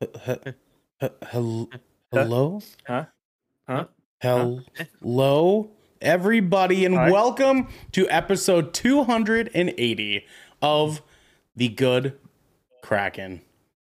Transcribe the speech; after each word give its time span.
Hello? 1.30 1.68
Hello? 2.12 2.60
Huh? 2.86 3.06
Huh? 3.66 3.84
Hello, 4.20 5.70
everybody, 6.00 6.84
and 6.84 6.94
Hi. 6.94 7.10
welcome 7.10 7.66
to 7.92 8.08
episode 8.08 8.72
280 8.74 10.24
of 10.62 11.02
the 11.56 11.68
Good 11.68 12.16
Kraken 12.82 13.42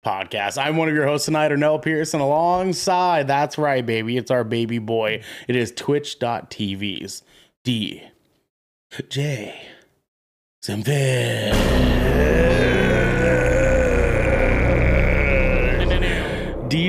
podcast. 0.05 0.63
I'm 0.63 0.77
one 0.77 0.89
of 0.89 0.95
your 0.95 1.07
hosts 1.07 1.25
tonight, 1.25 1.51
Ernell 1.51 1.81
Pearson, 1.81 2.21
alongside, 2.21 3.27
that's 3.27 3.57
right, 3.57 3.85
baby, 3.85 4.19
it's 4.19 4.31
our 4.31 4.45
baby 4.45 4.79
boy. 4.79 5.23
It 5.49 5.57
is 5.57 5.73
twitch.tv's 5.73 7.23
D 7.65 8.03
J 9.09 9.61
Symphix. 10.63 11.55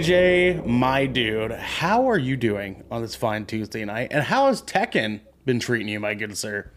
DJ, 0.05 0.63
my 0.63 1.07
dude, 1.07 1.51
how 1.53 2.07
are 2.07 2.19
you 2.19 2.37
doing 2.37 2.83
on 2.91 3.01
this 3.01 3.15
fine 3.15 3.43
Tuesday 3.43 3.83
night? 3.85 4.09
And 4.11 4.23
how 4.23 4.45
has 4.45 4.61
Tekken 4.61 5.19
been 5.45 5.59
treating 5.59 5.87
you, 5.87 5.99
my 5.99 6.13
good 6.13 6.37
sir? 6.37 6.71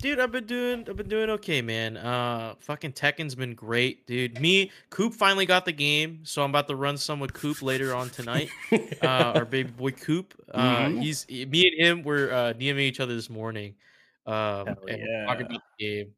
Dude, 0.00 0.18
I've 0.18 0.32
been 0.32 0.46
doing 0.46 0.84
I've 0.88 0.96
been 0.96 1.08
doing 1.08 1.30
okay, 1.30 1.62
man. 1.62 1.96
Uh 1.96 2.56
fucking 2.58 2.94
Tekken's 2.94 3.36
been 3.36 3.54
great, 3.54 4.08
dude. 4.08 4.40
Me, 4.40 4.72
Coop 4.90 5.14
finally 5.14 5.46
got 5.46 5.66
the 5.66 5.72
game, 5.72 6.24
so 6.24 6.42
I'm 6.42 6.50
about 6.50 6.66
to 6.66 6.74
run 6.74 6.96
some 6.96 7.20
with 7.20 7.32
Coop 7.32 7.62
later 7.62 7.94
on 7.94 8.10
tonight. 8.10 8.50
uh 8.72 9.06
our 9.36 9.44
baby 9.44 9.70
boy 9.70 9.92
Coop. 9.92 10.34
Uh 10.52 10.86
Mhm. 10.86 11.00
he's 11.00 11.28
me 11.28 11.68
and 11.68 11.80
him 11.80 12.02
were 12.02 12.32
uh 12.32 12.52
DMing 12.54 12.80
each 12.80 12.98
other 12.98 13.14
this 13.14 13.30
morning. 13.30 13.76
Um 14.26 14.66
Hell 14.66 14.76
and 14.88 14.98
yeah. 14.98 15.26
talking 15.26 15.46
about 15.46 15.62
the 15.78 15.84
game. 15.84 16.10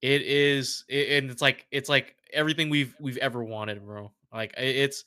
It 0.00 0.22
is 0.22 0.84
it, 0.88 1.22
and 1.22 1.30
it's 1.30 1.42
like 1.42 1.66
it's 1.70 1.90
like 1.90 2.16
everything 2.32 2.70
we've 2.70 2.94
we've 2.98 3.18
ever 3.18 3.44
wanted, 3.44 3.84
bro. 3.84 4.10
Like 4.32 4.54
it's 4.56 5.04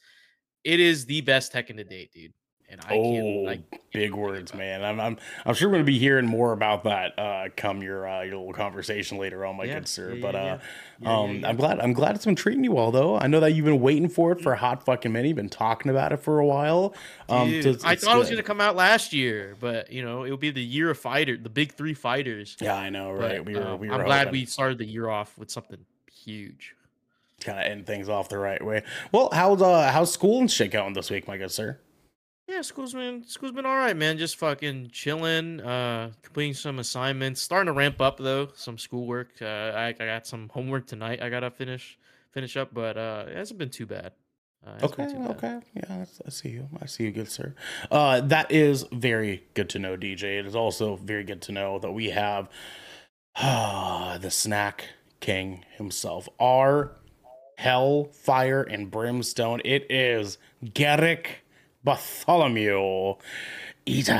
it 0.65 0.79
is 0.79 1.05
the 1.05 1.21
best 1.21 1.53
Tekken 1.53 1.77
to 1.77 1.83
date, 1.83 2.11
dude. 2.11 2.33
And 2.67 2.81
I 2.81 2.95
oh, 2.95 3.13
can't 3.13 3.43
like 3.43 3.81
big 3.93 4.15
words, 4.15 4.55
man. 4.55 4.83
I'm, 4.83 4.99
I'm, 4.99 5.17
I'm 5.45 5.53
sure 5.53 5.69
we're 5.69 5.75
gonna 5.75 5.83
be 5.83 5.99
hearing 5.99 6.25
more 6.25 6.51
about 6.51 6.83
that 6.85 7.17
uh, 7.17 7.49
come 7.55 7.83
your 7.83 8.07
uh, 8.07 8.23
your 8.23 8.37
little 8.37 8.53
conversation 8.53 9.19
later 9.19 9.45
on, 9.45 9.55
my 9.55 9.65
Yeah, 9.65 9.75
good 9.75 9.87
sir. 9.87 10.13
yeah, 10.13 10.21
but 10.21 10.33
yeah, 10.33 10.57
uh, 11.05 11.21
um. 11.21 11.45
I'm 11.45 11.57
glad 11.57 11.79
I'm 11.79 11.93
glad 11.93 12.15
it's 12.15 12.25
been 12.25 12.35
treating 12.35 12.63
you 12.63 12.71
well, 12.71 12.89
though. 12.89 13.19
I 13.19 13.27
know 13.27 13.39
that 13.39 13.53
you've 13.53 13.65
been 13.65 13.81
waiting 13.81 14.09
for 14.09 14.31
it 14.31 14.41
for 14.41 14.51
a 14.51 14.57
hot 14.57 14.83
fucking 14.83 15.13
minute. 15.13 15.27
You've 15.27 15.35
been 15.37 15.47
talking 15.47 15.91
about 15.91 16.11
it 16.11 16.17
for 16.17 16.39
a 16.39 16.45
while. 16.45 16.95
Um, 17.29 17.51
Dude, 17.51 17.65
it's- 17.67 17.83
I 17.83 17.95
thought 17.95 18.15
it 18.15 18.19
was 18.19 18.31
gonna 18.31 18.41
come 18.41 18.59
out 18.59 18.75
last 18.75 19.13
year, 19.13 19.55
but 19.59 19.91
you 19.91 20.03
know 20.03 20.23
it 20.23 20.31
would 20.31 20.39
be 20.39 20.49
the 20.49 20.63
year 20.63 20.89
of 20.89 20.97
fighter, 20.97 21.37
the 21.37 21.49
big 21.49 21.73
three 21.73 21.93
fighters. 21.93 22.57
Yeah, 22.59 22.75
I 22.75 22.89
know, 22.89 23.11
right? 23.11 23.37
But, 23.37 23.45
we 23.45 23.55
were, 23.55 23.63
um, 23.63 23.79
we 23.79 23.89
were. 23.89 23.93
I'm 23.93 24.05
glad 24.05 24.31
we 24.31 24.47
started 24.47 24.79
the 24.79 24.85
year 24.85 25.07
off 25.07 25.37
with 25.37 25.51
something 25.51 25.85
huge. 26.11 26.73
Kind 27.45 27.59
of 27.59 27.65
end 27.65 27.85
things 27.85 28.09
off 28.09 28.29
the 28.29 28.37
right 28.37 28.63
way. 28.63 28.83
Well, 29.11 29.29
how's 29.31 29.61
uh 29.61 29.91
how's 29.91 30.11
school 30.11 30.39
and 30.39 30.51
shit 30.51 30.71
going 30.71 30.93
this 30.93 31.09
week, 31.09 31.27
my 31.27 31.37
good 31.37 31.51
sir? 31.51 31.79
Yeah, 32.47 32.61
school's 32.61 32.93
been 32.93 33.23
school's 33.27 33.53
been 33.53 33.65
all 33.65 33.75
right, 33.77 33.95
man. 33.97 34.17
Just 34.17 34.35
fucking 34.37 34.89
chilling, 34.91 35.61
uh, 35.61 36.11
completing 36.21 36.53
some 36.53 36.77
assignments. 36.79 37.41
Starting 37.41 37.67
to 37.67 37.73
ramp 37.73 38.01
up 38.01 38.17
though, 38.17 38.49
some 38.53 38.77
schoolwork. 38.77 39.29
Uh, 39.41 39.45
I, 39.45 39.87
I 39.87 39.93
got 39.93 40.27
some 40.27 40.49
homework 40.49 40.85
tonight. 40.87 41.21
I 41.21 41.29
gotta 41.29 41.49
finish 41.49 41.97
finish 42.31 42.55
up, 42.57 42.73
but 42.73 42.97
uh, 42.97 43.25
it 43.27 43.35
hasn't 43.35 43.57
been 43.57 43.69
too 43.69 43.85
bad. 43.85 44.11
Uh, 44.65 44.77
Okay, 44.83 45.05
too 45.07 45.19
bad. 45.19 45.31
okay, 45.31 45.59
yeah, 45.75 46.05
I 46.25 46.29
see 46.29 46.49
you. 46.49 46.67
I 46.81 46.85
see 46.87 47.05
you, 47.05 47.11
good 47.11 47.29
sir. 47.31 47.55
Uh, 47.89 48.21
that 48.21 48.51
is 48.51 48.85
very 48.91 49.43
good 49.53 49.69
to 49.69 49.79
know, 49.79 49.95
DJ. 49.95 50.39
It 50.39 50.45
is 50.45 50.55
also 50.55 50.95
very 50.97 51.23
good 51.23 51.41
to 51.43 51.51
know 51.51 51.79
that 51.79 51.91
we 51.91 52.09
have 52.09 52.49
ah 53.35 54.17
the 54.21 54.29
snack 54.31 54.89
king 55.19 55.65
himself, 55.77 56.29
our 56.39 56.91
hell, 57.57 58.05
fire, 58.11 58.63
and 58.63 58.89
brimstone. 58.91 59.61
It 59.65 59.85
is 59.89 60.37
Garrick 60.73 61.43
Bartholomew. 61.83 63.15
Eton 63.87 64.15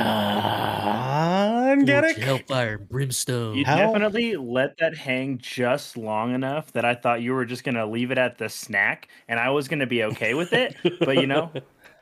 Garrick. 1.84 2.16
Hellfire, 2.18 2.78
brimstone. 2.78 3.56
You 3.56 3.64
How- 3.64 3.76
definitely 3.78 4.36
let 4.36 4.78
that 4.78 4.96
hang 4.96 5.38
just 5.38 5.96
long 5.96 6.34
enough 6.34 6.72
that 6.72 6.84
I 6.84 6.94
thought 6.94 7.20
you 7.20 7.32
were 7.32 7.44
just 7.44 7.64
gonna 7.64 7.84
leave 7.84 8.12
it 8.12 8.18
at 8.18 8.38
the 8.38 8.48
snack, 8.48 9.08
and 9.28 9.40
I 9.40 9.50
was 9.50 9.66
gonna 9.66 9.86
be 9.86 10.04
okay 10.04 10.34
with 10.34 10.52
it. 10.52 10.76
But 11.00 11.16
you 11.16 11.26
know, 11.26 11.50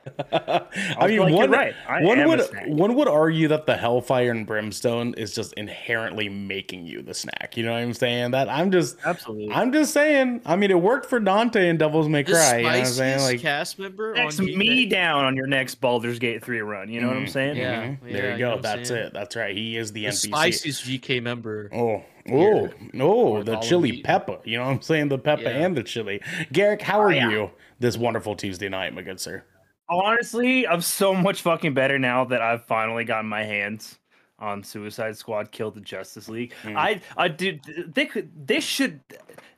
I 0.32 0.66
was 1.00 1.09
mean, 1.10 1.20
like, 1.20 1.32
one, 1.34 1.50
right. 1.50 1.75
I 1.88 2.03
one 2.03 2.26
would 2.28 2.42
one 2.66 2.94
would 2.94 3.09
argue 3.09 3.48
that 3.48 3.66
the 3.66 3.76
hellfire 3.76 4.31
and 4.31 4.47
brimstone 4.47 5.15
is 5.15 5.34
just 5.34 5.53
inherently 5.54 6.28
making 6.28 6.87
you 6.87 7.03
the 7.03 7.15
snack. 7.15 7.56
You 7.56 7.65
know 7.65 7.72
what 7.72 7.82
I'm 7.82 7.94
saying? 7.94 8.32
That 8.32 8.48
I'm 8.48 8.70
just 8.70 8.97
absolutely. 9.04 9.53
I'm 9.54 9.72
just 9.72 9.93
saying. 9.93 10.43
I 10.44 10.56
mean, 10.56 10.70
it 10.70 10.81
worked 10.81 11.06
for 11.06 11.20
Dante 11.20 11.69
and 11.69 11.78
Devils 11.78 12.09
May 12.09 12.22
The 12.22 12.32
Cry. 12.32 12.56
You 12.59 12.62
know 12.64 12.69
what 12.70 12.78
I'm 12.81 12.84
saying? 12.87 13.20
Like, 13.20 13.41
cast 13.41 13.78
member 13.78 14.14
Next 14.14 14.38
on 14.41 14.47
me 14.47 14.87
GTA. 14.87 14.91
down 14.91 15.25
on 15.25 15.37
your 15.37 15.47
next 15.47 15.76
Baldur's 15.76 16.19
Gate 16.19 16.44
three 16.44 16.60
run. 16.60 16.88
You 16.91 17.00
know 17.00 17.09
what 17.09 17.16
I'm 17.16 17.25
Mhm, 17.25 17.31
saying? 17.31 17.56
Yeah, 17.56 17.82
mhm. 17.84 17.98
yeah, 18.06 18.12
there 18.12 18.26
you 18.26 18.32
you 18.32 18.38
go. 18.38 18.54
know 18.56 18.60
That's 18.60 18.88
saying? 18.88 19.06
it. 19.06 19.12
That's 19.14 19.37
right. 19.37 19.56
He 19.56 19.76
is 19.76 19.93
the, 19.93 20.03
The 20.03 20.06
NPC. 20.09 20.26
spiciest 20.28 20.84
GK 20.84 21.20
member. 21.22 21.70
Oh, 21.72 22.03
oh, 22.31 22.38
Here. 22.38 22.70
no, 22.93 23.31
With 23.31 23.47
the 23.47 23.56
chili 23.59 24.03
pepper. 24.03 24.38
You 24.44 24.59
know 24.59 24.64
what 24.66 24.70
I'm 24.72 24.82
saying? 24.82 25.09
The 25.09 25.19
pepper 25.19 25.43
Yeah. 25.43 25.50
and 25.64 25.76
the 25.76 25.82
chili. 25.82 26.20
Garrick, 26.53 26.82
how 26.82 27.00
are 27.00 27.06
Oh, 27.09 27.10
yeah. 27.10 27.31
you 27.31 27.50
this 27.81 27.97
wonderful 27.97 28.34
Tuesday 28.37 28.69
night, 28.69 28.94
my 28.94 29.03
good 29.03 29.20
sir? 29.20 29.44
Honestly, 29.89 30.67
I'm 30.67 30.81
so 30.81 31.15
much 31.15 31.43
fucking 31.43 31.75
better 31.75 31.99
now 31.99 32.25
that 32.25 32.41
I've 32.41 32.65
finally 32.65 33.05
gotten 33.05 33.28
my 33.28 33.45
hands 33.45 33.99
on 34.39 34.62
Suicide 34.62 35.17
Squad 35.17 35.50
Kill 35.53 35.71
the 35.71 35.81
Justice 35.81 36.28
League. 36.28 36.55
Mm. 36.62 36.77
I 36.77 37.00
I 37.17 37.28
did 37.28 37.93
they 37.94 38.06
could 38.06 38.31
this 38.47 38.65
should 38.65 39.00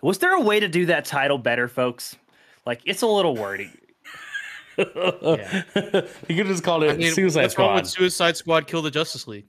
was 0.03 0.19
there 0.19 0.35
a 0.35 0.41
way 0.41 0.61
to 0.61 0.69
do 0.69 0.87
that 0.87 1.05
title 1.05 1.39
better, 1.39 1.69
folks? 1.69 2.17
Like 2.67 2.81
it's 2.85 3.03
a 3.03 3.07
little 3.07 3.37
wordy. 3.37 3.71
Yeah. 4.79 5.63
you 6.29 6.37
could 6.37 6.49
just 6.49 6.63
call 6.63 6.83
it 6.83 6.91
I 6.91 6.97
mean, 6.99 7.11
Suicide 7.11 7.45
what's 7.45 7.57
wrong 7.57 7.69
Squad. 7.79 7.81
with 7.81 7.91
Suicide 7.91 8.37
Squad? 8.37 8.67
Kill 8.67 8.83
the 8.83 8.91
Justice 8.91 9.27
League. 9.27 9.47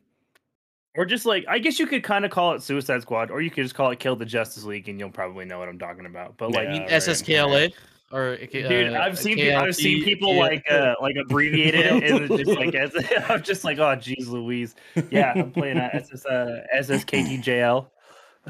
Or 0.96 1.06
just 1.06 1.26
like 1.26 1.44
I 1.50 1.60
guess 1.60 1.80
you 1.80 1.86
could 1.86 2.02
kind 2.02 2.24
of 2.24 2.32
call 2.32 2.54
it 2.54 2.64
Suicide 2.64 3.02
Squad, 3.02 3.30
or 3.30 3.42
you 3.42 3.52
could 3.52 3.64
just 3.64 3.76
call 3.76 3.92
it 3.92 4.00
Kill 4.00 4.16
the 4.16 4.24
Justice 4.24 4.64
League, 4.64 4.88
and 4.88 4.98
you'll 4.98 5.10
probably 5.10 5.44
know 5.44 5.60
what 5.60 5.68
I'm 5.68 5.78
talking 5.78 6.06
about. 6.06 6.38
But 6.38 6.52
like, 6.54 6.64
Yeah, 6.64 6.74
You 6.76 6.80
mean 6.80 6.82
right, 6.84 6.92
SSKLA 6.92 7.74
or 8.12 8.38
uh, 8.42 8.46
dude, 8.52 8.94
I've 8.94 9.20
seen 9.20 9.38
pe- 9.38 9.54
I've 9.54 9.76
seen 9.76 10.04
people 10.04 10.34
yeah. 10.34 10.42
like 10.42 10.72
uh, 10.72 10.96
like 11.02 11.16
abbreviate 11.18 11.76
it, 11.76 12.04
and 12.04 12.28
just 12.38 12.50
like 12.58 12.74
as, 12.76 12.92
I'm 13.30 13.44
just 13.44 13.64
like, 13.64 13.78
oh, 13.80 13.96
geez, 13.96 14.28
Louise. 14.30 14.76
Yeah, 15.10 15.34
I'm 15.36 15.52
playing 15.52 15.78
uh, 15.78 15.90
SS 15.94 16.26
uh, 16.26 16.64
SSKTJL. 16.76 17.88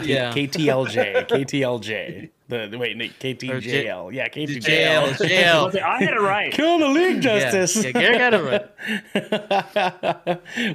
yeah. 0.02 0.32
KTLJ, 0.32 1.28
KTLJ. 1.28 2.30
The, 2.50 2.68
the 2.68 2.78
wait, 2.78 2.96
no, 2.96 3.06
KTJL. 3.06 4.14
Yeah, 4.14 4.30
JL, 4.30 4.32
KTJL. 4.32 5.04
I, 5.04 5.12
JL. 5.12 5.82
I 5.82 6.04
had 6.04 6.14
it 6.14 6.22
right. 6.22 6.54
Kill 6.54 6.78
the 6.78 6.88
league 6.88 7.22
justice. 7.22 7.84
Yeah, 7.84 7.92
Gary 7.92 8.18
got 8.20 8.36
it 8.36 8.44
right. 8.44 8.70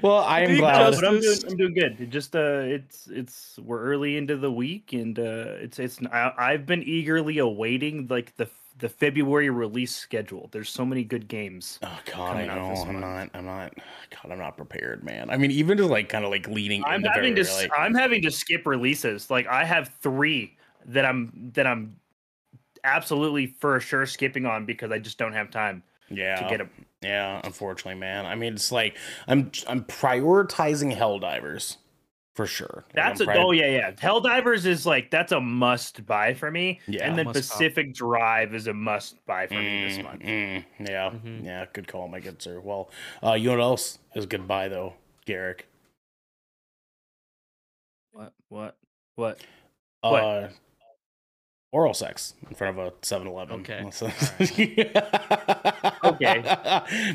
well, 0.02 0.18
I 0.18 0.40
am 0.40 0.50
League 0.50 0.58
glad. 0.58 0.96
but 0.96 1.06
I'm 1.06 1.20
doing, 1.20 1.38
I'm 1.48 1.56
doing 1.56 1.72
good. 1.72 2.00
It 2.00 2.10
just 2.10 2.34
uh, 2.34 2.62
it's 2.64 3.06
it's 3.06 3.60
we're 3.62 3.80
early 3.80 4.16
into 4.16 4.36
the 4.36 4.50
week, 4.50 4.92
and 4.92 5.16
uh, 5.18 5.54
it's 5.60 5.78
it's 5.78 6.00
I, 6.12 6.32
I've 6.36 6.66
been 6.66 6.82
eagerly 6.82 7.38
awaiting 7.38 8.08
like 8.08 8.36
the 8.36 8.48
the 8.78 8.88
February 8.88 9.50
release 9.50 9.94
schedule. 9.94 10.48
There's 10.52 10.70
so 10.70 10.84
many 10.84 11.04
good 11.04 11.28
games. 11.28 11.78
Oh 11.82 11.98
God, 12.06 12.36
I 12.36 12.46
know. 12.46 12.74
I'm 12.86 13.00
month. 13.00 13.00
not. 13.00 13.30
I'm 13.34 13.44
not. 13.44 13.74
God, 14.10 14.32
I'm 14.32 14.38
not 14.38 14.56
prepared, 14.56 15.04
man. 15.04 15.30
I 15.30 15.36
mean, 15.36 15.50
even 15.50 15.78
just 15.78 15.90
like 15.90 16.08
kind 16.08 16.24
of 16.24 16.30
like 16.30 16.48
leading. 16.48 16.84
I'm 16.84 17.02
having 17.02 17.34
to 17.36 17.44
February, 17.44 17.64
s- 17.64 17.70
like, 17.70 17.78
I'm 17.78 17.94
having 17.94 18.22
to 18.22 18.30
skip 18.30 18.66
releases. 18.66 19.30
Like 19.30 19.46
I 19.46 19.64
have 19.64 19.88
three 20.00 20.56
that 20.86 21.04
I'm 21.04 21.50
that 21.54 21.66
I'm 21.66 21.96
absolutely 22.84 23.46
for 23.46 23.78
sure 23.80 24.06
skipping 24.06 24.46
on 24.46 24.66
because 24.66 24.90
I 24.90 24.98
just 24.98 25.18
don't 25.18 25.32
have 25.32 25.50
time 25.50 25.82
yeah, 26.08 26.36
to 26.36 26.48
get 26.48 26.58
them. 26.58 26.70
yeah. 27.02 27.40
Unfortunately, 27.44 27.98
man. 27.98 28.26
I 28.26 28.34
mean, 28.34 28.54
it's 28.54 28.72
like 28.72 28.96
I'm 29.28 29.50
I'm 29.68 29.84
prioritizing 29.84 30.96
Helldivers 30.96 31.76
for 32.34 32.46
sure. 32.46 32.84
That's 32.94 33.20
I'm 33.20 33.28
a, 33.28 33.32
pri- 33.32 33.42
oh 33.42 33.50
yeah 33.52 33.66
yeah. 33.66 33.90
Helldivers 33.92 34.64
is 34.66 34.86
like 34.86 35.10
that's 35.10 35.32
a 35.32 35.40
must 35.40 36.04
buy 36.06 36.34
for 36.34 36.50
me. 36.50 36.80
Yeah. 36.86 37.08
and 37.08 37.18
then 37.18 37.26
Must 37.26 37.36
buy. 37.36 37.40
Pacific 37.40 37.94
Drive 37.94 38.54
is 38.54 38.66
a 38.66 38.72
must 38.74 39.24
buy 39.26 39.46
for 39.46 39.54
me 39.54 39.84
this 39.84 39.98
Mm, 39.98 40.02
month. 40.04 40.22
mm, 40.22 40.64
yeah, 40.80 41.10
Mhm. 41.10 41.44
yeah. 41.44 41.66
Good 41.72 41.88
call, 41.88 42.08
my 42.08 42.20
good 42.20 42.40
sir. 42.40 42.60
Well, 42.60 42.90
uh, 43.22 43.34
you 43.34 43.48
know 43.50 43.56
what 43.56 43.62
else 43.62 43.98
is 44.14 44.26
goodbye 44.26 44.68
though, 44.68 44.94
Garrick. 45.26 45.66
What 48.12 48.32
what 48.48 48.76
what? 49.16 49.40
Uh, 50.02 50.10
What? 50.10 50.52
Oral 51.72 51.94
sex 51.94 52.34
in 52.48 52.54
front 52.54 52.78
of 52.78 52.86
a 52.86 52.90
7-Eleven. 53.00 53.60
Okay. 53.60 53.82
Okay. 56.04 56.42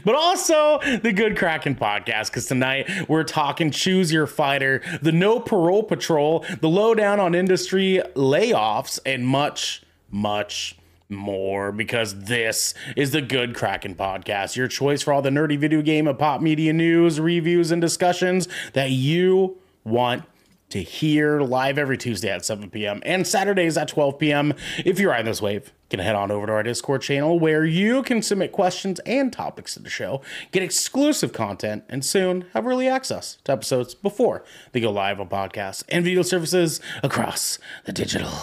But 0.05 0.15
also 0.15 0.79
the 1.01 1.11
Good 1.11 1.37
Kraken 1.37 1.75
podcast 1.75 2.27
because 2.27 2.45
tonight 2.47 2.89
we're 3.09 3.23
talking 3.25 3.69
Choose 3.69 4.13
Your 4.13 4.27
Fighter, 4.27 4.81
the 5.01 5.11
No 5.11 5.39
Parole 5.39 5.83
Patrol, 5.83 6.45
the 6.61 6.69
lowdown 6.69 7.19
on 7.19 7.35
industry 7.35 8.01
layoffs, 8.15 8.99
and 9.05 9.27
much, 9.27 9.83
much 10.09 10.77
more 11.09 11.71
because 11.73 12.23
this 12.23 12.73
is 12.95 13.11
the 13.11 13.21
Good 13.21 13.55
Kraken 13.55 13.95
podcast, 13.95 14.55
your 14.55 14.67
choice 14.69 15.01
for 15.01 15.13
all 15.13 15.21
the 15.21 15.29
nerdy 15.29 15.57
video 15.57 15.81
game 15.81 16.07
and 16.07 16.17
pop 16.17 16.41
media 16.41 16.71
news, 16.73 17.19
reviews, 17.19 17.71
and 17.71 17.81
discussions 17.81 18.47
that 18.73 18.91
you 18.91 19.57
want 19.83 20.23
to 20.69 20.83
hear 20.83 21.39
live 21.39 21.77
every 21.77 21.97
Tuesday 21.97 22.29
at 22.29 22.43
7 22.43 22.69
p.m. 22.69 23.01
and 23.05 23.25
Saturdays 23.25 23.77
at 23.77 23.87
12 23.87 24.19
p.m. 24.19 24.53
If 24.83 24.99
you're 24.99 25.11
riding 25.11 25.25
this 25.25 25.41
wave, 25.41 25.67
you 25.67 25.97
can 25.97 25.99
head 26.01 26.15
on 26.15 26.29
over 26.29 26.45
to 26.47 26.51
our 26.51 26.63
Discord 26.63 27.01
channel 27.01 27.39
where 27.39 27.63
you 27.63 28.03
can 28.03 28.21
submit 28.21 28.51
questions 28.51 28.99
and 29.05 29.31
topics 29.31 29.75
to 29.75 29.79
the 29.79 29.89
show, 29.89 30.21
get 30.51 30.63
exclusive 30.63 31.31
content, 31.31 31.85
and 31.87 32.03
soon 32.03 32.47
have 32.53 32.67
early 32.67 32.87
access 32.87 33.37
to 33.45 33.53
episodes 33.53 33.95
before 33.95 34.43
they 34.73 34.81
go 34.81 34.91
live 34.91 35.21
on 35.21 35.29
podcasts 35.29 35.83
and 35.87 36.03
video 36.03 36.21
services 36.21 36.81
across 37.01 37.59
the 37.85 37.93
digital 37.93 38.33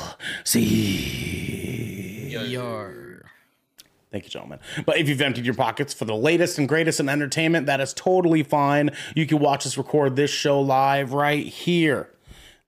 sea. 0.45 2.29
Yar. 2.31 3.03
Thank 4.11 4.25
you, 4.25 4.31
gentlemen. 4.31 4.61
But 4.87 4.97
if 4.99 5.09
you've 5.09 5.21
emptied 5.21 5.45
your 5.45 5.55
pockets 5.55 5.93
for 5.93 6.05
the 6.05 6.15
latest 6.15 6.57
and 6.57 6.69
greatest 6.69 7.01
in 7.01 7.09
entertainment, 7.09 7.67
that 7.67 7.81
is 7.81 7.93
totally 7.93 8.45
fine. 8.45 8.91
You 9.15 9.27
can 9.27 9.41
watch 9.41 9.67
us 9.67 9.77
record 9.77 10.15
this 10.15 10.31
show 10.31 10.61
live 10.61 11.13
right 11.13 11.45
here 11.45 12.14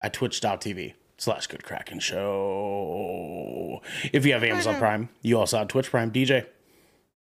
at 0.07 0.13
twitch.tv 0.13 0.95
slash 1.19 1.49
good 1.49 1.65
kraken 1.65 1.99
show. 1.99 3.83
If 4.13 4.25
you 4.25 4.33
have 4.35 4.45
Amazon 4.45 4.77
Prime, 4.77 5.09
you 5.21 5.37
also 5.39 5.59
have 5.59 5.69
Twitch 5.69 5.91
Prime 5.91 6.13
DJ. 6.13 6.47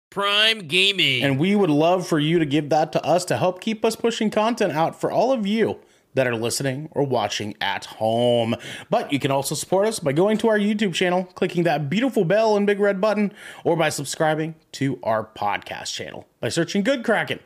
Prime 0.09 0.67
Gaming. 0.67 1.23
And 1.23 1.39
we 1.39 1.55
would 1.55 1.69
love 1.69 2.05
for 2.05 2.19
you 2.19 2.37
to 2.37 2.45
give 2.45 2.69
that 2.69 2.91
to 2.91 3.03
us 3.05 3.23
to 3.25 3.37
help 3.37 3.61
keep 3.61 3.85
us 3.85 3.95
pushing 3.95 4.29
content 4.29 4.73
out 4.73 4.99
for 4.99 5.09
all 5.09 5.31
of 5.31 5.47
you 5.47 5.79
that 6.15 6.27
are 6.27 6.35
listening 6.35 6.89
or 6.91 7.03
watching 7.03 7.55
at 7.61 7.85
home. 7.85 8.55
But 8.89 9.13
you 9.13 9.19
can 9.19 9.31
also 9.31 9.55
support 9.55 9.87
us 9.87 9.99
by 9.99 10.11
going 10.11 10.37
to 10.39 10.49
our 10.49 10.59
YouTube 10.59 10.93
channel, 10.93 11.23
clicking 11.35 11.63
that 11.63 11.89
beautiful 11.89 12.25
bell 12.25 12.57
and 12.57 12.67
big 12.67 12.79
red 12.79 12.99
button, 12.99 13.31
or 13.63 13.77
by 13.77 13.87
subscribing 13.87 14.55
to 14.73 14.99
our 15.01 15.23
podcast 15.23 15.93
channel 15.93 16.27
by 16.41 16.49
searching 16.49 16.83
Good 16.83 17.05
Kraken 17.05 17.39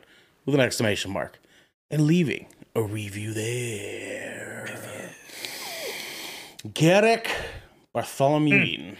with 0.44 0.56
an 0.56 0.60
exclamation 0.60 1.12
mark 1.12 1.40
and 1.88 2.02
leaving 2.02 2.46
a 2.74 2.82
review 2.82 3.32
there. 3.32 4.40
Garrick 6.74 7.30
Bartholomew 7.92 8.54
Eaton, 8.56 8.96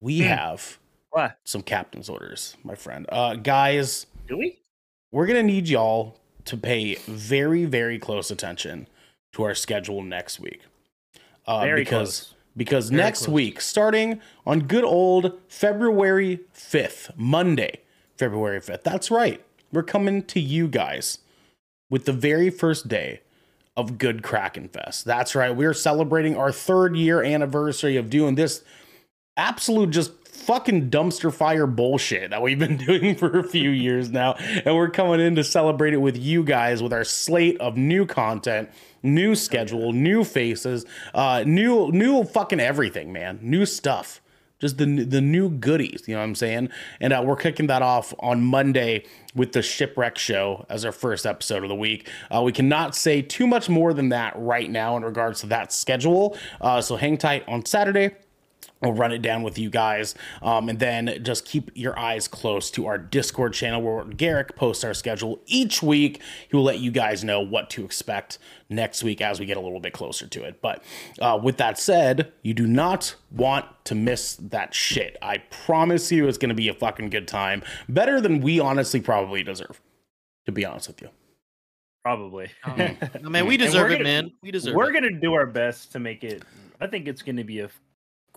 we 0.00 0.20
have 0.20 0.78
What? 1.10 1.38
some 1.44 1.62
captain's 1.62 2.08
orders, 2.08 2.56
my 2.64 2.74
friend. 2.74 3.06
Uh, 3.10 3.34
guys, 3.34 4.06
Do 4.26 4.38
we? 4.38 4.58
we're 5.12 5.26
gonna 5.26 5.42
need 5.42 5.68
y'all 5.68 6.18
to 6.46 6.56
pay 6.56 6.94
very, 7.06 7.64
very 7.66 7.98
close 7.98 8.30
attention 8.30 8.88
to 9.34 9.42
our 9.42 9.54
schedule 9.54 10.02
next 10.02 10.40
week. 10.40 10.62
Uh, 11.46 11.60
Very 11.60 11.82
because 11.82 12.20
close. 12.20 12.34
because 12.56 12.88
Very 12.90 13.02
next 13.02 13.18
close. 13.20 13.28
week, 13.34 13.60
starting 13.60 14.20
on 14.46 14.60
good 14.60 14.84
old 14.84 15.38
February 15.48 16.40
fifth, 16.52 17.10
Monday, 17.16 17.80
February 18.16 18.60
fifth. 18.60 18.82
That's 18.84 19.10
right. 19.10 19.42
We're 19.72 19.82
coming 19.82 20.22
to 20.24 20.40
you 20.40 20.66
guys 20.66 21.18
with 21.90 22.04
the 22.06 22.12
very 22.12 22.50
first 22.50 22.88
day 22.88 23.20
of 23.80 23.98
Good 23.98 24.22
Kraken 24.22 24.68
Fest. 24.68 25.04
That's 25.04 25.34
right. 25.34 25.54
We're 25.54 25.74
celebrating 25.74 26.36
our 26.36 26.52
third 26.52 26.96
year 26.96 27.22
anniversary 27.22 27.96
of 27.96 28.10
doing 28.10 28.34
this 28.36 28.62
absolute 29.36 29.90
just 29.90 30.12
fucking 30.28 30.90
dumpster 30.90 31.32
fire 31.32 31.66
bullshit 31.66 32.30
that 32.30 32.42
we've 32.42 32.58
been 32.58 32.76
doing 32.86 33.14
for 33.14 33.38
a 33.38 33.44
few 33.44 33.70
years 33.70 34.10
now. 34.10 34.34
And 34.34 34.76
we're 34.76 34.90
coming 34.90 35.20
in 35.20 35.34
to 35.36 35.44
celebrate 35.44 35.94
it 35.94 36.00
with 36.00 36.16
you 36.16 36.44
guys 36.44 36.82
with 36.82 36.92
our 36.92 37.04
slate 37.04 37.60
of 37.60 37.76
new 37.76 38.06
content, 38.06 38.70
new 39.02 39.34
schedule, 39.34 39.92
new 39.92 40.24
faces, 40.24 40.84
uh, 41.14 41.44
new 41.46 41.90
new 41.92 42.24
fucking 42.24 42.60
everything, 42.60 43.12
man. 43.12 43.38
New 43.42 43.66
stuff. 43.66 44.20
Just 44.60 44.78
the 44.78 45.04
the 45.04 45.20
new 45.20 45.48
goodies, 45.50 46.04
you 46.06 46.14
know 46.14 46.20
what 46.20 46.26
I'm 46.26 46.34
saying? 46.34 46.68
And 47.00 47.12
uh, 47.12 47.22
we're 47.24 47.36
kicking 47.36 47.66
that 47.68 47.82
off 47.82 48.14
on 48.20 48.42
Monday 48.44 49.04
with 49.34 49.52
the 49.52 49.62
Shipwreck 49.62 50.18
Show 50.18 50.66
as 50.68 50.84
our 50.84 50.92
first 50.92 51.26
episode 51.26 51.62
of 51.62 51.68
the 51.68 51.74
week. 51.74 52.08
Uh, 52.30 52.42
we 52.42 52.52
cannot 52.52 52.94
say 52.94 53.22
too 53.22 53.46
much 53.46 53.68
more 53.68 53.94
than 53.94 54.10
that 54.10 54.34
right 54.36 54.70
now 54.70 54.96
in 54.96 55.04
regards 55.04 55.40
to 55.40 55.46
that 55.46 55.72
schedule. 55.72 56.36
Uh, 56.60 56.80
so 56.80 56.96
hang 56.96 57.16
tight 57.16 57.44
on 57.48 57.64
Saturday. 57.64 58.10
We'll 58.82 58.94
run 58.94 59.12
it 59.12 59.20
down 59.20 59.42
with 59.42 59.58
you 59.58 59.68
guys. 59.68 60.14
Um, 60.40 60.70
and 60.70 60.78
then 60.78 61.18
just 61.22 61.44
keep 61.44 61.70
your 61.74 61.98
eyes 61.98 62.26
close 62.26 62.70
to 62.70 62.86
our 62.86 62.96
Discord 62.96 63.52
channel 63.52 63.82
where 63.82 64.04
Garrick 64.04 64.56
posts 64.56 64.84
our 64.84 64.94
schedule 64.94 65.38
each 65.46 65.82
week. 65.82 66.22
He 66.48 66.56
will 66.56 66.64
let 66.64 66.78
you 66.78 66.90
guys 66.90 67.22
know 67.22 67.42
what 67.42 67.68
to 67.70 67.84
expect 67.84 68.38
next 68.70 69.02
week 69.04 69.20
as 69.20 69.38
we 69.38 69.44
get 69.44 69.58
a 69.58 69.60
little 69.60 69.80
bit 69.80 69.92
closer 69.92 70.26
to 70.28 70.44
it. 70.44 70.62
But 70.62 70.82
uh, 71.20 71.38
with 71.42 71.58
that 71.58 71.78
said, 71.78 72.32
you 72.42 72.54
do 72.54 72.66
not 72.66 73.14
want 73.30 73.66
to 73.84 73.94
miss 73.94 74.36
that 74.36 74.72
shit. 74.72 75.18
I 75.20 75.38
promise 75.38 76.10
you 76.10 76.26
it's 76.26 76.38
going 76.38 76.48
to 76.48 76.54
be 76.54 76.68
a 76.68 76.74
fucking 76.74 77.10
good 77.10 77.28
time. 77.28 77.62
Better 77.86 78.18
than 78.18 78.40
we 78.40 78.60
honestly 78.60 79.02
probably 79.02 79.42
deserve, 79.42 79.78
to 80.46 80.52
be 80.52 80.64
honest 80.64 80.88
with 80.88 81.02
you. 81.02 81.10
Probably. 82.02 82.48
Oh, 82.66 82.76
man, 83.28 83.44
we 83.46 83.58
we're 83.58 83.58
deserve 83.58 83.90
it, 83.90 83.98
gonna- 83.98 84.04
man. 84.04 84.32
We 84.42 84.50
deserve 84.50 84.74
We're 84.74 84.88
it. 84.88 84.94
gonna 84.94 85.20
do 85.20 85.34
our 85.34 85.44
best 85.46 85.92
to 85.92 85.98
make 85.98 86.24
it. 86.24 86.42
I 86.80 86.86
think 86.86 87.08
it's 87.08 87.20
gonna 87.20 87.44
be 87.44 87.58
a 87.60 87.64
f- 87.66 87.78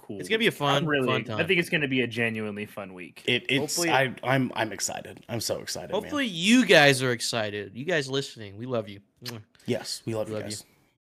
cool. 0.03 0.19
It's 0.19 0.29
gonna 0.29 0.37
be 0.39 0.47
a 0.47 0.51
fun- 0.51 0.83
I'm 0.83 0.85
really. 0.85 1.23
fun 1.23 1.39
I 1.39 1.43
think 1.45 1.59
it's 1.59 1.69
gonna 1.69 1.87
be 1.87 2.01
a 2.01 2.07
genuinely 2.07 2.65
fun 2.65 2.93
week. 2.93 3.23
It, 3.25 3.45
it's 3.49 3.75
Hopefully- 3.77 3.89
I, 3.89 4.13
I'm 4.23 4.51
I'm 4.55 4.71
excited. 4.71 5.21
I'm 5.29 5.41
so 5.41 5.59
excited. 5.59 5.91
man. 5.91 6.01
Hopefully, 6.01 6.27
you 6.27 6.65
guys 6.65 7.01
are 7.01 7.11
excited. 7.11 7.71
You 7.75 7.85
guys 7.85 8.09
listening, 8.09 8.57
we 8.57 8.65
love 8.65 8.87
you. 8.89 8.99
Yes, 9.65 10.01
we 10.05 10.13
love, 10.13 10.29
Love 10.29 10.29
you 10.29 10.35
you. 10.37 10.43
guys. 10.51 10.65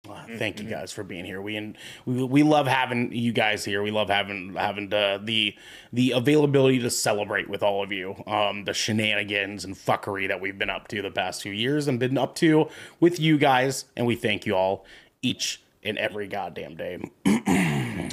Wow, 0.08 0.26
thank 0.38 0.60
you 0.60 0.66
Mhm. 0.66 0.72
guys 0.72 0.92
for 0.92 1.04
being 1.04 1.26
here. 1.26 1.44
We 1.44 1.56
and 1.58 1.78
we, 2.06 2.24
we 2.24 2.42
love 2.44 2.66
having 2.66 3.14
you 3.14 3.32
guys 3.32 3.64
here. 3.64 3.84
We 3.84 3.92
love 3.92 4.10
having 4.10 4.56
having 4.56 4.90
the 4.90 5.22
the 5.24 5.56
the 5.94 6.12
availability 6.14 6.80
to 6.80 6.90
celebrate 6.90 7.48
with 7.48 7.62
all 7.62 7.84
of 7.84 7.92
you. 7.92 8.16
Um, 8.26 8.64
the 8.66 8.74
shenanigans 8.74 9.64
and 9.64 9.76
fuckery 9.76 10.28
that 10.28 10.42
we've 10.42 10.58
been 10.58 10.72
up 10.72 10.88
to 10.88 11.04
the 11.04 11.12
past 11.12 11.44
few 11.44 11.52
years 11.52 11.88
and 11.88 12.00
been 12.00 12.18
up 12.18 12.34
to 12.38 12.68
with 13.00 13.20
you 13.20 13.38
guys, 13.38 13.86
and 13.96 14.08
we 14.08 14.16
thank 14.16 14.48
you 14.48 14.56
all 14.56 14.86
each 15.22 15.62
and 15.84 16.00
every 16.00 16.28
goddamn 16.28 16.76
day. 16.76 17.00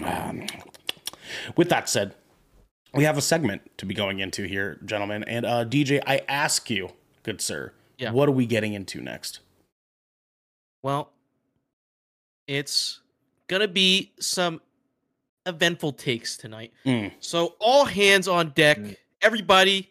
Um, 0.03 0.47
with 1.57 1.69
that 1.69 1.89
said, 1.89 2.15
we 2.95 3.05
have 3.05 3.19
a 3.19 3.23
segment 3.23 3.63
to 3.79 3.87
be 3.87 3.95
going 3.95 4.21
into 4.21 4.45
here, 4.45 4.79
gentlemen. 4.85 5.25
And 5.25 5.45
uh, 5.45 5.65
DJ, 5.65 6.01
I 6.07 6.23
ask 6.29 6.71
you, 6.71 6.91
good 7.23 7.41
sir, 7.41 7.73
Yeah. 7.99 8.13
what 8.13 8.29
are 8.29 8.33
we 8.33 8.47
getting 8.47 8.73
into 8.75 9.01
next? 9.01 9.41
Well, 10.83 11.11
it's 12.47 13.01
gonna 13.49 13.69
be 13.69 14.13
some 14.21 14.61
eventful 15.47 15.93
takes 15.93 16.37
tonight. 16.37 16.73
Mm. 16.87 17.13
So 17.21 17.55
all 17.59 17.85
hands 17.85 18.29
on 18.29 18.51
deck. 18.51 18.79
Mm. 18.79 18.97
Everybody, 19.21 19.91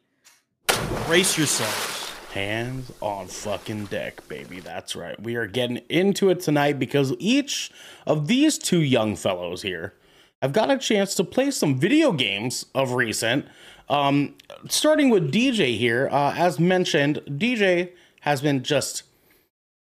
brace 1.06 1.38
yourselves. 1.38 2.12
Hands 2.34 2.91
on 3.01 3.27
fucking 3.27 3.86
deck, 3.86 4.27
baby. 4.27 4.60
That's 4.60 4.96
right. 4.96 5.20
We 5.22 5.36
are 5.36 5.48
getting 5.48 5.77
into 5.89 6.29
it 6.29 6.39
tonight 6.39 6.77
because 6.79 7.13
each 7.20 7.72
of 8.05 8.27
these 8.27 8.58
two 8.58 8.81
young 8.81 9.15
fellows 9.15 9.63
here 9.63 9.93
have 10.41 10.53
got 10.53 10.70
a 10.72 10.77
chance 10.77 11.15
to 11.15 11.24
play 11.24 11.51
some 11.51 11.77
video 11.79 12.12
games 12.12 12.65
of 12.75 12.91
recent. 12.94 13.46
Um, 13.89 14.36
starting 14.67 15.10
with 15.10 15.32
DJ 15.32 15.77
here, 15.77 16.10
uh, 16.12 16.34
as 16.38 16.60
mentioned, 16.60 17.22
DJ 17.27 17.91
has 18.22 18.41
been 18.41 18.63
just 18.63 19.03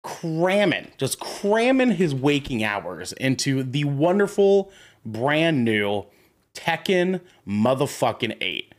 cramming, 0.03 0.91
just 0.97 1.19
cramming 1.19 1.91
his 1.91 2.13
waking 2.15 2.63
hours 2.63 3.13
into 3.13 3.63
the 3.63 3.83
wonderful, 3.83 4.71
brand 5.05 5.63
new 5.63 6.05
Tekken 6.55 7.21
motherfucking 7.47 8.35
8. 8.41 8.73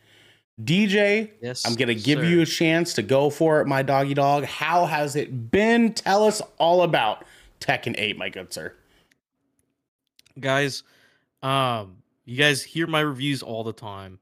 DJ, 0.63 1.31
Yes, 1.41 1.65
I'm 1.67 1.75
gonna 1.75 1.95
give 1.95 2.19
sir. 2.19 2.25
you 2.27 2.41
a 2.43 2.47
chance 2.47 2.93
to 2.95 3.03
go 3.03 3.31
for 3.31 3.61
it, 3.61 3.67
my 3.67 3.83
doggy 3.83 4.15
dog. 4.15 4.45
How 4.45 4.85
has 4.87 5.17
it 5.17 5.51
been? 5.51 5.95
Tell 5.95 6.25
us 6.25 6.43
all 6.59 6.83
about 6.83 7.25
Tekken 7.61 7.95
8, 7.97 8.19
my 8.19 8.29
good 8.29 8.53
sir. 8.53 8.75
guys. 10.39 10.83
Um, 11.43 12.03
you 12.25 12.37
guys 12.37 12.63
hear 12.63 12.87
my 12.87 13.01
reviews 13.01 13.43
all 13.43 13.65
the 13.65 13.73
time, 13.73 14.21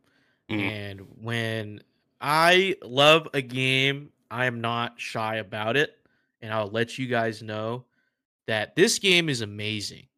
Mm. 0.49 0.57
and 0.59 1.01
when 1.23 1.83
I 2.21 2.77
love 2.83 3.29
a 3.35 3.43
game, 3.43 4.13
I 4.31 4.47
am 4.47 4.61
not 4.61 5.01
shy 5.01 5.37
about 5.37 5.77
it, 5.77 5.97
and 6.41 6.53
I'll 6.53 6.69
let 6.71 6.99
you 6.99 7.07
guys 7.09 7.43
know 7.43 7.87
that 8.47 8.77
this 8.77 8.99
game 8.99 9.29
is 9.29 9.43
amazing. 9.43 10.09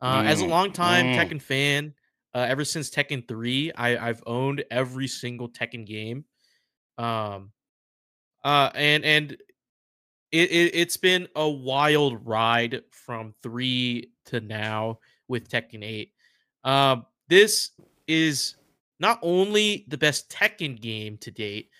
Uh, 0.00 0.22
as 0.26 0.40
a 0.40 0.44
Mm, 0.44 0.50
longtime 0.50 1.08
mm. 1.08 1.10
Tekken 1.10 1.42
fan, 1.42 1.94
uh, 2.34 2.46
ever 2.48 2.64
since 2.64 2.90
Tekken 2.90 3.26
3, 3.28 3.72
I, 3.72 4.08
I've 4.08 4.22
owned 4.26 4.64
every 4.70 5.08
single 5.08 5.48
Tekken 5.48 5.86
game. 5.86 6.24
Um, 6.98 7.52
uh, 8.44 8.70
and 8.74 9.04
and 9.04 9.32
it, 10.32 10.50
it 10.50 10.74
it's 10.74 10.96
been 10.96 11.28
a 11.36 11.48
wild 11.48 12.26
ride 12.26 12.82
from 12.90 13.34
three 13.42 14.12
to 14.26 14.40
now 14.40 15.00
with 15.28 15.48
Tekken 15.48 15.84
8. 15.84 16.12
Um, 16.66 17.06
this 17.28 17.70
is 18.06 18.56
not 19.00 19.18
only 19.22 19.84
the 19.88 19.96
best 19.98 20.28
Tekken 20.30 20.80
game 20.80 21.16
to 21.18 21.30
date, 21.30 21.70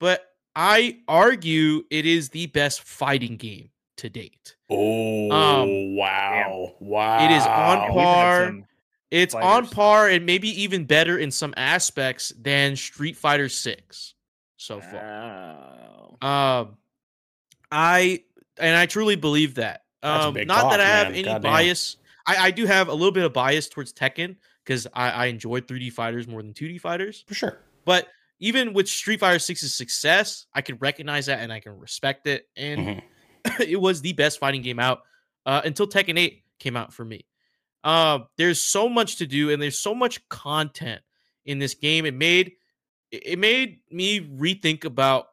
but 0.00 0.26
I 0.56 0.98
argue 1.06 1.84
it 1.90 2.06
is 2.06 2.30
the 2.30 2.46
best 2.46 2.82
fighting 2.82 3.36
game 3.36 3.70
to 3.98 4.08
date. 4.08 4.56
Oh 4.70 5.30
Um, 5.30 5.96
wow. 5.96 6.74
Wow. 6.80 7.24
it 7.24 7.30
is 7.36 7.44
on 7.46 7.92
par. 7.92 8.46
some- 8.46 8.66
It's 9.10 9.34
on 9.34 9.66
par 9.68 10.08
and 10.08 10.24
maybe 10.24 10.48
even 10.62 10.84
better 10.84 11.18
in 11.18 11.30
some 11.30 11.52
aspects 11.56 12.32
than 12.40 12.76
Street 12.76 13.16
Fighter 13.16 13.48
6 13.48 14.14
so 14.56 14.80
far. 14.80 15.02
Wow. 15.02 16.18
Um, 16.22 16.76
I 17.72 18.22
and 18.58 18.76
I 18.76 18.86
truly 18.86 19.16
believe 19.16 19.56
that. 19.56 19.84
Um, 20.02 20.34
not 20.46 20.60
clock, 20.60 20.70
that 20.72 20.80
I 20.80 20.86
have 20.86 21.06
man. 21.08 21.14
any 21.14 21.24
Goddamn. 21.24 21.52
bias. 21.52 21.96
I, 22.30 22.44
I 22.46 22.50
do 22.50 22.66
have 22.66 22.88
a 22.88 22.94
little 22.94 23.12
bit 23.12 23.24
of 23.24 23.32
bias 23.32 23.68
towards 23.68 23.92
Tekken 23.92 24.36
because 24.64 24.86
I, 24.92 25.10
I 25.10 25.26
enjoyed 25.26 25.66
3D 25.66 25.92
fighters 25.92 26.28
more 26.28 26.42
than 26.42 26.52
2D 26.54 26.80
fighters. 26.80 27.24
For 27.26 27.34
sure. 27.34 27.58
But 27.84 28.08
even 28.38 28.72
with 28.72 28.88
Street 28.88 29.20
Fighter 29.20 29.38
6's 29.38 29.74
success, 29.74 30.46
I 30.54 30.62
can 30.62 30.76
recognize 30.76 31.26
that 31.26 31.40
and 31.40 31.52
I 31.52 31.60
can 31.60 31.78
respect 31.78 32.26
it. 32.26 32.48
And 32.56 32.80
Mhm. 32.80 33.02
it 33.68 33.80
was 33.80 34.00
the 34.02 34.12
best 34.12 34.38
fighting 34.38 34.62
game 34.62 34.78
out 34.78 35.02
uh, 35.46 35.62
until 35.64 35.86
Tekken 35.86 36.18
8 36.18 36.42
came 36.58 36.76
out 36.76 36.92
for 36.92 37.04
me. 37.04 37.24
Uh, 37.82 38.20
there's 38.36 38.62
so 38.62 38.88
much 38.88 39.16
to 39.16 39.26
do 39.26 39.50
and 39.50 39.60
there's 39.62 39.78
so 39.78 39.94
much 39.94 40.26
content 40.28 41.00
in 41.46 41.58
this 41.58 41.74
game. 41.74 42.04
It 42.04 42.14
made 42.14 42.52
it 43.10 43.38
made 43.38 43.80
me 43.90 44.20
rethink 44.20 44.84
about 44.84 45.26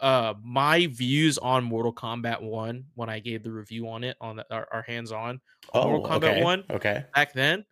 uh 0.00 0.34
my 0.42 0.86
views 0.86 1.38
on 1.38 1.64
Mortal 1.64 1.92
Kombat 1.92 2.40
1 2.42 2.84
when 2.94 3.08
I 3.08 3.18
gave 3.20 3.42
the 3.42 3.52
review 3.52 3.88
on 3.88 4.02
it 4.04 4.16
on 4.20 4.36
the, 4.36 4.46
our, 4.54 4.66
our 4.72 4.82
hands 4.82 5.12
on 5.12 5.40
Oh, 5.74 5.84
Mortal 5.90 6.18
Kombat 6.18 6.30
okay. 6.32 6.42
1 6.44 6.64
Okay. 6.70 7.04
back 7.14 7.32
then. 7.32 7.64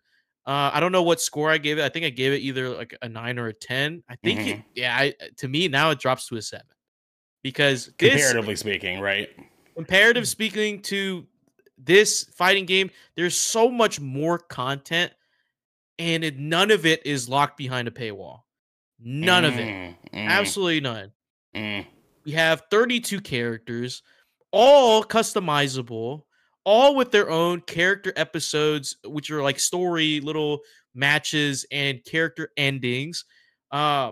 Uh, 0.45 0.71
I 0.73 0.79
don't 0.79 0.91
know 0.91 1.03
what 1.03 1.21
score 1.21 1.51
I 1.51 1.57
gave 1.59 1.77
it. 1.77 1.83
I 1.83 1.89
think 1.89 2.05
I 2.05 2.09
gave 2.09 2.33
it 2.33 2.37
either 2.37 2.69
like 2.69 2.95
a 3.03 3.09
nine 3.09 3.37
or 3.37 3.47
a 3.47 3.53
ten. 3.53 4.03
I 4.09 4.15
think 4.15 4.39
it, 4.47 4.59
yeah. 4.73 4.95
I, 4.97 5.13
to 5.37 5.47
me 5.47 5.67
now 5.67 5.91
it 5.91 5.99
drops 5.99 6.27
to 6.29 6.37
a 6.37 6.41
seven 6.41 6.65
because 7.43 7.87
this 7.99 8.13
Comparatively 8.13 8.55
speaking, 8.55 8.99
right? 8.99 9.29
comparative 9.75 10.27
speaking 10.27 10.81
to 10.83 11.27
this 11.77 12.23
fighting 12.35 12.65
game, 12.65 12.89
there's 13.15 13.37
so 13.37 13.69
much 13.69 13.99
more 13.99 14.39
content, 14.39 15.13
and 15.99 16.23
it, 16.23 16.37
none 16.39 16.71
of 16.71 16.85
it 16.85 17.05
is 17.05 17.29
locked 17.29 17.55
behind 17.57 17.87
a 17.87 17.91
paywall. 17.91 18.39
None 18.99 19.45
of 19.45 19.53
it, 19.57 19.67
Mm, 19.67 19.95
mm, 20.13 20.27
absolutely 20.27 20.79
none. 20.81 21.11
mm. 21.55 21.85
We 22.25 22.31
have 22.33 22.63
32 22.69 23.21
characters, 23.21 24.03
all 24.51 25.03
customizable, 25.03 26.23
all 26.65 26.95
with 26.95 27.11
their 27.11 27.29
own 27.29 27.61
character 27.61 28.13
episodes, 28.15 28.97
which 29.05 29.31
are 29.31 29.41
like 29.41 29.59
story 29.59 30.19
little 30.19 30.59
matches 30.93 31.65
and 31.71 32.03
character 32.03 32.51
endings. 32.57 33.25
Uh 33.71 34.11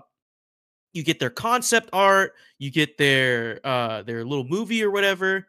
you 0.94 1.04
get 1.04 1.20
their 1.20 1.30
concept 1.30 1.90
art, 1.94 2.34
you 2.60 2.72
get 2.72 2.98
their 2.98 3.60
uh 3.64 4.04
their 4.04 4.24
little 4.26 4.46
movie 4.46 4.84
or 4.84 4.92
whatever. 4.92 5.48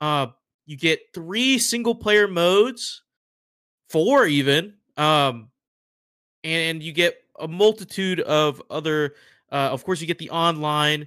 Uh 0.00 0.28
you 0.66 0.76
get 0.76 1.00
three 1.14 1.58
single 1.58 1.94
player 1.94 2.26
modes, 2.28 3.02
four 3.90 4.26
even. 4.26 4.74
Um 4.96 5.50
and 6.42 6.82
you 6.82 6.92
get 6.92 7.16
a 7.38 7.48
multitude 7.48 8.20
of 8.20 8.62
other 8.70 9.14
uh 9.52 9.70
of 9.72 9.84
course 9.84 10.00
you 10.00 10.06
get 10.06 10.18
the 10.18 10.30
online 10.30 11.06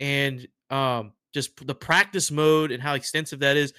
and 0.00 0.46
um 0.70 1.12
just 1.32 1.66
the 1.66 1.74
practice 1.74 2.30
mode 2.30 2.70
and 2.70 2.82
how 2.82 2.94
extensive 2.94 3.40
that 3.40 3.56
is 3.56 3.72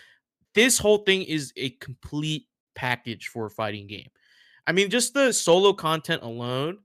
this 0.53 0.77
whole 0.77 0.99
thing 0.99 1.23
is 1.23 1.51
a 1.57 1.69
complete 1.71 2.47
package 2.75 3.27
for 3.27 3.45
a 3.45 3.49
fighting 3.49 3.87
game. 3.87 4.09
I 4.67 4.71
mean 4.71 4.89
just 4.89 5.13
the 5.13 5.31
solo 5.31 5.73
content 5.73 6.23
alone 6.23 6.79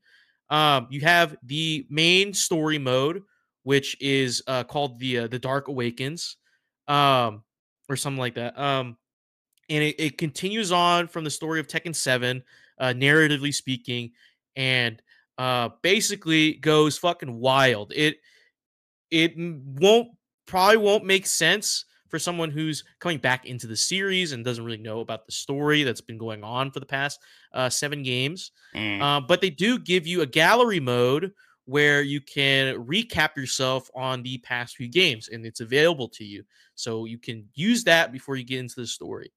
um 0.49 0.87
you 0.90 1.00
have 1.00 1.37
the 1.42 1.87
main 1.88 2.34
story 2.34 2.78
mode 2.78 3.22
which 3.62 3.96
is 4.00 4.42
uh 4.46 4.64
called 4.64 4.99
the 4.99 5.18
uh, 5.20 5.26
the 5.28 5.38
dark 5.38 5.68
awakens 5.68 6.37
um 6.88 7.42
or 7.88 7.96
something 7.96 8.18
like 8.18 8.34
that 8.34 8.58
um 8.58 8.96
and 9.68 9.84
it, 9.84 10.00
it 10.00 10.18
continues 10.18 10.72
on 10.72 11.06
from 11.06 11.22
the 11.25 11.30
story 11.30 11.60
of 11.60 11.66
tekken 11.66 11.94
7 11.94 12.42
uh 12.78 12.84
narratively 12.96 13.54
speaking 13.54 14.10
and 14.56 15.00
uh 15.38 15.70
basically 15.82 16.54
goes 16.54 16.99
fucking 16.99 17.38
wild. 17.38 17.92
It 17.94 18.16
it 19.11 19.35
won't 19.37 20.09
probably 20.47 20.76
won't 20.76 21.05
make 21.05 21.26
sense 21.26 21.85
for 22.09 22.19
someone 22.19 22.50
who's 22.50 22.83
coming 22.99 23.19
back 23.19 23.47
into 23.47 23.69
the 23.69 23.76
series 23.76 24.33
and 24.33 24.45
doesn't 24.45 24.64
really 24.64 24.76
know 24.76 25.00
about 25.00 25.25
the 25.26 25.33
story 25.33 25.85
that's 25.85 26.00
been 26.00 26.19
going 26.19 26.43
on 26.43 26.71
for 26.71 26.81
the 26.81 26.87
past 26.87 27.21
uh, 27.55 27.69
seven 27.69 28.02
games. 28.02 28.50
Mm. 28.75 29.00
Uh, 29.00 29.21
but 29.21 29.40
they 29.40 29.50
do 29.50 29.79
give 29.79 30.07
you 30.07 30.23
a 30.23 30.26
gallery 30.26 30.81
mode 30.81 31.33
where 31.67 32.02
you 32.02 32.21
can 32.21 32.75
recap 32.85 33.37
yourself 33.37 33.88
on 33.95 34.25
the 34.25 34.38
past 34.38 34.76
few 34.76 34.88
games, 34.88 35.29
and 35.29 35.47
it's 35.47 35.61
available 35.61 36.09
to 36.09 36.25
you. 36.25 36.43
So 36.75 37.05
you 37.05 37.19
can 37.19 37.47
use 37.55 37.85
that 37.85 38.11
before 38.11 38.35
you 38.35 38.45
get 38.45 38.59
into 38.59 38.81
the 38.81 38.87
story. 38.88 39.33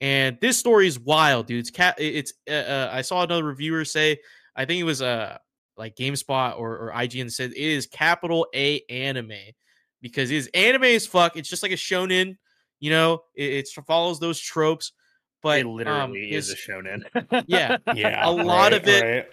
And 0.00 0.36
this 0.40 0.58
story 0.58 0.88
is 0.88 0.98
wild, 0.98 1.46
dude. 1.46 1.60
It's 1.60 1.70
cat. 1.70 1.94
It's. 1.98 2.32
Uh, 2.48 2.54
uh, 2.54 2.90
I 2.92 3.02
saw 3.02 3.22
another 3.22 3.44
reviewer 3.44 3.84
say, 3.84 4.18
I 4.56 4.64
think 4.64 4.80
it 4.80 4.84
was 4.84 5.02
uh 5.02 5.38
like 5.80 5.96
GameSpot 5.96 6.56
or, 6.58 6.76
or 6.78 6.92
IGN 6.94 7.32
said 7.32 7.50
it 7.50 7.56
is 7.56 7.86
capital 7.86 8.46
A 8.54 8.82
anime 8.90 9.32
because 10.00 10.30
it 10.30 10.36
is 10.36 10.50
anime 10.54 10.84
as 10.84 11.06
fuck. 11.06 11.36
It's 11.36 11.48
just 11.48 11.62
like 11.64 11.72
a 11.72 11.76
shonen, 11.76 12.36
you 12.78 12.90
know. 12.90 13.22
It, 13.34 13.52
it's 13.54 13.72
follows 13.72 14.20
those 14.20 14.38
tropes, 14.38 14.92
but 15.42 15.58
it 15.60 15.66
literally 15.66 16.00
um, 16.28 16.34
is 16.36 16.52
a 16.52 16.56
shonen. 16.56 17.02
yeah, 17.48 17.78
yeah. 17.94 18.28
a 18.28 18.30
lot 18.30 18.72
right, 18.72 18.72
of 18.74 18.86
it- 18.86 19.02
right. 19.02 19.26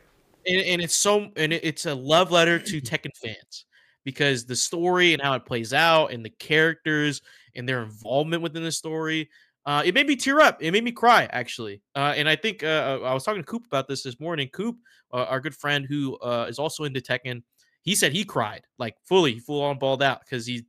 and, 0.48 0.62
and 0.66 0.82
it's 0.82 0.96
so 0.96 1.30
and 1.36 1.54
it- 1.54 1.63
it's 1.63 1.86
a 1.86 1.94
love 1.94 2.32
letter 2.32 2.58
to 2.58 2.82
Tekken 2.82 3.16
fans 3.16 3.66
because 4.06 4.46
the 4.46 4.56
story 4.56 5.13
and 5.13 5.22
how 5.22 5.34
it 5.34 5.46
plays 5.46 5.74
out 5.74 6.13
and 6.13 6.24
the 6.24 6.30
characters 6.30 7.22
and 7.56 7.68
their 7.68 7.84
involvement 7.84 8.42
within 8.42 8.63
the 8.63 8.72
story. 8.72 9.30
Uh, 9.68 9.84
it 9.84 9.94
made 9.94 10.08
me 10.08 10.16
tear 10.16 10.40
up. 10.40 10.64
It 10.64 10.72
made 10.72 10.86
me 10.86 10.94
cry, 10.94 11.28
actually. 11.32 11.82
Uh, 11.94 12.14
and 12.16 12.30
I 12.30 12.38
think 12.38 12.64
uh, 12.64 13.00
I 13.04 13.14
was 13.14 13.26
talking 13.26 13.42
to 13.42 13.46
Coop 13.46 13.66
about 13.66 13.86
this 13.90 14.02
this 14.02 14.18
morning. 14.18 14.48
Coop, 14.48 14.78
uh, 15.12 15.26
our 15.26 15.42
good 15.42 15.54
friend 15.54 15.86
who 15.86 16.16
uh, 16.20 16.46
is 16.48 16.58
also 16.58 16.86
into 16.86 17.02
Tekken, 17.02 17.44
he 17.82 17.94
said 17.94 18.14
he 18.14 18.24
cried 18.24 18.62
like 18.80 18.96
fully, 19.04 19.40
full 19.40 19.62
on 19.62 19.78
bawled 19.78 20.02
out 20.02 20.22
because 20.22 20.46
he 20.46 20.66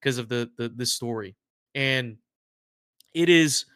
because 0.00 0.18
of 0.18 0.28
the 0.28 0.50
the 0.58 0.68
the 0.68 0.84
story. 0.84 1.36
And 1.76 2.16
it 3.14 3.28
is 3.28 3.66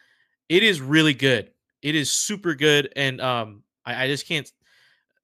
it 0.48 0.64
is 0.64 0.80
really 0.80 1.14
good. 1.14 1.52
It 1.80 1.94
is 1.94 2.10
super 2.10 2.56
good, 2.56 2.92
and 2.96 3.20
um, 3.20 3.62
I, 3.86 4.04
I 4.04 4.06
just 4.08 4.26
can't 4.26 4.50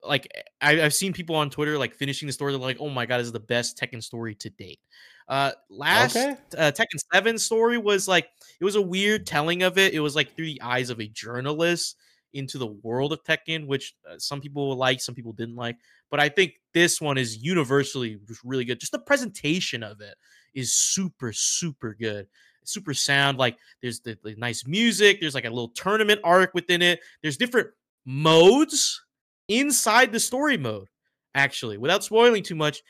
like 0.01 0.31
I, 0.61 0.81
I've 0.81 0.93
seen 0.93 1.11
people 1.11 1.35
on 1.35 1.49
Twitter 1.49 1.77
like 1.77 1.93
finishing 1.93 2.25
the 2.27 2.33
story. 2.33 2.53
They're 2.53 2.61
like, 2.61 2.77
"Oh 2.79 2.89
my 2.89 3.05
god, 3.05 3.17
this 3.17 3.27
is 3.27 3.33
the 3.33 3.39
best 3.41 3.77
Tekken 3.77 4.01
story 4.01 4.33
to 4.35 4.49
date." 4.49 4.79
Uh, 5.27 5.51
last 5.69 6.15
Okay. 6.15 6.35
uh, 6.57 6.71
Tekken 6.71 6.99
Seven 7.13 7.37
story 7.37 7.77
was 7.77 8.07
like 8.07 8.29
it 8.59 8.65
was 8.65 8.75
a 8.75 8.81
weird 8.81 9.25
telling 9.25 9.63
of 9.63 9.77
it. 9.77 9.93
It 9.93 9.99
was 9.99 10.15
like 10.15 10.35
through 10.35 10.45
the 10.45 10.61
eyes 10.61 10.89
of 10.89 10.99
a 10.99 11.07
journalist 11.07 11.95
into 12.33 12.57
the 12.57 12.67
world 12.67 13.11
of 13.13 13.23
Tekken, 13.23 13.67
which 13.67 13.93
uh, 14.09 14.15
some 14.17 14.41
people 14.41 14.75
like, 14.75 15.01
some 15.01 15.15
people 15.15 15.33
didn't 15.33 15.55
like. 15.55 15.77
But 16.09 16.19
I 16.19 16.29
think 16.29 16.53
this 16.73 17.01
one 17.01 17.17
is 17.17 17.37
universally 17.37 18.19
just 18.27 18.41
really 18.43 18.65
good. 18.65 18.79
Just 18.79 18.91
the 18.93 18.99
presentation 18.99 19.83
of 19.83 20.01
it 20.01 20.15
is 20.53 20.73
super, 20.73 21.33
super 21.33 21.93
good. 21.93 22.27
Super 22.63 22.93
sound. 22.93 23.37
Like 23.37 23.57
there's 23.81 24.01
the, 24.01 24.17
the 24.23 24.35
nice 24.35 24.65
music. 24.67 25.19
There's 25.19 25.35
like 25.35 25.45
a 25.45 25.49
little 25.49 25.69
tournament 25.69 26.21
arc 26.23 26.53
within 26.53 26.81
it. 26.81 26.99
There's 27.21 27.37
different 27.37 27.69
modes 28.05 29.01
inside 29.47 30.11
the 30.11 30.19
story 30.19 30.57
mode. 30.57 30.87
Actually, 31.33 31.77
without 31.77 32.03
spoiling 32.03 32.43
too 32.43 32.55
much, 32.55 32.81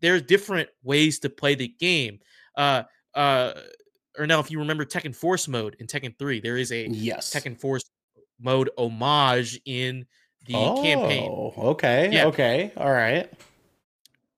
there's 0.00 0.22
different 0.22 0.68
ways 0.82 1.18
to 1.20 1.30
play 1.30 1.54
the 1.54 1.68
game. 1.68 2.20
Uh, 2.56 2.82
uh, 3.14 3.52
or 4.18 4.26
now 4.26 4.40
if 4.40 4.50
you 4.50 4.58
remember 4.58 4.84
Tekken 4.84 5.14
Force 5.14 5.48
mode 5.48 5.76
in 5.80 5.86
Tekken 5.86 6.16
3, 6.18 6.40
there 6.40 6.56
is 6.56 6.72
a 6.72 6.86
Yes. 6.88 7.32
Tekken 7.32 7.58
Force 7.58 7.84
mode 8.40 8.70
homage 8.76 9.60
in 9.64 10.06
the 10.46 10.52
campaign. 10.52 11.30
Oh, 11.30 11.54
okay. 11.70 12.10
Yeah. 12.12 12.26
Okay. 12.26 12.72
All 12.76 12.92
right. 12.92 13.32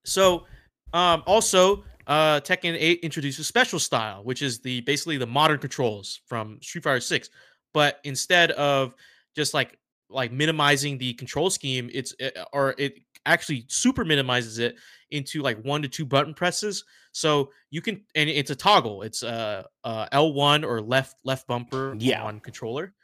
So, 0.04 0.44
um, 0.92 1.22
also, 1.26 1.84
uh, 2.06 2.40
Tekken 2.40 2.76
8 2.78 3.00
introduces 3.00 3.46
special 3.46 3.78
style, 3.78 4.22
which 4.22 4.40
is 4.40 4.60
the 4.60 4.80
basically 4.82 5.18
the 5.18 5.26
modern 5.26 5.58
controls 5.58 6.20
from 6.26 6.60
Street 6.62 6.84
Fighter 6.84 7.00
6. 7.00 7.30
But 7.74 8.00
instead 8.04 8.52
of 8.52 8.94
just 9.34 9.52
like 9.52 9.78
like 10.08 10.30
minimizing 10.30 10.98
the 10.98 11.14
control 11.14 11.50
scheme, 11.50 11.90
it's 11.92 12.14
uh, 12.22 12.44
or 12.52 12.74
it 12.78 13.00
actually 13.26 13.66
super 13.68 14.04
minimizes 14.04 14.58
it 14.58 14.76
into 15.10 15.42
like 15.42 15.62
one 15.62 15.82
to 15.82 15.88
two 15.88 16.06
button 16.06 16.32
presses. 16.32 16.84
So 17.12 17.50
you 17.70 17.82
can 17.82 18.02
and 18.14 18.30
it's 18.30 18.50
a 18.50 18.56
toggle. 18.56 19.02
It's 19.02 19.22
uh, 19.22 19.64
uh 19.84 20.06
L1 20.12 20.64
or 20.64 20.80
left 20.80 21.16
left 21.24 21.46
bumper 21.46 21.94
Yeah. 21.98 22.22
on 22.22 22.40
controller. 22.40 22.94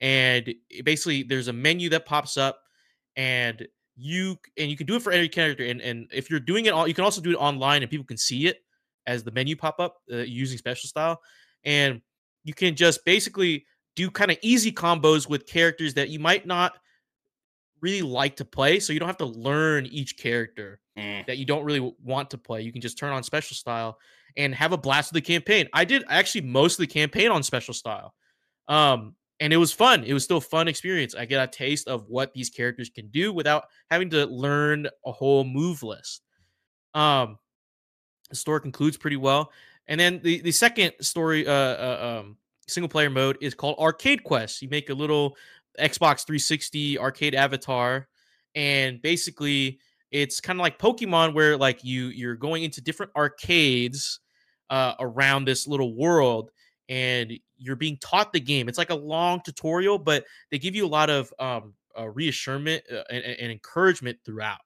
And 0.00 0.54
basically 0.84 1.24
there's 1.24 1.48
a 1.48 1.52
menu 1.52 1.88
that 1.90 2.06
pops 2.06 2.36
up 2.36 2.60
and 3.16 3.66
you 3.96 4.36
and 4.56 4.70
you 4.70 4.76
can 4.76 4.86
do 4.86 4.96
it 4.96 5.02
for 5.02 5.12
every 5.12 5.28
character 5.28 5.64
and 5.64 5.80
and 5.82 6.08
if 6.12 6.30
you're 6.30 6.40
doing 6.40 6.64
it 6.66 6.72
all 6.72 6.88
you 6.88 6.94
can 6.94 7.04
also 7.04 7.20
do 7.20 7.32
it 7.32 7.36
online 7.36 7.82
and 7.82 7.90
people 7.90 8.06
can 8.06 8.16
see 8.16 8.46
it 8.46 8.64
as 9.06 9.22
the 9.24 9.30
menu 9.30 9.54
pop 9.54 9.78
up 9.78 9.96
uh, 10.10 10.18
using 10.18 10.56
special 10.56 10.88
style 10.88 11.20
and 11.64 12.00
you 12.44 12.54
can 12.54 12.74
just 12.74 13.04
basically 13.04 13.66
do 13.96 14.10
kind 14.10 14.30
of 14.30 14.38
easy 14.40 14.72
combos 14.72 15.28
with 15.28 15.46
characters 15.46 15.92
that 15.94 16.08
you 16.08 16.18
might 16.18 16.46
not 16.46 16.78
really 17.80 18.02
like 18.02 18.36
to 18.36 18.44
play 18.44 18.80
so 18.80 18.92
you 18.92 18.98
don't 18.98 19.08
have 19.08 19.16
to 19.16 19.24
learn 19.26 19.86
each 19.86 20.16
character 20.16 20.80
Mm. 20.98 21.24
that 21.26 21.38
you 21.38 21.46
don't 21.46 21.64
really 21.64 21.94
want 22.02 22.30
to 22.30 22.38
play 22.38 22.60
you 22.60 22.72
can 22.72 22.80
just 22.80 22.98
turn 22.98 23.12
on 23.12 23.22
special 23.22 23.54
style 23.54 23.98
and 24.36 24.54
have 24.54 24.72
a 24.72 24.76
blast 24.76 25.12
with 25.12 25.22
the 25.22 25.26
campaign 25.32 25.68
i 25.72 25.84
did 25.84 26.04
actually 26.08 26.42
most 26.42 26.74
of 26.74 26.80
the 26.80 26.92
campaign 26.92 27.30
on 27.30 27.42
special 27.42 27.72
style 27.72 28.12
um 28.68 29.14
and 29.38 29.52
it 29.52 29.56
was 29.56 29.72
fun 29.72 30.04
it 30.04 30.12
was 30.12 30.24
still 30.24 30.38
a 30.38 30.42
fun 30.42 30.68
experience 30.68 31.14
i 31.14 31.24
get 31.24 31.42
a 31.42 31.46
taste 31.46 31.88
of 31.88 32.06
what 32.08 32.34
these 32.34 32.50
characters 32.50 32.90
can 32.90 33.08
do 33.08 33.32
without 33.32 33.64
having 33.90 34.10
to 34.10 34.26
learn 34.26 34.86
a 35.06 35.12
whole 35.12 35.44
move 35.44 35.82
list 35.82 36.22
um 36.94 37.38
the 38.28 38.36
story 38.36 38.60
concludes 38.60 38.96
pretty 38.96 39.16
well 39.16 39.52
and 39.86 39.98
then 39.98 40.20
the 40.22 40.40
the 40.42 40.52
second 40.52 40.92
story 41.00 41.46
uh, 41.46 41.52
uh 41.52 42.18
um 42.20 42.36
single 42.70 42.88
player 42.88 43.10
mode 43.10 43.36
is 43.40 43.54
called 43.54 43.76
Arcade 43.78 44.24
Quest. 44.24 44.62
You 44.62 44.68
make 44.68 44.90
a 44.90 44.94
little 44.94 45.36
Xbox 45.78 46.26
360 46.26 46.98
arcade 46.98 47.34
avatar, 47.34 48.08
and 48.54 49.00
basically 49.02 49.78
it's 50.10 50.40
kind 50.40 50.58
of 50.58 50.62
like 50.62 50.78
Pokemon, 50.78 51.34
where 51.34 51.56
like 51.56 51.84
you 51.84 52.06
you're 52.06 52.36
going 52.36 52.64
into 52.64 52.80
different 52.80 53.12
arcades 53.16 54.20
uh, 54.70 54.94
around 54.98 55.44
this 55.44 55.66
little 55.66 55.94
world, 55.94 56.50
and 56.88 57.32
you're 57.58 57.76
being 57.76 57.98
taught 57.98 58.32
the 58.32 58.40
game. 58.40 58.68
It's 58.68 58.78
like 58.78 58.90
a 58.90 58.94
long 58.94 59.40
tutorial, 59.44 59.98
but 59.98 60.24
they 60.50 60.58
give 60.58 60.74
you 60.74 60.86
a 60.86 60.88
lot 60.88 61.10
of 61.10 61.32
um, 61.38 61.74
uh, 61.98 62.08
reassurance 62.08 62.82
uh, 62.90 63.02
and, 63.10 63.24
and, 63.24 63.52
encouragement 63.52 64.18
throughout. 64.24 64.58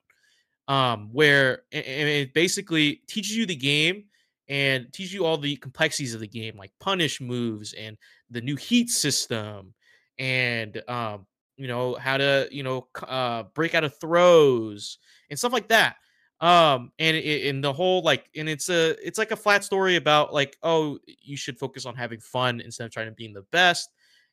Um, 0.67 1.11
where 1.13 1.65
it 1.73 2.33
basically 2.33 3.03
teaches 3.07 3.37
you 3.37 3.45
the 3.45 3.55
game 3.55 4.05
and 4.49 4.91
teaches 4.95 5.13
you 5.13 5.27
all 5.27 5.37
the 5.37 5.57
complexities 5.57 6.15
of 6.15 6.21
the 6.21 6.27
game, 6.27 6.57
like 6.57 6.73
punish 6.81 7.21
moves 7.21 7.75
and 7.75 7.99
the 8.31 8.41
new 8.41 8.57
heat 8.57 8.89
system, 8.89 9.75
and 10.19 10.83
um, 10.89 11.27
you 11.57 11.69
know 11.69 11.95
how 11.95 12.17
to 12.17 12.49
you 12.51 12.63
know 12.63 12.89
uh, 13.07 13.45
break 13.55 13.75
out 13.75 13.85
of 13.85 13.99
throws 13.99 14.99
and 15.31 15.39
stuff 15.39 15.53
like 15.53 15.69
that 15.69 15.97
um 16.41 16.91
and 16.99 17.17
in 17.17 17.61
the 17.61 17.73
whole 17.73 18.03
like 18.03 18.29
and 18.37 18.49
it's 18.49 18.69
a 18.69 18.97
it's 19.07 19.19
like 19.19 19.31
a 19.31 19.37
flat 19.37 19.63
story 19.63 19.95
about 19.95 20.35
like 20.35 20.57
oh 20.65 20.99
you 21.07 21.37
should 21.37 21.57
focus 21.57 21.87
on 21.87 21.95
having 21.95 22.19
fun 22.19 22.61
instead 22.61 22.85
of 22.85 22.91
trying 22.91 23.07
to 23.07 23.13
being 23.13 23.33
the 23.33 23.45
best 23.53 23.89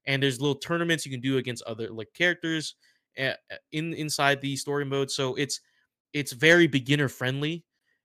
and 0.08 0.22
there's 0.22 0.42
little 0.42 0.56
tournaments 0.56 1.06
you 1.06 1.12
can 1.12 1.22
do 1.22 1.38
against 1.38 1.64
other 1.64 1.90
like 1.90 2.12
characters 2.14 2.74
eh, 3.18 3.34
eh, 3.52 3.58
in 3.72 3.94
inside 3.94 4.42
the 4.42 4.56
story 4.56 4.84
mode 4.84 5.12
so 5.12 5.36
it's 5.36 5.62
it's 6.14 6.32
very 6.32 6.68
beginner 6.68 7.08
friendly 7.08 7.64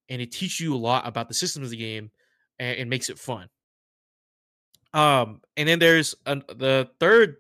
and 0.08 0.22
it 0.22 0.30
teaches 0.30 0.60
you 0.60 0.74
a 0.74 0.76
lot 0.76 1.06
about 1.06 1.28
the 1.28 1.34
systems 1.34 1.64
of 1.64 1.70
the 1.70 1.76
game 1.76 2.10
and 2.58 2.78
it 2.78 2.88
makes 2.88 3.10
it 3.10 3.18
fun. 3.18 3.48
Um 4.94 5.40
and 5.56 5.68
then 5.68 5.78
there's 5.78 6.14
the 6.24 6.88
third 7.00 7.36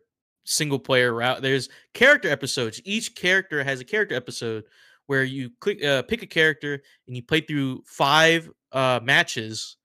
single 0.48 0.78
player 0.78 1.12
route 1.12 1.42
there's 1.42 1.68
character 1.92 2.30
episodes 2.30 2.80
each 2.84 3.14
character 3.14 3.62
has 3.62 3.80
a 3.80 3.84
character 3.84 4.14
episode 4.14 4.64
where 5.06 5.24
you 5.24 5.50
click 5.60 5.82
uh, 5.84 6.02
pick 6.02 6.22
a 6.22 6.26
character 6.26 6.82
and 7.06 7.16
you 7.16 7.22
play 7.22 7.40
through 7.40 7.82
five 7.86 8.50
uh, 8.72 9.00
matches, 9.02 9.76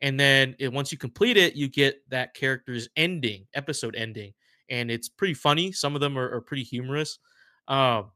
and 0.00 0.18
then 0.18 0.54
it, 0.58 0.72
once 0.72 0.92
you 0.92 0.98
complete 0.98 1.36
it, 1.36 1.56
you 1.56 1.68
get 1.68 2.08
that 2.10 2.34
character's 2.34 2.88
ending, 2.96 3.46
episode 3.54 3.96
ending, 3.96 4.32
and 4.68 4.90
it's 4.90 5.08
pretty 5.08 5.34
funny. 5.34 5.72
Some 5.72 5.94
of 5.94 6.00
them 6.00 6.18
are, 6.18 6.30
are 6.32 6.40
pretty 6.40 6.62
humorous. 6.62 7.18
Um, 7.68 8.12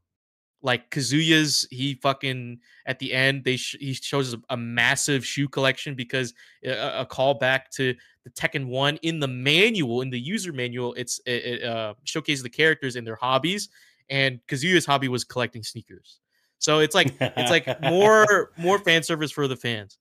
like 0.61 0.89
Kazuya's, 0.89 1.67
he 1.71 1.95
fucking 1.95 2.59
at 2.85 2.99
the 2.99 3.13
end 3.13 3.43
they 3.43 3.57
sh- 3.57 3.77
he 3.79 3.93
shows 3.93 4.33
a, 4.33 4.41
a, 4.49 4.57
massive 4.57 5.25
shoe 5.25 5.47
collection 5.47 5.95
because 5.95 6.33
a, 6.63 7.01
a 7.01 7.05
callback 7.05 7.69
to 7.75 7.95
the 8.23 8.29
Tekken 8.29 8.67
One 8.67 8.97
in 8.97 9.19
the 9.19 9.27
manual 9.27 10.01
in 10.01 10.09
the 10.09 10.19
user 10.19 10.53
manual. 10.53 10.93
It's 10.93 11.19
it, 11.25 11.31
it 11.31 11.63
uh, 11.63 11.95
showcases 12.03 12.43
the 12.43 12.49
characters 12.49 12.95
and 12.95 13.05
their 13.05 13.15
hobbies, 13.15 13.69
and 14.09 14.39
Kazuya's 14.47 14.85
hobby 14.85 15.07
was 15.07 15.23
collecting 15.23 15.63
sneakers. 15.63 16.19
So 16.59 16.79
it's 16.79 16.93
like 16.93 17.13
it's 17.19 17.49
like 17.49 17.81
more 17.81 18.51
more 18.57 18.77
fan 18.79 19.03
service 19.03 19.31
for 19.31 19.47
the 19.47 19.55
fans. 19.55 19.97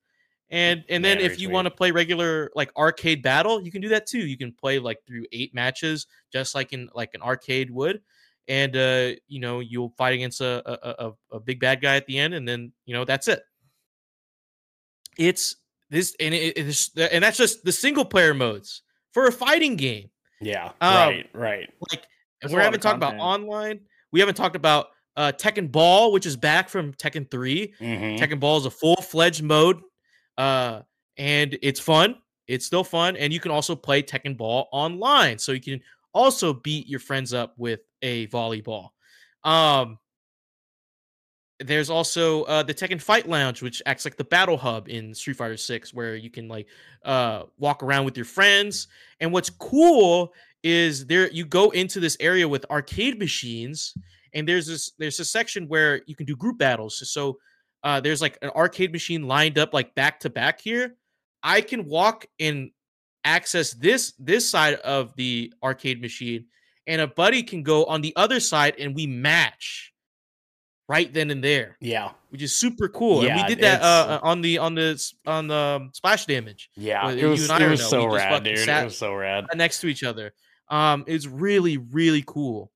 And 0.50 0.84
and 0.88 1.04
then 1.04 1.18
Very 1.18 1.32
if 1.32 1.40
you 1.40 1.48
want 1.48 1.66
to 1.66 1.70
play 1.70 1.92
regular 1.92 2.50
like 2.54 2.70
arcade 2.76 3.22
battle, 3.22 3.62
you 3.62 3.70
can 3.70 3.80
do 3.80 3.88
that 3.90 4.06
too. 4.06 4.18
You 4.18 4.36
can 4.36 4.52
play 4.52 4.78
like 4.78 4.98
through 5.06 5.26
eight 5.32 5.54
matches, 5.54 6.06
just 6.32 6.54
like 6.54 6.72
in 6.72 6.90
like 6.94 7.10
an 7.14 7.22
arcade 7.22 7.70
would. 7.70 8.02
And 8.50 8.76
uh, 8.76 9.12
you 9.28 9.38
know, 9.38 9.60
you'll 9.60 9.94
fight 9.96 10.12
against 10.12 10.40
a, 10.40 10.60
a 10.66 11.12
a, 11.30 11.38
big 11.38 11.60
bad 11.60 11.80
guy 11.80 11.94
at 11.94 12.06
the 12.06 12.18
end, 12.18 12.34
and 12.34 12.48
then 12.48 12.72
you 12.84 12.92
know 12.92 13.04
that's 13.04 13.28
it. 13.28 13.40
It's 15.16 15.54
this 15.88 16.16
and 16.18 16.34
it, 16.34 16.58
it's 16.58 16.90
and 16.96 17.22
that's 17.22 17.38
just 17.38 17.64
the 17.64 17.70
single 17.70 18.04
player 18.04 18.34
modes 18.34 18.82
for 19.12 19.28
a 19.28 19.32
fighting 19.32 19.76
game. 19.76 20.10
Yeah, 20.40 20.72
um, 20.80 20.94
right, 20.96 21.30
right. 21.32 21.68
Like 21.92 22.06
we 22.52 22.54
haven't 22.54 22.80
talked 22.80 22.96
about 22.96 23.14
online. 23.18 23.82
We 24.10 24.18
haven't 24.18 24.34
talked 24.34 24.56
about 24.56 24.88
uh, 25.16 25.30
Tekken 25.30 25.70
Ball, 25.70 26.10
which 26.10 26.26
is 26.26 26.36
back 26.36 26.68
from 26.68 26.92
Tekken 26.94 27.30
3. 27.30 27.74
Mm-hmm. 27.80 28.22
Tekken 28.22 28.40
Ball 28.40 28.58
is 28.58 28.66
a 28.66 28.70
full 28.70 28.96
fledged 28.96 29.44
mode, 29.44 29.80
uh, 30.38 30.80
and 31.16 31.56
it's 31.62 31.78
fun. 31.78 32.16
It's 32.48 32.66
still 32.66 32.82
fun, 32.82 33.16
and 33.16 33.32
you 33.32 33.38
can 33.38 33.52
also 33.52 33.76
play 33.76 34.02
Tekken 34.02 34.36
Ball 34.36 34.68
online, 34.72 35.38
so 35.38 35.52
you 35.52 35.60
can 35.60 35.80
also 36.12 36.52
beat 36.52 36.88
your 36.88 36.98
friends 36.98 37.32
up 37.32 37.54
with 37.56 37.80
a 38.02 38.26
volleyball. 38.28 38.90
Um, 39.44 39.98
there's 41.58 41.90
also 41.90 42.44
uh, 42.44 42.62
the 42.62 42.72
Tekken 42.72 43.00
Fight 43.00 43.28
Lounge, 43.28 43.60
which 43.60 43.82
acts 43.84 44.04
like 44.04 44.16
the 44.16 44.24
battle 44.24 44.56
hub 44.56 44.88
in 44.88 45.14
Street 45.14 45.36
Fighter 45.36 45.58
6, 45.58 45.92
where 45.92 46.16
you 46.16 46.30
can 46.30 46.48
like 46.48 46.66
uh, 47.04 47.44
walk 47.58 47.82
around 47.82 48.06
with 48.06 48.16
your 48.16 48.24
friends. 48.24 48.88
And 49.20 49.32
what's 49.32 49.50
cool 49.50 50.32
is 50.62 51.06
there 51.06 51.30
you 51.30 51.44
go 51.44 51.70
into 51.70 52.00
this 52.00 52.16
area 52.20 52.46
with 52.48 52.66
arcade 52.70 53.18
machines 53.18 53.94
and 54.34 54.48
there's 54.48 54.66
this 54.66 54.92
there's 54.98 55.20
a 55.20 55.24
section 55.24 55.68
where 55.68 56.02
you 56.06 56.14
can 56.14 56.26
do 56.26 56.36
group 56.36 56.58
battles. 56.58 57.10
So 57.10 57.38
uh, 57.82 58.00
there's 58.00 58.20
like 58.20 58.38
an 58.42 58.50
arcade 58.50 58.92
machine 58.92 59.26
lined 59.26 59.58
up 59.58 59.74
like 59.74 59.94
back 59.94 60.20
to 60.20 60.30
back 60.30 60.60
here. 60.60 60.96
I 61.42 61.60
can 61.60 61.86
walk 61.86 62.26
and 62.38 62.70
access 63.24 63.72
this 63.72 64.12
this 64.18 64.48
side 64.48 64.74
of 64.74 65.14
the 65.16 65.52
arcade 65.62 66.00
machine, 66.00 66.46
and 66.90 67.00
a 67.00 67.06
buddy 67.06 67.44
can 67.44 67.62
go 67.62 67.84
on 67.84 68.00
the 68.00 68.12
other 68.16 68.40
side, 68.40 68.74
and 68.78 68.96
we 68.96 69.06
match 69.06 69.92
right 70.88 71.12
then 71.14 71.30
and 71.30 71.42
there. 71.42 71.76
Yeah, 71.80 72.10
which 72.30 72.42
is 72.42 72.54
super 72.54 72.88
cool. 72.88 73.22
Yeah, 73.22 73.36
and 73.36 73.42
we 73.42 73.54
did 73.54 73.62
that 73.62 73.80
uh, 73.80 73.84
uh, 73.84 74.20
on 74.22 74.42
the 74.42 74.58
on 74.58 74.74
the 74.74 75.00
on 75.24 75.46
the 75.46 75.54
um, 75.54 75.90
splash 75.94 76.26
damage. 76.26 76.68
Yeah, 76.74 77.08
it 77.10 77.24
was, 77.24 77.48
it 77.48 77.70
was 77.70 77.88
so 77.88 78.06
rad, 78.06 78.42
dude. 78.42 78.58
It 78.58 78.84
was 78.84 78.98
so 78.98 79.14
rad. 79.14 79.46
Next 79.54 79.80
to 79.80 79.86
each 79.86 80.02
other. 80.02 80.32
Um, 80.68 81.04
it's 81.06 81.26
really 81.26 81.78
really 81.78 82.24
cool. 82.26 82.72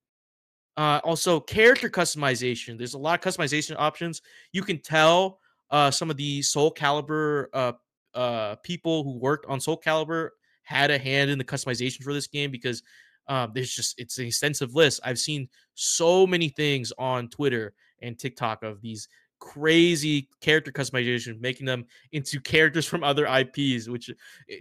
Uh, 0.76 1.00
also, 1.02 1.40
character 1.40 1.90
customization. 1.90 2.78
There's 2.78 2.94
a 2.94 2.98
lot 2.98 3.18
of 3.18 3.34
customization 3.34 3.74
options. 3.78 4.22
You 4.52 4.62
can 4.62 4.78
tell 4.78 5.40
uh, 5.70 5.90
some 5.90 6.08
of 6.08 6.16
the 6.16 6.40
Soulcalibur 6.40 7.46
uh, 7.52 7.72
uh, 8.14 8.54
people 8.62 9.02
who 9.02 9.18
worked 9.18 9.46
on 9.46 9.58
Soulcalibur 9.58 10.30
had 10.62 10.90
a 10.90 10.98
hand 10.98 11.30
in 11.30 11.38
the 11.38 11.44
customization 11.44 12.02
for 12.02 12.12
this 12.12 12.26
game 12.26 12.50
because 12.50 12.82
um, 13.28 13.52
there's 13.54 13.74
just 13.74 13.98
it's 13.98 14.18
an 14.18 14.26
extensive 14.26 14.74
list. 14.74 15.00
I've 15.04 15.18
seen 15.18 15.48
so 15.74 16.26
many 16.26 16.48
things 16.48 16.92
on 16.98 17.28
Twitter 17.28 17.72
and 18.02 18.18
TikTok 18.18 18.62
of 18.62 18.80
these 18.82 19.08
crazy 19.38 20.28
character 20.40 20.72
customization, 20.72 21.40
making 21.40 21.66
them 21.66 21.86
into 22.12 22.40
characters 22.40 22.86
from 22.86 23.04
other 23.04 23.26
IPs, 23.26 23.88
which 23.88 24.10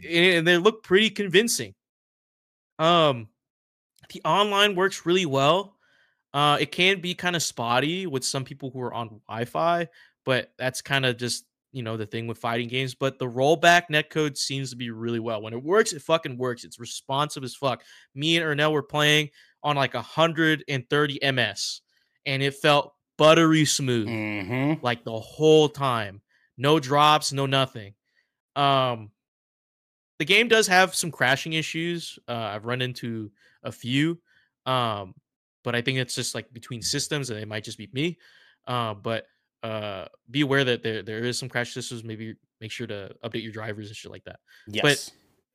and 0.10 0.48
they 0.48 0.58
look 0.58 0.84
pretty 0.84 1.10
convincing. 1.10 1.74
Um, 2.80 3.30
the 4.12 4.22
online 4.26 4.76
works 4.76 5.06
really 5.06 5.26
well. 5.26 5.78
Uh, 6.34 6.58
it 6.60 6.72
can 6.72 7.00
be 7.00 7.14
kind 7.14 7.36
of 7.36 7.44
spotty 7.44 8.08
with 8.08 8.26
some 8.26 8.44
people 8.44 8.72
who 8.72 8.82
are 8.82 8.94
on 8.94 9.22
Wi-Fi, 9.28 9.88
but 10.26 10.52
that's 10.58 10.82
kind 10.82 11.06
of 11.06 11.18
just 11.18 11.46
you 11.74 11.84
know 11.84 11.98
the 11.98 12.06
thing 12.06 12.28
with 12.28 12.38
fighting 12.38 12.70
games. 12.70 12.96
But 12.96 13.20
the 13.20 13.28
rollback 13.28 13.84
netcode 13.92 14.38
seems 14.38 14.70
to 14.70 14.78
be 14.78 14.92
really 14.92 15.20
well. 15.20 15.42
When 15.42 15.54
it 15.54 15.62
works, 15.62 15.92
it 15.92 16.02
fucking 16.02 16.38
works. 16.38 16.64
It's 16.64 16.80
responsive 16.80 17.44
as 17.44 17.56
fuck. 17.56 17.84
Me 18.16 18.38
and 18.38 18.46
Ernell 18.46 18.72
were 18.72 18.84
playing 18.84 19.30
on 19.64 19.76
like 19.76 19.94
130 19.94 21.20
ms, 21.34 21.82
and 22.26 22.44
it 22.44 22.56
felt 22.56 22.94
buttery 23.18 23.66
smooth, 23.66 24.08
mm-hmm. 24.08 24.86
like 24.86 25.04
the 25.04 25.20
whole 25.20 25.68
time. 25.68 26.22
No 26.58 26.80
drops, 26.80 27.34
no 27.34 27.46
nothing. 27.46 27.96
Um, 28.56 29.10
the 30.20 30.26
game 30.26 30.48
does 30.48 30.68
have 30.68 30.96
some 30.96 31.12
crashing 31.12 31.54
issues. 31.54 32.20
Uh, 32.28 32.34
I've 32.34 32.66
run 32.66 32.82
into 32.82 33.32
a 33.64 33.72
few. 33.72 34.20
Um, 34.66 35.16
but 35.64 35.76
I 35.76 35.82
think 35.82 35.98
it's 35.98 36.16
just 36.16 36.36
like 36.36 36.54
between 36.54 36.82
systems, 36.82 37.30
and 37.30 37.40
it 37.40 37.48
might 37.48 37.64
just 37.64 37.78
be 37.78 37.90
me. 37.92 38.18
Uh, 38.68 38.94
but 38.94 39.26
uh, 39.64 40.06
be 40.30 40.42
aware 40.42 40.64
that 40.64 40.84
there 40.84 41.02
there 41.02 41.24
is 41.24 41.40
some 41.40 41.50
crash 41.50 41.74
systems. 41.74 42.04
Maybe 42.04 42.36
make 42.60 42.72
sure 42.72 42.88
to 42.88 43.16
update 43.24 43.44
your 43.44 43.52
drivers 43.52 43.88
and 43.88 43.96
shit 43.96 44.12
like 44.12 44.26
that. 44.26 44.40
Yes. 44.68 44.84
But 44.84 45.12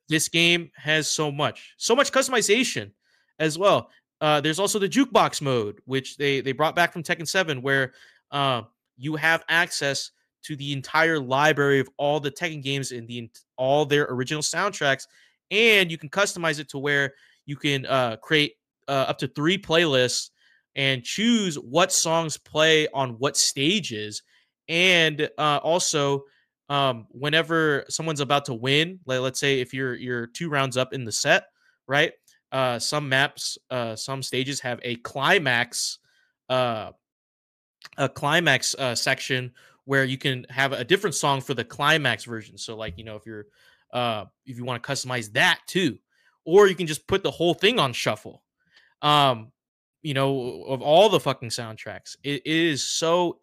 this 0.09 0.29
game 0.29 0.71
has 0.75 1.11
so 1.11 1.31
much, 1.31 1.75
so 1.77 1.95
much 1.95 2.11
customization 2.11 2.93
as 3.39 3.59
well. 3.59 3.91
Uh, 4.21 4.41
there's 4.41 4.59
also 4.59 4.79
the 4.79 4.89
jukebox 4.89 5.41
mode, 5.43 5.81
which 5.85 6.17
they 6.17 6.41
they 6.41 6.53
brought 6.53 6.75
back 6.75 6.93
from 6.93 7.03
Tekken 7.03 7.29
7, 7.29 7.63
where 7.63 7.93
uh, 8.31 8.63
you 8.97 9.15
have 9.17 9.45
access 9.49 10.11
to 10.45 10.57
the 10.57 10.73
entire 10.73 11.21
library 11.21 11.79
of 11.79 11.89
all 11.99 12.19
the 12.19 12.31
Tekken 12.31 12.63
games 12.63 12.91
and 12.93 13.07
the 13.07 13.31
all 13.57 13.85
their 13.85 14.07
original 14.11 14.43
soundtracks, 14.43 15.07
and 15.51 15.91
you 15.91 15.99
can 15.99 16.09
customize 16.09 16.59
it 16.59 16.69
to 16.71 16.79
where 16.79 17.13
you 17.45 17.57
can 17.57 17.87
uh, 17.87 18.17
create 18.17 18.55
uh, 18.89 19.07
up 19.09 19.19
to 19.19 19.29
three 19.29 19.59
playlists 19.59 20.31
and 20.79 21.03
choose 21.03 21.57
what 21.57 21.93
songs 21.93 22.37
play 22.39 22.87
on 22.95 23.11
what 23.19 23.37
stages. 23.37 24.23
And 24.69 25.29
uh, 25.37 25.59
also, 25.63 26.23
um, 26.69 27.09
whenever 27.11 27.85
someone's 27.89 28.21
about 28.21 28.45
to 28.45 28.55
win, 28.55 29.01
like 29.05 29.21
let's 29.21 29.41
say 29.41 29.61
if 29.61 29.75
you're 29.75 29.97
you're 29.97 30.29
two 30.29 30.49
rounds 30.49 30.77
up 30.77 30.95
in 30.95 31.05
the 31.05 31.13
set, 31.13 31.47
right? 31.89 32.13
Uh, 32.53 32.79
some 32.79 33.09
maps, 33.09 33.59
uh, 33.71 33.97
some 33.97 34.23
stages 34.23 34.61
have 34.61 34.79
a 34.83 34.95
climax, 34.97 35.99
uh, 36.49 36.93
a 37.99 38.09
climax 38.09 38.75
uh, 38.79 38.95
section 38.95 39.53
where 39.85 40.05
you 40.05 40.17
can 40.17 40.47
have 40.49 40.73
a 40.73 40.85
different 40.85 41.15
song 41.15 41.41
for 41.41 41.55
the 41.55 41.65
climax 41.65 42.25
version. 42.25 42.57
So, 42.57 42.77
like 42.77 42.97
you 42.97 43.05
know, 43.05 43.17
if 43.17 43.27
you're 43.27 43.47
uh, 43.93 44.27
if 44.47 44.57
you 44.57 44.65
want 44.65 44.81
to 44.81 44.89
customize 44.89 45.33
that 45.33 45.61
too, 45.67 45.99
or 46.45 46.69
you 46.69 46.77
can 46.77 46.87
just 46.87 47.09
put 47.09 47.25
the 47.25 47.31
whole 47.33 47.55
thing 47.55 47.81
on 47.81 47.93
shuffle. 47.93 48.45
Um, 49.03 49.51
you 50.09 50.15
know, 50.15 50.63
of 50.63 50.81
all 50.81 51.11
the 51.11 51.21
fucking 51.21 51.51
soundtracks, 51.51 52.17
it, 52.25 52.41
it 52.47 52.47
is 52.47 52.83
so 52.83 53.39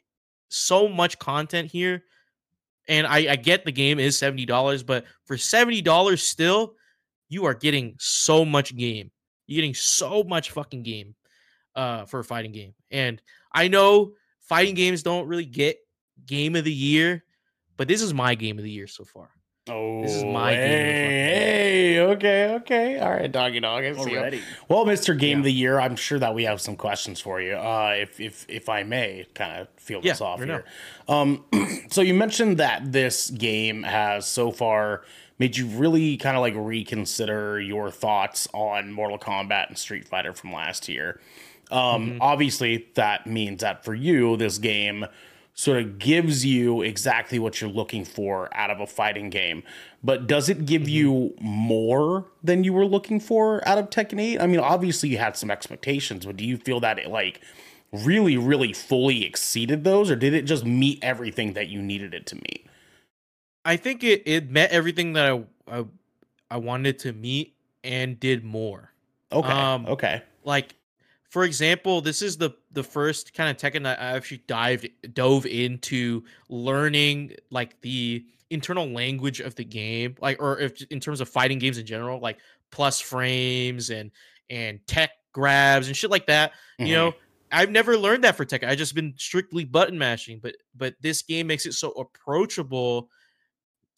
so 0.50 0.88
much 0.88 1.20
content 1.20 1.70
here. 1.70 2.02
And 2.88 3.06
I, 3.06 3.34
I 3.34 3.36
get 3.36 3.66
the 3.66 3.72
game 3.72 4.00
is 4.00 4.18
seventy 4.18 4.48
dollars, 4.48 4.82
but 4.82 5.06
for 5.26 5.38
seventy 5.38 5.84
dollars 5.84 6.24
still, 6.24 6.74
you 7.30 7.46
are 7.46 7.54
getting 7.54 7.94
so 8.00 8.44
much 8.44 8.76
game. 8.76 9.12
You're 9.46 9.58
getting 9.58 9.76
so 9.76 10.24
much 10.24 10.50
fucking 10.50 10.82
game 10.82 11.14
uh, 11.76 12.06
for 12.06 12.22
a 12.22 12.24
fighting 12.24 12.52
game. 12.52 12.74
And 12.90 13.22
I 13.54 13.68
know 13.68 14.14
fighting 14.42 14.74
games 14.74 15.04
don't 15.04 15.28
really 15.28 15.46
get 15.46 15.78
game 16.26 16.56
of 16.56 16.64
the 16.64 16.74
year, 16.74 17.26
but 17.78 17.88
this 17.88 18.02
is 18.02 18.12
my 18.12 18.34
game 18.34 18.58
of 18.58 18.64
the 18.64 18.72
year 18.72 18.88
so 18.88 19.04
far. 19.04 19.30
Oh, 19.68 20.04
This 20.04 20.14
is 20.14 20.24
my 20.24 20.54
hey, 20.54 20.68
game 20.68 20.80
of 20.82 20.86
the 20.86 20.94
fucking 20.94 21.12
year. 21.12 21.40
hey, 21.40 22.00
okay, 22.00 22.54
okay, 22.56 23.00
all 23.00 23.10
right, 23.12 23.32
doggy 23.32 23.60
dog. 23.60 23.84
I 23.84 23.94
see 23.96 24.12
ya. 24.12 24.20
Already. 24.20 24.42
Well, 24.70 24.86
Mister 24.86 25.16
Game 25.16 25.32
Yeah. 25.32 25.38
of 25.40 25.44
the 25.46 25.54
Year, 25.54 25.80
I'm 25.80 25.96
sure 25.96 26.20
that 26.20 26.36
we 26.36 26.44
have 26.44 26.62
some 26.62 26.76
questions 26.76 27.20
for 27.20 27.42
you. 27.42 27.54
Uh, 27.54 27.96
if 27.98 28.20
if 28.20 28.46
if 28.48 28.70
I 28.70 28.84
may, 28.84 29.26
kind 29.34 29.62
of 29.62 29.68
feel 29.78 30.02
this 30.02 30.22
off 30.22 30.44
here. 30.44 30.66
Um, 31.08 31.46
so 31.90 32.02
you 32.02 32.14
mentioned 32.14 32.58
that 32.58 32.92
this 32.92 33.32
game 33.32 33.82
has 33.84 34.28
so 34.28 34.52
far 34.52 35.02
made 35.40 35.58
you 35.58 35.66
really 35.66 36.16
kind 36.18 36.38
of 36.38 36.42
like 36.42 36.54
reconsider 36.56 37.60
your 37.60 37.90
thoughts 37.90 38.48
on 38.54 38.92
Mortal 38.92 39.18
Kombat 39.18 39.68
and 39.70 39.78
Street 39.80 40.08
Fighter 40.08 40.32
from 40.34 40.54
last 40.54 40.88
year. 40.88 41.20
Um, 41.72 42.12
Mm-hmm. 42.12 42.18
obviously, 42.22 42.86
that 42.94 43.26
means 43.26 43.62
that 43.62 43.84
for 43.84 43.96
you, 43.96 44.38
this 44.38 44.60
game 44.60 45.08
sort 45.56 45.80
of 45.80 45.98
gives 45.98 46.46
you 46.46 46.82
exactly 46.82 47.40
what 47.40 47.60
you're 47.60 47.70
looking 47.70 48.06
for 48.06 48.54
out 48.54 48.70
of 48.70 48.80
a 48.80 48.86
fighting 48.86 49.30
game. 49.30 49.64
But 50.04 50.28
does 50.28 50.50
it 50.50 50.66
give 50.66 50.88
you 50.88 51.34
more 51.40 52.26
than 52.44 52.64
you 52.64 52.74
were 52.74 52.86
looking 52.86 53.20
for 53.20 53.66
out 53.68 53.78
of 53.78 53.90
Tekken 53.90 54.22
8? 54.22 54.42
I 54.42 54.48
mean, 54.48 54.60
obviously 54.60 55.10
you 55.10 55.18
had 55.18 55.38
some 55.38 55.50
expectations, 55.50 56.26
but 56.26 56.36
do 56.36 56.46
you 56.46 56.58
feel 56.58 56.82
that 56.82 57.00
it 57.00 57.10
like 57.10 57.42
really, 57.92 58.38
really 58.38 58.74
fully 58.74 59.26
exceeded 59.26 59.86
those, 59.86 60.12
or 60.12 60.18
did 60.18 60.34
it 60.34 60.44
just 60.44 60.66
meet 60.66 61.00
everything 61.02 61.54
that 61.54 61.70
you 61.70 61.82
needed 61.82 62.14
it 62.14 62.26
to 62.28 62.36
meet? 62.36 62.68
I 63.64 63.78
think 63.78 64.04
it, 64.04 64.24
it 64.26 64.52
met 64.52 64.72
everything 64.72 65.14
that 65.14 65.32
I, 65.32 65.80
I 65.80 65.86
I 66.52 66.58
wanted 66.58 67.00
to 67.00 67.14
meet 67.14 67.56
and 67.84 68.20
did 68.20 68.44
more. 68.44 68.92
Okay. 69.32 69.50
Um, 69.50 69.86
okay. 69.88 70.22
Like, 70.44 70.76
for 71.30 71.44
example, 71.44 72.02
this 72.02 72.22
is 72.22 72.38
the 72.38 72.52
the 72.76 72.84
first 72.84 73.34
kind 73.34 73.50
of 73.50 73.58
Tekken 73.58 73.84
that 73.84 74.00
I 74.00 74.16
actually 74.16 74.44
dived 74.48 74.88
dove 75.14 75.46
into 75.46 76.24
learning 76.50 77.34
like 77.50 77.82
the 77.82 78.26
internal 78.50 78.88
language 78.88 79.40
of 79.40 79.56
the 79.56 79.64
game, 79.64 80.16
like 80.22 80.42
or 80.42 80.60
if 80.60 80.82
in 80.92 81.00
terms 81.00 81.22
of 81.22 81.30
fighting 81.30 81.58
games 81.58 81.78
in 81.78 81.86
general, 81.86 82.20
like 82.20 82.38
plus 82.72 83.00
frames 83.00 83.90
and 83.90 84.12
and 84.50 84.86
tech 84.86 85.12
grabs 85.32 85.88
and 85.88 85.98
shit 85.98 86.12
like 86.12 86.28
that. 86.28 86.52
Mm-hmm. 86.80 86.86
You 86.86 86.96
know, 86.96 87.14
I've 87.52 87.72
never 87.72 87.98
learned 87.98 88.24
that 88.26 88.36
for 88.36 88.46
Tekken. 88.46 88.68
I 88.68 88.76
just 88.76 88.94
been 88.94 89.14
strictly 89.18 89.66
button 89.66 89.98
mashing, 89.98 90.40
but 90.44 90.56
but 90.76 90.96
this 91.02 91.22
game 91.24 91.48
makes 91.48 91.66
it 91.66 91.74
so 91.74 91.92
approachable 91.92 93.10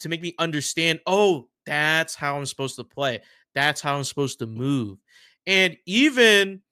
to 0.00 0.08
make 0.08 0.22
me 0.22 0.34
understand, 0.38 1.00
oh, 1.06 1.48
that's 1.66 2.14
how 2.14 2.38
I'm 2.38 2.46
supposed 2.46 2.76
to 2.76 2.84
play. 2.84 3.20
That's 3.54 3.80
how 3.80 3.96
I'm 3.96 4.04
supposed 4.04 4.38
to 4.38 4.46
move. 4.46 4.98
And 5.46 5.76
even 5.86 6.62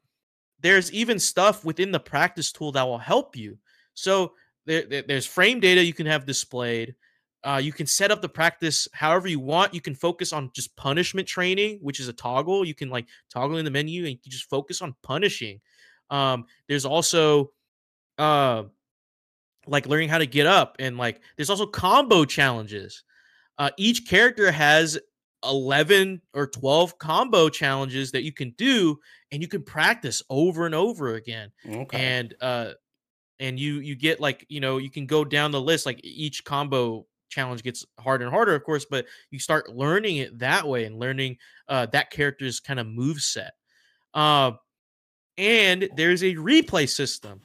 there's 0.66 0.90
even 0.92 1.18
stuff 1.18 1.64
within 1.64 1.92
the 1.92 2.00
practice 2.00 2.50
tool 2.52 2.72
that 2.72 2.82
will 2.82 2.98
help 2.98 3.36
you. 3.36 3.56
So 3.94 4.32
there, 4.66 4.82
there- 4.82 5.02
there's 5.06 5.26
frame 5.26 5.60
data 5.60 5.84
you 5.84 5.94
can 5.94 6.06
have 6.06 6.26
displayed. 6.26 6.94
Uh, 7.44 7.60
you 7.62 7.72
can 7.72 7.86
set 7.86 8.10
up 8.10 8.20
the 8.20 8.28
practice 8.28 8.88
however 8.92 9.28
you 9.28 9.38
want. 9.38 9.72
You 9.72 9.80
can 9.80 9.94
focus 9.94 10.32
on 10.32 10.50
just 10.52 10.74
punishment 10.74 11.28
training, 11.28 11.78
which 11.80 12.00
is 12.00 12.08
a 12.08 12.12
toggle. 12.12 12.64
You 12.64 12.74
can 12.74 12.90
like 12.90 13.06
toggle 13.30 13.58
in 13.58 13.64
the 13.64 13.70
menu 13.70 14.02
and 14.02 14.10
you 14.12 14.18
can 14.18 14.32
just 14.32 14.50
focus 14.50 14.82
on 14.82 14.96
punishing. 15.02 15.60
Um, 16.10 16.46
there's 16.68 16.84
also 16.84 17.52
uh, 18.18 18.64
like 19.68 19.86
learning 19.86 20.08
how 20.08 20.18
to 20.18 20.26
get 20.26 20.46
up 20.46 20.76
and 20.80 20.96
like 20.96 21.20
there's 21.36 21.50
also 21.50 21.66
combo 21.66 22.24
challenges. 22.24 23.04
Uh, 23.58 23.70
each 23.76 24.08
character 24.08 24.50
has 24.50 24.98
11 25.48 26.22
or 26.34 26.46
12 26.46 26.98
combo 26.98 27.48
challenges 27.48 28.12
that 28.12 28.22
you 28.22 28.32
can 28.32 28.50
do 28.52 28.98
and 29.32 29.42
you 29.42 29.48
can 29.48 29.62
practice 29.62 30.22
over 30.30 30.66
and 30.66 30.74
over 30.74 31.14
again. 31.14 31.52
Okay. 31.66 31.98
and 31.98 32.34
uh 32.40 32.72
and 33.38 33.58
you 33.60 33.80
you 33.80 33.94
get 33.94 34.20
like 34.20 34.46
you 34.48 34.60
know 34.60 34.78
you 34.78 34.90
can 34.90 35.06
go 35.06 35.24
down 35.24 35.50
the 35.50 35.60
list 35.60 35.86
like 35.86 36.00
each 36.02 36.44
combo 36.44 37.06
challenge 37.28 37.62
gets 37.62 37.84
harder 37.98 38.24
and 38.24 38.32
harder 38.32 38.54
of 38.54 38.62
course 38.64 38.86
but 38.88 39.06
you 39.30 39.38
start 39.38 39.68
learning 39.74 40.16
it 40.16 40.38
that 40.38 40.66
way 40.66 40.84
and 40.84 40.98
learning 40.98 41.36
uh 41.68 41.84
that 41.86 42.10
character's 42.10 42.60
kind 42.60 42.80
of 42.80 42.86
move 42.86 43.20
set 43.20 43.54
uh, 44.14 44.52
and 45.36 45.88
there's 45.96 46.22
a 46.22 46.34
replay 46.36 46.88
system. 46.88 47.40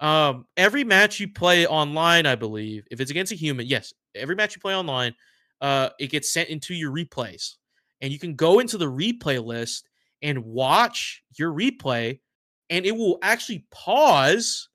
Um 0.00 0.46
every 0.56 0.84
match 0.84 1.20
you 1.20 1.32
play 1.32 1.66
online 1.66 2.26
i 2.26 2.34
believe 2.34 2.86
if 2.90 3.00
it's 3.00 3.10
against 3.12 3.32
a 3.32 3.36
human 3.36 3.66
yes 3.66 3.94
every 4.14 4.34
match 4.34 4.56
you 4.56 4.60
play 4.60 4.74
online 4.74 5.14
uh 5.60 5.90
it 5.98 6.08
gets 6.08 6.32
sent 6.32 6.48
into 6.48 6.74
your 6.74 6.92
replays 6.92 7.54
and 8.00 8.12
you 8.12 8.18
can 8.18 8.34
go 8.34 8.58
into 8.58 8.76
the 8.76 8.90
replay 8.90 9.42
list 9.44 9.88
and 10.22 10.44
watch 10.44 11.22
your 11.38 11.52
replay 11.52 12.18
and 12.70 12.86
it 12.86 12.96
will 12.96 13.18
actually 13.22 13.66
pause 13.70 14.68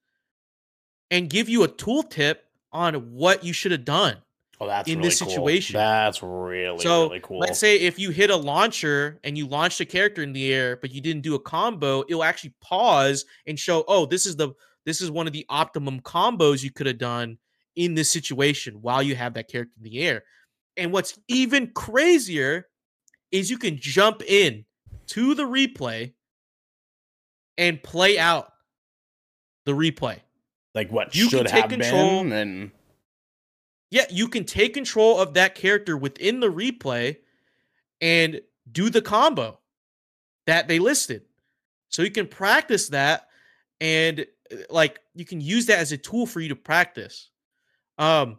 and 1.11 1.29
give 1.29 1.49
you 1.49 1.63
a 1.63 1.67
tooltip 1.67 2.37
on 2.71 2.93
what 3.11 3.43
you 3.43 3.51
should 3.51 3.71
have 3.71 3.85
done 3.85 4.15
oh, 4.59 4.67
that's 4.67 4.87
in 4.87 4.97
really 4.97 5.09
this 5.09 5.21
cool. 5.21 5.29
situation. 5.29 5.73
That's 5.73 6.21
really 6.21 6.79
so 6.79 7.07
really 7.07 7.19
cool. 7.21 7.39
let's 7.39 7.59
say 7.59 7.79
if 7.79 7.97
you 7.97 8.11
hit 8.11 8.29
a 8.29 8.35
launcher 8.35 9.19
and 9.23 9.37
you 9.37 9.47
launched 9.47 9.79
a 9.81 9.85
character 9.85 10.21
in 10.21 10.33
the 10.33 10.53
air 10.53 10.77
but 10.77 10.91
you 10.91 11.01
didn't 11.01 11.21
do 11.21 11.35
a 11.35 11.39
combo 11.39 12.03
it'll 12.07 12.23
actually 12.23 12.53
pause 12.61 13.25
and 13.47 13.59
show 13.59 13.83
oh 13.87 14.05
this 14.05 14.25
is 14.25 14.35
the 14.35 14.51
this 14.85 15.01
is 15.01 15.11
one 15.11 15.27
of 15.27 15.33
the 15.33 15.45
optimum 15.49 15.99
combos 16.01 16.63
you 16.63 16.71
could 16.71 16.87
have 16.87 16.97
done 16.97 17.37
in 17.75 17.93
this 17.93 18.09
situation 18.09 18.75
while 18.81 19.01
you 19.01 19.15
have 19.15 19.33
that 19.33 19.47
character 19.47 19.73
in 19.77 19.83
the 19.83 19.99
air 19.99 20.23
and 20.79 20.91
what's 20.91 21.19
even 21.27 21.71
crazier 21.71 22.67
is 23.31 23.49
you 23.51 23.57
can 23.57 23.77
jump 23.77 24.23
in 24.23 24.65
to 25.07 25.35
the 25.35 25.43
replay 25.43 26.13
and 27.57 27.81
play 27.83 28.17
out 28.17 28.51
the 29.65 29.73
replay 29.73 30.19
like 30.73 30.89
what 30.91 31.13
you 31.15 31.23
can 31.23 31.39
should 31.39 31.47
take 31.47 31.61
have 31.61 31.69
control- 31.69 32.23
been 32.23 32.31
and 32.31 32.71
Yeah, 33.91 34.05
you 34.09 34.27
can 34.27 34.45
take 34.45 34.73
control 34.73 35.19
of 35.19 35.33
that 35.33 35.55
character 35.55 35.97
within 35.97 36.39
the 36.39 36.51
replay 36.51 37.17
and 38.01 38.41
do 38.71 38.89
the 38.89 39.01
combo 39.01 39.59
that 40.45 40.67
they 40.67 40.79
listed. 40.79 41.23
So 41.89 42.03
you 42.03 42.11
can 42.11 42.27
practice 42.27 42.89
that 42.89 43.27
and 43.81 44.25
uh, 44.51 44.55
like 44.69 44.99
you 45.15 45.25
can 45.25 45.41
use 45.41 45.65
that 45.67 45.79
as 45.79 45.91
a 45.91 45.97
tool 45.97 46.25
for 46.25 46.39
you 46.39 46.49
to 46.49 46.55
practice 46.55 47.29
um 47.97 48.37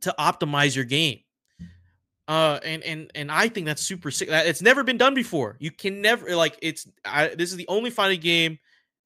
to 0.00 0.14
optimize 0.18 0.74
your 0.74 0.84
game. 0.84 1.20
Uh 2.28 2.58
and 2.64 2.82
and 2.82 3.10
and 3.14 3.30
I 3.30 3.48
think 3.48 3.66
that's 3.66 3.82
super 3.82 4.10
sick. 4.10 4.28
That- 4.28 4.46
It's 4.46 4.62
never 4.62 4.82
been 4.82 4.98
done 4.98 5.14
before. 5.14 5.56
You 5.60 5.70
can 5.70 6.02
never 6.02 6.34
like 6.34 6.58
it's 6.60 6.86
I, 7.04 7.28
this 7.28 7.50
is 7.50 7.56
the 7.56 7.68
only 7.68 7.90
fighting 7.90 8.20
game 8.20 8.58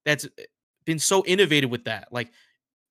that's 0.07 0.27
been 0.87 0.99
so 0.99 1.23
innovative 1.27 1.69
with 1.71 1.85
that. 1.85 2.09
Like 2.13 2.31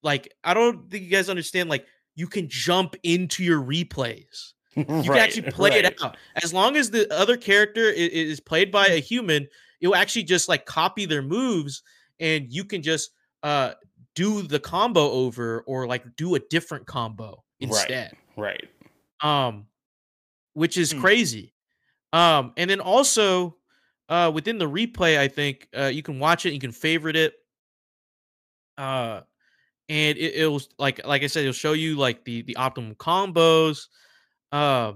like 0.03 0.33
I 0.43 0.53
don't 0.53 0.89
think 0.89 1.03
you 1.03 1.09
guys 1.09 1.29
understand 1.29 1.69
like 1.69 1.85
you 2.15 2.27
can 2.27 2.47
jump 2.47 2.95
into 3.03 3.43
your 3.43 3.61
replays. 3.61 4.53
You 4.75 4.85
can 4.85 5.17
actually 5.17 5.51
play 5.51 5.71
it 5.79 5.85
out. 6.03 6.15
As 6.43 6.53
long 6.53 6.77
as 6.77 6.91
the 6.91 7.11
other 7.13 7.35
character 7.35 7.87
i- 7.87 7.91
i- 7.93 7.95
is, 8.31 8.39
played 8.39 8.71
by 8.71 8.85
a 8.87 8.99
human, 9.01 9.47
it 9.81 9.87
will 9.87 9.95
actually 9.95 10.23
just 10.23 10.47
like 10.47 10.65
copy 10.65 11.05
their 11.05 11.23
moves 11.23 11.81
and 12.19 12.45
you 12.53 12.63
can 12.63 12.81
just 12.83 13.09
uh 13.41 13.71
do 14.15 14.43
the 14.43 14.59
combo 14.59 15.09
over 15.09 15.61
or 15.61 15.87
like 15.87 16.03
do 16.15 16.35
a 16.35 16.39
different 16.39 16.85
combo 16.85 17.43
instead. 17.59 18.13
Right. 18.37 18.63
Right. 19.23 19.47
Um 19.49 19.65
which 20.59 20.77
is 20.77 20.91
Hmm. 20.91 21.01
crazy. 21.01 21.53
Um 22.13 22.53
and 22.57 22.69
then 22.69 22.79
also 22.81 23.57
uh 24.09 24.31
within 24.33 24.57
the 24.57 24.69
replay 24.69 25.17
I 25.17 25.27
think 25.27 25.67
uh 25.77 25.85
you 25.85 26.03
can 26.03 26.19
watch 26.19 26.45
it, 26.45 26.53
you 26.53 26.59
can 26.59 26.71
favorite 26.71 27.15
it. 27.15 27.33
Uh 28.77 29.21
and 29.89 30.17
it, 30.17 30.35
it'll 30.35 30.61
like 30.77 31.05
like 31.05 31.23
I 31.23 31.27
said, 31.27 31.41
it'll 31.41 31.53
show 31.53 31.73
you 31.73 31.95
like 31.97 32.23
the 32.23 32.41
the 32.43 32.55
optimum 32.55 32.95
combos. 32.95 33.87
Uh, 34.51 34.93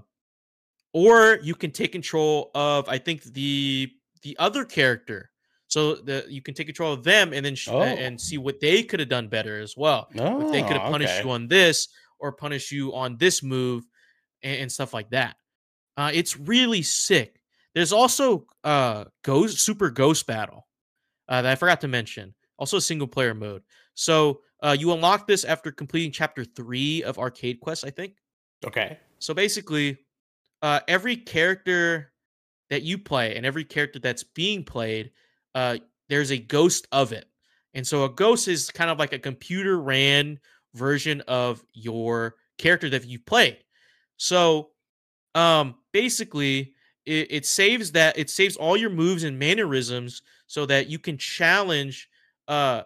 or 0.94 1.40
you 1.44 1.56
can 1.56 1.72
take 1.72 1.92
control 1.92 2.52
of 2.56 2.88
I 2.90 2.98
think 2.98 3.24
the 3.24 3.92
the 4.22 4.36
other 4.40 4.66
character. 4.66 5.32
So 5.68 5.96
the 5.96 6.26
you 6.30 6.42
can 6.42 6.54
take 6.54 6.68
control 6.68 6.94
of 6.94 7.04
them 7.04 7.34
and 7.34 7.44
then 7.46 7.56
sh- 7.56 7.70
Oh. 7.72 7.82
and 7.82 8.20
see 8.22 8.38
what 8.38 8.60
they 8.60 8.84
could 8.84 9.00
have 9.00 9.10
done 9.10 9.28
better 9.28 9.60
as 9.60 9.76
well. 9.76 10.08
No, 10.14 10.42
if 10.46 10.52
they 10.52 10.62
could 10.62 10.78
have 10.78 10.92
punished 10.92 11.14
okay. 11.14 11.24
you 11.24 11.32
on 11.32 11.48
this 11.48 11.88
or 12.20 12.32
punish 12.32 12.72
you 12.72 12.94
on 12.94 13.18
this 13.18 13.42
move 13.44 13.84
and, 14.44 14.62
and 14.62 14.72
stuff 14.72 14.94
like 14.94 15.10
that. 15.10 15.36
Uh, 15.98 16.12
it's 16.14 16.38
really 16.38 16.82
sick. 16.82 17.40
There's 17.76 17.94
also 17.94 18.46
uh 18.64 19.06
ghost 19.24 19.60
super 19.60 19.90
ghost 19.90 20.28
battle 20.28 20.68
uh, 21.28 21.42
that 21.42 21.52
I 21.52 21.56
forgot 21.56 21.82
to 21.82 21.88
mention. 21.88 22.34
Also 22.58 22.78
a 22.78 22.82
single 22.82 23.08
player 23.08 23.34
mode. 23.34 23.64
So 23.96 24.42
uh, 24.62 24.76
you 24.80 24.94
unlock 24.94 25.28
this 25.28 25.44
after 25.44 25.72
completing 25.72 26.12
chapter 26.12 26.46
three 26.46 27.04
of 27.04 27.18
Arcade 27.18 27.60
Quest, 27.60 27.84
I 27.86 27.90
think. 27.90 28.16
Okay. 28.66 28.98
So 29.20 29.34
basically, 29.34 29.98
uh, 30.62 30.80
every 30.88 31.18
character 31.18 32.14
that 32.70 32.84
you 32.84 32.98
play 32.98 33.36
and 33.36 33.46
every 33.46 33.66
character 33.66 34.00
that's 34.00 34.24
being 34.24 34.64
played, 34.64 35.12
uh, 35.54 35.78
there's 36.10 36.32
a 36.32 36.38
ghost 36.38 36.88
of 36.92 37.12
it. 37.12 37.26
And 37.74 37.86
so 37.86 38.06
a 38.06 38.10
ghost 38.10 38.48
is 38.48 38.70
kind 38.70 38.90
of 38.90 39.00
like 39.00 39.14
a 39.14 39.20
computer 39.20 39.80
ran 39.80 40.40
version 40.74 41.22
of 41.22 41.64
your 41.74 42.36
character 42.58 42.90
that 42.90 43.06
you've 43.06 43.26
played. 43.26 43.58
So 44.18 44.70
um 45.36 45.76
basically 45.94 46.74
it, 47.06 47.28
it 47.30 47.46
saves 47.46 47.92
that 47.94 48.18
it 48.18 48.30
saves 48.30 48.58
all 48.58 48.76
your 48.76 48.90
moves 48.90 49.24
and 49.24 49.40
mannerisms 49.40 50.22
so 50.48 50.66
that 50.66 50.90
you 50.90 51.00
can 51.00 51.18
challenge 51.18 52.10
uh 52.48 52.84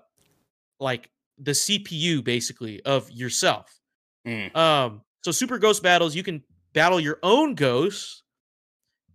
like 0.80 1.10
the 1.40 1.52
CPU 1.52 2.24
basically 2.24 2.82
of 2.84 3.10
yourself. 3.12 3.80
Mm. 4.28 4.56
Um 4.56 5.02
so 5.24 5.32
super 5.32 5.58
ghost 5.58 5.82
battles 5.82 6.16
you 6.16 6.24
can 6.24 6.44
battle 6.74 7.00
your 7.00 7.20
own 7.24 7.56
ghosts 7.56 8.24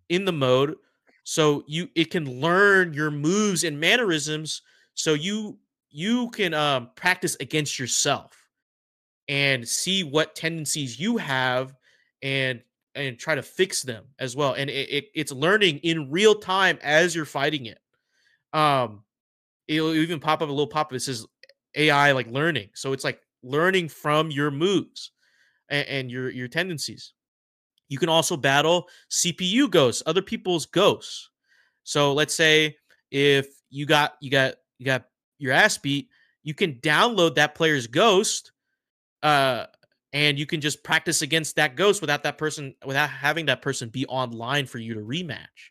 in 0.09 0.25
the 0.25 0.33
mode 0.33 0.77
so 1.25 1.63
you 1.67 1.89
it 1.95 2.11
can 2.11 2.41
learn 2.41 2.93
your 2.93 3.11
moves 3.11 3.65
and 3.65 3.79
mannerisms 3.79 4.63
so 4.95 5.15
you 5.15 5.59
you 5.91 6.31
can 6.31 6.55
um 6.55 6.91
practice 6.97 7.37
against 7.41 7.79
yourself 7.79 8.49
and 9.29 9.67
see 9.67 10.03
what 10.03 10.35
tendencies 10.35 10.99
you 10.99 11.17
have 11.17 11.75
and 12.23 12.63
and 12.95 13.19
try 13.19 13.35
to 13.35 13.43
fix 13.43 13.83
them 13.83 14.05
as 14.19 14.37
well 14.37 14.53
and 14.55 14.69
it, 14.69 14.89
it, 14.91 15.05
it's 15.15 15.33
learning 15.33 15.79
in 15.79 16.11
real 16.11 16.35
time 16.35 16.79
as 16.83 17.15
you're 17.15 17.25
fighting 17.25 17.67
it. 17.67 17.79
Um 18.53 19.03
it'll 19.69 19.95
even 19.95 20.21
pop 20.21 20.43
up 20.43 20.49
a 20.49 20.53
little 20.53 20.67
pop 20.67 20.93
up 20.93 21.01
says 21.01 21.27
ai 21.75 22.13
like 22.13 22.27
learning 22.27 22.69
so 22.75 22.93
it's 22.93 23.05
like 23.05 23.21
learning 23.43 23.89
from 23.89 24.31
your 24.31 24.51
moves 24.51 25.13
and, 25.69 25.89
and 25.89 26.11
your 26.11 26.31
your 26.31 26.49
tendencies. 26.49 27.15
You 27.89 27.99
can 27.99 28.09
also 28.09 28.37
battle 28.37 28.89
cpu 29.11 29.71
ghosts 29.71 30.03
other 30.07 30.23
people's 30.23 30.67
ghosts. 30.67 31.31
So 31.85 32.13
let's 32.13 32.35
say 32.35 32.77
if 33.11 33.47
you 33.71 33.87
got 33.87 34.15
you 34.21 34.31
got 34.31 34.55
you 34.79 34.87
got 34.87 35.05
your 35.39 35.53
ass 35.53 35.79
beat 35.79 36.09
you 36.43 36.55
can 36.55 36.75
download 36.77 37.35
that 37.37 37.55
player's 37.55 37.87
ghost 37.87 38.53
uh 39.23 39.67
and 40.13 40.39
you 40.39 40.47
can 40.47 40.61
just 40.61 40.83
practice 40.85 41.23
against 41.23 41.57
that 41.57 41.77
ghost 41.77 42.01
without 42.01 42.23
that 42.25 42.39
person 42.39 42.75
without 42.85 43.11
having 43.11 43.47
that 43.47 43.63
person 43.63 43.89
be 43.89 44.07
online 44.07 44.67
for 44.67 44.79
you 44.79 44.95
to 44.95 45.01
rematch 45.01 45.71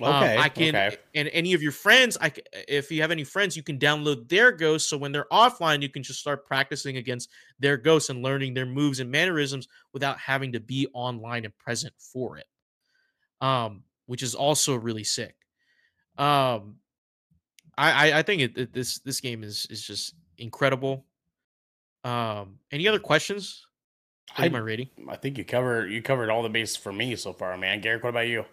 um, 0.00 0.06
Okay. 0.22 0.38
I 0.38 0.48
can, 0.48 0.74
okay. 0.74 0.96
and 1.14 1.28
any 1.28 1.52
of 1.52 1.62
your 1.62 1.72
friends, 1.72 2.16
I 2.20 2.32
if 2.66 2.90
you 2.90 3.02
have 3.02 3.10
any 3.10 3.24
friends, 3.24 3.56
you 3.56 3.62
can 3.62 3.78
download 3.78 4.28
their 4.28 4.50
ghosts. 4.50 4.88
So 4.88 4.96
when 4.96 5.12
they're 5.12 5.26
offline, 5.30 5.82
you 5.82 5.90
can 5.90 6.02
just 6.02 6.18
start 6.20 6.46
practicing 6.46 6.96
against 6.96 7.28
their 7.58 7.76
ghosts 7.76 8.08
and 8.08 8.22
learning 8.22 8.54
their 8.54 8.64
moves 8.64 9.00
and 9.00 9.10
mannerisms 9.10 9.68
without 9.92 10.18
having 10.18 10.52
to 10.52 10.60
be 10.60 10.88
online 10.94 11.44
and 11.44 11.56
present 11.58 11.92
for 11.98 12.38
it. 12.38 12.46
Um, 13.40 13.84
which 14.06 14.22
is 14.22 14.34
also 14.34 14.76
really 14.76 15.04
sick. 15.04 15.36
Um, 16.16 16.76
I 17.76 18.10
I, 18.12 18.18
I 18.18 18.22
think 18.22 18.42
it, 18.42 18.58
it- 18.58 18.72
this 18.72 18.98
this 19.00 19.20
game 19.20 19.42
is 19.44 19.66
is 19.70 19.86
just 19.86 20.14
incredible. 20.38 21.06
Um, 22.04 22.58
any 22.70 22.88
other 22.88 22.98
questions? 22.98 23.66
For 24.34 24.42
I- 24.42 24.48
my 24.48 24.58
rating. 24.58 24.88
I 25.08 25.16
think 25.16 25.38
you 25.38 25.44
cover 25.44 25.86
you 25.86 26.02
covered 26.02 26.30
all 26.30 26.42
the 26.42 26.48
bases 26.48 26.76
for 26.76 26.92
me 26.92 27.16
so 27.16 27.32
far, 27.32 27.56
man. 27.56 27.80
Garrick, 27.80 28.02
what 28.02 28.10
about 28.10 28.28
you? 28.28 28.44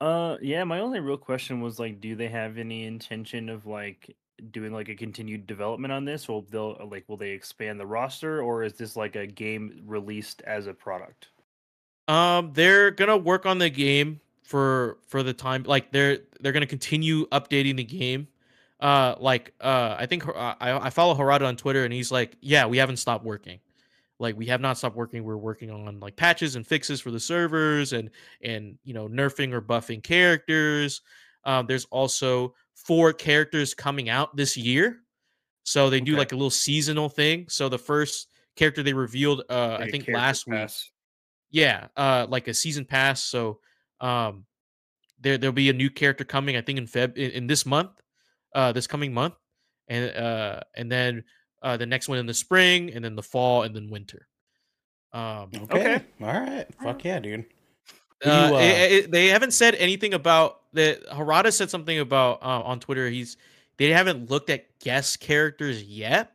Uh, 0.00 0.36
yeah. 0.42 0.64
My 0.64 0.80
only 0.80 1.00
real 1.00 1.16
question 1.16 1.60
was 1.60 1.78
like, 1.78 2.00
do 2.00 2.16
they 2.16 2.28
have 2.28 2.58
any 2.58 2.84
intention 2.84 3.48
of 3.48 3.66
like 3.66 4.14
doing 4.50 4.72
like 4.72 4.88
a 4.88 4.94
continued 4.94 5.46
development 5.46 5.92
on 5.92 6.04
this, 6.04 6.28
or 6.28 6.44
they'll 6.50 6.76
uh, 6.80 6.86
like 6.86 7.04
will 7.08 7.16
they 7.16 7.30
expand 7.30 7.78
the 7.78 7.86
roster, 7.86 8.42
or 8.42 8.62
is 8.64 8.74
this 8.74 8.96
like 8.96 9.16
a 9.16 9.26
game 9.26 9.82
released 9.86 10.42
as 10.42 10.66
a 10.66 10.74
product? 10.74 11.28
Um, 12.08 12.52
they're 12.52 12.90
gonna 12.90 13.16
work 13.16 13.46
on 13.46 13.58
the 13.58 13.70
game 13.70 14.20
for 14.42 14.98
for 15.06 15.22
the 15.22 15.32
time. 15.32 15.62
Like 15.64 15.92
they're 15.92 16.18
they're 16.40 16.52
gonna 16.52 16.66
continue 16.66 17.26
updating 17.28 17.76
the 17.76 17.84
game. 17.84 18.28
Uh, 18.80 19.14
like 19.18 19.52
uh, 19.60 19.96
I 19.98 20.06
think 20.06 20.26
uh, 20.26 20.54
I 20.60 20.86
I 20.86 20.90
follow 20.90 21.14
Harada 21.14 21.46
on 21.46 21.56
Twitter, 21.56 21.84
and 21.84 21.92
he's 21.92 22.12
like, 22.12 22.36
yeah, 22.40 22.66
we 22.66 22.78
haven't 22.78 22.96
stopped 22.96 23.24
working. 23.24 23.60
Like 24.18 24.36
we 24.36 24.46
have 24.46 24.60
not 24.60 24.78
stopped 24.78 24.96
working. 24.96 25.24
We're 25.24 25.36
working 25.36 25.70
on 25.70 26.00
like 26.00 26.16
patches 26.16 26.56
and 26.56 26.66
fixes 26.66 27.00
for 27.00 27.10
the 27.10 27.20
servers, 27.20 27.92
and 27.92 28.10
and 28.42 28.78
you 28.84 28.94
know 28.94 29.08
nerfing 29.08 29.52
or 29.52 29.60
buffing 29.60 30.02
characters. 30.02 31.02
Um, 31.44 31.66
there's 31.66 31.84
also 31.86 32.54
four 32.74 33.12
characters 33.12 33.74
coming 33.74 34.08
out 34.08 34.36
this 34.36 34.56
year, 34.56 35.00
so 35.62 35.90
they 35.90 36.00
do 36.00 36.16
like 36.16 36.32
a 36.32 36.36
little 36.36 36.50
seasonal 36.50 37.08
thing. 37.08 37.46
So 37.48 37.68
the 37.68 37.78
first 37.78 38.28
character 38.56 38.82
they 38.82 38.94
revealed, 38.94 39.42
uh, 39.48 39.78
I 39.80 39.90
think 39.90 40.08
last 40.08 40.46
week 40.46 40.68
yeah 41.54 41.86
uh 41.96 42.26
like 42.28 42.48
a 42.48 42.52
season 42.52 42.84
pass 42.84 43.22
so 43.22 43.60
um 44.00 44.44
there 45.20 45.38
there'll 45.38 45.54
be 45.54 45.70
a 45.70 45.72
new 45.72 45.88
character 45.88 46.24
coming 46.24 46.56
i 46.56 46.60
think 46.60 46.78
in 46.78 46.86
feb 46.86 47.16
in, 47.16 47.30
in 47.30 47.46
this 47.46 47.64
month 47.64 47.92
uh 48.54 48.72
this 48.72 48.86
coming 48.86 49.12
month 49.12 49.34
and 49.88 50.16
uh 50.16 50.60
and 50.76 50.90
then 50.90 51.24
uh 51.62 51.76
the 51.76 51.86
next 51.86 52.08
one 52.08 52.18
in 52.18 52.26
the 52.26 52.34
spring 52.34 52.90
and 52.92 53.04
then 53.04 53.14
the 53.16 53.22
fall 53.22 53.62
and 53.62 53.74
then 53.74 53.90
winter 53.90 54.28
um 55.12 55.50
Okay. 55.70 55.94
Okay. 55.96 56.04
All 56.22 56.26
right. 56.40 56.66
Fuck 56.82 57.04
yeah, 57.04 57.18
dude. 57.20 57.46
Uh, 58.24 58.48
you, 58.48 58.54
uh, 58.56 58.58
it- 58.60 58.92
it- 58.92 59.10
they 59.10 59.26
haven't 59.28 59.50
said 59.52 59.74
anything 59.74 60.14
about 60.14 60.60
that 60.72 61.04
harada 61.08 61.52
said 61.52 61.68
something 61.70 61.98
about 61.98 62.42
uh, 62.42 62.62
on 62.62 62.80
twitter 62.80 63.08
he's 63.10 63.36
they 63.76 63.90
haven't 63.90 64.30
looked 64.30 64.50
at 64.50 64.78
guest 64.80 65.20
characters 65.20 65.82
yet 65.82 66.32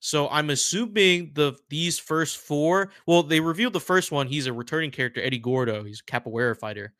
so 0.00 0.28
i'm 0.28 0.48
assuming 0.50 1.32
the 1.34 1.54
these 1.70 1.98
first 1.98 2.36
four 2.36 2.90
well 3.06 3.22
they 3.22 3.40
revealed 3.40 3.72
the 3.72 3.80
first 3.80 4.12
one 4.12 4.26
he's 4.28 4.46
a 4.46 4.52
returning 4.52 4.90
character 4.90 5.20
eddie 5.22 5.38
gordo 5.40 5.82
he's 5.82 6.00
a 6.00 6.10
capoeira 6.10 6.56
fighter 6.56 6.92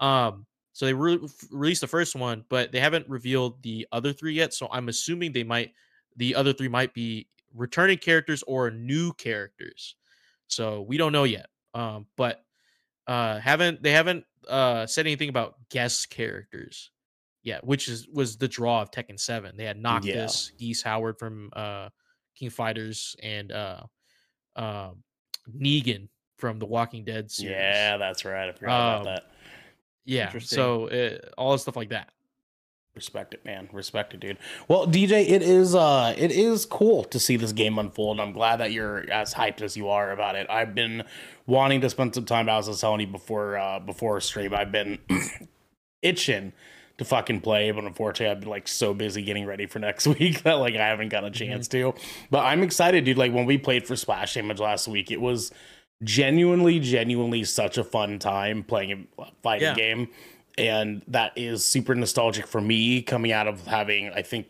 um 0.00 0.46
so 0.80 0.86
they 0.86 0.94
re- 0.94 1.20
released 1.50 1.82
the 1.82 1.86
first 1.86 2.16
one 2.16 2.42
but 2.48 2.72
they 2.72 2.80
haven't 2.80 3.06
revealed 3.06 3.62
the 3.62 3.86
other 3.92 4.14
three 4.14 4.32
yet 4.32 4.54
so 4.54 4.66
i'm 4.72 4.88
assuming 4.88 5.30
they 5.30 5.44
might 5.44 5.74
the 6.16 6.34
other 6.34 6.54
three 6.54 6.68
might 6.68 6.94
be 6.94 7.28
returning 7.54 7.98
characters 7.98 8.42
or 8.46 8.70
new 8.70 9.12
characters 9.12 9.96
so 10.46 10.80
we 10.80 10.96
don't 10.96 11.12
know 11.12 11.24
yet 11.24 11.48
um 11.74 12.06
but 12.16 12.46
uh 13.06 13.38
haven't 13.38 13.82
they 13.82 13.92
haven't 13.92 14.24
uh 14.48 14.86
said 14.86 15.06
anything 15.06 15.28
about 15.28 15.56
guest 15.68 16.08
characters 16.08 16.92
yeah 17.42 17.58
which 17.62 17.86
is 17.86 18.08
was 18.08 18.38
the 18.38 18.48
draw 18.48 18.80
of 18.80 18.90
tekken 18.90 19.20
7 19.20 19.58
they 19.58 19.64
had 19.64 19.76
noctis 19.76 20.50
geese 20.58 20.82
howard 20.82 21.18
from 21.18 21.50
uh 21.52 21.90
king 22.34 22.48
fighters 22.48 23.16
and 23.22 23.52
uh 23.52 23.82
um 24.56 25.04
negan 25.54 26.08
from 26.38 26.58
the 26.58 26.64
walking 26.64 27.04
dead 27.04 27.30
series 27.30 27.52
Yeah, 27.58 27.98
that's 27.98 28.24
right. 28.24 28.48
I 28.48 28.52
forgot 28.52 28.80
Um, 28.80 29.02
about 29.02 29.04
that. 29.04 29.39
Yeah 30.04 30.32
so 30.38 30.88
uh, 30.88 31.18
all 31.36 31.56
stuff 31.58 31.76
like 31.76 31.90
that 31.90 32.10
Respect 32.96 33.34
it, 33.34 33.44
man. 33.44 33.68
Respect 33.72 34.14
it, 34.14 34.20
dude. 34.20 34.36
Well, 34.66 34.86
DJ, 34.86 35.28
it 35.28 35.42
is 35.42 35.76
uh 35.76 36.12
it 36.18 36.32
is 36.32 36.66
cool 36.66 37.04
to 37.04 37.20
see 37.20 37.36
this 37.36 37.52
game 37.52 37.78
unfold. 37.78 38.18
I'm 38.18 38.32
glad 38.32 38.56
that 38.56 38.72
you're 38.72 39.08
as 39.12 39.32
hyped 39.32 39.62
as 39.62 39.76
you 39.76 39.88
are 39.88 40.10
about 40.10 40.34
it. 40.34 40.48
I've 40.50 40.74
been 40.74 41.04
wanting 41.46 41.80
to 41.82 41.90
spend 41.90 42.16
some 42.16 42.24
time 42.24 42.48
as 42.48 42.66
I 42.66 42.72
was 42.72 42.80
telling 42.80 43.00
you 43.00 43.06
before 43.06 43.56
uh 43.56 43.78
before 43.78 44.20
stream. 44.20 44.52
I've 44.52 44.72
been 44.72 44.98
itching 46.02 46.52
to 46.98 47.04
fucking 47.04 47.42
play, 47.42 47.70
but 47.70 47.84
unfortunately 47.84 48.32
I've 48.32 48.40
been 48.40 48.50
like 48.50 48.66
so 48.66 48.92
busy 48.92 49.22
getting 49.22 49.46
ready 49.46 49.66
for 49.66 49.78
next 49.88 50.08
week 50.08 50.42
that 50.42 50.54
like 50.54 50.74
I 50.74 50.88
haven't 50.88 51.10
got 51.10 51.24
a 51.24 51.30
chance 51.30 51.68
to. 51.68 51.94
But 52.28 52.44
I'm 52.44 52.64
excited, 52.64 53.04
dude. 53.04 53.18
Like 53.18 53.32
when 53.32 53.46
we 53.46 53.56
played 53.56 53.86
for 53.86 53.94
Splash 53.94 54.34
Damage 54.34 54.58
last 54.58 54.88
week, 54.88 55.12
it 55.12 55.20
was 55.20 55.52
genuinely, 56.02 56.80
genuinely 56.80 57.44
such 57.44 57.78
a 57.78 57.84
fun 57.84 58.18
time 58.18 58.62
playing 58.62 59.06
a 59.18 59.24
fighting 59.42 59.68
Yeah. 59.68 59.74
game. 59.74 60.08
And 60.58 61.02
that 61.08 61.32
is 61.36 61.64
super 61.64 61.94
nostalgic 61.94 62.46
for 62.46 62.60
me 62.60 63.02
coming 63.02 63.32
out 63.32 63.46
of 63.46 63.66
having, 63.66 64.10
I 64.10 64.22
think 64.22 64.46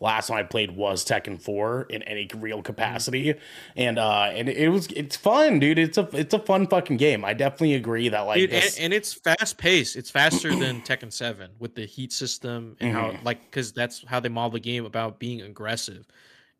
last 0.00 0.26
time 0.26 0.36
I 0.38 0.42
played 0.42 0.72
was 0.72 1.04
Tekken 1.04 1.40
4 1.40 1.86
in 1.90 2.02
any 2.02 2.28
real 2.36 2.60
capacity. 2.62 3.34
And 3.76 3.98
uh 3.98 4.30
and 4.34 4.48
it 4.48 4.68
was 4.70 4.86
it's 4.88 5.16
fun, 5.16 5.60
dude. 5.60 5.78
It's 5.78 5.96
a 5.96 6.08
it's 6.12 6.34
a 6.34 6.38
fun 6.38 6.66
fucking 6.66 6.96
game. 6.96 7.24
I 7.24 7.32
definitely 7.34 7.74
agree 7.74 8.08
that 8.08 8.20
like 8.20 8.38
Dude, 8.38 8.52
and, 8.52 8.62
this 8.62 8.78
and 8.78 8.92
it's 8.92 9.12
fast 9.14 9.56
paced. 9.58 9.96
It's 9.96 10.10
faster 10.10 10.54
than 10.54 10.80
Tekken 10.88 11.12
7 11.12 11.52
with 11.58 11.74
the 11.74 11.86
heat 11.86 12.12
system 12.12 12.76
and 12.80 12.92
how 12.92 13.10
Mm-hmm. 13.12 13.24
like 13.26 13.44
because 13.50 13.72
that's 13.72 14.04
how 14.06 14.18
they 14.20 14.28
model 14.28 14.50
the 14.52 14.60
game 14.60 14.84
about 14.84 15.18
being 15.20 15.42
aggressive. 15.42 16.06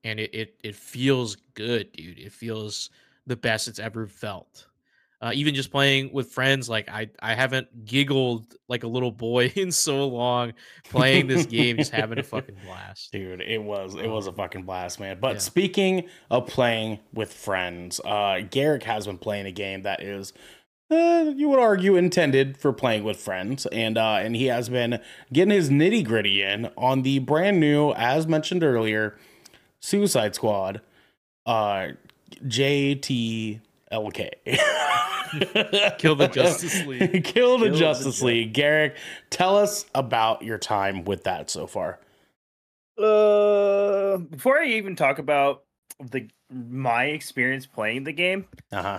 And 0.04 0.20
it, 0.20 0.34
it 0.34 0.54
it 0.62 0.76
feels 0.76 1.36
good, 1.54 1.90
dude. 1.92 2.18
It 2.18 2.32
feels 2.32 2.90
the 3.26 3.36
best 3.36 3.68
it's 3.68 3.78
ever 3.78 4.06
felt. 4.06 4.66
Uh, 5.20 5.30
even 5.32 5.54
just 5.54 5.70
playing 5.70 6.12
with 6.12 6.30
friends, 6.32 6.68
like 6.68 6.88
I 6.90 7.08
I 7.20 7.34
haven't 7.34 7.86
giggled 7.86 8.54
like 8.68 8.82
a 8.82 8.86
little 8.88 9.12
boy 9.12 9.46
in 9.54 9.72
so 9.72 10.06
long 10.06 10.52
playing 10.90 11.28
this 11.28 11.46
game, 11.46 11.78
just 11.78 11.92
having 11.92 12.18
a 12.18 12.22
fucking 12.34 12.56
blast. 12.66 13.10
Dude, 13.12 13.40
it 13.40 13.62
was 13.62 13.94
it 13.94 14.08
was 14.08 14.26
a 14.26 14.32
fucking 14.32 14.64
blast, 14.64 15.00
man. 15.00 15.18
But 15.20 15.34
Yeah. 15.34 15.38
speaking 15.38 16.08
of 16.30 16.46
playing 16.46 16.98
with 17.14 17.32
friends, 17.32 18.00
uh 18.04 18.40
Garrick 18.50 18.82
has 18.82 19.06
been 19.06 19.16
playing 19.16 19.46
a 19.46 19.52
game 19.52 19.82
that 19.82 20.02
is 20.02 20.34
uh, 20.90 21.32
you 21.34 21.48
would 21.48 21.58
argue 21.58 21.96
intended 21.96 22.58
for 22.58 22.70
playing 22.70 23.04
with 23.04 23.16
friends, 23.16 23.64
and 23.66 23.96
uh, 23.96 24.16
and 24.20 24.36
he 24.36 24.46
has 24.46 24.68
been 24.68 25.00
getting 25.32 25.54
his 25.54 25.70
nitty 25.70 26.04
gritty 26.04 26.42
in 26.42 26.70
on 26.76 27.00
the 27.00 27.18
brand 27.20 27.58
new, 27.58 27.92
as 27.92 28.26
mentioned 28.26 28.62
earlier, 28.62 29.16
Suicide 29.80 30.34
Squad, 30.34 30.82
uh, 31.46 31.88
JT 32.46 33.60
LK. 33.92 34.30
Kill 35.98 36.14
the 36.16 36.28
Justice 36.28 36.84
League. 36.86 37.24
Kill 37.24 37.58
the 37.58 37.66
Kill 37.66 37.72
the 37.74 37.78
Justice 37.78 38.20
Ju- 38.20 38.26
League. 38.26 38.52
Garrick, 38.52 38.96
tell 39.30 39.56
us 39.56 39.86
about 39.94 40.42
your 40.42 40.58
time 40.58 41.04
with 41.04 41.24
that 41.24 41.50
so 41.50 41.66
far. 41.66 41.98
Uh, 42.96 44.18
before 44.18 44.58
I 44.58 44.66
even 44.66 44.94
talk 44.94 45.18
about 45.18 45.64
the 45.98 46.28
my 46.52 47.06
experience 47.06 47.66
playing 47.66 48.04
the 48.04 48.12
game, 48.12 48.46
Uh 48.70 48.82
huh. 48.82 48.98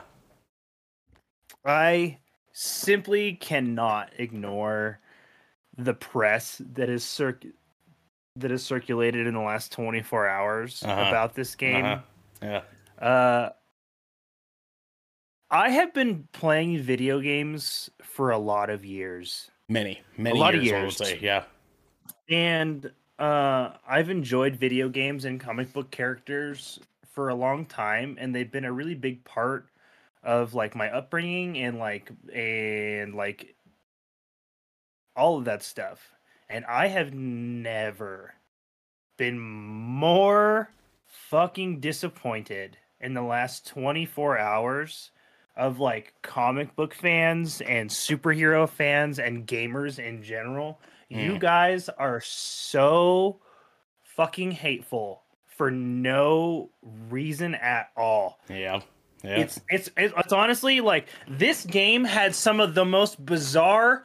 I 1.64 2.18
simply 2.52 3.34
cannot 3.34 4.12
ignore 4.18 5.00
the 5.78 5.94
press 5.94 6.62
that 6.74 6.90
is 6.90 7.04
circ 7.04 7.46
that 8.38 8.52
is 8.52 8.64
circulated 8.64 9.28
in 9.28 9.34
the 9.34 9.40
last 9.40 9.72
24 9.72 10.28
hours 10.28 10.84
Uh-huh. 10.84 11.06
about 11.08 11.34
this 11.36 11.56
game. 11.56 11.86
Uh-huh. 11.86 12.02
Yeah. 12.42 12.62
Uh, 13.00 13.50
I 15.50 15.70
have 15.70 15.94
been 15.94 16.28
playing 16.32 16.80
video 16.82 17.20
games 17.20 17.90
for 18.02 18.32
a 18.32 18.38
lot 18.38 18.70
of 18.70 18.84
years, 18.86 19.50
Many, 19.70 20.02
many 20.18 20.38
a 20.38 20.42
lot 20.42 20.56
of 20.56 20.64
years, 20.64 20.82
I 20.82 20.86
would 20.86 20.94
say. 20.94 21.20
Yeah. 21.22 21.44
and 22.30 22.92
uh, 23.20 23.72
I've 23.88 24.10
enjoyed 24.10 24.56
video 24.58 24.90
games 24.90 25.26
and 25.26 25.40
comic 25.40 25.72
book 25.74 25.92
characters 25.92 26.80
for 27.14 27.30
a 27.30 27.36
long 27.36 27.66
time, 27.66 28.18
and 28.20 28.36
they've 28.36 28.52
been 28.52 28.66
a 28.66 28.72
really 28.72 28.96
big 28.96 29.24
part 29.24 29.70
of 30.24 30.54
like 30.54 30.76
my 30.76 30.90
upbringing 30.92 31.58
and 31.60 31.78
like 31.80 32.12
and 32.34 33.14
like 33.16 33.56
all 35.16 35.38
of 35.38 35.46
that 35.46 35.64
stuff. 35.64 36.12
And 36.50 36.66
I 36.66 36.88
have 36.88 37.14
never 37.14 38.34
been 39.18 39.40
more 39.40 40.70
fucking 41.08 41.80
disappointed 41.80 42.78
in 43.06 43.14
the 43.14 43.22
last 43.22 43.68
24 43.68 44.38
hours 44.38 45.12
of 45.56 45.80
like 45.80 46.14
comic 46.22 46.76
book 46.76 46.94
fans 46.94 47.62
and 47.62 47.90
superhero 47.90 48.68
fans 48.68 49.20
and 49.20 49.48
gamers 49.48 50.00
in 50.00 50.22
general. 50.24 50.80
You 51.08 51.34
Mm. 51.34 51.40
guys 51.40 51.88
are 51.88 52.20
so 52.20 53.40
fucking 54.04 54.52
hateful 54.52 55.22
for 55.56 55.72
no 55.72 56.70
reason 57.10 57.56
at 57.56 57.90
all. 57.96 58.40
Yeah. 58.50 58.82
Yeah. 59.24 59.38
It's, 59.38 59.60
it's 59.70 59.90
it's 59.98 60.14
it's 60.18 60.34
honestly 60.34 60.82
like 60.82 61.08
this 61.28 61.66
game 61.66 62.04
had 62.04 62.36
some 62.36 62.60
of 62.60 62.76
the 62.76 62.86
most 62.86 63.24
bizarre 63.26 64.04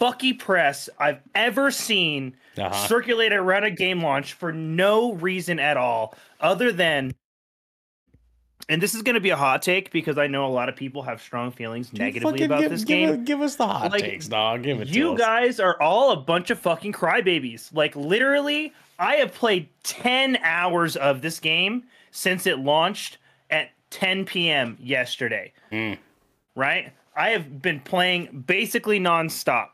fucky 0.00 0.38
press 0.38 0.88
I've 0.98 1.20
ever 1.34 1.70
seen 1.70 2.36
uh-huh. 2.56 2.86
circulated 2.86 3.38
around 3.38 3.64
a 3.64 3.70
game 3.70 4.02
launch 4.02 4.32
for 4.34 4.52
no 4.52 5.12
reason 5.12 5.58
at 5.58 5.76
all 5.76 6.14
other 6.40 6.72
than 6.72 7.12
and 8.68 8.80
this 8.80 8.94
is 8.94 9.02
going 9.02 9.14
to 9.14 9.20
be 9.20 9.30
a 9.30 9.36
hot 9.36 9.62
take 9.62 9.90
because 9.90 10.16
I 10.18 10.26
know 10.26 10.46
a 10.46 10.48
lot 10.52 10.68
of 10.68 10.76
people 10.76 11.02
have 11.02 11.20
strong 11.20 11.50
feelings 11.50 11.90
Dude, 11.90 12.00
negatively 12.00 12.44
about 12.44 12.60
give, 12.62 12.70
this 12.70 12.84
give 12.84 12.86
game. 12.86 13.10
us- 13.10 13.26
give 13.26 13.40
us 13.40 13.56
the 13.56 13.66
hot 13.66 13.90
Like, 13.92 14.02
takes, 14.02 14.28
dog. 14.28 14.62
Give 14.62 14.80
it 14.80 14.86
to 14.86 14.90
You 14.92 15.12
us. 15.14 15.18
guys 15.18 15.60
are 15.60 15.80
all 15.82 16.12
a 16.12 16.16
bunch 16.16 16.50
of 16.50 16.58
fucking 16.58 16.92
crybabies. 16.92 17.74
Like 17.74 17.94
literally, 17.96 18.72
I 18.98 19.16
have 19.16 19.34
played 19.34 19.68
10 19.82 20.38
hours 20.42 20.96
of 20.96 21.20
this 21.20 21.40
game 21.40 21.84
since 22.10 22.46
it 22.46 22.58
launched 22.58 23.18
at 23.50 23.70
10 23.90 24.24
p.m. 24.24 24.76
yesterday. 24.80 25.52
Mm. 25.70 25.98
Right? 26.54 26.92
I 27.16 27.30
have 27.30 27.60
been 27.62 27.80
playing 27.80 28.44
basically 28.46 28.98
nonstop. 29.00 29.68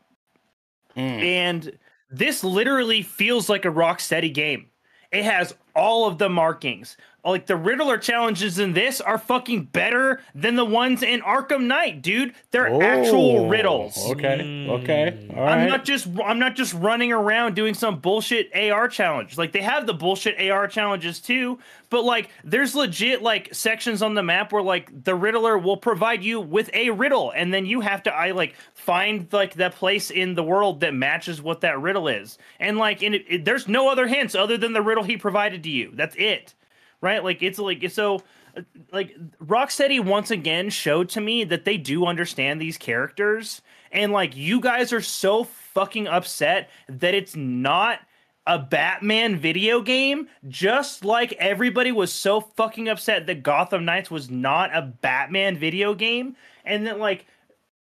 Mm. 0.97 1.23
And 1.23 1.77
this 2.09 2.43
literally 2.43 3.01
feels 3.01 3.47
like 3.47 3.63
a 3.65 3.69
Rocksteady 3.69 4.33
game. 4.33 4.67
It 5.11 5.23
has 5.23 5.55
all 5.75 6.07
of 6.07 6.17
the 6.17 6.29
markings. 6.29 6.97
Like 7.23 7.45
the 7.45 7.55
Riddler 7.55 7.99
challenges 7.99 8.57
in 8.57 8.73
this 8.73 8.99
are 8.99 9.17
fucking 9.19 9.65
better 9.65 10.21
than 10.33 10.55
the 10.55 10.65
ones 10.65 11.03
in 11.03 11.21
Arkham 11.21 11.65
Knight, 11.65 12.01
dude. 12.01 12.33
They're 12.49 12.81
actual 12.81 13.41
Oh, 13.41 13.47
riddles. 13.47 13.95
Okay. 14.11 14.65
Okay. 14.67 15.17
Mm. 15.29 15.37
All 15.37 15.43
I'm 15.47 15.59
right. 15.59 15.69
not 15.69 15.85
just 15.85 16.07
I'm 16.25 16.39
not 16.39 16.55
just 16.55 16.73
running 16.73 17.11
around 17.11 17.55
doing 17.55 17.75
some 17.75 17.99
bullshit 17.99 18.49
AR 18.55 18.87
challenge. 18.87 19.37
Like 19.37 19.51
they 19.51 19.61
have 19.61 19.85
the 19.85 19.93
bullshit 19.93 20.41
AR 20.49 20.67
challenges 20.67 21.19
too, 21.19 21.59
but 21.91 22.03
like 22.03 22.29
there's 22.43 22.73
legit 22.73 23.21
like 23.21 23.53
sections 23.53 24.01
on 24.01 24.15
the 24.15 24.23
map 24.23 24.51
where 24.51 24.63
like 24.63 25.03
the 25.03 25.13
Riddler 25.13 25.59
will 25.59 25.77
provide 25.77 26.23
you 26.23 26.41
with 26.41 26.71
a 26.73 26.89
riddle 26.89 27.31
and 27.35 27.53
then 27.53 27.67
you 27.67 27.81
have 27.81 28.01
to 28.03 28.11
I 28.13 28.31
like 28.31 28.55
find 28.73 29.31
like 29.31 29.53
that 29.55 29.75
place 29.75 30.09
in 30.09 30.33
the 30.33 30.43
world 30.43 30.79
that 30.79 30.95
matches 30.95 31.39
what 31.39 31.61
that 31.61 31.79
riddle 31.79 32.07
is. 32.07 32.39
And 32.59 32.79
like 32.79 33.03
in 33.03 33.13
it, 33.13 33.25
it- 33.27 33.45
there's 33.45 33.67
no 33.67 33.89
other 33.89 34.07
hints 34.07 34.33
other 34.33 34.57
than 34.57 34.73
the 34.73 34.81
riddle 34.81 35.03
he 35.03 35.17
provided 35.17 35.61
to 35.63 35.69
you. 35.69 35.91
That's 35.93 36.15
it. 36.15 36.55
Right? 37.01 37.23
Like 37.23 37.41
it's 37.41 37.59
like 37.59 37.89
so 37.89 38.21
uh, 38.55 38.61
like 38.91 39.15
Rocksteady 39.43 40.03
once 40.03 40.31
again 40.31 40.69
showed 40.69 41.09
to 41.09 41.21
me 41.21 41.43
that 41.45 41.65
they 41.65 41.77
do 41.77 42.05
understand 42.05 42.61
these 42.61 42.77
characters. 42.77 43.61
And 43.91 44.11
like 44.11 44.35
you 44.35 44.59
guys 44.59 44.93
are 44.93 45.01
so 45.01 45.43
fucking 45.43 46.07
upset 46.07 46.69
that 46.87 47.13
it's 47.13 47.35
not 47.35 47.99
a 48.47 48.57
Batman 48.57 49.37
video 49.37 49.81
game 49.81 50.27
just 50.47 51.05
like 51.05 51.31
everybody 51.33 51.91
was 51.91 52.11
so 52.11 52.41
fucking 52.41 52.89
upset 52.89 53.27
that 53.27 53.43
Gotham 53.43 53.85
Knights 53.85 54.09
was 54.09 54.31
not 54.31 54.75
a 54.75 54.81
Batman 54.81 55.57
video 55.57 55.93
game. 55.93 56.35
And 56.65 56.87
that 56.87 56.99
like 56.99 57.25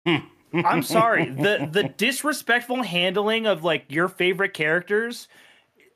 I'm 0.06 0.82
sorry 0.82 1.24
the 1.30 1.68
the 1.70 1.84
disrespectful 1.96 2.82
handling 2.82 3.46
of 3.46 3.64
like 3.64 3.86
your 3.88 4.08
favorite 4.08 4.54
characters 4.54 5.28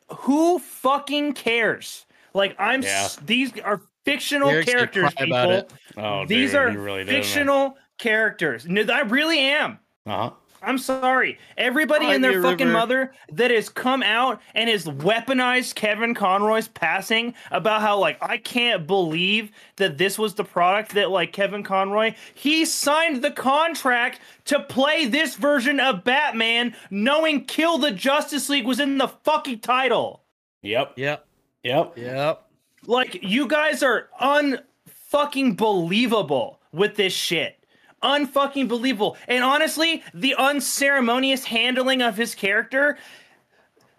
who 0.08 0.58
fucking 0.58 1.34
cares 1.34 2.06
like 2.38 2.56
I'm 2.58 2.82
s- 2.82 3.16
these 3.16 3.52
are 3.60 3.82
fictional 4.04 4.48
Eric's 4.48 4.72
characters 4.72 5.12
people 5.14 5.26
about 5.36 5.50
it. 5.50 5.72
Oh, 5.98 6.24
these 6.24 6.52
dude, 6.52 6.60
are 6.60 6.70
really 6.70 7.04
did, 7.04 7.12
man. 7.12 7.22
fictional 7.22 7.76
characters. 7.98 8.66
No, 8.66 8.82
I 8.90 9.00
really 9.00 9.40
am. 9.40 9.78
Uh-huh. 10.06 10.30
I'm 10.60 10.78
sorry. 10.78 11.38
Everybody 11.56 12.06
and 12.06 12.22
their 12.24 12.42
fucking 12.42 12.66
river. 12.66 12.72
mother 12.78 13.12
that 13.32 13.52
has 13.52 13.68
come 13.68 14.02
out 14.02 14.40
and 14.54 14.68
has 14.68 14.86
weaponized 14.86 15.76
Kevin 15.76 16.14
Conroy's 16.14 16.66
passing 16.66 17.34
about 17.52 17.80
how 17.80 17.98
like 17.98 18.18
I 18.20 18.38
can't 18.38 18.84
believe 18.84 19.52
that 19.76 19.98
this 19.98 20.18
was 20.18 20.34
the 20.34 20.42
product 20.42 20.94
that 20.94 21.10
like 21.10 21.32
Kevin 21.32 21.62
Conroy 21.62 22.14
he 22.34 22.64
signed 22.64 23.22
the 23.22 23.30
contract 23.30 24.18
to 24.46 24.58
play 24.58 25.06
this 25.06 25.36
version 25.36 25.78
of 25.78 26.02
Batman 26.02 26.74
knowing 26.90 27.44
Kill 27.44 27.78
the 27.78 27.92
Justice 27.92 28.48
League 28.48 28.66
was 28.66 28.80
in 28.80 28.98
the 28.98 29.08
fucking 29.08 29.60
title. 29.60 30.24
Yep. 30.62 30.94
Yep. 30.96 31.24
Yep. 31.62 31.98
Yep. 31.98 32.44
Like 32.86 33.22
you 33.22 33.46
guys 33.48 33.82
are 33.82 34.08
unfucking 34.20 35.56
believable 35.56 36.60
with 36.72 36.96
this 36.96 37.12
shit. 37.12 37.54
Unfucking 38.02 38.68
believable. 38.68 39.16
And 39.26 39.42
honestly, 39.42 40.04
the 40.14 40.34
unceremonious 40.36 41.44
handling 41.44 42.00
of 42.00 42.16
his 42.16 42.34
character. 42.34 42.96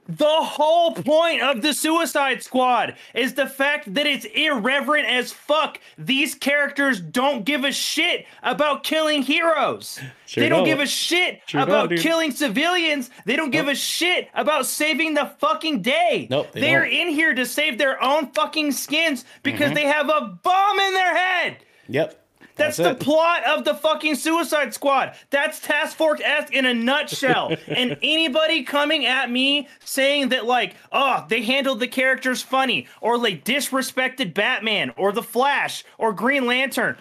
The 0.09 0.25
whole 0.25 0.93
point 0.93 1.43
of 1.43 1.61
the 1.61 1.71
Suicide 1.71 2.41
Squad 2.41 2.95
is 3.13 3.35
the 3.35 3.45
fact 3.45 3.93
that 3.93 4.07
it's 4.07 4.25
irreverent 4.25 5.07
as 5.07 5.31
fuck. 5.31 5.79
These 5.99 6.33
characters 6.33 6.99
don't 6.99 7.45
give 7.45 7.63
a 7.63 7.71
shit 7.71 8.25
about 8.41 8.81
killing 8.83 9.21
heroes. 9.21 9.99
Sure 10.25 10.41
they 10.43 10.49
don't 10.49 10.59
don't. 10.59 10.65
give 10.67 10.79
a 10.79 10.87
shit 10.87 11.41
Sure 11.45 11.61
about 11.61 11.91
killing 11.91 12.31
civilians. 12.31 13.11
They 13.25 13.35
don't 13.35 13.51
give 13.51 13.67
a 13.67 13.75
shit 13.75 14.29
about 14.33 14.65
saving 14.65 15.13
the 15.13 15.27
fucking 15.37 15.83
day. 15.83 16.27
Nope, 16.29 16.53
they 16.53 16.61
They're 16.61 16.85
don't. 16.85 16.91
in 16.93 17.07
here 17.09 17.35
to 17.35 17.45
save 17.45 17.77
their 17.77 18.01
own 18.03 18.31
fucking 18.31 18.71
skins 18.71 19.25
because 19.43 19.67
Mm-hmm. 19.67 19.75
they 19.75 19.85
have 19.85 20.09
a 20.09 20.39
bomb 20.41 20.79
in 20.79 20.93
their 20.95 21.15
head. 21.15 21.57
Yep. 21.87 22.15
That's, 22.59 22.77
That's 22.77 22.89
the 22.89 22.91
it. 22.91 22.99
plot 22.99 23.43
of 23.45 23.65
the 23.65 23.73
fucking 23.73 24.15
Suicide 24.15 24.73
Squad. 24.73 25.15
That's 25.29 25.59
Task 25.59 25.97
Force 25.97 26.21
X 26.23 26.51
in 26.51 26.65
a 26.65 26.73
nutshell. 26.73 27.55
and 27.67 27.97
anybody 28.03 28.63
coming 28.63 29.05
at 29.05 29.31
me 29.31 29.67
saying 29.83 30.29
that 30.29 30.45
like, 30.45 30.75
oh, 30.91 31.25
they 31.29 31.41
handled 31.41 31.79
the 31.79 31.87
characters 31.87 32.41
funny, 32.41 32.87
or 33.01 33.17
like 33.17 33.43
disrespected 33.43 34.33
Batman, 34.33 34.91
or 34.97 35.11
the 35.11 35.23
Flash, 35.23 35.83
or 35.97 36.13
Green 36.13 36.45
Lantern, 36.45 36.97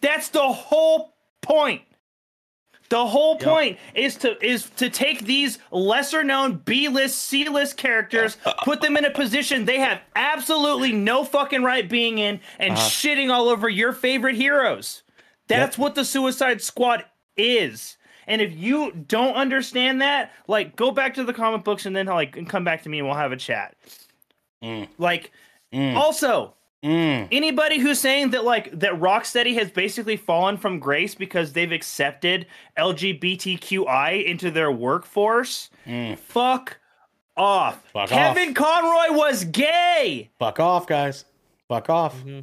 that's 0.00 0.28
the 0.28 0.40
whole 0.52 1.14
point. 1.40 1.82
The 2.92 3.06
whole 3.06 3.36
point 3.36 3.78
is 3.94 4.16
to 4.16 4.36
is 4.46 4.68
to 4.76 4.90
take 4.90 5.24
these 5.24 5.58
lesser 5.70 6.22
known 6.22 6.56
B 6.58 6.88
list, 6.88 7.22
C 7.22 7.48
list 7.48 7.78
characters, 7.78 8.36
put 8.64 8.82
them 8.82 8.98
in 8.98 9.06
a 9.06 9.10
position 9.10 9.64
they 9.64 9.78
have 9.78 10.02
absolutely 10.14 10.92
no 10.92 11.24
fucking 11.24 11.62
right 11.62 11.88
being 11.88 12.18
in, 12.18 12.38
and 12.58 12.74
uh-huh. 12.74 12.82
shitting 12.82 13.32
all 13.32 13.48
over 13.48 13.66
your 13.66 13.94
favorite 13.94 14.36
heroes. 14.36 15.04
That's 15.48 15.78
what 15.78 15.94
the 15.94 16.04
Suicide 16.04 16.60
Squad 16.60 17.06
is. 17.34 17.96
And 18.26 18.42
if 18.42 18.54
you 18.54 18.92
don't 18.92 19.36
understand 19.36 20.02
that, 20.02 20.30
like 20.46 20.76
go 20.76 20.90
back 20.90 21.14
to 21.14 21.24
the 21.24 21.32
comic 21.32 21.64
books 21.64 21.86
and 21.86 21.96
then 21.96 22.04
like 22.04 22.46
come 22.46 22.62
back 22.62 22.82
to 22.82 22.90
me 22.90 22.98
and 22.98 23.08
we'll 23.08 23.16
have 23.16 23.32
a 23.32 23.38
chat. 23.38 23.74
Mm. 24.62 24.86
Like 24.98 25.32
mm. 25.72 25.96
also, 25.96 26.56
Mm. 26.84 27.28
anybody 27.30 27.78
who's 27.78 28.00
saying 28.00 28.30
that 28.30 28.42
like 28.44 28.76
that 28.80 28.94
Rocksteady 28.94 29.54
has 29.54 29.70
basically 29.70 30.16
fallen 30.16 30.56
from 30.56 30.80
grace 30.80 31.14
because 31.14 31.52
they've 31.52 31.70
accepted 31.70 32.46
LGBTQI 32.76 34.24
into 34.24 34.50
their 34.50 34.70
workforce, 34.72 35.70
fuck 36.18 36.78
off. 37.36 37.82
Fuck 37.92 38.08
Kevin 38.08 38.52
Conroy 38.54 39.16
was 39.16 39.44
gay. 39.44 40.30
Fuck 40.38 40.58
off, 40.60 40.86
guys. 40.86 41.24
Fuck 41.68 41.88
off. 41.88 42.16
Mm-hmm. 42.18 42.40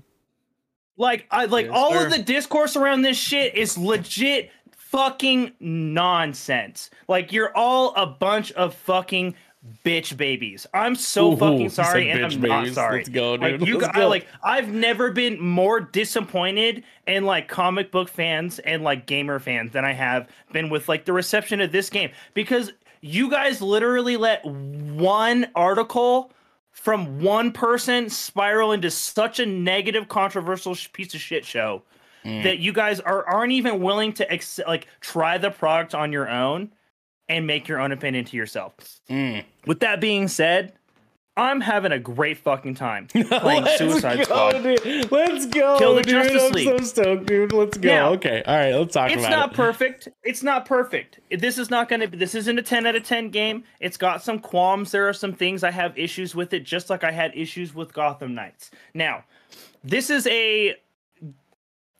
Like 0.98 1.28
I 1.32 1.46
like 1.46 1.66
Yes, 1.68 1.76
all 1.76 1.94
sir. 1.94 2.06
of 2.06 2.12
the 2.12 2.22
discourse 2.22 2.76
around 2.76 3.02
this 3.04 3.18
shit 3.18 3.56
is 3.56 3.78
legit 3.78 4.52
fucking 4.72 5.54
nonsense. 5.60 6.90
Like 7.08 7.32
you're 7.32 7.56
all 7.56 7.94
a 7.96 8.06
bunch 8.06 8.52
of 8.54 8.74
fucking 8.74 9.36
bitch 9.86 10.16
babies. 10.16 10.66
I'm 10.74 10.96
so 10.96 11.34
Ooh, 11.34 11.38
fucking 11.38 11.70
sorry 11.70 12.10
and 12.10 12.26
I'm 12.26 12.42
not 12.42 12.68
sorry. 12.68 12.98
Let's 13.00 13.10
go, 13.10 13.34
Like 13.34 13.60
dude. 13.60 13.68
you 13.68 13.78
Let's 13.80 13.96
I, 13.98 14.00
go. 14.02 14.08
like 14.08 14.28
I've 14.42 14.70
never 14.70 15.12
been 15.12 15.40
more 15.42 15.80
disappointed 15.82 16.84
in 17.08 17.26
like 17.26 17.48
comic 17.50 17.92
book 17.92 18.08
fans 18.10 18.60
and 18.60 18.84
like 18.84 19.06
gamer 19.06 19.38
fans 19.40 19.74
than 19.74 19.84
I 19.86 19.92
have 19.94 20.30
been 20.54 20.70
with 20.70 20.88
like 20.88 21.06
the 21.06 21.14
reception 21.14 21.60
of 21.62 21.72
this 21.72 21.90
game 21.90 22.12
because 22.34 22.72
you 23.02 23.30
guys 23.30 23.62
literally 23.62 24.16
let 24.18 24.46
one 24.46 25.48
article 25.56 26.32
from 26.72 27.20
one 27.20 27.52
person 27.52 28.10
spiral 28.10 28.72
into 28.72 28.90
such 28.90 29.40
a 29.40 29.46
negative 29.46 30.08
controversial 30.08 30.74
sh- 30.76 30.92
piece 30.94 31.14
of 31.14 31.20
shit 31.22 31.46
show 31.46 31.82
Mm. 32.26 32.44
that 32.44 32.60
you 32.60 32.74
guys 32.74 33.00
are 33.00 33.26
aren't 33.26 33.54
even 33.54 33.82
willing 33.82 34.12
to 34.12 34.30
ex- 34.30 34.60
like 34.68 34.88
try 35.00 35.38
the 35.38 35.50
product 35.52 35.96
on 35.96 36.12
your 36.12 36.28
own 36.30 36.70
and 37.30 37.48
make 37.48 37.68
your 37.68 37.80
own 37.80 37.92
opinion 37.92 38.26
to 38.26 38.36
yourself. 38.36 38.74
Mm. 39.10 39.46
With 39.66 39.80
that 39.82 40.02
being 40.02 40.28
said, 40.28 40.74
I'm 41.38 41.62
having 41.62 41.94
a 41.94 42.00
great 42.00 42.38
fucking 42.40 42.76
time 42.76 43.08
playing 43.08 43.64
Let's 43.64 43.78
Suicide 43.78 44.18
go, 44.18 44.24
Squad. 44.24 44.62
dude. 44.62 45.10
Let's 45.10 45.46
go, 45.46 45.78
Kill 45.78 45.96
the 45.96 46.02
dude. 46.02 46.24
Justice 46.24 46.44
I'm 46.44 46.52
League. 46.52 46.68
so 46.68 46.84
stoked, 46.84 47.26
dude. 47.28 47.54
Let's 47.54 47.78
go. 47.78 47.88
Now, 47.88 48.10
okay, 48.14 48.44
all 48.46 48.58
right. 48.58 48.74
Let's 48.76 48.94
talk 48.94 49.10
about 49.10 49.20
it. 49.20 49.22
It's 49.22 49.30
not 49.30 49.52
it. 49.52 49.56
perfect. 49.56 50.08
It's 50.24 50.44
not 50.44 50.66
perfect. 50.66 51.20
This 51.32 51.58
is 51.58 51.70
not 51.70 51.88
going 51.88 52.02
to 52.02 52.08
be. 52.10 52.18
This 52.18 52.36
isn't 52.36 52.60
a 52.60 52.62
10 52.62 52.86
out 52.88 52.96
of 52.96 53.04
10 53.04 53.30
game. 53.30 53.64
It's 53.80 53.96
got 53.96 54.22
some 54.22 54.40
qualms. 54.40 54.92
There 54.92 55.08
are 55.08 55.14
some 55.14 55.32
things 55.32 55.64
I 55.64 55.72
have 55.72 55.98
issues 55.98 56.36
with 56.36 56.54
it, 56.54 56.66
just 56.66 56.90
like 56.90 57.06
I 57.06 57.12
had 57.12 57.32
issues 57.36 57.74
with 57.74 57.94
Gotham 57.94 58.36
Knights. 58.36 58.72
Now, 58.94 59.24
this 59.82 60.10
is 60.10 60.28
a 60.28 60.76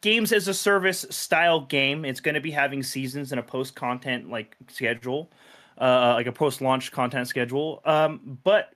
games 0.02 0.32
as 0.32 0.48
a 0.48 0.54
service 0.54 1.06
style 1.10 1.62
game. 1.62 2.06
It's 2.06 2.20
going 2.20 2.36
to 2.36 2.42
be 2.42 2.52
having 2.52 2.84
seasons 2.84 3.32
and 3.32 3.40
a 3.40 3.44
post 3.44 3.76
content 3.76 4.30
like 4.30 4.56
schedule, 4.70 5.32
uh, 5.78 6.14
like 6.16 6.28
a 6.28 6.32
post 6.32 6.62
launch 6.62 6.92
content 6.92 7.28
schedule. 7.28 7.82
Um, 7.86 8.40
but 8.44 8.74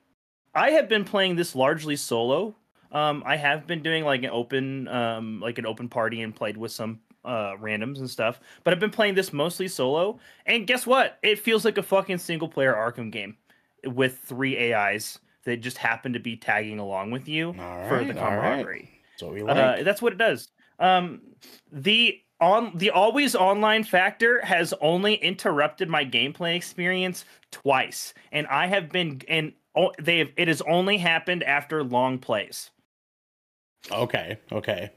I 0.54 0.72
have 0.72 0.90
been 0.90 1.06
playing 1.06 1.36
this 1.36 1.56
largely 1.56 1.96
solo. 1.96 2.56
Um, 2.92 3.24
I 3.26 3.38
have 3.38 3.66
been 3.66 3.82
doing 3.82 4.04
like 4.04 4.24
an 4.24 4.30
open, 4.30 4.88
um, 4.88 5.40
like 5.40 5.58
an 5.58 5.66
open 5.66 5.90
party 5.90 6.22
and 6.22 6.36
played 6.36 6.58
with 6.58 6.72
some 6.72 7.00
uh, 7.26 7.56
randoms 7.60 8.00
and 8.00 8.10
stuff. 8.10 8.40
But 8.64 8.74
I've 8.74 8.80
been 8.80 8.92
playing 8.92 9.16
this 9.16 9.34
mostly 9.34 9.68
solo. 9.68 10.20
And 10.46 10.68
guess 10.68 10.86
what? 10.86 11.18
It 11.24 11.40
feels 11.40 11.66
like 11.66 11.78
a 11.78 11.84
fucking 11.84 12.20
single 12.20 12.48
player 12.48 12.74
Arkham 12.74 13.12
game 13.12 13.38
with 13.86 14.20
three 14.20 14.74
AIs 14.74 15.20
that 15.46 15.58
just 15.58 15.78
happen 15.78 16.14
to 16.14 16.20
be 16.20 16.38
tagging 16.38 16.80
along 16.80 17.12
with 17.12 17.28
you 17.28 17.50
All 17.60 17.88
for 17.88 18.04
the 18.04 18.18
all 18.20 18.38
right. 18.38 18.64
camaraderie. 18.64 18.90
That's 19.12 19.24
what 19.24 19.34
we 19.34 19.42
like. 19.44 19.58
Uh, 19.58 19.84
that's 19.84 20.02
what 20.02 20.14
it 20.14 20.18
does. 20.18 20.50
Um, 20.80 21.22
the 21.72 22.20
on 22.40 22.72
the 22.76 22.90
always 22.90 23.36
online 23.36 23.84
factor 23.84 24.44
has 24.44 24.74
only 24.82 25.16
interrupted 25.16 25.90
my 25.90 26.06
gameplay 26.06 26.56
experience 26.56 27.26
twice, 27.52 28.14
and 28.32 28.48
I 28.48 28.68
have 28.68 28.90
been 28.90 29.22
and 29.28 29.54
oh, 29.76 29.92
they 30.00 30.20
have 30.20 30.32
it 30.36 30.48
has 30.48 30.62
only 30.62 30.98
happened 30.98 31.44
after 31.44 31.84
long 31.84 32.20
plays. 32.20 32.72
okay, 33.92 34.38
okay. 34.52 34.92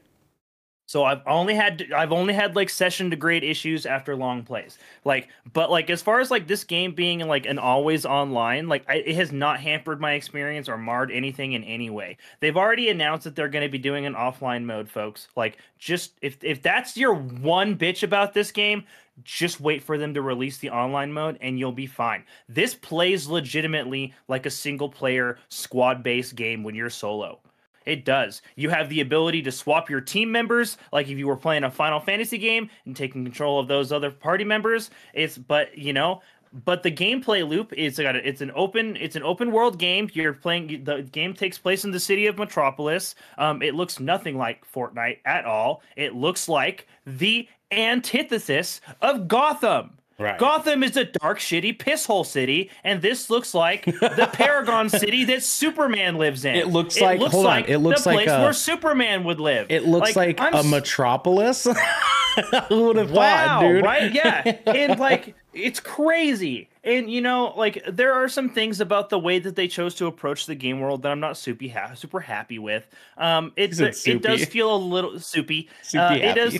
So 0.87 1.03
I've 1.03 1.21
only 1.27 1.53
had 1.53 1.91
I've 1.93 2.13
only 2.13 2.33
had 2.33 2.55
like 2.55 2.69
session 2.69 3.09
degrade 3.09 3.43
issues 3.43 3.85
after 3.85 4.15
long 4.15 4.43
plays. 4.43 4.77
Like, 5.03 5.27
but 5.51 5.69
like 5.69 5.89
as 5.89 6.01
far 6.01 6.21
as 6.21 6.31
like 6.31 6.47
this 6.47 6.63
game 6.63 6.93
being 6.93 7.19
like 7.27 7.45
an 7.45 7.59
always 7.59 8.05
online, 8.05 8.69
like 8.69 8.85
I, 8.87 8.95
it 8.95 9.15
has 9.15 9.33
not 9.33 9.59
hampered 9.59 9.99
my 9.99 10.13
experience 10.13 10.69
or 10.69 10.77
marred 10.77 11.11
anything 11.11 11.51
in 11.51 11.63
any 11.65 11.89
way. 11.89 12.15
They've 12.39 12.55
already 12.55 12.89
announced 12.89 13.25
that 13.25 13.35
they're 13.35 13.49
going 13.49 13.65
to 13.65 13.69
be 13.71 13.77
doing 13.77 14.05
an 14.05 14.13
offline 14.13 14.63
mode, 14.63 14.89
folks. 14.89 15.27
Like, 15.35 15.57
just 15.77 16.13
if 16.21 16.41
if 16.41 16.61
that's 16.61 16.95
your 16.95 17.13
one 17.15 17.77
bitch 17.77 18.01
about 18.03 18.33
this 18.33 18.51
game, 18.53 18.85
just 19.23 19.59
wait 19.59 19.83
for 19.83 19.97
them 19.97 20.13
to 20.13 20.21
release 20.21 20.57
the 20.57 20.69
online 20.69 21.11
mode 21.11 21.37
and 21.41 21.59
you'll 21.59 21.73
be 21.73 21.87
fine. 21.87 22.23
This 22.47 22.73
plays 22.73 23.27
legitimately 23.27 24.13
like 24.29 24.45
a 24.45 24.49
single 24.49 24.87
player 24.87 25.37
squad 25.49 26.01
based 26.01 26.37
game 26.37 26.63
when 26.63 26.75
you're 26.75 26.89
solo. 26.89 27.39
It 27.87 28.03
does. 28.03 28.41
You 28.57 28.69
have 28.69 28.89
the 28.89 28.99
ability 28.99 29.41
to 29.43 29.51
swap 29.51 29.89
your 29.89 30.01
team 30.01 30.29
members, 30.29 30.77
like 30.91 31.07
if 31.07 31.17
you 31.17 31.25
were 31.25 31.37
playing 31.37 31.63
a 31.63 31.71
Final 31.71 32.01
Fantasy 32.01 32.37
game 32.37 32.69
and 32.85 32.93
taking 32.93 33.23
control 33.23 33.59
of 33.59 33.69
those 33.69 33.93
other 33.93 34.11
party 34.11 34.43
members. 34.43 34.91
It's 35.13 35.37
but 35.37 35.77
you 35.77 35.93
know, 35.93 36.21
but 36.65 36.83
the 36.83 36.91
gameplay 36.91 37.47
loop 37.47 37.71
is 37.71 37.97
got 37.97 38.17
it's 38.17 38.41
an 38.41 38.51
open 38.55 38.97
it's 38.97 39.15
an 39.15 39.23
open 39.23 39.53
world 39.53 39.79
game. 39.79 40.09
You're 40.11 40.33
playing 40.33 40.83
the 40.83 41.03
game 41.03 41.33
takes 41.33 41.57
place 41.57 41.85
in 41.85 41.91
the 41.91 41.99
city 41.99 42.27
of 42.27 42.37
Metropolis. 42.37 43.15
Um, 43.37 43.61
it 43.61 43.73
looks 43.73 44.01
nothing 44.01 44.37
like 44.37 44.69
Fortnite 44.69 45.19
at 45.23 45.45
all. 45.45 45.81
It 45.95 46.13
looks 46.13 46.49
like 46.49 46.87
the 47.05 47.47
antithesis 47.71 48.81
of 49.01 49.29
Gotham. 49.29 49.97
Right. 50.19 50.39
Gotham 50.39 50.81
is 50.81 50.97
a 50.97 51.05
dark, 51.05 51.37
shitty 51.37 51.77
pisshole 51.77 52.25
city, 52.25 52.71
and 52.83 53.03
this 53.03 53.29
looks 53.29 53.53
like 53.53 53.85
the 53.85 54.27
Paragon 54.33 54.89
city 54.89 55.25
that 55.25 55.43
Superman 55.43 56.17
lives 56.17 56.43
in. 56.43 56.55
It 56.55 56.69
looks 56.69 56.99
like- 56.99 57.21
it 57.21 57.31
hold 57.31 57.45
on, 57.45 57.65
it 57.65 57.77
looks 57.77 58.03
like. 58.05 58.13
the 58.13 58.17
like 58.17 58.25
place 58.25 58.39
a- 58.39 58.41
where 58.41 58.53
Superman 58.53 59.23
would 59.25 59.39
live. 59.39 59.67
It 59.69 59.85
looks 59.85 60.15
like, 60.15 60.41
I'm 60.41 60.55
a 60.55 60.63
metropolis. 60.63 61.67
Who 62.69 62.85
would 62.87 62.97
have 62.97 63.11
wow, 63.11 63.59
thought, 63.59 63.61
dude? 63.61 63.83
right? 63.83 64.11
Yeah, 64.13 64.57
and 64.67 64.99
like 64.99 65.35
it's 65.53 65.79
crazy. 65.79 66.69
And 66.83 67.09
you 67.11 67.21
know, 67.21 67.53
like 67.57 67.83
there 67.87 68.13
are 68.13 68.27
some 68.29 68.49
things 68.49 68.79
about 68.79 69.09
the 69.09 69.17
way 69.19 69.39
that 69.39 69.55
they 69.55 69.67
chose 69.67 69.95
to 69.95 70.05
approach 70.05 70.45
the 70.45 70.53
game 70.55 70.79
world 70.79 71.01
that 71.03 71.11
I'm 71.11 71.19
not 71.19 71.35
super 71.37 71.67
ha- 71.67 71.93
super 71.95 72.19
happy 72.19 72.59
with. 72.59 72.87
Um, 73.17 73.53
it's 73.55 73.77
said 73.77 73.95
it 74.05 74.21
does 74.21 74.45
feel 74.45 74.75
a 74.75 74.77
little 74.77 75.19
soupy. 75.19 75.67
Soupy 75.81 76.23
Uh, 76.23 76.29
it 76.31 76.33
does 76.35 76.57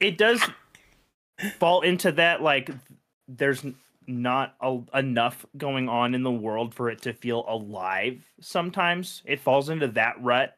it 0.00 0.18
does 0.18 0.42
fall 1.58 1.82
into 1.82 2.12
that 2.12 2.42
like 2.42 2.70
there's 3.28 3.64
not 4.06 4.54
a, 4.60 4.78
enough 4.94 5.46
going 5.56 5.88
on 5.88 6.14
in 6.14 6.22
the 6.22 6.30
world 6.30 6.74
for 6.74 6.90
it 6.90 7.02
to 7.02 7.12
feel 7.12 7.44
alive 7.48 8.24
sometimes 8.40 9.22
it 9.24 9.40
falls 9.40 9.68
into 9.68 9.88
that 9.88 10.20
rut 10.22 10.56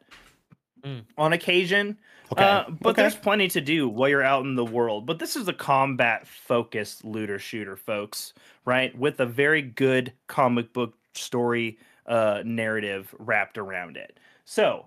Mm. 0.83 1.05
on 1.17 1.31
occasion 1.31 1.97
Okay. 2.29 2.43
uh, 2.43 2.65
but 2.81 2.89
okay. 2.89 3.03
there's 3.03 3.15
plenty 3.15 3.47
to 3.47 3.61
do 3.61 3.87
while 3.87 4.09
you're 4.09 4.21
out 4.21 4.43
in 4.43 4.55
the 4.55 4.65
world 4.65 5.05
but 5.05 5.17
this 5.17 5.37
is 5.37 5.47
a 5.47 5.53
combat 5.53 6.27
focused 6.27 7.05
looter 7.05 7.39
shooter 7.39 7.77
folks 7.77 8.33
right 8.65 8.93
with 8.97 9.17
a 9.21 9.25
very 9.25 9.61
good 9.61 10.11
comic 10.27 10.73
book 10.73 10.93
story 11.13 11.77
uh, 12.05 12.41
narrative 12.43 13.15
wrapped 13.17 13.57
around 13.57 13.95
it 13.95 14.19
so 14.43 14.85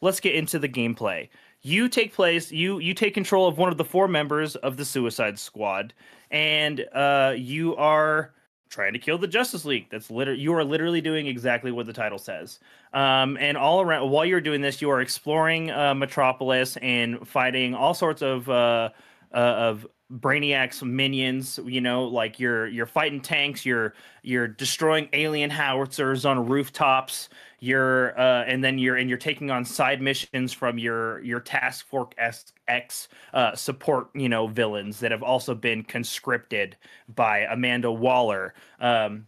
let's 0.00 0.18
get 0.20 0.34
into 0.34 0.58
the 0.58 0.68
gameplay. 0.68 1.28
You 1.66 1.88
take 1.88 2.14
place. 2.14 2.52
You 2.52 2.78
you 2.78 2.94
take 2.94 3.12
control 3.12 3.48
of 3.48 3.58
one 3.58 3.72
of 3.72 3.76
the 3.76 3.84
four 3.84 4.06
members 4.06 4.54
of 4.54 4.76
the 4.76 4.84
Suicide 4.84 5.36
Squad, 5.36 5.94
and 6.30 6.86
uh, 6.94 7.34
you 7.36 7.74
are 7.74 8.32
trying 8.68 8.92
to 8.92 9.00
kill 9.00 9.18
the 9.18 9.26
Justice 9.26 9.64
League. 9.64 9.88
That's 9.90 10.08
literally 10.08 10.40
you 10.40 10.54
are 10.54 10.62
literally 10.62 11.00
doing 11.00 11.26
exactly 11.26 11.72
what 11.72 11.86
the 11.86 11.92
title 11.92 12.18
says. 12.18 12.60
Um, 12.92 13.36
and 13.40 13.56
all 13.56 13.80
around 13.80 14.08
while 14.12 14.24
you're 14.24 14.40
doing 14.40 14.60
this, 14.60 14.80
you 14.80 14.88
are 14.90 15.00
exploring 15.00 15.72
uh, 15.72 15.92
Metropolis 15.92 16.76
and 16.82 17.26
fighting 17.26 17.74
all 17.74 17.94
sorts 17.94 18.22
of 18.22 18.48
uh, 18.48 18.90
uh, 19.32 19.36
of 19.36 19.86
Brainiac's 20.10 20.82
minions. 20.82 21.58
You 21.64 21.80
know, 21.80 22.04
like 22.04 22.38
you're 22.38 22.66
you're 22.68 22.86
fighting 22.86 23.20
tanks. 23.20 23.66
You're 23.66 23.94
you're 24.22 24.48
destroying 24.48 25.08
alien 25.12 25.50
howitzers 25.50 26.24
on 26.24 26.46
rooftops. 26.46 27.28
You're 27.60 28.18
uh, 28.18 28.44
and 28.44 28.62
then 28.62 28.78
you're 28.78 28.96
and 28.96 29.08
you're 29.08 29.18
taking 29.18 29.50
on 29.50 29.64
side 29.64 30.00
missions 30.00 30.52
from 30.52 30.78
your 30.78 31.22
your 31.22 31.40
Task 31.40 31.86
Force 31.86 32.52
X- 32.68 33.08
uh, 33.34 33.54
support. 33.54 34.10
You 34.14 34.28
know, 34.28 34.46
villains 34.46 35.00
that 35.00 35.10
have 35.10 35.22
also 35.22 35.54
been 35.54 35.82
conscripted 35.82 36.76
by 37.14 37.40
Amanda 37.40 37.90
Waller. 37.90 38.54
Um, 38.80 39.26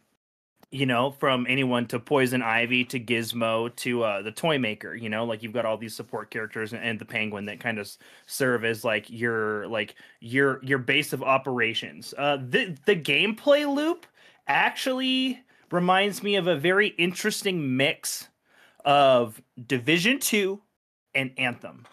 you 0.70 0.84
know, 0.84 1.10
from 1.10 1.46
anyone 1.48 1.86
to 1.86 1.98
Poison 1.98 2.42
Ivy 2.42 2.84
to 2.86 3.00
Gizmo 3.00 3.74
to 3.76 4.02
uh, 4.02 4.22
the 4.22 4.32
Toy 4.32 4.58
Maker. 4.58 4.94
You 4.94 5.08
know, 5.08 5.24
like 5.24 5.42
you've 5.42 5.52
got 5.52 5.64
all 5.64 5.78
these 5.78 5.94
support 5.96 6.30
characters 6.30 6.72
and, 6.72 6.82
and 6.82 6.98
the 6.98 7.04
Penguin 7.04 7.46
that 7.46 7.60
kind 7.60 7.78
of 7.78 7.90
serve 8.26 8.64
as 8.64 8.84
like 8.84 9.08
your 9.08 9.66
like 9.68 9.94
your 10.20 10.62
your 10.62 10.78
base 10.78 11.12
of 11.12 11.22
operations. 11.22 12.12
Uh, 12.18 12.36
the 12.36 12.76
the 12.84 12.96
gameplay 12.96 13.72
loop 13.72 14.06
actually 14.46 15.40
reminds 15.70 16.22
me 16.22 16.36
of 16.36 16.46
a 16.46 16.56
very 16.56 16.88
interesting 16.88 17.76
mix 17.76 18.28
of 18.84 19.40
Division 19.66 20.18
Two 20.18 20.60
and 21.14 21.30
Anthem. 21.38 21.86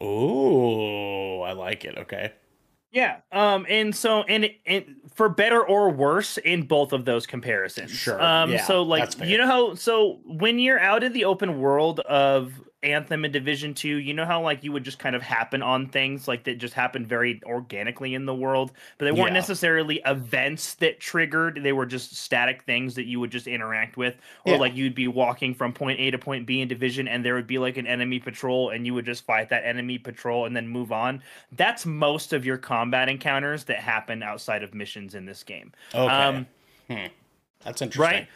Oh, 0.00 1.40
I 1.42 1.52
like 1.52 1.84
it. 1.84 1.98
Okay. 1.98 2.32
Yeah. 2.96 3.18
Um. 3.30 3.66
And 3.68 3.94
so, 3.94 4.22
and, 4.22 4.48
and 4.64 4.96
for 5.14 5.28
better 5.28 5.62
or 5.62 5.90
worse 5.90 6.38
in 6.38 6.62
both 6.62 6.94
of 6.94 7.04
those 7.04 7.26
comparisons. 7.26 7.90
Sure, 7.90 8.20
Um. 8.20 8.52
yeah, 8.52 8.64
so, 8.64 8.82
like, 8.82 9.10
you 9.22 9.36
know 9.36 9.46
how? 9.46 9.74
So 9.74 10.20
when 10.24 10.58
you're 10.58 10.80
out 10.80 11.04
in 11.04 11.12
the 11.12 11.26
open 11.26 11.60
world 11.60 12.00
of 12.00 12.54
Anthem 12.86 13.24
and 13.24 13.32
Division 13.32 13.74
2, 13.74 13.88
you 13.96 14.14
know 14.14 14.24
how 14.24 14.40
like 14.40 14.62
you 14.64 14.72
would 14.72 14.84
just 14.84 14.98
kind 14.98 15.14
of 15.16 15.22
happen 15.22 15.62
on 15.62 15.88
things 15.88 16.26
like 16.28 16.44
that 16.44 16.58
just 16.58 16.72
happened 16.74 17.06
very 17.08 17.40
organically 17.44 18.14
in 18.14 18.24
the 18.26 18.34
world, 18.34 18.72
but 18.98 19.04
they 19.06 19.12
weren't 19.12 19.28
Yeah. 19.28 19.34
necessarily 19.34 20.00
events 20.06 20.74
that 20.74 21.00
triggered. 21.00 21.60
They 21.62 21.72
were 21.72 21.86
just 21.86 22.16
static 22.16 22.62
things 22.62 22.94
that 22.94 23.04
you 23.06 23.18
would 23.20 23.30
just 23.30 23.46
interact 23.46 23.96
with. 23.96 24.16
Or 24.44 24.52
Yeah. 24.54 24.58
like 24.58 24.74
you'd 24.76 24.94
be 24.94 25.08
walking 25.08 25.52
from 25.54 25.72
point 25.72 25.98
A 26.00 26.10
to 26.12 26.18
point 26.18 26.46
B 26.46 26.60
in 26.60 26.68
Division 26.68 27.08
and 27.08 27.24
there 27.24 27.34
would 27.34 27.46
be 27.46 27.58
like 27.58 27.76
an 27.76 27.86
enemy 27.86 28.18
patrol 28.20 28.70
and 28.70 28.86
you 28.86 28.94
would 28.94 29.04
just 29.06 29.24
fight 29.26 29.48
that 29.50 29.64
enemy 29.64 29.98
patrol 29.98 30.46
and 30.46 30.54
then 30.56 30.68
move 30.68 30.92
on. 30.92 31.22
That's 31.52 31.84
most 31.84 32.32
of 32.32 32.46
your 32.46 32.56
combat 32.56 33.08
encounters 33.08 33.64
that 33.64 33.78
happen 33.80 34.22
outside 34.22 34.62
of 34.62 34.74
missions 34.74 35.14
in 35.14 35.26
this 35.26 35.42
game. 35.42 35.72
Okay. 35.94 36.12
Um, 36.14 36.46
Hmm. 36.88 37.06
That's 37.64 37.82
interesting. 37.82 38.18
right 38.20 38.28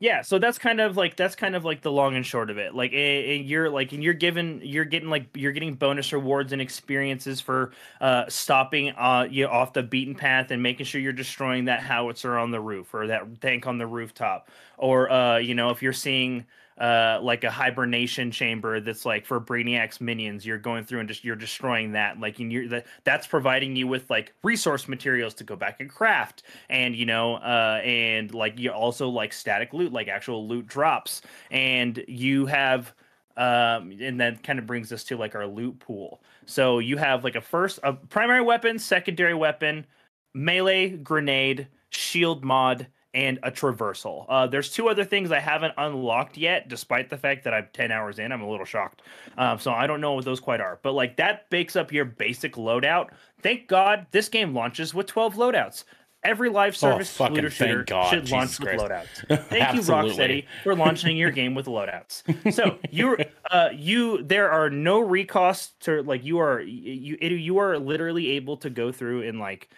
yeah 0.00 0.22
so 0.22 0.38
that's 0.38 0.58
kind 0.58 0.80
of 0.80 0.96
like 0.96 1.16
that's 1.16 1.34
kind 1.34 1.56
of 1.56 1.64
like 1.64 1.82
the 1.82 1.90
long 1.90 2.14
and 2.14 2.24
short 2.24 2.50
of 2.50 2.58
it. 2.58 2.74
Like 2.74 2.92
eh, 2.92 3.32
you're 3.34 3.68
like 3.68 3.92
and 3.92 4.02
you're 4.02 4.14
given 4.14 4.60
you're 4.62 4.84
getting 4.84 5.08
like 5.10 5.26
you're 5.34 5.52
getting 5.52 5.74
bonus 5.74 6.12
rewards 6.12 6.52
and 6.52 6.62
experiences 6.62 7.40
for 7.40 7.72
uh 8.00 8.24
stopping 8.28 8.90
uh 8.90 9.26
you 9.28 9.44
know, 9.44 9.50
off 9.50 9.72
the 9.72 9.82
beaten 9.82 10.14
path 10.14 10.50
and 10.52 10.62
making 10.62 10.86
sure 10.86 11.00
you're 11.00 11.12
destroying 11.12 11.64
that 11.64 11.80
howitzer 11.80 12.38
on 12.38 12.50
the 12.52 12.60
roof 12.60 12.94
or 12.94 13.08
that 13.08 13.40
tank 13.40 13.66
on 13.66 13.78
the 13.78 13.86
rooftop. 13.86 14.48
Or 14.76 15.10
uh 15.10 15.38
you 15.38 15.54
know 15.54 15.70
if 15.70 15.82
you're 15.82 15.92
seeing 15.92 16.46
uh 16.78 17.18
like 17.22 17.44
a 17.44 17.50
hibernation 17.50 18.30
chamber 18.30 18.80
that's 18.80 19.04
like 19.04 19.26
for 19.26 19.40
brainiac's 19.40 20.00
minions 20.00 20.46
you're 20.46 20.58
going 20.58 20.84
through 20.84 21.00
and 21.00 21.08
just 21.08 21.24
you're 21.24 21.36
destroying 21.36 21.92
that 21.92 22.18
like 22.20 22.38
and 22.38 22.52
you're 22.52 22.68
that 22.68 22.86
that's 23.04 23.26
providing 23.26 23.74
you 23.76 23.86
with 23.86 24.08
like 24.08 24.32
resource 24.42 24.88
materials 24.88 25.34
to 25.34 25.44
go 25.44 25.56
back 25.56 25.80
and 25.80 25.90
craft 25.90 26.44
and 26.70 26.94
you 26.94 27.04
know 27.04 27.34
uh 27.36 27.80
and 27.84 28.34
like 28.34 28.58
you 28.58 28.70
also 28.70 29.08
like 29.08 29.32
static 29.32 29.72
loot 29.72 29.92
like 29.92 30.08
actual 30.08 30.46
loot 30.46 30.66
drops. 30.66 31.22
And 31.50 32.02
you 32.08 32.46
have 32.46 32.94
um 33.36 33.92
and 34.00 34.20
that 34.20 34.42
kind 34.42 34.58
of 34.58 34.66
brings 34.66 34.92
us 34.92 35.04
to 35.04 35.16
like 35.16 35.34
our 35.34 35.46
loot 35.46 35.78
pool. 35.78 36.22
So 36.46 36.78
you 36.78 36.96
have 36.96 37.24
like 37.24 37.36
a 37.36 37.40
first 37.40 37.78
a 37.82 37.92
primary 37.92 38.42
weapon 38.42 38.78
secondary 38.78 39.34
weapon 39.34 39.86
melee 40.34 40.90
grenade 40.90 41.68
shield 41.90 42.44
mod 42.44 42.86
and 43.14 43.38
a 43.42 43.50
traversal. 43.50 44.26
Uh, 44.28 44.46
there's 44.46 44.70
two 44.70 44.88
other 44.88 45.04
things 45.04 45.32
I 45.32 45.40
haven't 45.40 45.74
unlocked 45.78 46.36
yet, 46.36 46.68
despite 46.68 47.08
the 47.08 47.16
fact 47.16 47.44
that 47.44 47.54
I'm 47.54 47.68
10 47.72 47.90
hours 47.90 48.18
in. 48.18 48.32
I'm 48.32 48.42
a 48.42 48.50
little 48.50 48.66
shocked. 48.66 49.02
Um, 49.38 49.58
so 49.58 49.72
I 49.72 49.86
don't 49.86 50.00
know 50.00 50.12
what 50.12 50.24
those 50.24 50.40
quite 50.40 50.60
are. 50.60 50.78
But 50.82 50.92
like 50.92 51.16
that 51.16 51.48
bakes 51.50 51.74
up 51.76 51.92
your 51.92 52.04
basic 52.04 52.54
loadout. 52.54 53.10
Thank 53.42 53.66
God 53.68 54.06
this 54.10 54.28
game 54.28 54.54
launches 54.54 54.94
with 54.94 55.06
12 55.06 55.34
loadouts. 55.34 55.84
Every 56.24 56.50
live 56.50 56.76
service 56.76 57.18
Oh, 57.20 57.28
looter 57.28 57.48
shooter 57.48 57.84
God, 57.84 58.10
should 58.10 58.24
Jesus 58.24 58.32
launch 58.32 58.60
with 58.60 58.80
loadouts. 58.80 59.46
Thank 59.48 59.74
you. 59.76 59.80
Rocksteady, 59.82 60.46
for 60.64 60.74
launching 60.74 61.16
your 61.16 61.30
game 61.30 61.54
with 61.54 61.66
loadouts. 61.66 62.24
So 62.52 62.78
you, 62.90 63.16
uh, 63.52 63.68
you, 63.72 64.24
there 64.24 64.50
are 64.50 64.68
no 64.68 64.98
recosts 64.98 65.74
to 65.80 66.02
like 66.02 66.24
you 66.24 66.40
are 66.40 66.60
you 66.60 67.16
you 67.20 67.58
are 67.58 67.78
literally 67.78 68.32
able 68.32 68.56
to 68.58 68.68
go 68.68 68.90
through 68.90 69.28
and 69.28 69.38
like 69.38 69.68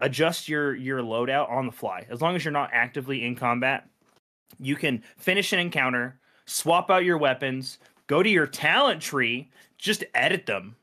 adjust 0.00 0.48
your 0.48 0.74
your 0.74 1.00
loadout 1.00 1.50
on 1.50 1.66
the 1.66 1.72
fly 1.72 2.06
as 2.08 2.20
long 2.20 2.36
as 2.36 2.44
you're 2.44 2.52
not 2.52 2.70
actively 2.72 3.24
in 3.24 3.34
combat 3.34 3.88
you 4.58 4.76
can 4.76 5.02
finish 5.16 5.52
an 5.52 5.58
encounter 5.58 6.18
swap 6.46 6.90
out 6.90 7.04
your 7.04 7.18
weapons 7.18 7.78
go 8.06 8.22
to 8.22 8.30
your 8.30 8.46
talent 8.46 9.00
tree 9.02 9.50
just 9.76 10.04
edit 10.14 10.46
them 10.46 10.74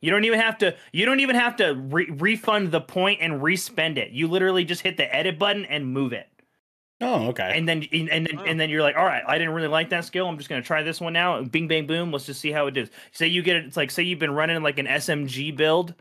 you 0.00 0.10
don't 0.10 0.24
even 0.24 0.38
have 0.40 0.56
to 0.58 0.74
you 0.92 1.04
don't 1.04 1.20
even 1.20 1.36
have 1.36 1.56
to 1.56 1.74
re- 1.74 2.10
refund 2.18 2.70
the 2.70 2.80
point 2.80 3.18
and 3.20 3.42
respend 3.42 3.98
it 3.98 4.10
you 4.10 4.26
literally 4.28 4.64
just 4.64 4.82
hit 4.82 4.96
the 4.96 5.14
edit 5.14 5.38
button 5.38 5.64
and 5.66 5.86
move 5.92 6.12
it 6.12 6.28
Oh, 7.00 7.28
okay. 7.28 7.52
and 7.54 7.68
then 7.68 7.84
and 7.92 8.26
then 8.26 8.36
Wow. 8.36 8.42
and 8.44 8.58
then 8.58 8.70
you're 8.70 8.82
like, 8.82 8.96
all 8.96 9.04
right, 9.04 9.22
I 9.24 9.38
didn't 9.38 9.54
really 9.54 9.68
like 9.68 9.90
that 9.90 10.04
skill. 10.04 10.26
I'm 10.28 10.36
just 10.36 10.48
gonna 10.48 10.62
try 10.62 10.82
this 10.82 11.00
one 11.00 11.12
now. 11.12 11.40
Bing 11.44 11.68
bang 11.68 11.86
boom. 11.86 12.10
Let's 12.10 12.26
just 12.26 12.40
see 12.40 12.50
how 12.50 12.66
it 12.66 12.72
does. 12.72 12.88
Say 13.12 13.28
you 13.28 13.40
get 13.40 13.54
it. 13.54 13.66
It's 13.66 13.76
like 13.76 13.92
say 13.92 14.02
you've 14.02 14.18
been 14.18 14.32
running 14.34 14.60
like 14.64 14.80
an 14.80 14.86
SMG 14.86 15.54
build, 15.56 15.94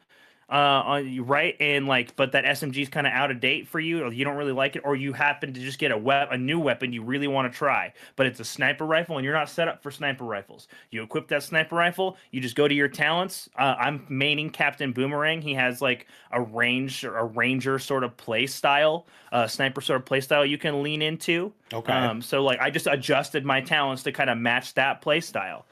uh, 0.49 0.53
on 0.85 1.11
you 1.11 1.23
right, 1.23 1.55
and 1.59 1.87
like, 1.87 2.15
but 2.15 2.31
that 2.31 2.45
SMG 2.45 2.81
is 2.81 2.89
kind 2.89 3.05
of 3.05 3.13
out 3.13 3.31
of 3.31 3.39
date 3.39 3.67
for 3.67 3.79
you, 3.79 4.03
or 4.03 4.13
you 4.13 4.23
don't 4.23 4.37
really 4.37 4.53
like 4.53 4.75
it, 4.75 4.83
or 4.85 4.95
you 4.95 5.11
happen 5.11 5.53
to 5.53 5.59
just 5.59 5.77
get 5.77 5.91
a 5.91 5.97
web 5.97 6.29
a 6.31 6.37
new 6.37 6.59
weapon 6.59 6.93
you 6.93 7.03
really 7.03 7.27
want 7.27 7.51
to 7.51 7.57
try, 7.57 7.93
but 8.15 8.25
it's 8.25 8.39
a 8.39 8.45
sniper 8.45 8.85
rifle 8.85 9.17
and 9.17 9.25
you're 9.25 9.33
not 9.33 9.49
set 9.49 9.67
up 9.67 9.83
for 9.83 9.91
sniper 9.91 10.23
rifles. 10.23 10.67
You 10.89 11.03
equip 11.03 11.27
that 11.29 11.43
sniper 11.43 11.75
rifle. 11.75 12.17
You 12.31 12.41
just 12.41 12.55
go 12.55 12.67
to 12.67 12.73
your 12.73 12.87
talents. 12.87 13.49
Uh, 13.57 13.75
I'm 13.77 13.99
maining 14.09 14.51
Captain 14.53 14.93
Boomerang. 14.93 15.41
He 15.41 15.53
has 15.55 15.81
like 15.81 16.07
a 16.31 16.41
range 16.41 17.03
or 17.03 17.17
a 17.17 17.25
ranger 17.25 17.79
sort 17.79 18.03
of 18.03 18.15
play 18.17 18.47
style, 18.47 19.05
uh, 19.31 19.47
sniper 19.47 19.81
sort 19.81 19.99
of 19.99 20.05
play 20.05 20.21
style 20.21 20.45
you 20.45 20.57
can 20.57 20.81
lean 20.81 21.01
into. 21.01 21.53
okay. 21.73 21.93
Um, 21.93 22.21
so 22.21 22.43
like 22.43 22.59
I 22.61 22.69
just 22.69 22.87
adjusted 22.87 23.45
my 23.45 23.61
talents 23.61 24.03
to 24.03 24.11
kind 24.11 24.29
of 24.29 24.37
match 24.37 24.73
that 24.75 25.01
play 25.01 25.19
style. 25.19 25.65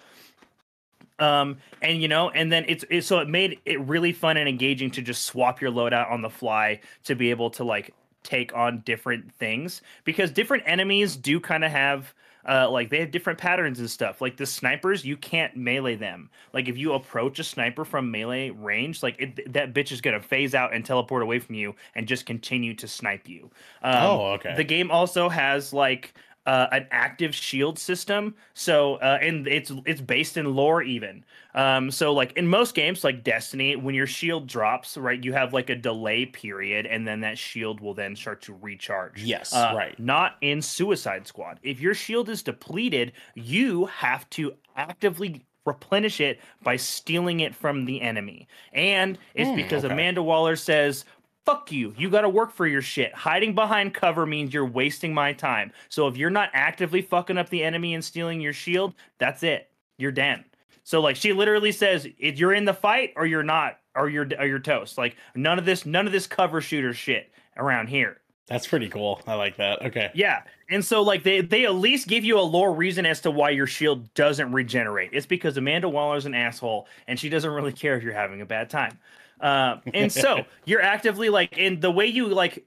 Um, 1.19 1.57
and 1.81 2.01
you 2.01 2.07
know, 2.07 2.29
and 2.29 2.51
then 2.51 2.65
it's, 2.67 2.83
it's 2.89 3.07
so 3.07 3.19
it 3.19 3.29
made 3.29 3.59
it 3.65 3.79
really 3.81 4.11
fun 4.11 4.37
and 4.37 4.49
engaging 4.49 4.91
to 4.91 5.01
just 5.01 5.25
swap 5.25 5.61
your 5.61 5.71
loadout 5.71 6.11
on 6.11 6.21
the 6.21 6.29
fly 6.29 6.81
to 7.05 7.15
be 7.15 7.29
able 7.29 7.49
to 7.51 7.63
like 7.63 7.93
take 8.23 8.53
on 8.55 8.81
different 8.81 9.31
things 9.33 9.81
because 10.03 10.31
different 10.31 10.63
enemies 10.65 11.15
do 11.15 11.39
kind 11.39 11.63
of 11.63 11.71
have 11.71 12.13
uh, 12.47 12.69
like 12.69 12.89
they 12.89 12.99
have 12.99 13.11
different 13.11 13.39
patterns 13.39 13.79
and 13.79 13.89
stuff. 13.89 14.21
Like 14.21 14.37
the 14.37 14.45
snipers, 14.45 15.03
you 15.03 15.17
can't 15.17 15.55
melee 15.55 15.95
them. 15.95 16.29
Like 16.53 16.67
if 16.67 16.77
you 16.77 16.93
approach 16.93 17.39
a 17.39 17.43
sniper 17.43 17.85
from 17.85 18.11
melee 18.11 18.51
range, 18.51 19.01
like 19.01 19.15
it, 19.19 19.53
that 19.53 19.73
bitch 19.73 19.91
is 19.91 20.01
gonna 20.01 20.21
phase 20.21 20.53
out 20.53 20.73
and 20.73 20.85
teleport 20.85 21.23
away 21.23 21.39
from 21.39 21.55
you 21.55 21.75
and 21.95 22.07
just 22.07 22.25
continue 22.25 22.73
to 22.75 22.87
snipe 22.87 23.27
you. 23.27 23.49
Um, 23.81 23.93
Oh, 24.03 24.25
okay. 24.33 24.53
The 24.55 24.63
game 24.63 24.91
also 24.91 25.29
has 25.29 25.73
like 25.73 26.13
uh, 26.45 26.67
an 26.71 26.87
active 26.91 27.33
shield 27.33 27.79
system. 27.79 28.35
So 28.53 28.95
uh, 28.95 29.17
and 29.21 29.47
it's 29.47 29.71
it's 29.85 30.01
based 30.01 30.37
in 30.37 30.55
lore 30.55 30.81
even. 30.83 31.25
Um, 31.53 31.89
so 31.91 32.13
like 32.13 32.33
in 32.33 32.47
most 32.47 32.75
games 32.75 33.03
like 33.03 33.23
Destiny, 33.23 33.75
when 33.75 33.95
your 33.95 34.07
shield 34.07 34.47
drops, 34.47 34.97
right, 34.97 35.23
you 35.23 35.33
have 35.33 35.53
like 35.53 35.69
a 35.69 35.75
delay 35.75 36.25
period, 36.25 36.85
and 36.85 37.07
then 37.07 37.21
that 37.21 37.37
shield 37.37 37.79
will 37.79 37.93
then 37.93 38.15
start 38.15 38.41
to 38.43 38.53
recharge. 38.53 39.23
Yes, 39.23 39.51
Uh, 39.51 39.73
right. 39.73 39.97
Not 39.97 40.35
in 40.41 40.61
Suicide 40.61 41.27
Squad. 41.27 41.59
If 41.63 41.79
your 41.79 41.93
shield 41.93 42.29
is 42.29 42.43
depleted, 42.43 43.13
you 43.33 43.85
have 43.85 44.29
to 44.31 44.53
actively 44.75 45.45
replenish 45.65 46.19
it 46.19 46.39
by 46.61 46.75
stealing 46.75 47.39
it 47.39 47.55
from 47.55 47.85
the 47.85 48.01
enemy. 48.01 48.47
And 48.73 49.17
it's 49.33 49.51
Hmm, 49.51 49.55
because 49.55 49.83
okay. 49.83 49.93
Amanda 49.93 50.21
Waller 50.21 50.55
says, 50.55 51.05
fuck 51.45 51.71
you. 51.71 51.93
You 51.97 52.09
got 52.09 52.21
to 52.21 52.29
work 52.29 52.51
for 52.51 52.67
your 52.67 52.81
shit. 52.81 53.13
Hiding 53.13 53.55
behind 53.55 53.93
cover 53.93 54.25
means 54.25 54.53
you're 54.53 54.65
wasting 54.65 55.13
my 55.13 55.33
time. 55.33 55.71
So 55.89 56.07
if 56.07 56.17
you're 56.17 56.29
not 56.29 56.49
actively 56.53 57.01
fucking 57.01 57.37
up 57.37 57.49
the 57.49 57.63
enemy 57.63 57.93
and 57.93 58.03
stealing 58.03 58.41
your 58.41 58.53
shield, 58.53 58.93
that's 59.17 59.43
it. 59.43 59.69
You're 59.97 60.11
dead. 60.11 60.43
So 60.83 61.01
like 61.01 61.15
she 61.15 61.33
literally 61.33 61.71
says, 61.71 62.07
if 62.17 62.37
you're 62.37 62.53
in 62.53 62.65
the 62.65 62.73
fight 62.73 63.13
or 63.15 63.25
you're 63.25 63.43
not, 63.43 63.79
or 63.95 64.09
you're 64.09 64.27
or 64.37 64.45
you're 64.45 64.59
toast. 64.59 64.97
Like 64.97 65.15
none 65.33 65.57
of 65.57 65.65
this, 65.65 65.85
none 65.85 66.05
of 66.05 66.13
this 66.13 66.27
cover 66.27 66.61
shooter 66.61 66.93
shit 66.93 67.31
around 67.57 67.87
here. 67.87 68.17
That's 68.47 68.67
pretty 68.67 68.89
cool. 68.89 69.21
I 69.25 69.33
like 69.33 69.57
that. 69.57 69.81
Okay. 69.81 70.11
Yeah. 70.13 70.43
And 70.69 70.85
so 70.85 71.01
like 71.01 71.23
they 71.23 71.41
they 71.41 71.65
at 71.65 71.75
least 71.75 72.07
give 72.07 72.23
you 72.23 72.39
a 72.39 72.41
lore 72.41 72.73
reason 72.73 73.05
as 73.05 73.21
to 73.21 73.31
why 73.31 73.49
your 73.51 73.67
shield 73.67 74.13
doesn't 74.13 74.51
regenerate. 74.51 75.11
It's 75.13 75.25
because 75.25 75.57
Amanda 75.57 75.89
Waller's 75.89 76.25
an 76.25 76.35
asshole 76.35 76.87
and 77.07 77.19
she 77.19 77.29
doesn't 77.29 77.49
really 77.49 77.73
care 77.73 77.97
if 77.97 78.03
you're 78.03 78.13
having 78.13 78.41
a 78.41 78.45
bad 78.45 78.69
time. 78.69 78.99
Uh, 79.45 79.81
and 79.93 80.11
so 80.11 80.45
you're 80.65 80.81
actively 80.81 81.29
like 81.29 81.57
in 81.57 81.79
the 81.79 81.91
way 81.91 82.07
you 82.07 82.27
like 82.27 82.65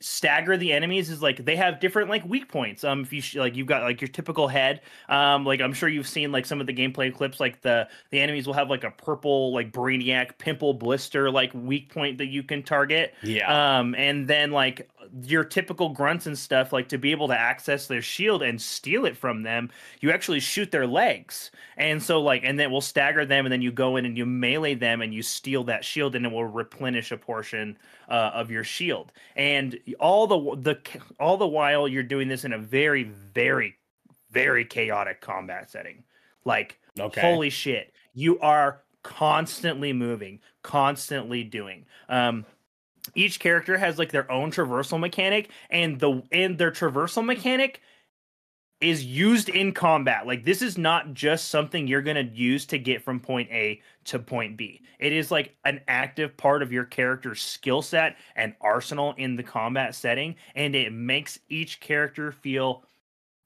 stagger 0.00 0.56
the 0.56 0.72
enemies 0.72 1.10
is 1.10 1.20
like 1.20 1.44
they 1.44 1.56
have 1.56 1.80
different 1.80 2.08
like 2.08 2.24
weak 2.24 2.48
points 2.48 2.84
um 2.84 3.00
if 3.00 3.12
you 3.12 3.20
sh- 3.20 3.34
like 3.34 3.56
you've 3.56 3.66
got 3.66 3.82
like 3.82 4.00
your 4.00 4.06
typical 4.06 4.46
head 4.46 4.80
um 5.08 5.44
like 5.44 5.60
i'm 5.60 5.72
sure 5.72 5.88
you've 5.88 6.06
seen 6.06 6.30
like 6.30 6.46
some 6.46 6.60
of 6.60 6.68
the 6.68 6.72
gameplay 6.72 7.12
clips 7.12 7.40
like 7.40 7.60
the 7.62 7.88
the 8.12 8.20
enemies 8.20 8.46
will 8.46 8.54
have 8.54 8.70
like 8.70 8.84
a 8.84 8.92
purple 8.92 9.52
like 9.52 9.72
brainiac 9.72 10.38
pimple 10.38 10.72
blister 10.72 11.32
like 11.32 11.52
weak 11.52 11.92
point 11.92 12.16
that 12.18 12.26
you 12.26 12.44
can 12.44 12.62
target 12.62 13.12
Yeah. 13.22 13.50
um, 13.80 13.96
and 13.96 14.28
then 14.28 14.52
like 14.52 14.88
your 15.22 15.44
typical 15.44 15.90
grunts 15.90 16.26
and 16.26 16.38
stuff, 16.38 16.72
like 16.72 16.88
to 16.88 16.98
be 16.98 17.10
able 17.10 17.28
to 17.28 17.38
access 17.38 17.86
their 17.86 18.02
shield 18.02 18.42
and 18.42 18.60
steal 18.60 19.04
it 19.04 19.16
from 19.16 19.42
them, 19.42 19.70
you 20.00 20.10
actually 20.10 20.40
shoot 20.40 20.70
their 20.70 20.86
legs. 20.86 21.50
And 21.76 22.02
so 22.02 22.20
like, 22.20 22.42
and 22.44 22.58
then 22.58 22.70
we'll 22.70 22.80
stagger 22.80 23.24
them, 23.24 23.46
and 23.46 23.52
then 23.52 23.62
you 23.62 23.72
go 23.72 23.96
in 23.96 24.04
and 24.04 24.16
you 24.16 24.26
melee 24.26 24.74
them 24.74 25.02
and 25.02 25.12
you 25.12 25.22
steal 25.22 25.64
that 25.64 25.84
shield, 25.84 26.14
and 26.14 26.26
it 26.26 26.32
will 26.32 26.44
replenish 26.44 27.12
a 27.12 27.16
portion 27.16 27.78
uh, 28.08 28.30
of 28.34 28.50
your 28.50 28.64
shield. 28.64 29.12
And 29.36 29.78
all 30.00 30.26
the 30.26 30.56
the 30.56 31.00
all 31.20 31.36
the 31.36 31.46
while 31.46 31.88
you're 31.88 32.02
doing 32.02 32.28
this 32.28 32.44
in 32.44 32.52
a 32.52 32.58
very 32.58 33.04
very 33.04 33.76
very 34.30 34.64
chaotic 34.64 35.20
combat 35.20 35.70
setting. 35.70 36.04
Like 36.44 36.78
okay. 36.98 37.20
holy 37.20 37.50
shit 37.50 37.92
you 38.18 38.38
are 38.40 38.82
constantly 39.04 39.92
moving 39.92 40.40
constantly 40.62 41.44
doing 41.44 41.86
um 42.08 42.44
each 43.14 43.40
character 43.40 43.76
has 43.76 43.98
like 43.98 44.12
their 44.12 44.30
own 44.30 44.50
traversal 44.50 44.98
mechanic 44.98 45.50
and 45.70 45.98
the 46.00 46.22
and 46.32 46.58
their 46.58 46.70
traversal 46.70 47.24
mechanic 47.24 47.80
is 48.80 49.04
used 49.04 49.48
in 49.48 49.72
combat. 49.72 50.26
Like 50.26 50.44
this 50.44 50.62
is 50.62 50.78
not 50.78 51.12
just 51.14 51.48
something 51.48 51.86
you're 51.86 52.02
going 52.02 52.28
to 52.28 52.34
use 52.34 52.64
to 52.66 52.78
get 52.78 53.02
from 53.02 53.18
point 53.18 53.50
A 53.50 53.80
to 54.04 54.18
point 54.18 54.56
B. 54.56 54.82
It 54.98 55.12
is 55.12 55.30
like 55.30 55.56
an 55.64 55.80
active 55.88 56.36
part 56.36 56.62
of 56.62 56.72
your 56.72 56.84
character's 56.84 57.42
skill 57.42 57.82
set 57.82 58.16
and 58.36 58.54
arsenal 58.60 59.14
in 59.18 59.36
the 59.36 59.42
combat 59.42 59.94
setting 59.94 60.36
and 60.54 60.76
it 60.76 60.92
makes 60.92 61.38
each 61.48 61.80
character 61.80 62.30
feel 62.30 62.84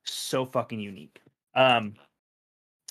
so 0.05 0.45
fucking 0.45 0.81
unique. 0.81 1.21
Um 1.55 1.95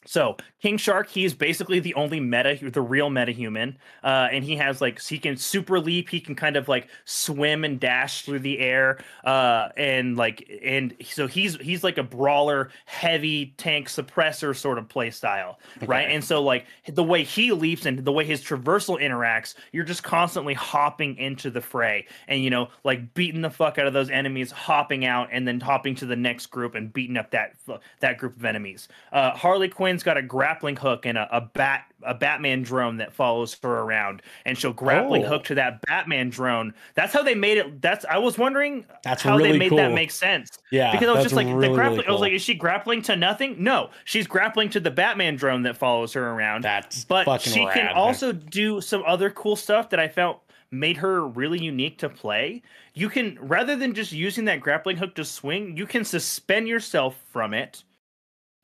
So 0.06 0.36
King 0.62 0.78
Shark, 0.78 1.10
he's 1.10 1.34
basically 1.34 1.80
the 1.80 1.94
only 1.94 2.20
meta, 2.20 2.58
the 2.62 2.82
real 2.82 3.12
meta 3.12 3.32
human, 3.32 3.78
uh, 4.04 4.30
and 4.32 4.44
he 4.44 4.56
has 4.56 4.82
like 4.82 5.00
he 5.00 5.20
can 5.20 5.38
super 5.38 5.80
leap, 5.80 6.10
he 6.10 6.20
can 6.20 6.34
kind 6.34 6.56
of 6.56 6.68
like 6.68 6.88
swim 7.06 7.64
and 7.64 7.80
dash 7.80 8.24
through 8.24 8.40
the 8.40 8.58
air, 8.60 9.00
uh, 9.24 9.70
and 9.78 10.18
like 10.18 10.50
and 10.64 10.96
so 11.04 11.28
he's 11.28 11.56
he's 11.58 11.84
like 11.84 12.00
a 12.00 12.04
brawler, 12.04 12.72
heavy 12.86 13.54
tank 13.58 13.90
suppressor 13.90 14.56
sort 14.56 14.80
of 14.80 14.90
play 14.90 15.12
style, 15.12 15.60
okay. 15.78 15.86
right? 15.86 16.10
And 16.10 16.24
so 16.24 16.42
like 16.42 16.66
the 16.88 17.04
way 17.04 17.24
he 17.24 17.52
leaps 17.52 17.86
and 17.86 18.00
the 18.00 18.12
way 18.12 18.26
his 18.26 18.44
traversal 18.44 19.00
interacts, 19.00 19.54
you're 19.72 19.86
just 19.86 20.02
constantly 20.02 20.56
hopping 20.56 21.16
into 21.18 21.52
the 21.52 21.62
fray, 21.62 22.08
and 22.28 22.44
you 22.44 22.50
know 22.50 22.70
like 22.84 23.14
beating 23.14 23.42
the 23.42 23.52
fuck 23.52 23.78
out 23.78 23.86
of 23.86 23.94
those 23.94 24.10
enemies, 24.10 24.52
hopping 24.52 25.06
out, 25.06 25.30
and 25.32 25.48
then 25.48 25.60
hopping 25.60 25.94
to 25.96 26.08
the 26.08 26.16
next 26.16 26.48
group 26.48 26.74
and 26.74 26.92
beating 26.92 27.18
up 27.18 27.30
that 27.30 27.54
that 28.00 28.18
group 28.18 28.36
of 28.36 28.46
enemies. 28.46 28.88
Uh, 29.12 29.30
Harley 29.32 29.70
Quinn 29.70 29.91
Quinn's 29.92 30.04
got 30.04 30.16
a 30.16 30.22
grappling 30.22 30.78
hook 30.78 31.06
and 31.06 31.18
a, 31.18 31.28
a 31.36 31.42
bat 31.42 31.84
a 32.04 32.14
Batman 32.14 32.62
drone 32.64 32.96
that 32.98 33.14
follows 33.14 33.58
her 33.62 33.80
around, 33.80 34.22
and 34.46 34.58
she'll 34.58 34.72
grappling 34.72 35.26
oh. 35.26 35.28
hook 35.28 35.44
to 35.46 35.56
that 35.56 35.82
Batman 35.82 36.30
drone. 36.30 36.74
That's 36.94 37.12
how 37.12 37.24
they 37.24 37.36
made 37.36 37.58
it. 37.58 37.82
That's 37.82 38.06
I 38.06 38.18
was 38.18 38.38
wondering 38.38 38.86
that's 39.04 39.22
how 39.22 39.36
really 39.36 39.52
they 39.52 39.58
made 39.58 39.70
cool. 39.70 39.80
that 39.80 39.92
make 39.92 40.12
sense. 40.12 40.60
Yeah, 40.72 40.94
because 40.94 41.10
I 41.10 41.12
was 41.12 41.24
just 41.24 41.36
like 41.36 41.48
really, 41.48 41.68
the 41.68 41.74
grappling. 41.74 41.98
Really 41.98 42.04
cool. 42.06 42.10
I 42.10 42.14
was 42.14 42.22
like, 42.22 42.32
is 42.32 42.42
she 42.42 42.54
grappling 42.54 43.02
to 43.04 43.18
nothing? 43.18 43.62
No, 43.62 43.90
she's 44.06 44.28
grappling 44.28 44.70
to 44.70 44.80
the 44.80 44.92
Batman 44.92 45.36
drone 45.36 45.64
that 45.64 45.76
follows 45.76 46.14
her 46.14 46.26
around. 46.26 46.64
That's 46.64 47.04
but 47.04 47.42
she 47.42 47.66
rad, 47.66 47.74
can 47.74 47.86
man. 47.88 47.96
also 47.96 48.32
do 48.32 48.80
some 48.80 49.04
other 49.06 49.30
cool 49.30 49.58
stuff 49.58 49.90
that 49.90 50.00
I 50.00 50.08
felt 50.08 50.42
made 50.72 50.96
her 50.96 51.28
really 51.28 51.62
unique 51.62 51.98
to 51.98 52.08
play. 52.08 52.62
You 52.94 53.10
can 53.10 53.38
rather 53.42 53.76
than 53.76 53.94
just 53.94 54.14
using 54.14 54.46
that 54.46 54.62
grappling 54.62 54.96
hook 54.96 55.16
to 55.16 55.26
swing, 55.26 55.76
you 55.76 55.86
can 55.86 56.06
suspend 56.06 56.70
yourself 56.70 57.18
from 57.30 57.54
it 57.54 57.84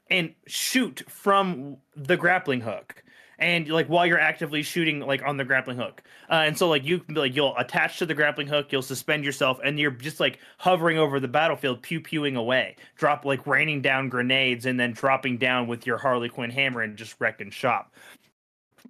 and 0.10 0.34
shoot 0.46 1.04
from 1.08 1.78
the 1.96 2.18
grappling 2.18 2.62
hook. 2.62 3.04
And 3.40 3.68
like 3.70 3.88
while 3.88 4.06
you're 4.06 4.20
actively 4.20 4.64
shooting 4.64 5.00
like 5.00 5.22
on 5.24 5.38
the 5.38 5.46
grappling 5.46 5.78
hook. 5.78 6.02
Uh, 6.30 6.44
and 6.46 6.58
so 6.58 6.68
like 6.68 6.84
you 6.84 7.04
like 7.10 7.36
you'll 7.36 7.56
attach 7.58 8.00
to 8.00 8.06
the 8.06 8.16
grappling 8.16 8.48
hook 8.48 8.72
you'll 8.72 8.82
suspend 8.82 9.24
yourself 9.24 9.60
and 9.64 9.80
you're 9.80 9.92
just 9.92 10.20
like 10.20 10.40
hovering 10.58 10.98
over 10.98 11.20
the 11.20 11.28
battlefield 11.28 11.82
pew 11.84 12.02
pewing 12.02 12.36
away. 12.36 12.76
Drop 12.96 13.26
like 13.26 13.46
raining 13.46 13.82
down 13.82 14.10
grenades 14.10 14.66
and 14.66 14.80
then 14.80 14.92
dropping 14.92 15.38
down 15.38 15.68
with 15.68 15.86
your 15.86 15.98
harley 15.98 16.30
quinn 16.30 16.50
hammer 16.50 16.82
and 16.82 16.98
just 16.98 17.16
wrecking 17.20 17.52
shop. 17.52 17.94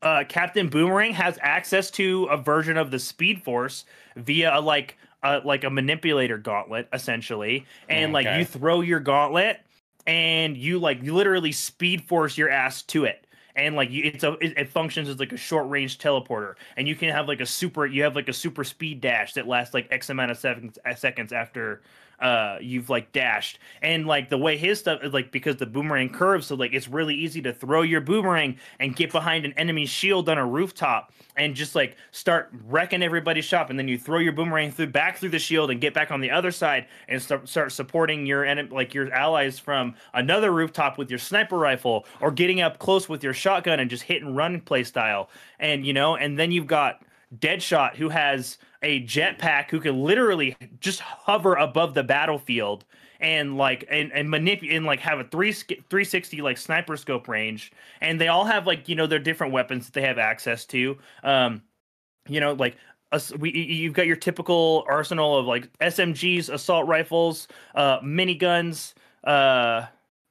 Uh, 0.02 0.24
captain 0.30 0.70
boomerang 0.70 1.12
has 1.12 1.38
access 1.42 1.92
to 1.92 2.26
a 2.26 2.38
version 2.38 2.78
of 2.78 2.90
the 2.90 3.00
speed 3.00 3.44
force 3.44 3.84
via 4.16 4.58
a 4.58 4.62
like 4.62 4.98
uh, 5.24 5.42
like 5.44 5.66
a 5.66 5.70
manipulator 5.70 6.38
gauntlet 6.38 6.88
essentially. 6.94 7.66
And 7.90 8.16
okay. 8.16 8.30
like 8.30 8.40
you 8.40 8.46
throw 8.46 8.80
your 8.80 9.02
gauntlet 9.02 9.60
and 10.08 10.56
you 10.58 10.80
like 10.80 11.04
literally 11.04 11.52
speed 11.52 12.08
force 12.08 12.38
your 12.38 12.50
ass 12.50 12.82
to 12.84 13.04
it. 13.04 13.26
And 13.56 13.76
like 13.76 13.90
it's 13.92 14.24
a 14.24 14.34
it, 14.34 14.54
it, 14.58 14.70
functions 14.70 15.10
as 15.10 15.20
like 15.20 15.34
a 15.34 15.38
short 15.38 15.68
range 15.70 15.98
teleporter. 15.98 16.56
And 16.78 16.88
you 16.88 16.96
can 16.96 17.10
have 17.10 17.28
like 17.28 17.42
a 17.42 17.46
super 17.46 17.86
you 17.86 18.04
have 18.04 18.16
like 18.16 18.30
a 18.30 18.34
super 18.34 18.64
speed 18.64 19.02
dash 19.02 19.34
that 19.34 19.48
lasts 19.48 19.74
like 19.74 19.88
x 19.92 20.10
amount 20.10 20.32
of 20.32 20.38
seconds 20.38 20.80
seconds 20.96 21.34
after 21.34 21.82
uh 22.20 22.58
you've 22.62 22.90
like 22.90 23.12
dashed. 23.12 23.60
And 23.82 24.08
like 24.08 24.30
the 24.30 24.38
way 24.38 24.58
his 24.58 24.80
stuff 24.80 25.04
is 25.04 25.14
like 25.14 25.32
because 25.32 25.58
the 25.58 25.66
boomerang 25.66 26.10
curves 26.10 26.48
so 26.48 26.56
like 26.56 26.74
it's 26.74 26.88
really 26.88 27.16
easy 27.16 27.42
to 27.44 27.54
throw 27.54 27.82
your 27.82 28.02
boomerang 28.02 28.58
and 28.80 28.96
get 28.96 29.12
behind 29.12 29.46
an 29.46 29.54
enemy 29.54 29.86
shield 29.86 30.30
on 30.30 30.38
a 30.38 30.46
rooftop 30.46 31.12
and 31.36 31.56
just 31.56 31.76
like 31.76 31.96
start 32.12 32.50
wrecking 32.68 33.04
everybody's 33.04 33.46
shop. 33.46 33.70
And 33.70 33.78
then 33.78 33.88
you 33.88 33.98
throw 33.98 34.20
your 34.20 34.34
boomerang 34.34 34.72
through 34.72 34.88
back 34.88 35.18
through 35.18 35.30
the 35.30 35.40
shield 35.40 35.70
and 35.72 35.80
get 35.80 35.94
back 35.94 36.12
on 36.12 36.22
the 36.22 36.32
other 36.32 36.52
side 36.52 36.88
and 37.08 37.22
start 37.22 37.48
start 37.48 37.72
supporting 37.72 38.26
your 38.26 38.44
enemy 38.46 38.70
like 38.70 38.94
your 38.94 39.12
allies 39.14 39.60
from 39.60 39.96
another 40.14 40.52
rooftop 40.52 40.98
with 40.98 41.10
your 41.10 41.20
sniper 41.20 41.58
rifle 41.58 42.06
or 42.22 42.32
getting 42.32 42.62
up 42.62 42.80
close 42.80 43.08
with 43.08 43.24
your 43.24 43.34
shotgun 43.34 43.80
and 43.80 43.90
just 43.90 44.04
hit 44.04 44.22
and 44.24 44.36
run 44.36 44.60
play 44.62 44.84
style. 44.84 45.30
And 45.60 45.86
you 45.86 45.94
know 45.94 46.16
and 46.16 46.38
then 46.40 46.52
you've 46.52 46.68
got 46.68 47.02
Deadshot 47.36 47.96
who 47.96 48.10
has 48.10 48.58
a 48.84 49.04
jetpack 49.04 49.70
who 49.70 49.80
can 49.80 50.02
literally 50.02 50.56
just 50.80 51.00
hover 51.00 51.56
above 51.56 51.94
the 51.94 52.04
battlefield 52.04 52.86
and 53.20 53.58
like 53.58 53.86
and, 53.90 54.12
and 54.14 54.30
manipulate 54.30 54.78
and 54.78 54.86
like 54.86 55.00
have 55.00 55.20
a 55.20 55.24
three 55.26 55.52
360 55.52 56.42
like 56.42 56.58
sniper 56.58 56.96
scope 56.96 57.28
range. 57.28 57.72
And 58.02 58.22
they 58.22 58.28
all 58.28 58.46
have 58.46 58.68
like 58.68 58.88
you 58.88 58.96
know 58.96 59.08
their 59.08 59.20
different 59.20 59.54
weapons 59.54 59.86
that 59.86 59.94
they 59.94 60.04
have 60.04 60.18
access 60.18 60.66
to. 60.68 60.98
Um 61.24 61.64
you 62.28 62.40
know 62.40 62.54
like 62.54 62.78
uh, 63.12 63.20
we, 63.40 63.52
you've 63.52 63.94
got 63.94 64.06
your 64.06 64.18
typical 64.18 64.86
arsenal 64.88 65.38
of 65.38 65.46
like 65.46 65.70
smgs 65.80 66.50
assault 66.50 66.88
rifles 66.88 67.48
uh 67.76 68.00
miniguns 68.02 68.94
uh 69.24 69.86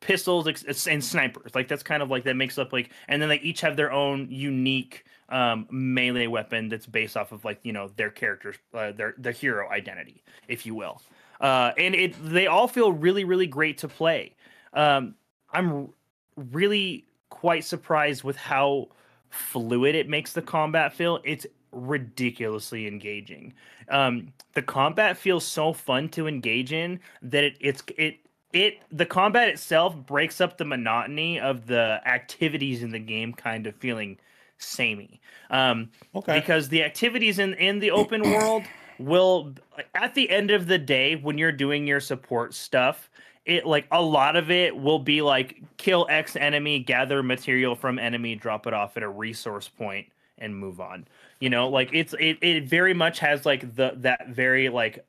pistols 0.07 0.47
and 0.87 1.03
snipers 1.03 1.53
like 1.55 1.67
that's 1.67 1.83
kind 1.83 2.01
of 2.03 2.11
like 2.11 2.23
that 2.23 2.37
makes 2.37 2.59
up 2.59 2.73
like 2.73 2.91
and 3.09 3.21
then 3.21 3.29
they 3.29 3.41
each 3.41 3.61
have 3.61 3.77
their 3.77 3.91
own 3.91 4.29
unique 4.31 5.05
um, 5.29 5.67
melee 5.71 6.27
weapon 6.27 6.69
that's 6.69 6.87
based 6.87 7.17
off 7.17 7.33
of 7.33 7.45
like 7.45 7.59
you 7.63 7.73
know 7.73 7.91
their 7.97 8.11
characters, 8.11 8.57
uh, 8.75 8.93
their 8.93 9.15
their 9.19 9.33
hero 9.33 9.69
identity, 9.71 10.23
if 10.49 10.65
you 10.67 10.75
will. 10.75 11.03
Uh, 11.41 11.73
and 11.77 11.95
it 11.95 12.15
they 12.25 12.47
all 12.47 12.69
feel 12.69 12.93
really 12.93 13.25
really 13.25 13.47
great 13.47 13.79
to 13.79 13.89
play. 13.89 14.35
Um, 14.73 15.15
I'm 15.53 15.89
really 16.37 17.07
quite 17.31 17.65
surprised 17.65 18.25
with 18.25 18.37
how 18.37 18.89
fluid 19.31 19.95
it 19.95 20.09
makes 20.09 20.33
the 20.33 20.43
combat 20.43 20.93
feel. 20.93 21.21
It's 21.25 21.47
ridiculously 21.73 22.87
engaging. 22.87 23.53
Um, 23.89 24.33
the 24.55 24.63
combat 24.63 25.17
feels 25.17 25.45
so 25.45 25.73
fun 25.73 26.09
to 26.11 26.27
engage 26.27 26.73
in 26.73 27.01
that 27.23 27.45
it, 27.45 27.57
it's 27.61 27.83
it 27.97 28.19
it 28.53 28.79
the 28.91 29.07
combat 29.07 29.49
itself 29.49 29.97
breaks 29.97 30.41
up 30.41 30.59
the 30.59 30.65
monotony 30.65 31.41
of 31.41 31.67
the 31.67 32.01
activities 32.07 32.83
in 32.83 32.91
the 32.91 32.99
game 32.99 33.33
kind 33.33 33.67
of 33.67 33.75
feeling 33.77 34.19
samey. 34.59 35.21
Um, 35.51 35.91
okay. 36.15 36.41
Because 36.41 36.69
the 36.69 36.83
activities 36.83 37.39
in 37.39 37.55
in 37.55 37.79
the 37.79 37.91
open 37.91 38.23
world 38.31 38.65
will, 38.99 39.55
at 39.95 40.15
the 40.15 40.31
end 40.31 40.51
of 40.51 40.67
the 40.67 40.79
day, 40.79 41.17
when 41.17 41.39
you're 41.39 41.53
doing 41.53 41.87
your 41.87 42.01
support 42.01 42.55
stuff, 42.55 43.11
it 43.45 43.67
like 43.67 43.87
a 43.93 44.03
lot 44.03 44.37
of 44.37 44.51
it 44.51 44.77
will 44.77 44.99
be 44.99 45.23
like 45.23 45.63
kill 45.77 46.07
X 46.11 46.37
enemy, 46.37 46.79
gather 46.81 47.23
material 47.23 47.75
from 47.75 47.99
enemy, 47.99 48.35
drop 48.35 48.67
it 48.67 48.75
off 48.75 48.97
at 48.97 49.03
a 49.03 49.09
resource 49.09 49.69
point, 49.69 50.07
and 50.39 50.57
move 50.57 50.81
on. 50.81 51.07
You 51.41 51.51
know, 51.51 51.69
like 51.69 51.91
it's 51.93 52.15
it 52.19 52.39
it 52.41 52.65
very 52.65 52.95
much 52.95 53.19
has 53.21 53.47
like 53.47 53.77
the 53.77 53.93
that 53.99 54.29
very 54.29 54.69
like 54.69 55.05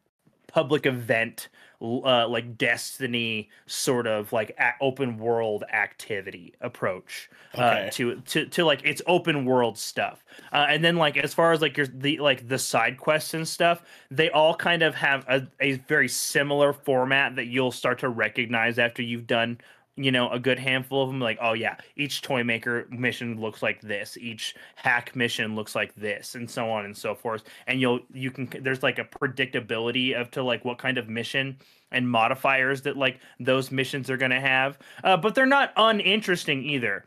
public 0.48 0.86
event 0.86 1.50
uh, 1.82 2.28
like 2.28 2.58
Destiny 2.58 3.50
sort 3.68 4.08
of 4.08 4.34
like 4.34 4.56
a- 4.60 4.74
open 4.82 5.18
world 5.18 5.64
activity 5.72 6.56
approach 6.62 7.30
uh, 7.56 7.62
okay. 7.62 7.90
to 7.94 8.16
to 8.22 8.46
to 8.48 8.66
like 8.66 8.84
its 8.84 9.02
open 9.06 9.46
world 9.46 9.78
stuff. 9.78 10.24
Uh, 10.52 10.66
and 10.70 10.84
then 10.84 10.96
like 10.96 11.18
as 11.18 11.34
far 11.34 11.52
as 11.52 11.62
like 11.62 11.78
your 11.78 11.88
the 11.88 12.20
like 12.20 12.48
the 12.48 12.58
side 12.58 12.98
quests 12.98 13.34
and 13.34 13.48
stuff, 13.48 13.84
they 14.10 14.30
all 14.32 14.56
kind 14.56 14.82
of 14.82 14.96
have 14.96 15.26
a, 15.28 15.48
a 15.60 15.74
very 15.88 16.08
similar 16.08 16.74
format 16.74 17.36
that 17.36 17.46
you'll 17.46 17.72
start 17.72 18.00
to 18.00 18.10
recognize 18.10 18.80
after 18.80 19.04
you've 19.04 19.28
done 19.28 19.60
you 19.98 20.12
know 20.12 20.30
a 20.30 20.40
good 20.40 20.60
handful 20.60 21.02
of 21.02 21.10
them 21.10 21.20
like 21.20 21.38
oh 21.42 21.54
yeah 21.54 21.76
each 21.96 22.22
toy 22.22 22.44
maker 22.44 22.88
mission 22.90 23.40
looks 23.42 23.62
like 23.62 23.82
this. 23.82 24.18
Each 24.18 24.56
hack 24.76 25.16
mission 25.16 25.56
looks 25.56 25.76
like 25.76 25.94
this 25.96 26.36
and 26.36 26.50
so 26.50 26.70
on 26.70 26.86
and 26.86 26.96
so 26.96 27.16
forth. 27.16 27.44
And 27.66 27.82
you'll 27.82 28.00
you 28.14 28.32
can 28.32 28.50
there's 28.62 28.84
like 28.84 29.00
a 29.00 29.04
predictability 29.04 30.20
of 30.20 30.32
to 30.32 30.44
like 30.44 30.64
what 30.64 30.78
kind 30.78 30.98
of 30.98 31.10
mission 31.10 31.58
and 31.92 32.10
modifiers 32.10 32.82
that 32.84 32.96
like 32.96 33.20
those 33.40 33.72
missions 33.72 34.10
are 34.10 34.18
going 34.18 34.32
to 34.32 34.40
have. 34.40 34.78
Uh, 35.04 35.18
but 35.18 35.36
they're 35.36 35.46
not 35.46 35.74
uninteresting 35.76 36.64
either 36.64 37.06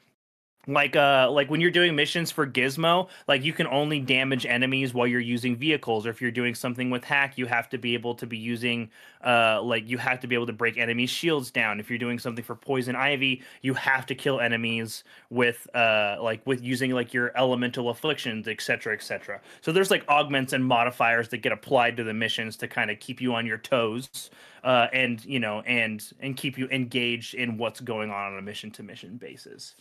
like 0.73 0.97
uh 0.97 1.29
like 1.31 1.51
when 1.51 1.61
you're 1.61 1.71
doing 1.71 1.95
missions 1.97 2.31
for 2.31 2.47
gizmo 2.47 3.09
like 3.27 3.43
you 3.43 3.53
can 3.53 3.67
only 3.67 4.01
damage 4.01 4.47
enemies 4.47 4.95
while 4.95 5.07
you're 5.07 5.21
using 5.21 5.57
vehicles 5.57 6.07
or 6.07 6.11
if 6.11 6.21
you're 6.21 6.31
doing 6.31 6.55
something 6.55 6.91
with 6.91 7.05
hack 7.05 7.37
you 7.37 7.47
have 7.47 7.69
to 7.69 7.79
be 7.79 7.95
able 7.95 8.15
to 8.15 8.27
be 8.27 8.37
using 8.37 8.89
uh 9.25 9.61
like 9.63 9.89
you 9.89 9.99
have 9.99 10.21
to 10.21 10.27
be 10.27 10.35
able 10.35 10.47
to 10.47 10.53
break 10.53 10.79
enemy 10.79 11.07
shields 11.07 11.51
down. 11.51 11.81
If 11.81 11.91
you're 11.91 11.99
doing 11.99 12.19
something 12.19 12.45
for 12.45 12.55
poison 12.55 12.97
ivy 12.97 13.43
you 13.63 13.75
have 13.75 14.07
to 14.07 14.15
kill 14.15 14.41
enemies 14.41 15.05
with 15.29 15.67
uh 15.75 16.17
like 16.21 16.47
with 16.47 16.63
using 16.63 16.93
like 16.93 17.13
your 17.13 17.33
elemental 17.37 17.91
afflictions 17.91 18.49
etc 18.49 18.95
etc 18.95 19.41
so 19.61 19.73
there's 19.73 19.91
like 19.91 20.07
augments 20.09 20.53
and 20.53 20.65
modifiers 20.65 21.29
that 21.31 21.39
get 21.39 21.53
applied 21.53 21.97
to 21.97 22.05
the 22.05 22.15
missions 22.15 22.57
to 22.57 22.69
kind 22.69 22.91
of 22.91 22.99
keep 23.01 23.21
you 23.21 23.35
on 23.35 23.47
your 23.47 23.59
toes 23.59 24.31
uh 24.65 24.87
and 24.93 25.25
you 25.25 25.41
know 25.41 25.61
and 25.63 26.13
and 26.21 26.37
keep 26.37 26.57
you 26.59 26.69
engaged 26.69 27.35
in 27.35 27.57
what's 27.57 27.81
going 27.81 28.11
on 28.11 28.33
on 28.33 28.39
a 28.39 28.43
mission 28.43 28.71
to 28.71 28.83
mission 28.83 29.17
basis 29.17 29.75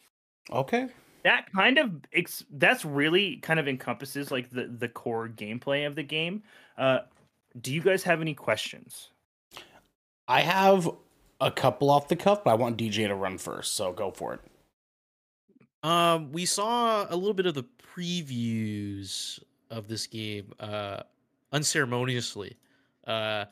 Okay. 0.51 0.87
That 1.23 1.51
kind 1.53 1.77
of 1.77 1.91
ex- 2.13 2.45
that's 2.51 2.85
really 2.85 3.37
kind 3.37 3.59
of 3.59 3.67
encompasses 3.67 4.31
like 4.31 4.49
the 4.49 4.65
the 4.65 4.87
core 4.87 5.27
gameplay 5.27 5.85
of 5.85 5.95
the 5.95 6.03
game. 6.03 6.43
Uh, 6.77 6.99
do 7.59 7.73
you 7.73 7.81
guys 7.81 8.03
have 8.03 8.21
any 8.21 8.33
questions? 8.33 9.09
I 10.27 10.41
have 10.41 10.89
a 11.41 11.51
couple 11.51 11.89
off 11.89 12.07
the 12.07 12.15
cuff, 12.15 12.43
but 12.43 12.51
I 12.51 12.53
want 12.53 12.77
DJ 12.77 13.07
to 13.07 13.15
run 13.15 13.37
first, 13.37 13.73
so 13.73 13.91
go 13.91 14.11
for 14.11 14.35
it. 14.35 14.41
Um, 15.81 16.31
we 16.31 16.45
saw 16.45 17.05
a 17.09 17.15
little 17.15 17.33
bit 17.33 17.45
of 17.45 17.55
the 17.55 17.65
previews 17.95 19.39
of 19.69 19.87
this 19.87 20.07
game, 20.07 20.51
uh, 20.59 21.01
unceremoniously, 21.51 22.57
uh, 23.07 23.45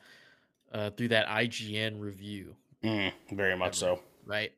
uh, 0.72 0.90
through 0.90 1.08
that 1.08 1.26
IGN 1.26 2.00
review. 2.00 2.54
Mm, 2.84 3.12
very 3.32 3.56
much 3.56 3.76
so. 3.76 4.00
Right. 4.24 4.52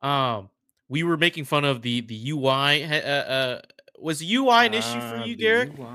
Um, 0.00 0.48
we 0.88 1.02
were 1.02 1.16
making 1.16 1.44
fun 1.44 1.64
of 1.64 1.82
the 1.82 2.00
the 2.02 2.30
UI. 2.30 2.84
Uh, 2.84 2.96
uh, 2.96 3.62
was 3.98 4.22
UI 4.22 4.66
an 4.66 4.74
issue 4.74 5.00
for 5.00 5.16
Uh, 5.16 5.24
you, 5.24 5.36
Garrick? 5.36 5.70
UI. 5.78 5.86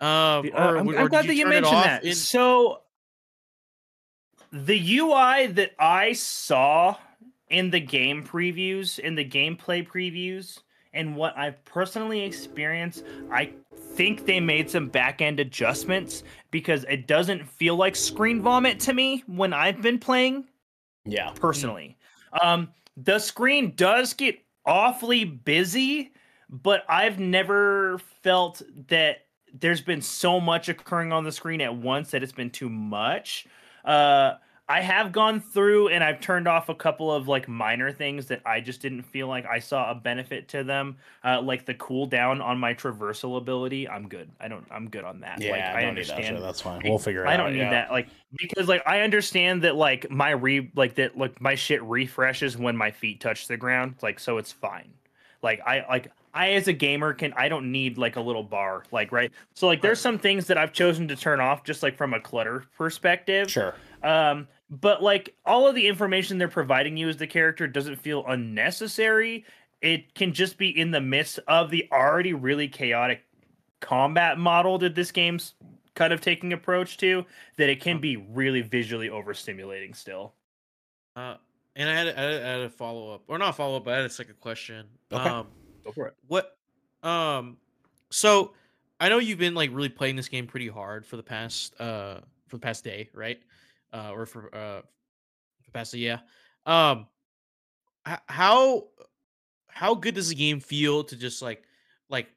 Um, 0.00 0.42
The- 0.46 0.52
or, 0.52 0.58
uh, 0.76 0.80
I'm, 0.80 0.88
or 0.88 0.98
I'm 0.98 1.08
glad 1.08 1.26
that 1.26 1.34
you 1.34 1.46
mentioned 1.46 1.76
that. 1.76 2.04
in- 2.04 2.14
So, 2.14 2.82
the 4.52 4.98
UI 4.98 5.46
that 5.48 5.72
I 5.78 6.12
saw 6.12 6.96
in 7.50 7.70
the 7.70 7.80
game 7.80 8.24
previews, 8.24 8.98
in 8.98 9.14
the 9.14 9.24
gameplay 9.24 9.86
previews, 9.86 10.60
and 10.92 11.16
what 11.16 11.36
I've 11.36 11.62
personally 11.64 12.22
experienced, 12.22 13.04
I 13.30 13.52
think 13.96 14.26
they 14.26 14.38
made 14.40 14.70
some 14.70 14.88
back 14.88 15.20
end 15.20 15.40
adjustments 15.40 16.22
because 16.50 16.84
it 16.84 17.06
doesn't 17.08 17.44
feel 17.48 17.76
like 17.76 17.96
screen 17.96 18.40
vomit 18.42 18.78
to 18.80 18.92
me 18.94 19.24
when 19.26 19.52
I've 19.52 19.82
been 19.82 19.98
playing 19.98 20.46
Yeah. 21.04 21.32
personally. 21.32 21.96
Um, 22.40 22.72
the 22.96 23.18
screen 23.18 23.74
does 23.76 24.14
get 24.14 24.38
awfully 24.66 25.24
busy, 25.24 26.12
but 26.48 26.84
I've 26.88 27.18
never 27.18 27.98
felt 28.22 28.62
that 28.88 29.26
there's 29.52 29.80
been 29.80 30.02
so 30.02 30.40
much 30.40 30.68
occurring 30.68 31.12
on 31.12 31.24
the 31.24 31.32
screen 31.32 31.60
at 31.60 31.74
once 31.74 32.10
that 32.10 32.22
it's 32.22 32.32
been 32.32 32.50
too 32.50 32.68
much. 32.68 33.46
Uh, 33.84 34.34
I 34.66 34.80
have 34.80 35.12
gone 35.12 35.40
through 35.40 35.88
and 35.88 36.02
I've 36.02 36.20
turned 36.20 36.48
off 36.48 36.70
a 36.70 36.74
couple 36.74 37.12
of 37.12 37.28
like 37.28 37.48
minor 37.48 37.92
things 37.92 38.26
that 38.26 38.40
I 38.46 38.60
just 38.60 38.80
didn't 38.80 39.02
feel 39.02 39.28
like 39.28 39.44
I 39.44 39.58
saw 39.58 39.90
a 39.90 39.94
benefit 39.94 40.48
to 40.48 40.64
them. 40.64 40.96
Uh, 41.22 41.42
like 41.42 41.66
the 41.66 41.74
cooldown 41.74 42.42
on 42.42 42.58
my 42.58 42.72
traversal 42.72 43.36
ability. 43.36 43.86
I'm 43.86 44.08
good. 44.08 44.30
I 44.40 44.48
don't. 44.48 44.64
I'm 44.70 44.88
good 44.88 45.04
on 45.04 45.20
that. 45.20 45.40
Yeah, 45.40 45.50
like, 45.50 45.60
I 45.60 45.66
I 45.66 45.72
don't 45.72 45.82
that 45.82 45.88
understand. 45.88 46.42
That's 46.42 46.62
fine. 46.62 46.80
We'll 46.82 46.98
figure 46.98 47.24
it 47.24 47.28
I 47.28 47.34
out. 47.34 47.40
I 47.40 47.42
don't 47.42 47.52
need 47.52 47.58
yeah. 47.58 47.70
that, 47.70 47.90
like 47.90 48.08
because 48.32 48.66
like 48.66 48.82
I 48.86 49.02
understand 49.02 49.62
that 49.64 49.76
like 49.76 50.10
my 50.10 50.30
re 50.30 50.70
like 50.74 50.94
that 50.94 51.18
like 51.18 51.40
my 51.42 51.54
shit 51.54 51.82
refreshes 51.82 52.56
when 52.56 52.74
my 52.74 52.90
feet 52.90 53.20
touch 53.20 53.48
the 53.48 53.58
ground, 53.58 53.96
like 54.00 54.18
so 54.18 54.38
it's 54.38 54.52
fine. 54.52 54.88
Like 55.42 55.60
I 55.66 55.84
like 55.88 56.10
I 56.32 56.52
as 56.52 56.68
a 56.68 56.72
gamer 56.72 57.12
can 57.12 57.32
I 57.34 57.48
don't 57.48 57.70
need 57.70 57.98
like 57.98 58.16
a 58.16 58.20
little 58.20 58.42
bar, 58.42 58.84
like 58.90 59.12
right. 59.12 59.30
So 59.52 59.66
like 59.66 59.82
there's 59.82 60.00
some 60.00 60.18
things 60.18 60.46
that 60.46 60.56
I've 60.56 60.72
chosen 60.72 61.06
to 61.08 61.16
turn 61.16 61.38
off 61.38 61.64
just 61.64 61.82
like 61.82 61.96
from 61.96 62.14
a 62.14 62.20
clutter 62.20 62.64
perspective. 62.76 63.50
Sure. 63.50 63.74
Um, 64.04 64.46
but 64.70 65.02
like 65.02 65.34
all 65.44 65.66
of 65.66 65.74
the 65.74 65.88
information 65.88 66.38
they're 66.38 66.48
providing 66.48 66.96
you 66.96 67.08
as 67.08 67.16
the 67.16 67.26
character 67.26 67.66
doesn't 67.66 67.96
feel 67.96 68.24
unnecessary. 68.28 69.44
It 69.80 70.14
can 70.14 70.32
just 70.32 70.58
be 70.58 70.68
in 70.78 70.90
the 70.90 71.00
midst 71.00 71.40
of 71.48 71.70
the 71.70 71.88
already 71.90 72.34
really 72.34 72.68
chaotic 72.68 73.24
combat 73.80 74.38
model 74.38 74.78
that 74.78 74.94
this 74.94 75.10
game's 75.10 75.54
kind 75.94 76.12
of 76.12 76.20
taking 76.20 76.52
approach 76.52 76.96
to 76.98 77.24
that 77.56 77.68
it 77.68 77.80
can 77.80 78.00
be 78.00 78.16
really 78.16 78.62
visually 78.62 79.08
overstimulating 79.08 79.96
still. 79.96 80.34
Uh, 81.16 81.36
and 81.76 81.88
I 81.88 81.94
had, 81.94 82.08
I 82.08 82.22
had, 82.22 82.60
a 82.60 82.70
follow 82.70 83.14
up, 83.14 83.22
or 83.26 83.38
not 83.38 83.56
follow 83.56 83.76
up, 83.76 83.84
but 83.84 83.94
I 83.94 83.96
had 83.98 84.06
a 84.06 84.10
second 84.10 84.40
question. 84.40 84.86
Okay. 85.12 85.28
Um, 85.28 85.48
Go 85.84 85.92
for 85.92 86.08
it. 86.08 86.14
what? 86.26 86.56
Um, 87.02 87.58
so 88.10 88.52
I 89.00 89.08
know 89.08 89.18
you've 89.18 89.38
been 89.38 89.54
like 89.54 89.70
really 89.72 89.88
playing 89.88 90.16
this 90.16 90.28
game 90.28 90.46
pretty 90.46 90.68
hard 90.68 91.04
for 91.04 91.16
the 91.16 91.22
past 91.22 91.78
uh 91.80 92.20
for 92.46 92.56
the 92.56 92.60
past 92.60 92.84
day, 92.84 93.08
right? 93.12 93.40
Uh, 93.94 94.10
or 94.12 94.26
for 94.26 94.54
uh 94.54 94.82
the 95.72 95.98
yeah. 95.98 96.18
Um, 96.66 97.06
how 98.26 98.88
how 99.68 99.94
good 99.94 100.14
does 100.14 100.28
the 100.28 100.34
game 100.34 100.60
feel 100.60 101.04
to 101.04 101.16
just 101.16 101.42
like 101.42 101.62
like 102.08 102.28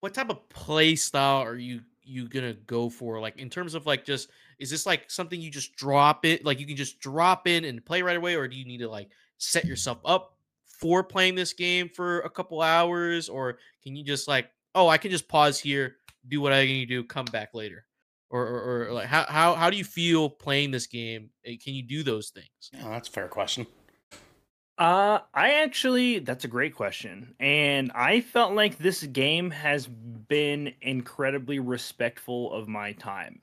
what 0.00 0.14
type 0.14 0.30
of 0.30 0.48
play 0.48 0.96
style 0.96 1.42
are 1.42 1.56
you 1.56 1.80
you 2.02 2.28
gonna 2.28 2.54
go 2.54 2.88
for? 2.88 3.20
Like 3.20 3.38
in 3.38 3.50
terms 3.50 3.74
of 3.74 3.86
like 3.86 4.04
just 4.04 4.30
is 4.58 4.70
this 4.70 4.86
like 4.86 5.10
something 5.10 5.40
you 5.40 5.50
just 5.50 5.76
drop 5.76 6.24
it 6.24 6.44
like 6.44 6.58
you 6.58 6.66
can 6.66 6.76
just 6.76 7.00
drop 7.00 7.46
in 7.46 7.64
and 7.64 7.84
play 7.84 8.02
right 8.02 8.16
away 8.16 8.34
or 8.34 8.48
do 8.48 8.56
you 8.56 8.64
need 8.64 8.78
to 8.78 8.88
like 8.88 9.10
set 9.38 9.64
yourself 9.64 9.98
up 10.04 10.36
for 10.64 11.04
playing 11.04 11.34
this 11.34 11.52
game 11.52 11.88
for 11.88 12.20
a 12.20 12.30
couple 12.30 12.62
hours? 12.62 13.28
Or 13.28 13.58
can 13.82 13.94
you 13.94 14.04
just 14.04 14.26
like 14.26 14.50
oh 14.74 14.88
i 14.88 14.98
can 14.98 15.10
just 15.10 15.28
pause 15.28 15.58
here 15.58 15.96
do 16.28 16.40
what 16.40 16.52
i 16.52 16.64
need 16.64 16.86
to 16.88 17.02
do 17.02 17.04
come 17.04 17.24
back 17.26 17.54
later 17.54 17.84
or 18.30 18.46
or, 18.46 18.86
or 18.88 18.92
like 18.92 19.06
how, 19.06 19.24
how 19.28 19.54
how 19.54 19.70
do 19.70 19.76
you 19.76 19.84
feel 19.84 20.30
playing 20.30 20.70
this 20.70 20.86
game 20.86 21.30
Eh, 21.44 21.56
can 21.62 21.74
you 21.74 21.82
do 21.82 22.02
those 22.02 22.30
things 22.30 22.70
Oh, 22.82 22.90
that's 22.90 23.08
a 23.08 23.12
fair 23.12 23.28
question. 23.28 23.66
Uh, 24.78 25.20
I 25.34 25.54
actually, 25.62 26.20
that's 26.20 26.44
a 26.44 26.48
great 26.48 26.74
question. 26.74 27.34
And 27.38 27.92
I 27.92 28.22
felt 28.22 28.54
like 28.54 28.78
this 28.78 29.02
game 29.02 29.50
has 29.50 29.86
been 29.86 30.74
incredibly 30.80 31.58
respectful 31.58 32.50
of 32.52 32.66
my 32.66 32.92
time. 32.92 33.42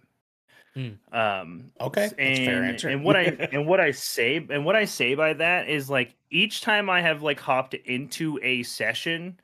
Hmm. 0.73 0.89
Um, 1.11 1.71
Okay, 1.79 2.01
s- 2.05 2.13
that's 2.23 2.39
a 2.39 2.45
fair 2.45 2.63
and, 2.63 2.65
answer. 2.73 2.89
and 2.89 3.03
what 3.03 3.15
I 3.15 3.23
and 3.51 3.67
what 3.67 3.79
I 3.79 3.91
say 3.91 4.37
and 4.49 4.65
what 4.65 4.75
I 4.75 4.85
say 4.85 5.15
by 5.15 5.33
that 5.33 5.69
is 5.69 5.89
like 5.89 6.15
each 6.29 6.61
time 6.61 6.89
I 6.89 7.01
have 7.01 7.21
like 7.23 7.39
hopped 7.39 7.73
into 7.75 8.39
a 8.43 8.63
session, 8.63 9.39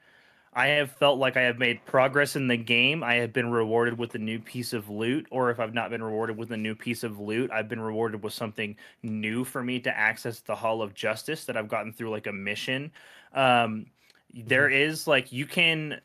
I 0.56 0.68
have 0.68 0.92
felt 0.92 1.20
like 1.20 1.36
I 1.36 1.42
have 1.42 1.58
made 1.58 1.84
progress 1.86 2.36
in 2.36 2.48
the 2.48 2.58
game. 2.58 3.04
I 3.04 3.16
have 3.16 3.34
been 3.34 3.50
rewarded 3.50 3.98
with 3.98 4.14
a 4.16 4.20
new 4.20 4.40
piece 4.40 4.74
of 4.74 4.90
loot, 4.90 5.26
or 5.32 5.50
if 5.50 5.60
I've 5.60 5.74
not 5.74 5.90
been 5.90 6.04
rewarded 6.04 6.38
with 6.38 6.52
a 6.52 6.58
new 6.58 6.76
piece 6.76 7.04
of 7.04 7.20
loot, 7.20 7.50
I've 7.52 7.68
been 7.68 7.80
rewarded 7.80 8.24
with 8.24 8.34
something 8.34 8.76
new 9.02 9.44
for 9.44 9.64
me 9.64 9.80
to 9.80 9.98
access 9.98 10.42
the 10.42 10.56
Hall 10.56 10.82
of 10.82 10.94
Justice 10.94 11.46
that 11.46 11.58
I've 11.58 11.68
gotten 11.68 11.92
through 11.92 12.12
like 12.12 12.28
a 12.28 12.32
mission. 12.32 12.92
Um, 13.34 13.88
there 14.34 14.70
is 14.70 15.08
like 15.08 15.32
you 15.32 15.46
can 15.46 16.00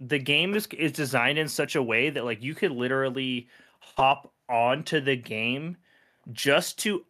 the 0.00 0.18
game 0.18 0.54
is 0.54 0.66
is 0.78 0.92
designed 0.92 1.38
in 1.38 1.48
such 1.48 1.76
a 1.76 1.82
way 1.82 2.10
that 2.10 2.24
like 2.24 2.42
you 2.42 2.54
could 2.54 2.72
literally 2.72 3.48
hop 3.80 4.32
onto 4.48 5.00
the 5.00 5.16
game 5.16 5.76
just 6.32 6.78
to 6.80 7.04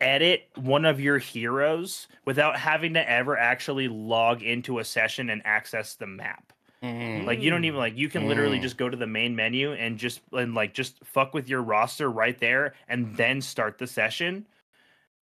edit 0.00 0.48
one 0.54 0.84
of 0.84 1.00
your 1.00 1.18
heroes 1.18 2.08
without 2.24 2.58
having 2.58 2.94
to 2.94 3.10
ever 3.10 3.36
actually 3.36 3.88
log 3.88 4.42
into 4.42 4.78
a 4.78 4.84
session 4.84 5.30
and 5.30 5.42
access 5.44 5.94
the 5.94 6.06
map. 6.06 6.52
Mm. 6.82 7.24
Like 7.24 7.40
you 7.40 7.50
don't 7.50 7.64
even 7.64 7.78
like 7.78 7.96
you 7.96 8.08
can 8.08 8.28
literally 8.28 8.58
Mm. 8.58 8.62
just 8.62 8.76
go 8.76 8.88
to 8.88 8.96
the 8.96 9.06
main 9.06 9.34
menu 9.34 9.72
and 9.72 9.98
just 9.98 10.20
and 10.32 10.54
like 10.54 10.74
just 10.74 11.04
fuck 11.04 11.34
with 11.34 11.48
your 11.48 11.62
roster 11.62 12.08
right 12.10 12.38
there 12.38 12.74
and 12.88 13.16
then 13.16 13.40
start 13.40 13.78
the 13.78 13.86
session 13.88 14.46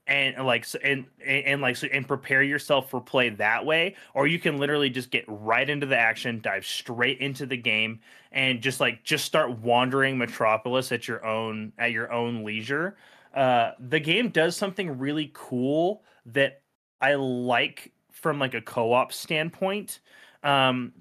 and 0.07 0.45
like 0.45 0.67
and 0.85 1.07
and, 1.25 1.45
and 1.47 1.63
like 1.63 1.77
so, 1.77 1.89
and 1.91 2.07
prepare 2.07 2.43
yourself 2.43 2.91
for 2.91 3.01
play 3.01 3.31
that 3.31 3.65
way 3.65 3.97
or 4.13 4.27
you 4.27 4.39
can 4.39 4.59
literally 4.59 4.91
just 4.91 5.11
get 5.11 5.25
right 5.29 5.71
into 5.71 5.87
the 5.87 5.97
action 5.97 6.41
dive 6.43 6.67
straight 6.67 7.19
into 7.21 7.47
the 7.47 7.57
game 7.57 8.01
and 8.33 8.61
just 8.61 8.79
like 8.79 9.03
just 9.03 9.25
start 9.25 9.51
wandering 9.59 10.19
metropolis 10.19 10.93
at 10.93 11.09
your 11.09 11.25
own 11.25 11.73
at 11.79 11.91
your 11.91 12.13
own 12.13 12.45
leisure 12.45 12.97
uh 13.37 13.73
the 13.79 14.01
game 14.01 14.31
does 14.31 14.57
something 14.57 14.99
really 14.99 15.31
cool 15.35 16.03
that 16.25 16.63
i 17.01 17.15
like 17.15 17.93
from 18.11 18.39
like 18.39 18.55
a 18.55 18.61
co-op 18.61 19.13
standpoint 19.13 20.01
um 20.43 20.93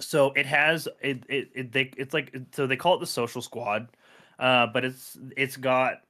so 0.00 0.32
it 0.32 0.46
has 0.46 0.88
it 1.00 1.22
it, 1.28 1.50
it 1.54 1.72
they, 1.72 1.90
it's 1.96 2.14
like 2.14 2.34
so 2.52 2.66
they 2.66 2.76
call 2.76 2.96
it 2.96 3.00
the 3.00 3.06
social 3.06 3.42
squad 3.42 3.88
uh 4.38 4.66
but 4.66 4.84
it's 4.84 5.16
it's 5.36 5.56
got 5.56 6.00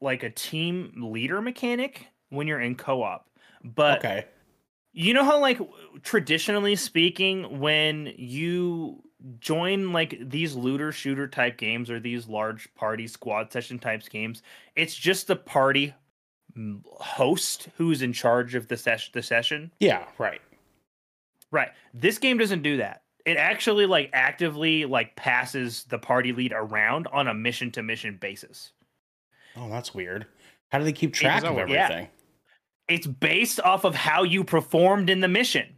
like 0.00 0.22
a 0.22 0.30
team 0.30 0.92
leader 0.96 1.40
mechanic 1.40 2.08
when 2.30 2.46
you're 2.46 2.60
in 2.60 2.74
co-op 2.74 3.30
but 3.62 3.98
okay. 3.98 4.24
you 4.92 5.14
know 5.14 5.24
how 5.24 5.40
like 5.40 5.60
traditionally 6.02 6.76
speaking 6.76 7.60
when 7.60 8.12
you 8.16 9.02
join 9.40 9.92
like 9.92 10.18
these 10.20 10.54
looter 10.54 10.92
shooter 10.92 11.26
type 11.26 11.56
games 11.56 11.90
or 11.90 11.98
these 12.00 12.28
large 12.28 12.72
party 12.74 13.06
squad 13.06 13.52
session 13.52 13.78
types 13.78 14.08
games 14.08 14.42
it's 14.74 14.94
just 14.94 15.26
the 15.26 15.36
party 15.36 15.94
mm, 16.56 16.80
host 16.98 17.68
who's 17.76 18.02
in 18.02 18.12
charge 18.12 18.54
of 18.54 18.68
the 18.68 18.76
session 18.76 19.10
the 19.14 19.22
session 19.22 19.70
Yeah. 19.80 20.04
Right. 20.18 20.40
Right. 21.50 21.70
This 21.94 22.18
game 22.18 22.38
doesn't 22.38 22.62
do 22.62 22.78
that. 22.78 23.02
It 23.24 23.36
actually 23.36 23.86
like 23.86 24.10
actively 24.12 24.84
like 24.84 25.16
passes 25.16 25.84
the 25.84 25.98
party 25.98 26.32
lead 26.32 26.52
around 26.54 27.08
on 27.12 27.28
a 27.28 27.34
mission 27.34 27.70
to 27.72 27.82
mission 27.82 28.18
basis. 28.20 28.72
Oh, 29.56 29.68
that's 29.68 29.94
weird. 29.94 30.26
How 30.70 30.78
do 30.78 30.84
they 30.84 30.92
keep 30.92 31.12
track 31.14 31.44
of 31.44 31.54
work? 31.54 31.68
Yeah. 31.68 31.84
everything? 31.84 32.08
It's 32.88 33.06
based 33.06 33.60
off 33.60 33.84
of 33.84 33.94
how 33.94 34.22
you 34.22 34.44
performed 34.44 35.10
in 35.10 35.20
the 35.20 35.28
mission. 35.28 35.75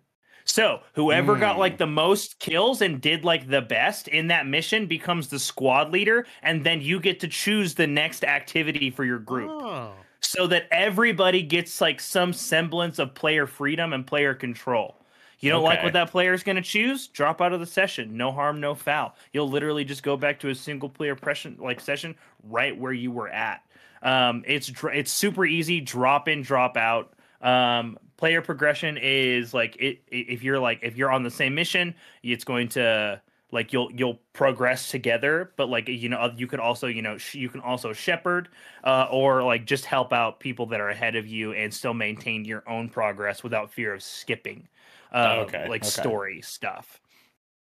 So, 0.48 0.80
whoever 0.94 1.36
got 1.36 1.56
Mm. 1.56 1.58
like 1.60 1.76
the 1.78 1.86
most 1.86 2.38
kills 2.38 2.80
and 2.80 3.00
did 3.02 3.22
like 3.22 3.48
the 3.48 3.60
best 3.60 4.08
in 4.08 4.28
that 4.28 4.46
mission 4.46 4.86
becomes 4.86 5.28
the 5.28 5.38
squad 5.38 5.92
leader 5.92 6.26
and 6.42 6.64
then 6.64 6.80
you 6.80 6.98
get 7.00 7.20
to 7.20 7.28
choose 7.28 7.74
the 7.74 7.86
next 7.86 8.24
activity 8.24 8.90
for 8.90 9.04
your 9.04 9.18
group. 9.18 9.50
oh 9.52 9.92
so 10.20 10.48
that 10.48 10.66
everybody 10.72 11.42
gets 11.42 11.80
like 11.80 12.00
some 12.00 12.32
semblance 12.32 12.98
of 12.98 13.14
player 13.14 13.46
freedom 13.46 13.92
and 13.92 14.04
player 14.04 14.34
control. 14.34 14.96
You 15.38 15.50
don't 15.50 15.62
like 15.62 15.84
what 15.84 15.92
that 15.92 16.10
player 16.10 16.32
is 16.32 16.42
going 16.42 16.56
to 16.56 16.62
choose? 16.62 17.06
Drop 17.06 17.40
out 17.40 17.52
of 17.52 17.60
the 17.60 17.66
session. 17.66 18.16
No 18.16 18.32
harm, 18.32 18.58
no 18.58 18.74
foul. 18.74 19.14
You'll 19.32 19.48
literally 19.48 19.84
just 19.84 20.02
go 20.02 20.16
back 20.16 20.40
to 20.40 20.48
a 20.48 20.54
single 20.56 20.88
player 20.88 21.14
pressure 21.14 21.52
like 21.58 21.78
session 21.78 22.16
right 22.42 22.76
where 22.76 22.92
you 22.92 23.12
were 23.12 23.28
at. 23.28 23.62
Um, 24.02 24.42
it's 24.46 24.72
it's 24.92 25.12
super 25.12 25.46
easy. 25.46 25.80
Drop 25.80 26.26
in, 26.26 26.42
drop 26.42 26.76
out. 26.76 27.12
Um, 27.40 27.96
player 28.18 28.42
progression 28.42 28.98
is 29.00 29.54
like 29.54 29.76
it. 29.80 30.00
If 30.08 30.42
you're 30.44 30.60
like 30.60 30.80
if 30.82 30.98
you're 30.98 31.10
on 31.10 31.22
the 31.22 31.30
same 31.30 31.54
mission, 31.54 31.94
it's 32.22 32.44
going 32.44 32.68
to 32.70 33.22
like 33.50 33.72
you'll 33.72 33.90
you'll 33.92 34.20
progress 34.34 34.90
together 34.90 35.52
but 35.56 35.70
like 35.70 35.88
you 35.88 36.08
know 36.10 36.30
you 36.36 36.46
could 36.46 36.60
also 36.60 36.86
you 36.86 37.00
know 37.02 37.16
sh- 37.16 37.36
you 37.36 37.48
can 37.48 37.62
also 37.62 37.94
shepherd 37.94 38.50
uh, 38.84 39.06
or 39.10 39.42
like 39.42 39.64
just 39.64 39.86
help 39.86 40.12
out 40.12 40.38
people 40.40 40.66
that 40.66 40.80
are 40.80 40.90
ahead 40.90 41.16
of 41.16 41.26
you 41.26 41.52
and 41.54 41.72
still 41.72 41.94
maintain 41.94 42.44
your 42.44 42.62
own 42.68 42.90
progress 42.90 43.42
without 43.42 43.72
fear 43.72 43.94
of 43.94 44.02
skipping 44.02 44.68
uh, 45.12 45.46
okay, 45.46 45.66
like 45.66 45.82
okay. 45.82 45.88
story 45.88 46.42
stuff 46.42 47.00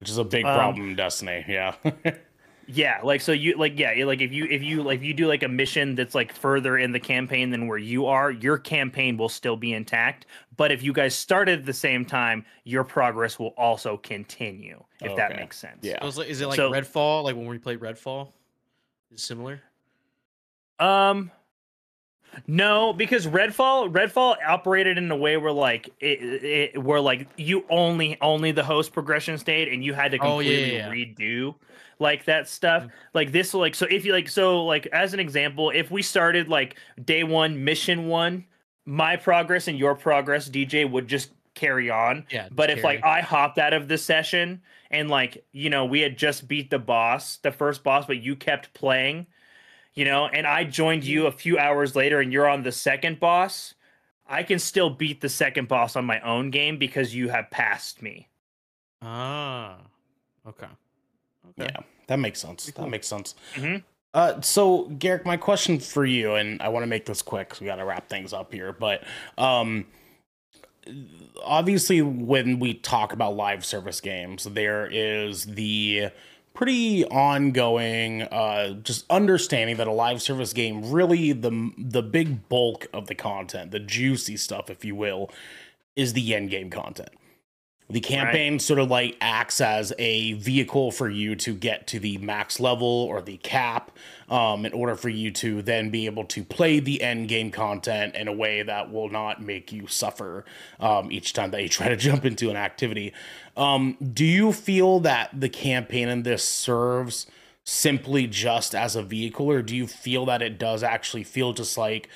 Which 0.01 0.11
is 0.11 0.19
a 0.19 0.25
big 0.25 0.49
Um, 0.49 0.55
problem 0.55 0.91
in 0.91 0.97
Destiny. 0.97 1.45
Yeah. 1.49 1.75
yeah 2.67 3.01
like 3.03 3.21
so 3.21 3.33
you 3.33 3.57
like 3.57 3.79
yeah 3.79 3.93
like 4.05 4.21
if 4.21 4.33
you 4.33 4.45
if 4.47 4.63
you 4.63 4.83
like 4.83 4.99
if 4.99 5.05
you 5.05 5.13
do 5.15 5.27
like 5.27 5.43
a 5.43 5.49
mission 5.49 5.95
that's 5.95 6.15
like 6.15 6.33
further 6.33 6.79
in 6.79 6.93
the 6.93 7.01
campaign 7.01 7.51
than 7.51 7.67
where 7.67 7.79
you 7.79 8.07
are 8.07 8.31
your 8.31 8.57
campaign 8.59 9.17
will 9.17 9.29
still 9.29 9.57
be 9.57 9.73
intact 9.73 10.27
but 10.57 10.73
if 10.73 10.83
you 10.83 10.93
guys 10.93 11.15
started 11.15 11.61
at 11.61 11.67
the 11.67 11.73
same 11.73 12.05
time 12.05 12.45
your 12.65 12.85
progress 12.85 13.39
will 13.39 13.55
also 13.57 13.97
continue 13.99 14.83
if 15.03 15.15
that 15.17 15.37
makes 15.37 15.59
sense 15.59 15.81
Yeah. 15.83 16.09
So 16.11 16.23
is 16.23 16.41
it 16.41 16.47
like 16.47 16.57
So- 16.57 16.71
Redfall? 16.71 17.25
Like 17.25 17.37
when 17.37 17.47
we 17.47 17.59
played 17.59 17.81
Redfall? 17.81 18.29
Is 19.11 19.19
it 19.19 19.21
similar? 19.21 19.61
Um, 20.79 21.31
no, 22.47 22.93
because 22.93 23.27
Redfall 23.27 23.93
Redfall 23.93 24.37
operated 24.47 24.99
in 24.99 25.11
a 25.11 25.17
way 25.17 25.37
where 25.37 25.53
like 25.53 25.91
it, 26.01 26.45
it 26.45 26.83
where 26.83 27.01
like 27.01 27.29
you 27.37 27.65
only 27.69 28.19
only 28.21 28.53
the 28.53 28.65
host 28.65 28.93
progression 28.93 29.39
stayed 29.39 29.69
and 29.69 29.85
you 29.85 29.95
had 29.95 30.13
to 30.13 30.19
Oh, 30.19 30.41
yeah, 30.41 30.51
completely 30.51 30.77
yeah, 30.77 30.93
yeah. 30.93 31.51
redo 31.51 31.55
like 31.99 32.25
that 32.25 32.49
stuff. 32.49 32.85
Mm. 32.85 32.91
Like 33.13 33.33
this 33.33 33.55
like 33.55 33.75
so 33.75 33.87
if 33.91 34.05
you 34.05 34.13
like 34.13 34.29
so 34.29 34.65
like 34.65 34.87
as 34.87 35.15
an 35.15 35.21
example, 35.21 35.71
if 35.71 35.91
we 35.91 36.03
started 36.03 36.49
like 36.49 36.77
day 37.05 37.25
one, 37.25 37.65
mission 37.65 38.09
one, 38.09 38.45
my 38.85 39.17
progress 39.17 39.69
and 39.69 39.79
your 39.79 39.95
progress, 39.95 40.49
DJ 40.49 40.91
would 40.91 41.09
just 41.09 41.31
carry 41.55 41.91
on. 41.91 42.27
Yeah. 42.31 42.49
But 42.51 42.71
if 42.71 42.85
like. 42.85 43.03
I 43.05 43.21
hopped 43.21 43.59
out 43.59 43.73
of 43.73 43.89
the 43.89 43.99
session 43.99 44.63
and 44.91 45.09
like, 45.09 45.45
you 45.53 45.71
know, 45.71 45.85
we 45.85 46.01
had 46.01 46.19
just 46.19 46.47
beat 46.49 46.71
the 46.71 46.79
boss, 46.79 47.39
the 47.39 47.51
first 47.51 47.83
boss, 47.83 48.07
but 48.07 48.21
you 48.21 48.37
kept 48.37 48.75
playing, 48.75 49.27
you 49.95 50.05
know, 50.05 50.27
and 50.27 50.47
I 50.47 50.65
joined 50.65 51.05
you 51.05 51.27
a 51.27 51.33
few 51.33 51.59
hours 51.59 51.95
later 51.95 52.21
and 52.21 52.33
you're 52.33 52.49
on 52.49 52.63
the 52.63 52.73
second 52.73 53.21
boss, 53.21 53.75
I 54.27 54.43
can 54.43 54.59
still 54.59 54.91
beat 54.91 55.21
the 55.21 55.29
second 55.29 55.69
boss 55.69 55.97
on 55.97 56.05
my 56.05 56.21
own 56.21 56.51
game 56.51 56.79
because 56.79 57.15
you 57.15 57.29
have 57.29 57.51
passed 57.51 58.03
me. 58.03 58.29
ah, 59.03 59.77
okay, 60.47 60.67
okay. 61.51 61.71
Yeah. 61.73 61.81
That 62.07 62.19
makes 62.19 62.41
sense. 62.41 62.71
Cool. 62.71 62.85
That 62.85 62.91
makes 62.91 63.07
sense. 63.07 63.35
Mhm. 63.55 63.83
Uh, 64.13 64.41
so 64.43 64.85
Garrick, 64.99 65.25
my 65.25 65.37
question 65.37 65.81
for 65.81 66.05
you, 66.05 66.35
and 66.35 66.61
I 66.63 66.69
want 66.69 66.83
to 66.83 66.87
make 66.87 67.05
this 67.07 67.21
quick 67.23 67.49
because 67.49 67.61
we 67.61 67.67
got 67.67 67.77
to 67.77 67.85
wrap 67.85 68.09
things 68.09 68.33
up 68.33 68.53
here. 68.53 68.73
But 68.73 69.03
um, 69.39 69.87
obviously, 71.43 72.03
when 72.03 72.59
we 72.59 72.75
talk 72.75 73.13
about 73.13 73.37
live 73.37 73.65
service 73.65 74.01
games, 74.01 74.45
there 74.45 74.87
is 74.87 75.45
the 75.45 76.11
pretty 76.55 77.05
ongoing 77.07 78.23
uh 78.23 78.71
just 78.75 79.05
understanding 79.11 79.77
that 79.77 79.89
a 79.89 79.93
live 79.93 80.23
service 80.23 80.53
game 80.53 80.91
really 80.91 81.33
the 81.33 81.73
the 81.77 82.03
big 82.03 82.49
bulk 82.49 82.87
of 82.93 83.09
the 83.09 83.15
content 83.15 83.73
the 83.73 83.81
juicy 83.81 84.37
stuff 84.37 84.71
if 84.71 84.85
you 84.85 84.95
will 84.95 85.31
is 85.97 86.13
the 86.13 86.35
end 86.35 86.51
game 86.51 86.71
content 86.71 87.11
the 87.91 88.01
campaign 88.01 88.59
sort 88.59 88.79
of 88.79 88.91
like 88.91 89.17
acts 89.21 89.61
as 89.61 89.93
a 89.99 90.33
vehicle 90.35 90.91
for 90.91 91.11
you 91.11 91.37
to 91.37 91.55
get 91.55 91.87
to 91.89 92.01
the 92.01 92.17
max 92.19 92.59
level 92.59 92.89
or 92.89 93.21
the 93.21 93.37
cap 93.39 93.91
um, 94.31 94.65
in 94.65 94.73
order 94.73 94.95
for 94.95 95.11
you 95.11 95.31
to 95.31 95.61
then 95.61 95.91
be 95.91 96.07
able 96.07 96.25
to 96.25 96.43
play 96.43 96.81
the 96.81 97.03
end 97.03 97.29
game 97.29 97.51
content 97.51 98.15
in 98.15 98.27
a 98.27 98.33
way 98.33 98.63
that 98.63 98.91
will 98.91 99.11
not 99.11 99.43
make 99.43 99.71
you 99.71 99.87
suffer 99.87 100.47
um, 100.81 101.13
each 101.13 101.35
time 101.35 101.51
that 101.51 101.63
you 101.63 101.69
try 101.69 101.89
to 101.89 101.97
jump 102.05 102.25
into 102.25 102.49
an 102.49 102.57
activity. 102.57 103.13
Um, 103.57 103.97
do 104.13 104.25
you 104.25 104.53
feel 104.53 105.01
that 105.01 105.41
the 105.41 105.49
campaign 105.49 106.09
in 106.09 106.23
this 106.23 106.45
serves 106.45 107.27
simply 107.65 108.27
just 108.27 108.75
as 108.75 108.97
a 108.97 109.03
vehicle, 109.03 109.51
or 109.51 109.63
do 109.63 109.77
you 109.77 109.87
feel 109.87 110.27
that 110.27 110.43
it 110.43 110.59
does 110.59 110.83
actually 110.83 111.25
feel 111.25 111.53
just 111.53 111.79
like 111.79 112.09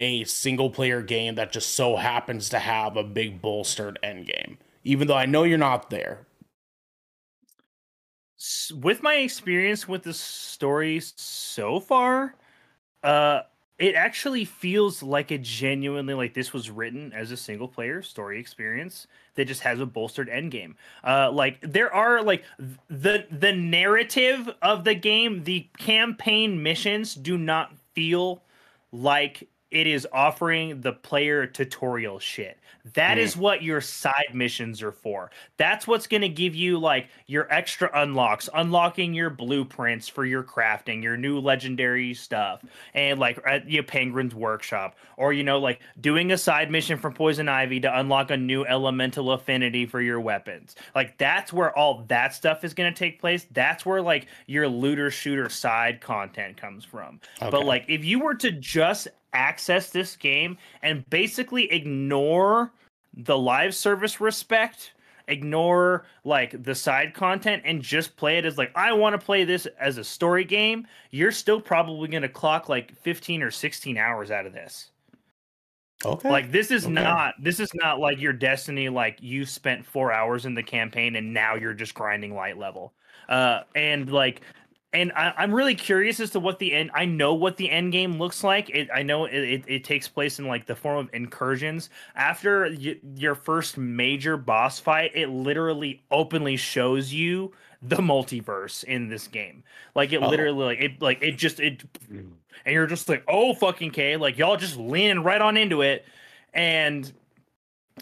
a 0.00 0.24
single 0.24 0.70
player 0.70 1.02
game 1.02 1.34
that 1.36 1.52
just 1.52 1.74
so 1.74 1.96
happens 1.96 2.48
to 2.50 2.58
have 2.58 2.96
a 2.96 3.04
big 3.04 3.40
bolstered 3.40 3.98
end 4.02 4.26
game? 4.26 4.58
Even 4.84 5.08
though 5.08 5.16
I 5.16 5.26
know 5.26 5.44
you're 5.44 5.58
not 5.58 5.90
there. 5.90 6.26
With 8.74 9.02
my 9.02 9.16
experience 9.16 9.86
with 9.86 10.02
the 10.02 10.12
story 10.14 11.00
so 11.00 11.78
far, 11.80 12.34
uh 13.02 13.42
it 13.82 13.96
actually 13.96 14.44
feels 14.44 15.02
like 15.02 15.32
a 15.32 15.38
genuinely 15.38 16.14
like 16.14 16.34
this 16.34 16.52
was 16.52 16.70
written 16.70 17.12
as 17.12 17.32
a 17.32 17.36
single 17.36 17.66
player 17.66 18.00
story 18.00 18.38
experience 18.38 19.08
that 19.34 19.46
just 19.46 19.62
has 19.62 19.80
a 19.80 19.86
bolstered 19.86 20.28
end 20.28 20.52
game. 20.52 20.76
Uh 21.02 21.30
like 21.32 21.58
there 21.62 21.92
are 21.92 22.22
like 22.22 22.44
th- 22.58 22.78
the 22.88 23.26
the 23.30 23.52
narrative 23.52 24.48
of 24.62 24.84
the 24.84 24.94
game, 24.94 25.44
the 25.44 25.66
campaign 25.78 26.62
missions 26.62 27.14
do 27.14 27.36
not 27.36 27.72
feel 27.94 28.42
like 28.92 29.48
it 29.72 29.86
is 29.86 30.06
offering 30.12 30.80
the 30.80 30.92
player 30.92 31.46
tutorial 31.46 32.18
shit. 32.18 32.58
That 32.94 33.16
is 33.16 33.36
mm. 33.36 33.38
what 33.38 33.62
your 33.62 33.80
side 33.80 34.34
missions 34.34 34.82
are 34.82 34.92
for. 34.92 35.30
That's 35.56 35.86
what's 35.86 36.06
going 36.06 36.22
to 36.22 36.28
give 36.28 36.54
you 36.54 36.78
like 36.78 37.08
your 37.26 37.50
extra 37.52 37.88
unlocks, 37.94 38.48
unlocking 38.54 39.14
your 39.14 39.30
blueprints 39.30 40.08
for 40.08 40.24
your 40.24 40.42
crafting, 40.42 41.02
your 41.02 41.16
new 41.16 41.38
legendary 41.38 42.12
stuff, 42.14 42.64
and 42.94 43.20
like 43.20 43.38
at 43.46 43.70
your 43.70 43.84
Penguin's 43.84 44.34
workshop, 44.34 44.96
or 45.16 45.32
you 45.32 45.44
know, 45.44 45.60
like 45.60 45.80
doing 46.00 46.32
a 46.32 46.38
side 46.38 46.70
mission 46.70 46.98
from 46.98 47.14
Poison 47.14 47.48
Ivy 47.48 47.80
to 47.80 47.98
unlock 47.98 48.30
a 48.32 48.36
new 48.36 48.64
elemental 48.66 49.30
affinity 49.30 49.86
for 49.86 50.00
your 50.00 50.20
weapons. 50.20 50.74
Like 50.94 51.16
that's 51.18 51.52
where 51.52 51.76
all 51.76 52.04
that 52.08 52.34
stuff 52.34 52.64
is 52.64 52.74
going 52.74 52.92
to 52.92 52.98
take 52.98 53.20
place. 53.20 53.46
That's 53.52 53.86
where 53.86 54.02
like 54.02 54.26
your 54.46 54.68
looter 54.68 55.10
shooter 55.10 55.48
side 55.48 56.00
content 56.00 56.56
comes 56.56 56.84
from. 56.84 57.20
But 57.38 57.64
like 57.64 57.84
if 57.88 58.04
you 58.04 58.18
were 58.18 58.34
to 58.34 58.50
just 58.50 59.06
access 59.32 59.90
this 59.90 60.16
game 60.16 60.58
and 60.82 61.08
basically 61.10 61.70
ignore 61.72 62.72
the 63.14 63.36
live 63.36 63.74
service 63.74 64.20
respect, 64.20 64.92
ignore 65.28 66.04
like 66.24 66.62
the 66.64 66.74
side 66.74 67.14
content 67.14 67.62
and 67.64 67.82
just 67.82 68.16
play 68.16 68.38
it 68.38 68.44
as 68.44 68.58
like 68.58 68.72
I 68.74 68.92
want 68.92 69.18
to 69.18 69.24
play 69.24 69.44
this 69.44 69.66
as 69.78 69.98
a 69.98 70.04
story 70.04 70.44
game, 70.44 70.86
you're 71.10 71.32
still 71.32 71.60
probably 71.60 72.08
going 72.08 72.22
to 72.22 72.28
clock 72.28 72.68
like 72.68 72.94
15 73.02 73.42
or 73.42 73.50
16 73.50 73.96
hours 73.98 74.30
out 74.30 74.46
of 74.46 74.52
this. 74.52 74.90
Okay. 76.04 76.28
Like 76.28 76.50
this 76.50 76.70
is 76.70 76.86
Okay. 76.86 76.92
not 77.02 77.34
this 77.40 77.60
is 77.60 77.72
not 77.74 78.00
like 78.00 78.20
your 78.20 78.32
destiny 78.32 78.88
like 78.88 79.18
you 79.20 79.44
spent 79.46 79.86
4 79.86 80.12
hours 80.12 80.46
in 80.46 80.54
the 80.54 80.62
campaign 80.62 81.16
and 81.16 81.32
now 81.32 81.54
you're 81.54 81.74
just 81.74 81.94
grinding 81.94 82.34
light 82.34 82.58
level. 82.58 82.94
Uh 83.28 83.62
and 83.74 84.10
like 84.10 84.42
and 84.92 85.10
I, 85.12 85.32
I'm 85.36 85.54
really 85.54 85.74
curious 85.74 86.20
as 86.20 86.30
to 86.30 86.40
what 86.40 86.58
the 86.58 86.72
end. 86.72 86.90
I 86.94 87.04
know 87.06 87.34
what 87.34 87.56
the 87.56 87.70
end 87.70 87.92
game 87.92 88.18
looks 88.18 88.44
like. 88.44 88.68
It, 88.70 88.88
I 88.94 89.02
know 89.02 89.24
it, 89.24 89.34
it, 89.34 89.64
it 89.66 89.84
takes 89.84 90.06
place 90.08 90.38
in 90.38 90.46
like 90.46 90.66
the 90.66 90.76
form 90.76 90.98
of 90.98 91.14
incursions. 91.14 91.88
After 92.14 92.64
y- 92.64 93.00
your 93.16 93.34
first 93.34 93.78
major 93.78 94.36
boss 94.36 94.78
fight, 94.78 95.12
it 95.14 95.28
literally 95.28 96.02
openly 96.10 96.56
shows 96.56 97.12
you 97.12 97.52
the 97.80 97.96
multiverse 97.96 98.84
in 98.84 99.08
this 99.08 99.26
game. 99.26 99.62
Like 99.94 100.12
it 100.12 100.22
Oh. 100.22 100.28
literally, 100.28 100.64
like 100.64 100.80
it, 100.80 101.02
like 101.02 101.22
it 101.22 101.32
just 101.38 101.58
it, 101.58 101.82
mm. 102.12 102.30
and 102.64 102.72
you're 102.74 102.86
just 102.86 103.08
like, 103.08 103.24
oh 103.28 103.54
fucking 103.54 103.90
k, 103.92 104.16
like 104.16 104.36
y'all 104.38 104.56
just 104.56 104.76
leaning 104.76 105.22
right 105.24 105.40
on 105.40 105.56
into 105.56 105.82
it, 105.82 106.04
and 106.52 107.10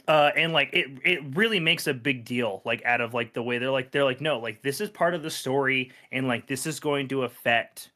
uh 0.09 0.30
and 0.36 0.53
like 0.53 0.70
it 0.72 0.86
it 1.05 1.20
really 1.36 1.59
makes 1.61 1.86
a 1.86 1.95
big 1.95 2.24
deal 2.24 2.62
like 2.64 2.84
out 2.84 3.01
of 3.01 3.12
like 3.12 3.32
the 3.32 3.43
way 3.43 3.59
they're 3.59 3.70
like 3.70 3.91
they're 3.91 4.05
like 4.05 4.20
no 4.20 4.38
like 4.38 4.62
this 4.62 4.80
is 4.80 4.88
part 4.91 5.14
of 5.14 5.22
the 5.22 5.30
story 5.30 5.91
and 6.12 6.28
like 6.28 6.47
this 6.47 6.66
is 6.66 6.78
going 6.78 7.09
to 7.09 7.24
affect 7.24 7.91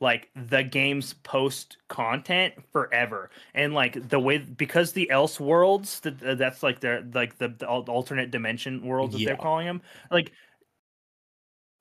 like 0.00 0.30
the 0.48 0.62
game's 0.64 1.14
post 1.14 1.78
content 1.88 2.54
forever 2.72 3.30
and 3.54 3.72
like 3.74 4.08
the 4.08 4.18
way 4.18 4.38
because 4.38 4.92
the 4.92 5.08
Elseworlds 5.12 6.00
that 6.02 6.38
that's 6.38 6.62
like 6.62 6.80
their 6.80 7.02
like 7.14 7.38
the, 7.38 7.48
the 7.48 7.66
alternate 7.66 8.30
dimension 8.30 8.84
worlds 8.84 9.14
that 9.14 9.20
Yeah. 9.20 9.26
they're 9.26 9.36
calling 9.36 9.66
them 9.66 9.82
like 10.10 10.32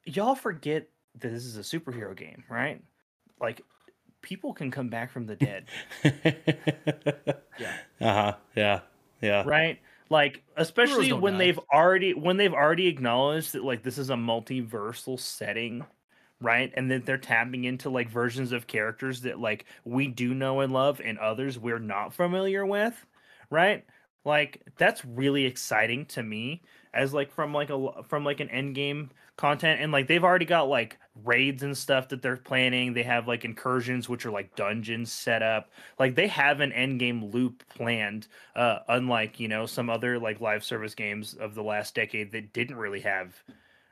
y'all 0.06 0.36
forget 0.36 0.88
that 1.20 1.30
this 1.30 1.46
is 1.46 1.58
a 1.58 1.62
superhero 1.62 2.16
game 2.16 2.44
right 2.50 2.82
like 3.40 3.62
people 4.22 4.54
can 4.54 4.72
come 4.72 4.90
back 4.90 5.12
from 5.12 5.26
the 5.26 5.36
dead 5.36 5.66
yeah. 7.58 7.74
Uh-huh. 8.00 8.34
Yeah. 8.56 8.82
Yeah. 9.22 9.44
right 9.46 9.80
like 10.10 10.44
especially 10.58 11.14
when 11.14 11.34
die. 11.34 11.40
they've 11.40 11.60
already 11.74 12.14
when 12.14 12.38
they've 12.38 12.54
already 12.54 12.88
acknowledged 12.88 13.54
that 13.54 13.64
like 13.64 13.84
this 13.84 13.98
is 13.98 14.10
a 14.10 14.16
multiversal 14.16 15.20
setting 15.20 15.86
right 16.40 16.72
and 16.76 16.90
that 16.92 17.06
they're 17.06 17.18
tapping 17.18 17.66
into 17.66 17.90
like 17.90 18.10
versions 18.10 18.52
of 18.52 18.68
characters 18.68 19.22
that 19.22 19.40
like 19.40 19.66
we 19.86 20.08
do 20.08 20.34
know 20.34 20.60
and 20.62 20.74
love 20.74 21.00
and 21.04 21.18
others 21.20 21.60
we're 21.60 21.80
not 21.80 22.14
familiar 22.14 22.66
with 22.66 23.06
right 23.50 23.86
like 24.26 24.62
that's 24.78 25.06
really 25.06 25.46
exciting 25.46 26.06
to 26.06 26.24
me 26.24 26.62
as 26.94 27.14
like 27.14 27.32
from 27.32 27.54
like 27.54 27.70
a 27.70 28.04
from 28.04 28.26
like 28.26 28.40
an 28.40 28.50
end 28.50 28.76
game 28.76 29.10
content 29.42 29.82
and 29.82 29.92
like 29.92 30.08
they've 30.08 30.24
already 30.24 30.46
got 30.46 30.70
like 30.70 30.98
raids 31.24 31.64
and 31.64 31.76
stuff 31.78 32.08
that 32.10 32.22
they're 32.22 32.38
planning 32.38 32.94
they 32.94 33.04
have 33.04 33.28
like 33.28 33.44
incursions 33.44 34.08
which 34.08 34.26
are 34.26 34.32
like 34.32 34.56
dungeons 34.56 35.12
set 35.12 35.42
up 35.42 35.70
like 36.00 36.16
they 36.16 36.28
have 36.28 36.62
an 36.62 36.72
end 36.72 37.00
game 37.00 37.26
loop 37.26 37.64
planned 37.76 38.28
uh 38.56 38.80
unlike 38.88 39.40
you 39.40 39.48
know 39.48 39.66
some 39.66 39.90
other 39.90 40.20
like 40.20 40.40
live 40.40 40.64
service 40.64 40.96
games 40.96 41.34
of 41.34 41.56
the 41.56 41.64
last 41.64 41.96
decade 41.96 42.32
that 42.32 42.54
didn't 42.54 42.78
really 42.78 43.02
have 43.02 43.44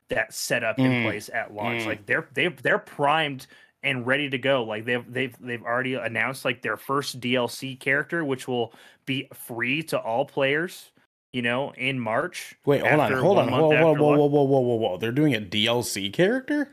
that 0.10 0.34
set 0.34 0.64
up 0.64 0.80
in 0.80 0.92
Mm. 0.92 1.04
place 1.04 1.30
at 1.30 1.54
launch. 1.54 1.84
Mm. 1.84 1.88
Like 1.88 2.06
they're 2.06 2.28
they 2.34 2.48
they're 2.48 2.80
primed 2.80 3.48
and 3.84 4.08
ready 4.08 4.30
to 4.30 4.38
go. 4.38 4.64
Like 4.64 4.86
they've 4.86 5.06
they've 5.12 5.36
they've 5.40 5.64
already 5.64 5.96
announced 5.96 6.46
like 6.46 6.62
their 6.62 6.78
first 6.78 7.20
DLC 7.20 7.80
character, 7.80 8.26
which 8.26 8.48
will 8.48 8.74
be 9.06 9.28
free 9.34 9.84
to 9.84 10.00
all 10.00 10.26
players. 10.26 10.92
You 11.32 11.42
know, 11.44 11.72
in 11.78 12.00
March. 12.00 12.56
Wait, 12.66 12.82
hold 12.82 12.94
on, 12.94 13.00
after 13.02 13.22
hold 13.22 13.38
on, 13.38 13.52
whoa, 13.52 13.60
whoa, 13.68 13.94
whoa, 13.94 13.94
whoa, 13.94 14.16
whoa, 14.26 14.44
whoa, 14.44 14.60
whoa, 14.62 14.76
whoa! 14.76 14.98
They're 14.98 15.12
doing 15.12 15.36
a 15.36 15.42
DLC 15.42 16.12
character. 16.12 16.70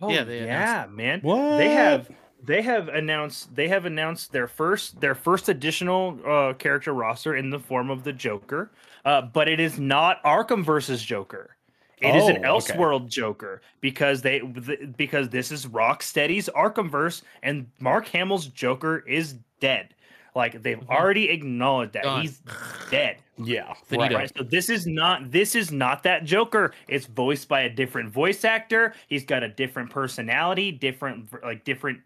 Oh, 0.00 0.10
Yeah, 0.10 0.24
they 0.24 0.44
yeah, 0.44 0.86
man. 0.90 1.20
What? 1.20 1.58
They 1.58 1.70
have 1.70 2.10
they 2.42 2.62
have 2.62 2.88
announced 2.88 3.54
they 3.54 3.68
have 3.68 3.84
announced 3.84 4.32
their 4.32 4.46
first 4.46 5.00
their 5.00 5.14
first 5.14 5.48
additional 5.48 6.18
uh, 6.26 6.52
character 6.54 6.92
roster 6.92 7.34
in 7.36 7.50
the 7.50 7.58
form 7.58 7.90
of 7.90 8.04
the 8.04 8.12
Joker, 8.12 8.70
uh, 9.04 9.22
but 9.22 9.48
it 9.48 9.60
is 9.60 9.78
not 9.78 10.22
Arkhamverse 10.22 11.04
Joker. 11.04 11.56
It 11.98 12.14
is 12.14 12.28
an 12.28 12.44
Oh, 12.44 12.56
okay. 12.56 12.74
Elseworld 12.74 13.08
Joker 13.08 13.62
because 13.80 14.20
they 14.20 14.40
th- 14.40 14.96
because 14.98 15.30
this 15.30 15.50
is 15.50 15.66
Rocksteady's 15.66 16.48
Arkhamverse 16.50 17.22
and 17.42 17.66
Mark 17.80 18.06
Hamill's 18.08 18.46
Joker 18.48 18.98
is 19.06 19.36
dead. 19.60 19.94
Like 20.36 20.62
they've 20.62 20.78
Mhm. 20.78 20.88
already 20.90 21.30
acknowledged 21.30 21.94
that 21.94 22.02
Done. 22.04 22.20
he's 22.20 22.42
dead. 22.90 23.16
Yeah, 23.38 23.72
right. 23.90 24.12
Right. 24.12 24.32
So 24.36 24.44
this 24.44 24.68
is 24.68 24.86
not 24.86 25.30
this 25.30 25.54
is 25.54 25.72
not 25.72 26.02
that 26.02 26.24
Joker. 26.24 26.74
It's 26.88 27.06
voiced 27.06 27.48
by 27.48 27.62
a 27.62 27.70
different 27.70 28.10
voice 28.10 28.44
actor. 28.44 28.92
He's 29.08 29.24
got 29.24 29.42
a 29.42 29.48
different 29.48 29.88
personality, 29.90 30.70
different 30.72 31.32
like 31.42 31.64
different 31.64 32.00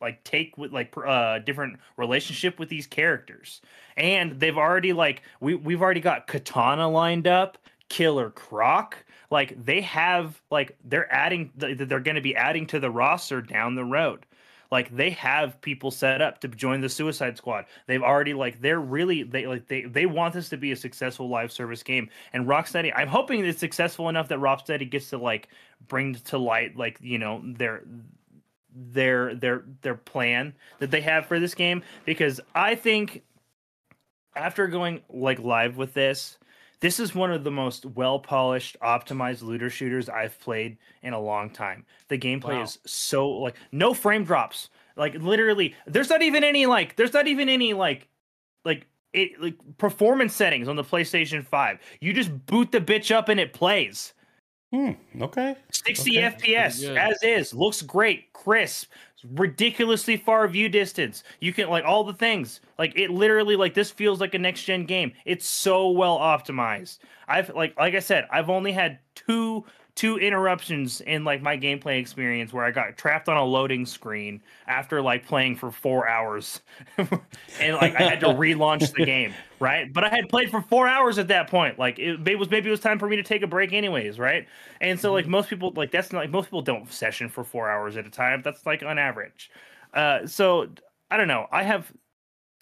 like 0.00 0.22
take 0.22 0.56
with 0.56 0.72
like 0.72 0.94
uh 1.04 1.40
different 1.40 1.80
relationship 1.96 2.60
with 2.60 2.68
these 2.68 2.86
characters. 2.86 3.60
And 3.96 4.38
they've 4.38 4.56
already 4.56 4.92
like 4.92 5.22
we 5.40 5.56
we've 5.56 5.82
already 5.82 6.00
got 6.00 6.28
Katana 6.28 6.88
lined 6.88 7.26
up, 7.26 7.58
Killer 7.88 8.30
Croc. 8.30 8.96
Like 9.32 9.62
they 9.64 9.80
have 9.80 10.40
like 10.50 10.76
they're 10.84 11.12
adding 11.12 11.50
th- 11.58 11.76
they're 11.78 11.98
going 11.98 12.14
to 12.14 12.20
be 12.20 12.36
adding 12.36 12.66
to 12.68 12.78
the 12.78 12.90
roster 12.90 13.42
down 13.42 13.74
the 13.74 13.84
road. 13.84 14.26
Like 14.70 14.94
they 14.94 15.10
have 15.10 15.60
people 15.60 15.90
set 15.90 16.20
up 16.20 16.40
to 16.40 16.48
join 16.48 16.80
the 16.80 16.88
Suicide 16.88 17.36
Squad. 17.36 17.66
They've 17.86 18.02
already 18.02 18.34
like 18.34 18.60
they're 18.60 18.80
really 18.80 19.22
they 19.22 19.46
like 19.46 19.68
they 19.68 19.82
they 19.82 20.06
want 20.06 20.34
this 20.34 20.48
to 20.50 20.56
be 20.56 20.72
a 20.72 20.76
successful 20.76 21.28
live 21.28 21.52
service 21.52 21.82
game. 21.82 22.08
And 22.32 22.46
Rocksteady, 22.46 22.92
I'm 22.94 23.08
hoping 23.08 23.44
it's 23.44 23.58
successful 23.58 24.08
enough 24.08 24.28
that 24.28 24.38
Rocksteady 24.38 24.90
gets 24.90 25.10
to 25.10 25.18
like 25.18 25.48
bring 25.88 26.14
to 26.14 26.38
light 26.38 26.76
like 26.76 26.98
you 27.00 27.18
know 27.18 27.42
their 27.44 27.82
their 28.74 29.34
their 29.34 29.64
their 29.82 29.94
plan 29.94 30.54
that 30.80 30.90
they 30.90 31.00
have 31.00 31.26
for 31.26 31.38
this 31.38 31.54
game 31.54 31.82
because 32.04 32.40
I 32.54 32.74
think 32.74 33.22
after 34.36 34.66
going 34.66 35.02
like 35.08 35.38
live 35.38 35.76
with 35.76 35.94
this, 35.94 36.38
this 36.80 37.00
is 37.00 37.14
one 37.14 37.32
of 37.32 37.44
the 37.44 37.50
most 37.50 37.86
well 37.86 38.18
polished, 38.18 38.76
optimized 38.82 39.42
looter 39.42 39.70
shooters 39.70 40.08
I've 40.08 40.38
played 40.40 40.76
in 41.02 41.12
a 41.12 41.20
long 41.20 41.50
time. 41.50 41.84
The 42.08 42.18
gameplay 42.18 42.56
Wow. 42.56 42.62
is 42.62 42.78
so 42.86 43.28
like 43.28 43.56
no 43.72 43.94
frame 43.94 44.24
drops. 44.24 44.70
Like 44.96 45.14
literally, 45.14 45.74
there's 45.86 46.10
not 46.10 46.22
even 46.22 46.44
any 46.44 46.66
like 46.66 46.96
there's 46.96 47.12
not 47.12 47.26
even 47.26 47.48
any 47.48 47.72
like 47.74 48.08
like 48.64 48.86
it 49.12 49.40
like 49.40 49.56
performance 49.78 50.34
settings 50.34 50.68
on 50.68 50.76
the 50.76 50.84
PlayStation 50.84 51.44
5. 51.44 51.78
You 52.00 52.12
just 52.12 52.46
boot 52.46 52.72
the 52.72 52.80
bitch 52.80 53.14
up 53.14 53.28
and 53.28 53.40
it 53.40 53.52
plays. 53.52 54.12
Hmm. 54.72 54.92
Okay. 55.22 55.56
60 55.70 56.18
Okay, 56.18 56.36
FPS 56.36 56.96
as 56.96 57.22
is. 57.22 57.54
Looks 57.54 57.80
great, 57.80 58.32
crisp, 58.32 58.90
ridiculously 59.32 60.16
far 60.16 60.46
view 60.48 60.68
distance. 60.68 61.24
You 61.40 61.52
can 61.52 61.68
like 61.68 61.84
all 61.84 62.04
the 62.04 62.14
things. 62.14 62.60
Like 62.78 62.92
it 62.96 63.10
literally 63.10 63.56
like 63.56 63.74
this 63.74 63.90
feels 63.90 64.20
like 64.20 64.34
a 64.34 64.38
next 64.38 64.64
gen 64.64 64.84
game. 64.84 65.12
It's 65.24 65.46
so 65.46 65.90
well 65.90 66.18
optimized. 66.18 66.98
I've 67.28 67.50
like 67.50 67.78
like 67.78 67.94
I 67.94 68.00
said, 68.00 68.26
I've 68.30 68.50
only 68.50 68.72
had 68.72 68.98
two 69.14 69.64
two 69.94 70.18
interruptions 70.18 71.00
in 71.02 71.22
like 71.22 71.40
my 71.40 71.56
gameplay 71.56 72.00
experience 72.00 72.52
where 72.52 72.64
I 72.64 72.72
got 72.72 72.96
trapped 72.96 73.28
on 73.28 73.36
a 73.36 73.44
loading 73.44 73.86
screen 73.86 74.42
after 74.66 75.00
like 75.00 75.26
playing 75.26 75.56
for 75.56 75.70
4 75.70 76.08
hours. 76.08 76.60
and 76.98 77.76
like 77.76 77.94
I 77.94 78.02
had 78.02 78.20
to 78.20 78.26
relaunch 78.26 78.92
the 78.92 79.04
game, 79.04 79.32
right? 79.60 79.92
But 79.92 80.04
I 80.04 80.08
had 80.08 80.28
played 80.28 80.50
for 80.50 80.60
4 80.62 80.88
hours 80.88 81.18
at 81.18 81.28
that 81.28 81.48
point. 81.48 81.78
Like 81.78 81.98
it, 81.98 82.26
it 82.26 82.38
was 82.38 82.50
maybe 82.50 82.68
it 82.68 82.72
was 82.72 82.80
time 82.80 82.98
for 82.98 83.08
me 83.08 83.16
to 83.16 83.22
take 83.22 83.42
a 83.42 83.46
break 83.46 83.72
anyways, 83.72 84.18
right? 84.18 84.46
And 84.80 84.98
so 84.98 85.12
like 85.12 85.26
most 85.28 85.48
people 85.48 85.72
like 85.76 85.92
that's 85.92 86.12
not 86.12 86.18
like 86.20 86.30
most 86.30 86.46
people 86.46 86.62
don't 86.62 86.92
session 86.92 87.28
for 87.28 87.44
4 87.44 87.70
hours 87.70 87.96
at 87.96 88.06
a 88.06 88.10
time. 88.10 88.42
That's 88.42 88.66
like 88.66 88.82
on 88.82 88.98
average. 88.98 89.50
Uh 89.92 90.26
so 90.26 90.68
I 91.10 91.16
don't 91.16 91.28
know. 91.28 91.46
I 91.52 91.62
have 91.62 91.92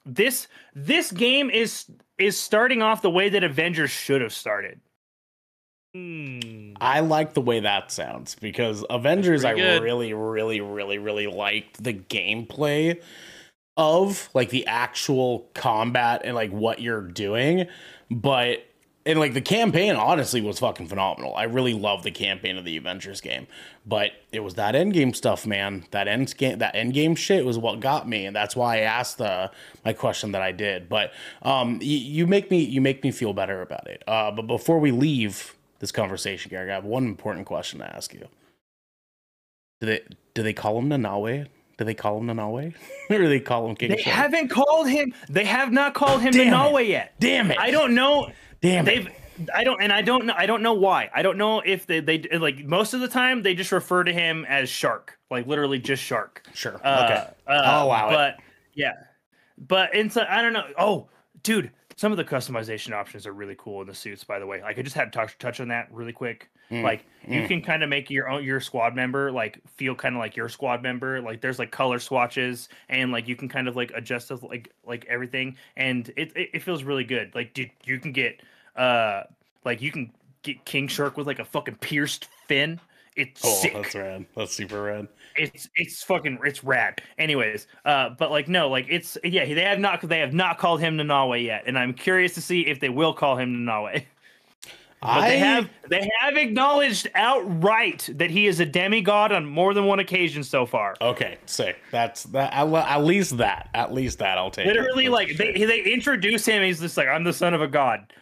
this 0.04 0.48
this 0.74 1.10
game 1.12 1.48
is 1.48 1.86
is 2.18 2.38
starting 2.38 2.82
off 2.82 3.00
the 3.00 3.10
way 3.10 3.30
that 3.30 3.42
Avengers 3.42 3.90
should 3.90 4.20
have 4.20 4.34
started. 4.34 4.80
I 5.94 7.00
like 7.00 7.34
the 7.34 7.42
way 7.42 7.60
that 7.60 7.92
sounds 7.92 8.34
because 8.36 8.84
Avengers, 8.88 9.44
I 9.44 9.54
good. 9.54 9.82
really, 9.82 10.14
really, 10.14 10.60
really, 10.60 10.98
really 10.98 11.26
liked 11.26 11.82
the 11.82 11.92
gameplay 11.92 13.00
of 13.76 14.28
like 14.34 14.50
the 14.50 14.66
actual 14.66 15.50
combat 15.54 16.22
and 16.24 16.34
like 16.34 16.50
what 16.50 16.80
you're 16.80 17.02
doing. 17.02 17.66
But 18.10 18.64
and 19.04 19.18
like 19.18 19.34
the 19.34 19.40
campaign 19.40 19.94
honestly 19.96 20.40
was 20.40 20.58
fucking 20.60 20.88
phenomenal. 20.88 21.34
I 21.34 21.44
really 21.44 21.74
love 21.74 22.04
the 22.04 22.10
campaign 22.10 22.56
of 22.56 22.64
the 22.64 22.76
Avengers 22.76 23.20
game. 23.20 23.46
But 23.84 24.12
it 24.30 24.40
was 24.40 24.54
that 24.54 24.74
end 24.74 24.92
game 24.94 25.12
stuff, 25.12 25.46
man. 25.46 25.84
That 25.90 26.08
end 26.08 26.34
game 26.36 26.58
that 26.58 26.74
end 26.74 26.94
game 26.94 27.14
shit 27.16 27.44
was 27.44 27.58
what 27.58 27.80
got 27.80 28.08
me, 28.08 28.24
and 28.24 28.34
that's 28.34 28.56
why 28.56 28.76
I 28.78 28.80
asked 28.80 29.18
the 29.18 29.50
my 29.84 29.92
question 29.92 30.32
that 30.32 30.42
I 30.42 30.52
did. 30.52 30.88
But 30.88 31.12
um 31.42 31.80
y- 31.80 31.86
you 31.86 32.26
make 32.26 32.50
me 32.50 32.62
you 32.62 32.80
make 32.80 33.02
me 33.04 33.10
feel 33.10 33.32
better 33.32 33.60
about 33.60 33.86
it. 33.88 34.02
Uh 34.06 34.30
but 34.30 34.46
before 34.46 34.78
we 34.78 34.90
leave 34.90 35.54
this 35.82 35.90
conversation, 35.90 36.48
Gary, 36.48 36.70
I 36.70 36.74
have 36.76 36.84
one 36.84 37.04
important 37.04 37.44
question 37.44 37.80
to 37.80 37.96
ask 37.96 38.14
you. 38.14 38.28
Do 39.80 39.88
they 39.88 40.00
do 40.32 40.44
they 40.44 40.52
call 40.52 40.78
him 40.78 40.88
Nanaue? 40.88 41.48
Do 41.76 41.84
they 41.84 41.92
call 41.92 42.18
him 42.18 42.28
Nanaue? 42.28 42.72
or 43.10 43.18
do 43.18 43.28
they 43.28 43.40
call 43.40 43.68
him 43.68 43.74
King 43.74 43.90
They 43.90 44.02
haven't 44.02 44.48
called 44.48 44.88
him. 44.88 45.12
They 45.28 45.44
have 45.44 45.72
not 45.72 45.94
called 45.94 46.22
him 46.22 46.32
Damn 46.32 46.46
it. 46.46 46.56
Nanaue 46.56 46.88
yet. 46.88 47.14
Damn 47.18 47.50
it. 47.50 47.58
I 47.58 47.72
don't 47.72 47.96
know. 47.96 48.30
Damn 48.60 48.84
They've. 48.84 49.08
it. 49.08 49.12
I 49.52 49.64
don't, 49.64 49.82
and 49.82 49.92
I 49.92 50.02
don't 50.02 50.24
know. 50.26 50.34
I 50.36 50.46
don't 50.46 50.62
know 50.62 50.74
why. 50.74 51.10
I 51.12 51.22
don't 51.22 51.36
know 51.36 51.60
if 51.60 51.86
they, 51.86 51.98
they 51.98 52.20
like 52.38 52.64
most 52.64 52.94
of 52.94 53.00
the 53.00 53.08
time 53.08 53.42
they 53.42 53.56
just 53.56 53.72
refer 53.72 54.04
to 54.04 54.12
him 54.12 54.46
as 54.48 54.68
Shark, 54.68 55.18
like 55.32 55.48
literally 55.48 55.80
just 55.80 56.00
Shark. 56.00 56.46
Sure. 56.54 56.80
Uh, 56.84 57.02
okay. 57.04 57.30
uh, 57.48 57.84
allow 57.84 58.10
it. 58.10 58.12
but 58.12 58.36
yeah, 58.74 58.92
but 59.58 59.96
and 59.96 60.12
so 60.12 60.24
I 60.28 60.42
don't 60.42 60.52
know. 60.52 60.66
Oh, 60.78 61.08
dude, 61.42 61.72
some 61.96 62.12
of 62.12 62.18
the 62.18 62.24
customization 62.24 62.92
options 62.92 63.26
are 63.26 63.32
really 63.32 63.54
cool 63.58 63.80
in 63.80 63.86
the 63.86 63.94
suits. 63.94 64.24
By 64.24 64.38
the 64.38 64.46
way, 64.46 64.62
like 64.62 64.78
I 64.78 64.82
just 64.82 64.96
had 64.96 65.12
to 65.12 65.18
touch 65.18 65.38
touch 65.38 65.60
on 65.60 65.68
that 65.68 65.88
really 65.92 66.12
quick. 66.12 66.50
Mm, 66.70 66.82
Like 66.82 67.04
you 67.26 67.42
mm. 67.42 67.48
can 67.48 67.62
kind 67.62 67.82
of 67.82 67.88
make 67.88 68.10
your 68.10 68.28
own 68.28 68.44
your 68.44 68.60
squad 68.60 68.94
member 68.94 69.30
like 69.30 69.60
feel 69.76 69.94
kind 69.94 70.14
of 70.14 70.18
like 70.18 70.36
your 70.36 70.48
squad 70.48 70.82
member. 70.82 71.20
Like 71.20 71.40
there's 71.40 71.58
like 71.58 71.70
color 71.70 71.98
swatches 71.98 72.68
and 72.88 73.12
like 73.12 73.28
you 73.28 73.36
can 73.36 73.48
kind 73.48 73.68
of 73.68 73.76
like 73.76 73.92
adjust 73.94 74.28
the, 74.28 74.36
like 74.36 74.72
like 74.86 75.04
everything, 75.08 75.56
and 75.76 76.08
it, 76.16 76.36
it 76.36 76.50
it 76.54 76.62
feels 76.62 76.82
really 76.82 77.04
good. 77.04 77.34
Like 77.34 77.54
dude, 77.54 77.70
you 77.84 77.98
can 77.98 78.12
get 78.12 78.40
uh 78.76 79.24
like 79.64 79.82
you 79.82 79.92
can 79.92 80.12
get 80.42 80.64
King 80.64 80.88
Shark 80.88 81.16
with 81.16 81.26
like 81.26 81.38
a 81.38 81.44
fucking 81.44 81.76
pierced 81.76 82.26
fin. 82.46 82.80
It's 83.16 83.40
Oh, 83.44 83.48
sick 83.48 83.74
that's 83.74 83.94
rad. 83.94 84.24
That's 84.36 84.54
super 84.54 84.82
rad. 84.82 85.08
it's 85.36 85.68
it's 85.76 86.02
fucking 86.02 86.38
it's 86.44 86.64
rad. 86.64 87.02
Anyways, 87.18 87.66
uh, 87.84 88.10
but 88.18 88.30
like 88.30 88.48
no, 88.48 88.68
like 88.68 88.86
it's 88.88 89.18
yeah, 89.22 89.44
they 89.44 89.62
have 89.64 89.78
not 89.78 90.00
they 90.00 90.18
have 90.20 90.32
not 90.32 90.58
called 90.58 90.80
him 90.80 90.96
Nanaue 90.96 91.42
yet, 91.44 91.64
and 91.66 91.78
I'm 91.78 91.92
curious 91.92 92.34
to 92.34 92.40
see 92.40 92.62
if 92.66 92.80
they 92.80 92.88
will 92.88 93.12
call 93.12 93.36
him 93.36 93.66
Nanaue. 93.66 94.04
But 95.02 95.08
I 95.08 95.28
they 95.30 95.38
have 95.40 95.68
they 95.88 96.08
have 96.20 96.36
acknowledged 96.36 97.10
outright 97.16 98.08
that 98.14 98.30
he 98.30 98.46
is 98.46 98.60
a 98.60 98.64
demigod 98.66 99.32
on 99.32 99.44
more 99.44 99.74
than 99.74 99.84
one 99.86 99.98
occasion 99.98 100.44
so 100.44 100.64
far. 100.64 100.94
Okay, 101.00 101.38
sick. 101.44 101.76
That's 101.90 102.22
that. 102.24 102.52
At, 102.52 102.72
at 102.72 103.04
least 103.04 103.36
that. 103.38 103.68
At 103.74 103.92
least 103.92 104.20
that. 104.20 104.38
I'll 104.38 104.52
take. 104.52 104.66
Literally, 104.66 105.08
like 105.08 105.36
they 105.36 105.52
they 105.52 105.80
introduce 105.80 106.46
him, 106.46 106.62
he's 106.62 106.78
just 106.80 106.96
like 106.96 107.08
I'm 107.08 107.24
the 107.24 107.32
son 107.32 107.52
of 107.52 107.60
a 107.60 107.66
god. 107.68 108.12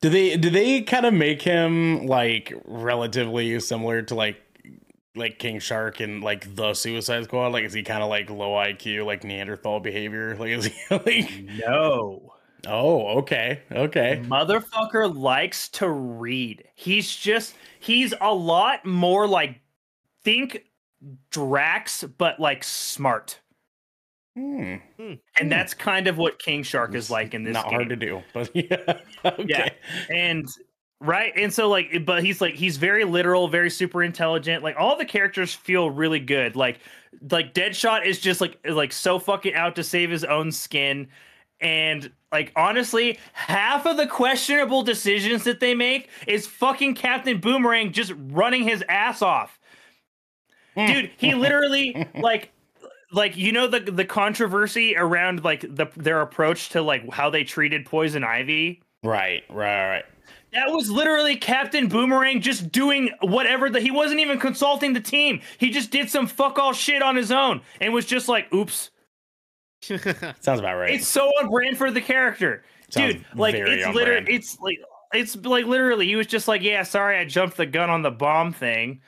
Do 0.00 0.08
they 0.08 0.36
do 0.36 0.50
they 0.50 0.82
kind 0.82 1.06
of 1.06 1.14
make 1.14 1.42
him 1.42 2.06
like 2.06 2.52
relatively 2.64 3.58
similar 3.60 4.02
to 4.02 4.14
like 4.14 4.40
like 5.18 5.38
King 5.38 5.58
Shark 5.58 6.00
and 6.00 6.22
like 6.22 6.54
the 6.54 6.72
Suicide 6.74 7.24
Squad? 7.24 7.52
Like, 7.52 7.64
is 7.64 7.72
he 7.72 7.82
kind 7.82 8.02
of 8.02 8.08
like 8.08 8.30
low 8.30 8.52
IQ, 8.52 9.04
like 9.04 9.24
Neanderthal 9.24 9.80
behavior? 9.80 10.34
Like, 10.38 10.50
is 10.50 10.66
he 10.66 10.74
like? 10.90 11.30
No. 11.68 12.32
Oh, 12.66 13.18
okay, 13.18 13.62
okay. 13.70 14.22
Motherfucker 14.24 15.14
likes 15.14 15.68
to 15.70 15.88
read. 15.88 16.64
He's 16.74 17.14
just 17.14 17.54
he's 17.78 18.14
a 18.20 18.32
lot 18.32 18.84
more 18.84 19.26
like 19.26 19.60
think 20.22 20.64
Drax, 21.30 22.04
but 22.04 22.40
like 22.40 22.64
smart. 22.64 23.40
Hmm. 24.38 24.74
And 24.98 25.18
Hmm. 25.38 25.48
that's 25.48 25.74
kind 25.74 26.06
of 26.06 26.16
what 26.18 26.38
King 26.38 26.62
Shark 26.62 26.94
is 26.94 27.10
like 27.10 27.34
in 27.34 27.42
this 27.44 27.54
Not 27.54 27.64
game. 27.64 27.74
hard 27.74 27.88
to 27.88 27.96
do, 27.96 28.22
but 28.32 28.50
yeah. 28.54 29.00
okay. 29.24 29.44
Yeah. 29.46 29.68
And 30.10 30.46
right, 31.00 31.32
and 31.36 31.52
so 31.52 31.68
like, 31.68 32.04
but 32.04 32.22
he's 32.22 32.40
like 32.40 32.54
he's 32.54 32.76
very 32.76 33.04
literal, 33.04 33.48
very 33.48 33.70
super 33.70 34.02
intelligent. 34.02 34.62
Like 34.62 34.76
all 34.78 34.96
the 34.96 35.04
characters 35.04 35.52
feel 35.54 35.90
really 35.90 36.20
good. 36.20 36.54
Like 36.56 36.78
like 37.30 37.52
Deadshot 37.54 38.06
is 38.06 38.20
just 38.20 38.40
like 38.40 38.58
like 38.68 38.92
so 38.92 39.18
fucking 39.18 39.54
out 39.54 39.74
to 39.76 39.82
save 39.82 40.10
his 40.10 40.24
own 40.24 40.52
skin. 40.52 41.08
And 41.60 42.12
like 42.30 42.52
honestly, 42.54 43.18
half 43.32 43.86
of 43.86 43.96
the 43.96 44.06
questionable 44.06 44.82
decisions 44.84 45.42
that 45.44 45.58
they 45.58 45.74
make 45.74 46.10
is 46.28 46.46
fucking 46.46 46.94
Captain 46.94 47.40
Boomerang 47.40 47.92
just 47.92 48.12
running 48.16 48.62
his 48.62 48.84
ass 48.88 49.20
off. 49.22 49.58
Dude, 50.76 51.10
he 51.16 51.34
literally 51.34 52.06
like 52.14 52.52
like 53.12 53.36
you 53.36 53.52
know 53.52 53.66
the 53.66 53.80
the 53.80 54.04
controversy 54.04 54.96
around 54.96 55.44
like 55.44 55.62
the 55.62 55.86
their 55.96 56.20
approach 56.20 56.70
to 56.70 56.82
like 56.82 57.10
how 57.12 57.30
they 57.30 57.44
treated 57.44 57.86
Poison 57.86 58.24
Ivy. 58.24 58.82
Right, 59.02 59.44
right, 59.48 59.90
right. 59.90 60.04
That 60.52 60.70
was 60.70 60.90
literally 60.90 61.36
Captain 61.36 61.88
Boomerang 61.88 62.40
just 62.40 62.72
doing 62.72 63.10
whatever 63.20 63.68
that 63.68 63.82
he 63.82 63.90
wasn't 63.90 64.20
even 64.20 64.38
consulting 64.38 64.94
the 64.94 65.00
team. 65.00 65.40
He 65.58 65.70
just 65.70 65.90
did 65.90 66.10
some 66.10 66.26
fuck 66.26 66.58
all 66.58 66.72
shit 66.72 67.02
on 67.02 67.16
his 67.16 67.30
own 67.30 67.60
and 67.80 67.92
was 67.92 68.06
just 68.06 68.28
like, 68.28 68.52
"Oops." 68.52 68.90
Sounds 69.82 70.60
about 70.60 70.76
right. 70.76 70.90
It's 70.94 71.06
so 71.06 71.26
on 71.26 71.48
brand 71.50 71.76
for 71.76 71.90
the 71.90 72.00
character, 72.00 72.64
Sounds 72.90 73.14
dude. 73.14 73.24
Like 73.34 73.54
it's 73.54 73.94
literally, 73.94 74.34
it's 74.34 74.58
like 74.60 74.78
it's 75.12 75.36
like 75.36 75.66
literally. 75.66 76.06
He 76.06 76.16
was 76.16 76.26
just 76.26 76.48
like, 76.48 76.62
"Yeah, 76.62 76.82
sorry, 76.82 77.18
I 77.18 77.24
jumped 77.24 77.56
the 77.56 77.66
gun 77.66 77.90
on 77.90 78.02
the 78.02 78.10
bomb 78.10 78.52
thing." 78.52 79.00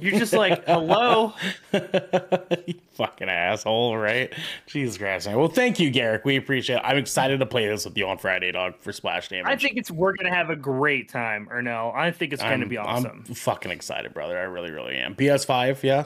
You're 0.00 0.18
just 0.18 0.32
like, 0.32 0.64
"Hello." 0.66 1.34
you 1.72 2.74
fucking 2.94 3.28
asshole, 3.28 3.96
right? 3.96 4.32
Jesus 4.66 4.96
Christ. 4.96 5.26
man. 5.26 5.36
Well, 5.38 5.48
thank 5.48 5.78
you, 5.78 5.90
Garrick. 5.90 6.24
We 6.24 6.36
appreciate 6.36 6.76
it. 6.76 6.82
I'm 6.84 6.96
excited 6.96 7.40
to 7.40 7.46
play 7.46 7.66
this 7.66 7.84
with 7.84 7.96
you 7.98 8.06
on 8.06 8.16
Friday, 8.18 8.52
dog, 8.52 8.74
for 8.80 8.92
Splash 8.92 9.28
Damage. 9.28 9.46
I 9.52 9.56
think 9.56 9.76
it's 9.76 9.90
we're 9.90 10.14
gonna 10.14 10.34
have 10.34 10.48
a 10.50 10.56
great 10.56 11.08
time, 11.10 11.46
or 11.50 11.60
no? 11.60 11.92
I 11.94 12.10
think 12.10 12.32
it's 12.32 12.42
gonna 12.42 12.56
I'm- 12.56 12.68
be 12.68 12.78
awesome. 12.78 13.24
I'm 13.28 13.34
fucking 13.34 13.70
excited, 13.70 14.14
brother. 14.14 14.38
I 14.38 14.42
really, 14.44 14.70
really 14.70 14.96
am. 14.96 15.14
PS5, 15.14 15.82
yeah? 15.82 16.04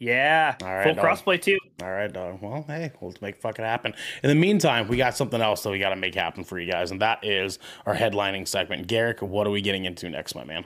yeah, 0.00 0.54
All 0.62 0.68
right, 0.74 0.84
full 0.84 0.94
dog. 0.94 1.04
crossplay 1.04 1.40
too. 1.40 1.58
All 1.82 1.90
right, 1.90 2.12
dog. 2.12 2.40
Well, 2.40 2.64
hey, 2.66 2.92
let's 3.00 3.20
make 3.22 3.40
fucking 3.40 3.64
happen. 3.64 3.94
In 4.22 4.28
the 4.28 4.34
meantime, 4.34 4.88
we 4.88 4.96
got 4.96 5.16
something 5.16 5.40
else 5.40 5.62
that 5.62 5.70
we 5.70 5.78
got 5.78 5.90
to 5.90 5.96
make 5.96 6.14
happen 6.14 6.42
for 6.44 6.58
you 6.58 6.70
guys, 6.70 6.90
and 6.90 7.00
that 7.02 7.24
is 7.24 7.58
our 7.86 7.94
headlining 7.94 8.46
segment. 8.48 8.86
Garrick, 8.88 9.22
what 9.22 9.46
are 9.46 9.50
we 9.50 9.60
getting 9.60 9.84
into 9.84 10.08
next, 10.08 10.34
my 10.34 10.44
man? 10.44 10.64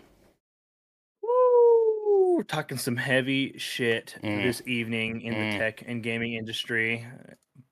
Woo! 2.42 2.46
We're 2.48 2.56
talking 2.56 2.76
some 2.78 2.96
heavy 2.96 3.54
shit 3.56 4.16
Mm. 4.22 4.42
this 4.42 4.62
evening 4.66 5.20
in 5.22 5.32
Mm. 5.34 5.52
the 5.52 5.58
tech 5.58 5.84
and 5.86 6.02
gaming 6.02 6.34
industry, 6.34 7.06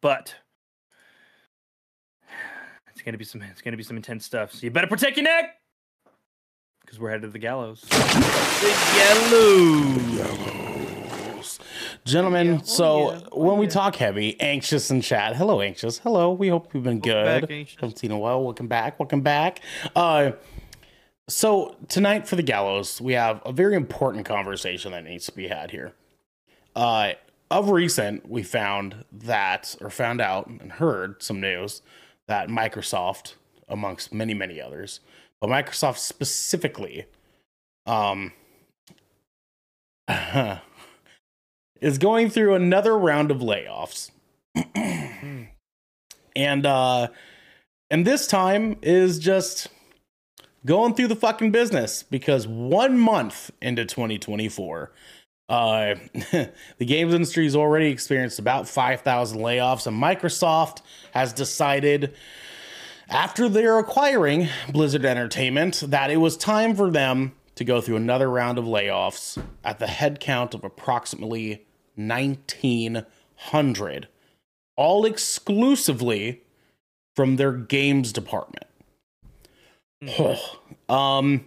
but 0.01 0.37
it's 2.93 3.03
gonna 3.03 3.18
be 3.18 3.25
some 3.25 3.43
it's 3.43 3.62
gonna 3.62 3.77
be 3.77 3.83
some 3.83 3.97
intense 3.97 4.25
stuff. 4.25 4.53
So 4.53 4.61
you 4.62 4.71
better 4.71 4.87
protect 4.87 5.16
your 5.16 5.25
neck 5.25 5.57
because 6.83 7.01
we're 7.01 7.11
headed 7.11 7.23
to 7.23 7.29
the 7.31 7.39
gallows. 7.41 7.81
The 7.81 8.75
yellow 8.97 10.27
gentlemen, 12.05 12.62
so 12.64 13.12
yeah. 13.12 13.21
when 13.33 13.59
we 13.59 13.66
talk 13.66 13.97
heavy, 13.97 14.41
anxious 14.41 14.91
and 14.91 15.03
chat. 15.03 15.35
Hello, 15.37 15.61
anxious. 15.61 15.99
Hello. 15.99 16.33
We 16.33 16.49
hope 16.49 16.73
you've 16.75 16.85
been 16.85 17.01
good. 17.01 17.43
back, 17.43 17.51
Anxious. 17.51 17.77
Haven't 17.81 17.99
seen 17.99 18.11
in 18.12 18.16
a 18.16 18.21
while. 18.21 18.43
Welcome 18.45 18.68
back. 18.68 18.99
Welcome 19.01 19.21
back. 19.23 19.61
Uh, 19.97 20.33
so 21.31 21.76
tonight 21.89 22.26
for 22.28 22.37
the 22.37 22.43
gallows, 22.43 23.01
we 23.01 23.14
have 23.14 23.41
a 23.45 23.53
very 23.53 23.74
important 23.74 24.26
conversation 24.26 24.93
that 24.93 25.05
needs 25.05 25.26
to 25.26 25.33
be 25.33 25.49
had 25.49 25.70
here. 25.70 25.93
Uh, 26.74 27.12
of 27.51 27.70
recent, 27.70 28.28
we 28.28 28.43
found 28.43 29.05
that, 29.12 29.76
or 29.81 29.91
found 29.91 30.20
out 30.20 30.47
and 30.47 30.72
heard 30.72 31.22
some 31.22 31.41
news 31.41 31.83
that 32.28 32.49
Microsoft, 32.49 33.35
amongst 33.68 34.12
many, 34.12 34.35
many 34.35 34.61
others, 34.61 35.01
but 35.41 35.49
Microsoft 35.49 35.99
specifically, 35.99 37.07
um, 37.87 38.33
is 41.81 41.99
going 41.99 42.28
through 42.28 42.55
another 42.55 42.99
round 42.99 43.31
of 43.31 43.39
layoffs. 43.39 44.11
and 46.37 46.66
uh 46.66 47.09
and 47.91 48.07
this 48.07 48.26
time 48.26 48.76
is 48.83 49.18
just 49.18 49.68
going 50.66 50.94
through 50.94 51.08
the 51.08 51.16
fucking 51.16 51.50
business 51.50 52.02
because 52.02 52.46
one 52.46 52.98
month 52.98 53.50
into 53.62 53.84
2024 53.84 54.92
uh 55.48 55.94
the 56.78 56.84
games 56.84 57.14
industry 57.14 57.44
has 57.44 57.56
already 57.56 57.90
experienced 57.90 58.38
about 58.38 58.68
5000 58.68 59.40
layoffs 59.40 59.86
and 59.86 60.00
microsoft 60.00 60.82
has 61.12 61.32
decided 61.32 62.14
after 63.08 63.48
they're 63.48 63.78
acquiring 63.78 64.48
blizzard 64.70 65.04
entertainment 65.04 65.82
that 65.86 66.11
it 66.11 66.18
was 66.18 66.36
time 66.36 66.76
for 66.76 66.90
them 66.90 67.32
to 67.54 67.64
go 67.64 67.80
through 67.80 67.96
another 67.96 68.30
round 68.30 68.58
of 68.58 68.64
layoffs 68.64 69.42
at 69.64 69.78
the 69.78 69.86
headcount 69.86 70.54
of 70.54 70.62
approximately 70.62 71.66
1900 71.96 74.08
all 74.76 75.04
exclusively 75.04 76.42
from 77.16 77.36
their 77.36 77.52
games 77.52 78.12
department 78.12 78.66
um 80.88 81.44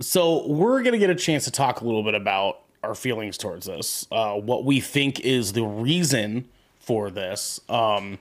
so 0.00 0.46
we're 0.46 0.82
gonna 0.82 0.98
get 0.98 1.10
a 1.10 1.14
chance 1.14 1.44
to 1.44 1.50
talk 1.50 1.80
a 1.80 1.84
little 1.84 2.02
bit 2.02 2.14
about 2.14 2.60
our 2.82 2.94
feelings 2.94 3.38
towards 3.38 3.66
this 3.66 4.06
uh 4.12 4.34
what 4.34 4.64
we 4.64 4.80
think 4.80 5.20
is 5.20 5.52
the 5.52 5.64
reason 5.64 6.46
for 6.78 7.10
this 7.10 7.60
um 7.68 8.18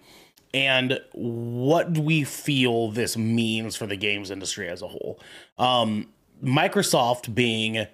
and 0.53 0.99
what 1.13 1.97
we 1.97 2.23
feel 2.23 2.91
this 2.91 3.15
means 3.17 3.75
for 3.75 3.87
the 3.87 3.95
games 3.95 4.29
industry 4.31 4.67
as 4.67 4.81
a 4.81 4.87
whole. 4.87 5.19
Um 5.57 6.07
microsoft 6.43 7.33
being 7.35 7.85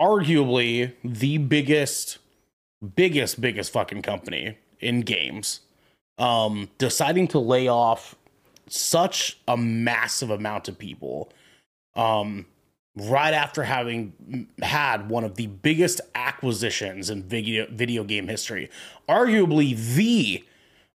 arguably 0.00 0.92
the 1.04 1.38
biggest 1.38 2.18
biggest 2.94 3.40
biggest 3.40 3.72
fucking 3.72 4.02
company 4.02 4.58
in 4.80 5.00
games 5.00 5.60
um 6.18 6.68
deciding 6.78 7.28
to 7.28 7.38
lay 7.38 7.68
off 7.68 8.14
such 8.68 9.38
a 9.46 9.56
massive 9.56 10.30
amount 10.30 10.68
of 10.68 10.78
people 10.78 11.32
um 11.94 12.46
right 12.96 13.34
after 13.34 13.62
having 13.62 14.48
had 14.62 15.08
one 15.08 15.22
of 15.24 15.36
the 15.36 15.46
biggest 15.46 16.00
acquisitions 16.14 17.10
in 17.10 17.22
video 17.22 17.66
video 17.70 18.04
game 18.04 18.28
history 18.28 18.70
arguably 19.08 19.76
the 19.94 20.42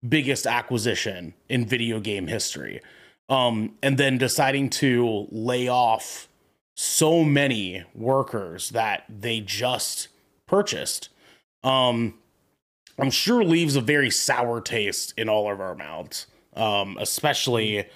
biggest 0.09 0.47
acquisition 0.47 1.35
in 1.49 1.67
video 1.67 2.01
game 2.01 2.27
history. 2.27 2.81
Um 3.29 3.75
and 3.83 3.99
then 3.99 4.19
deciding 4.19 4.71
to 4.71 5.29
lay 5.31 5.69
off 5.69 6.29
so 6.75 7.23
many 7.23 7.85
workers 7.95 8.71
that 8.71 9.05
they 9.09 9.41
just 9.41 10.09
purchased 10.47 11.11
um 11.63 12.15
i'm 12.99 13.11
sure 13.11 13.45
leaves 13.45 13.77
a 13.77 13.81
very 13.83 14.11
sour 14.11 14.63
taste 14.63 15.13
in 15.19 15.29
all 15.29 15.53
of 15.53 15.61
our 15.61 15.75
mouths 15.75 16.27
um 16.55 16.97
especially 17.01 17.87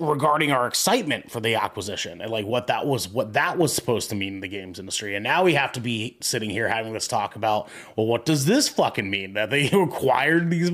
regarding 0.00 0.50
our 0.50 0.66
excitement 0.66 1.30
for 1.30 1.38
the 1.38 1.54
acquisition 1.54 2.20
and 2.20 2.28
like 2.28 2.44
what 2.44 2.66
that 2.66 2.84
was 2.84 3.08
what 3.08 3.32
that 3.34 3.56
was 3.56 3.72
supposed 3.72 4.10
to 4.10 4.16
mean 4.16 4.34
in 4.34 4.40
the 4.40 4.48
games 4.48 4.80
industry. 4.80 5.14
And 5.14 5.22
now 5.22 5.44
we 5.44 5.54
have 5.54 5.70
to 5.72 5.80
be 5.80 6.18
sitting 6.20 6.50
here 6.50 6.68
having 6.68 6.92
this 6.92 7.06
talk 7.06 7.36
about 7.36 7.68
well 7.96 8.06
what 8.06 8.26
does 8.26 8.44
this 8.44 8.68
fucking 8.68 9.08
mean? 9.08 9.34
That 9.34 9.50
they 9.50 9.68
acquired 9.72 10.50
these 10.50 10.72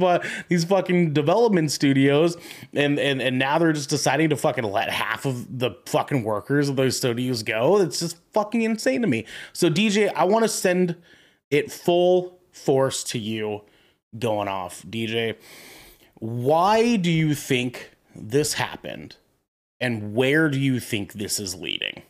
these 0.48 0.64
fucking 0.64 1.12
development 1.12 1.70
studios 1.70 2.38
and 2.72 2.98
and 2.98 3.20
and 3.20 3.38
now 3.38 3.58
they're 3.58 3.74
just 3.74 3.90
deciding 3.90 4.30
to 4.30 4.36
fucking 4.36 4.64
let 4.64 4.88
half 4.88 5.26
of 5.26 5.58
the 5.58 5.72
fucking 5.84 6.24
workers 6.24 6.70
of 6.70 6.76
those 6.76 6.96
studios 6.96 7.42
go? 7.42 7.78
It's 7.78 8.00
just 8.00 8.16
fucking 8.32 8.62
insane 8.62 9.02
to 9.02 9.06
me. 9.06 9.26
So 9.52 9.68
DJ 9.68 10.10
I 10.14 10.24
want 10.24 10.44
to 10.44 10.48
send 10.48 10.96
it 11.50 11.70
full 11.70 12.40
force 12.52 13.04
to 13.04 13.18
you 13.18 13.64
going 14.18 14.48
off 14.48 14.82
DJ 14.88 15.36
why 16.20 16.96
do 16.96 17.10
you 17.10 17.34
think 17.34 17.90
this 18.14 18.54
happened 18.54 19.16
and 19.80 20.14
where 20.14 20.48
do 20.48 20.58
you 20.58 20.78
think 20.78 21.12
this 21.14 21.40
is 21.40 21.54
leading 21.54 22.02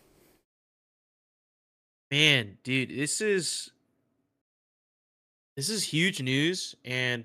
Man, 2.11 2.59
dude, 2.65 2.91
this 2.91 3.21
is 3.21 3.71
this 5.57 5.69
is 5.69 5.85
huge 5.85 6.21
news 6.21 6.75
and 6.85 7.25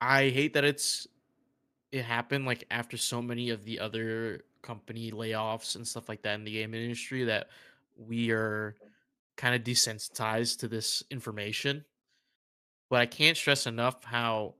I 0.00 0.30
hate 0.30 0.54
that 0.54 0.64
it's 0.64 1.06
it 1.92 2.04
happened 2.04 2.46
like 2.46 2.64
after 2.70 2.96
so 2.96 3.22
many 3.22 3.50
of 3.50 3.64
the 3.64 3.78
other 3.78 4.44
company 4.62 5.12
layoffs 5.12 5.76
and 5.76 5.86
stuff 5.86 6.08
like 6.08 6.22
that 6.22 6.34
in 6.34 6.44
the 6.44 6.52
game 6.52 6.74
industry 6.74 7.24
that 7.24 7.48
we 7.96 8.32
are 8.32 8.74
kind 9.36 9.54
of 9.54 9.62
desensitized 9.62 10.58
to 10.58 10.68
this 10.68 11.04
information. 11.10 11.84
But 12.90 13.02
I 13.02 13.06
can't 13.06 13.36
stress 13.36 13.66
enough 13.66 14.02
how 14.02 14.54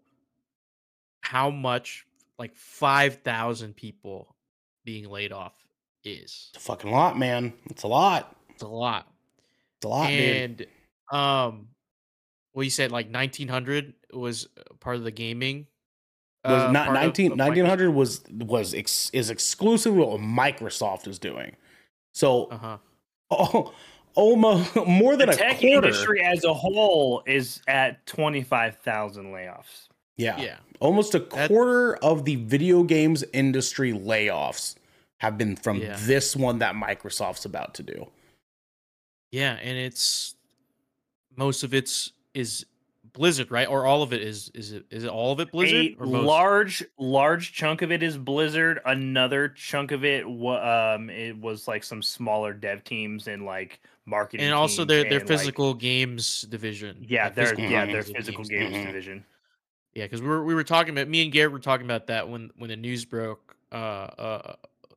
how 1.24 1.51
much 1.51 2.06
like 2.38 2.55
5,000 2.55 3.74
people 3.74 4.34
being 4.84 5.09
laid 5.09 5.32
off 5.32 5.55
is. 6.05 6.51
it's 6.55 6.56
a 6.56 6.60
fucking 6.60 6.90
lot 6.90 7.18
man 7.18 7.52
it's 7.70 7.82
a 7.82 7.88
lot 7.88 8.36
It's 8.51 8.62
a 8.62 8.68
lot. 8.68 9.06
it's 9.76 9.84
a 9.86 9.88
lot 9.88 10.09
dude 10.09 10.20
and 10.20 10.66
um 11.10 11.68
well 12.52 12.62
you 12.64 12.70
said 12.70 12.92
like 12.92 13.06
1900 13.10 13.94
was 14.12 14.48
part 14.80 14.96
of 14.96 15.05
the 15.05 15.10
gaming 15.10 15.66
was 16.44 16.62
uh, 16.64 16.70
not 16.72 16.86
part 16.88 16.98
of- 16.98 17.02
19, 17.05 17.32
of 17.32 17.38
1900 17.38 17.90
was 17.90 18.22
was 18.30 18.74
ex, 18.74 19.09
is 19.14 19.30
exclusive 19.30 19.94
what 19.94 20.20
microsoft 20.20 21.09
is 21.09 21.18
doing 21.18 21.56
so 22.12 22.46
uh-huh 22.46 22.76
oh, 23.30 23.72
almost 24.14 24.76
more 24.86 25.16
than 25.16 25.28
The 25.28 25.34
a 25.34 25.36
tech 25.36 25.59
quarter 25.60 25.74
industry 25.88 26.22
as 26.22 26.44
a 26.44 26.52
whole 26.52 27.22
is 27.26 27.60
at 27.66 28.05
twenty 28.06 28.42
five 28.42 28.76
thousand 28.76 29.32
layoffs. 29.32 29.88
Yeah. 30.16 30.41
Yeah. 30.41 30.57
Almost 30.81 31.15
a 31.15 31.20
That- 31.20 31.49
quarter 31.49 31.97
of 31.97 32.24
the 32.24 32.36
video 32.36 32.82
games 32.85 33.24
industry 33.32 33.93
layoffs 33.93 34.74
have 35.19 35.39
been 35.39 35.57
from 35.57 35.78
Yeah. 35.81 35.97
this 36.01 36.36
one 36.36 36.59
that 36.59 36.74
Microsoft's 36.74 37.45
about 37.45 37.74
to 37.74 37.82
do. 37.82 38.11
Yeah, 39.32 39.55
and 39.55 39.77
it's 39.77 40.36
most 41.36 41.62
of 41.65 41.74
it's 41.74 42.12
is 42.35 42.66
Blizzard, 43.12 43.51
right? 43.51 43.69
Or 43.69 43.86
all 43.86 44.03
of 44.03 44.12
it 44.12 44.23
is 44.23 44.51
is 44.55 44.73
it 44.73 44.85
is 44.91 45.05
it 45.05 45.11
all 45.11 45.32
of 45.32 45.41
it 45.41 45.51
Blizzard? 45.53 45.95
A 45.99 46.03
or 46.03 46.07
most? 46.07 46.24
large, 46.27 46.85
large 46.99 47.53
chunk 47.53 47.82
of 47.82 47.91
it 47.93 48.03
is 48.03 48.16
Blizzard. 48.19 48.81
Another 48.85 49.49
chunk 49.49 49.93
of 49.93 50.05
it, 50.05 50.28
wa- 50.28 50.95
um, 50.95 51.11
it 51.11 51.36
was 51.36 51.66
like 51.69 51.82
some 51.85 52.03
smaller 52.03 52.53
dev 52.53 52.82
teams 52.85 53.27
and 53.28 53.45
like 53.45 53.81
marketing, 54.05 54.45
and 54.47 54.55
also 54.55 54.78
teams 54.82 54.89
their 54.89 55.03
their 55.05 55.20
and, 55.20 55.28
like- 55.31 55.39
physical 55.39 55.74
games 55.74 56.43
division. 56.43 57.05
yeah, 57.09 57.24
like 57.27 57.35
their 57.36 57.45
physical 57.47 57.65
yeah, 57.70 57.86
games 57.86 57.93
their 58.07 58.15
physical 58.15 58.45
games. 58.45 58.70
games 58.73 58.77
Mhm. 58.77 58.86
division. 58.86 59.24
Yeah, 59.94 60.04
because 60.04 60.20
we 60.22 60.28
were 60.28 60.44
we 60.44 60.54
were 60.54 60.64
talking 60.64 60.92
about 60.92 61.08
me 61.08 61.22
and 61.22 61.32
Garrick 61.32 61.52
were 61.52 61.58
talking 61.60 61.86
about 61.86 62.08
that 62.08 62.28
when 62.28 62.50
when 62.56 62.68
the 62.68 62.76
news 62.76 63.04
broke 63.04 63.56
uh 63.72 63.74
uh 63.74 64.54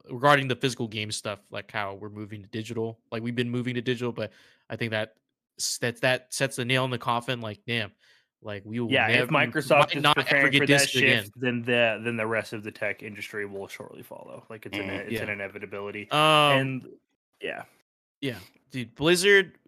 regarding 0.10 0.48
the 0.48 0.56
physical 0.56 0.88
game 0.88 1.12
stuff, 1.12 1.40
like 1.52 1.70
how 1.72 1.94
we're 1.96 2.10
moving 2.10 2.42
to 2.42 2.48
digital. 2.50 2.98
Like 3.12 3.22
we've 3.22 3.36
been 3.36 3.50
moving 3.50 3.76
to 3.76 3.82
digital, 3.82 4.12
but 4.12 4.32
I 4.70 4.76
think 4.76 4.92
that 4.92 5.16
that 5.82 6.02
that 6.02 6.34
sets 6.34 6.56
the 6.56 6.66
nail 6.66 6.84
in 6.86 6.92
the 6.92 6.98
coffin. 6.98 7.42
Like 7.42 7.60
damn, 7.68 7.92
like 8.42 8.64
we 8.66 8.80
will 8.80 8.90
Yeah, 8.92 9.08
never, 9.08 9.24
if 9.24 9.30
Microsoft 9.30 9.96
is 9.96 10.02
not 10.02 10.16
preparing 10.16 10.52
for 10.58 10.66
this 10.66 10.84
that 10.84 10.90
shift, 10.90 11.04
again. 11.04 11.32
then 11.36 11.62
the 11.62 12.02
then 12.04 12.18
the 12.18 12.26
rest 12.28 12.54
of 12.54 12.64
the 12.64 12.72
tech 12.72 13.04
industry 13.04 13.46
will 13.46 13.68
shortly 13.68 14.02
follow. 14.02 14.46
Like 14.50 14.66
it's 14.66 14.78
an 14.80 14.86
Mhm. 14.88 15.00
it's 15.06 15.12
Yeah. 15.12 15.24
an 15.24 15.30
inevitability. 15.30 16.10
Um, 16.10 16.20
and 16.20 16.90
yeah, 17.42 17.66
Yeah, 18.22 18.40
dude, 18.72 18.96
Blizzard 18.96 19.60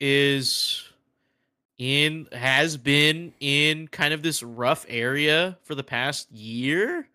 is 0.00 0.82
in 1.80 2.28
has 2.30 2.76
been 2.76 3.32
in 3.40 3.88
kind 3.88 4.12
of 4.12 4.22
this 4.22 4.42
rough 4.42 4.84
area 4.88 5.58
for 5.62 5.74
the 5.74 5.82
past 5.82 6.30
year. 6.30 7.08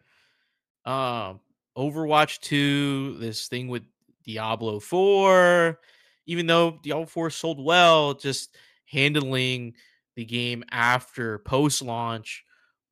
Um 0.83 1.39
Overwatch 1.77 2.39
2, 2.39 3.17
this 3.19 3.47
thing 3.49 3.67
with 3.67 3.83
Diablo 4.23 4.79
4, 4.79 5.77
even 6.25 6.47
though 6.47 6.79
Diablo 6.81 7.05
4 7.05 7.29
sold 7.29 7.63
well, 7.63 8.13
just 8.13 8.55
handling 8.85 9.73
the 10.15 10.23
game 10.23 10.63
after 10.71 11.39
post 11.39 11.81
launch 11.81 12.45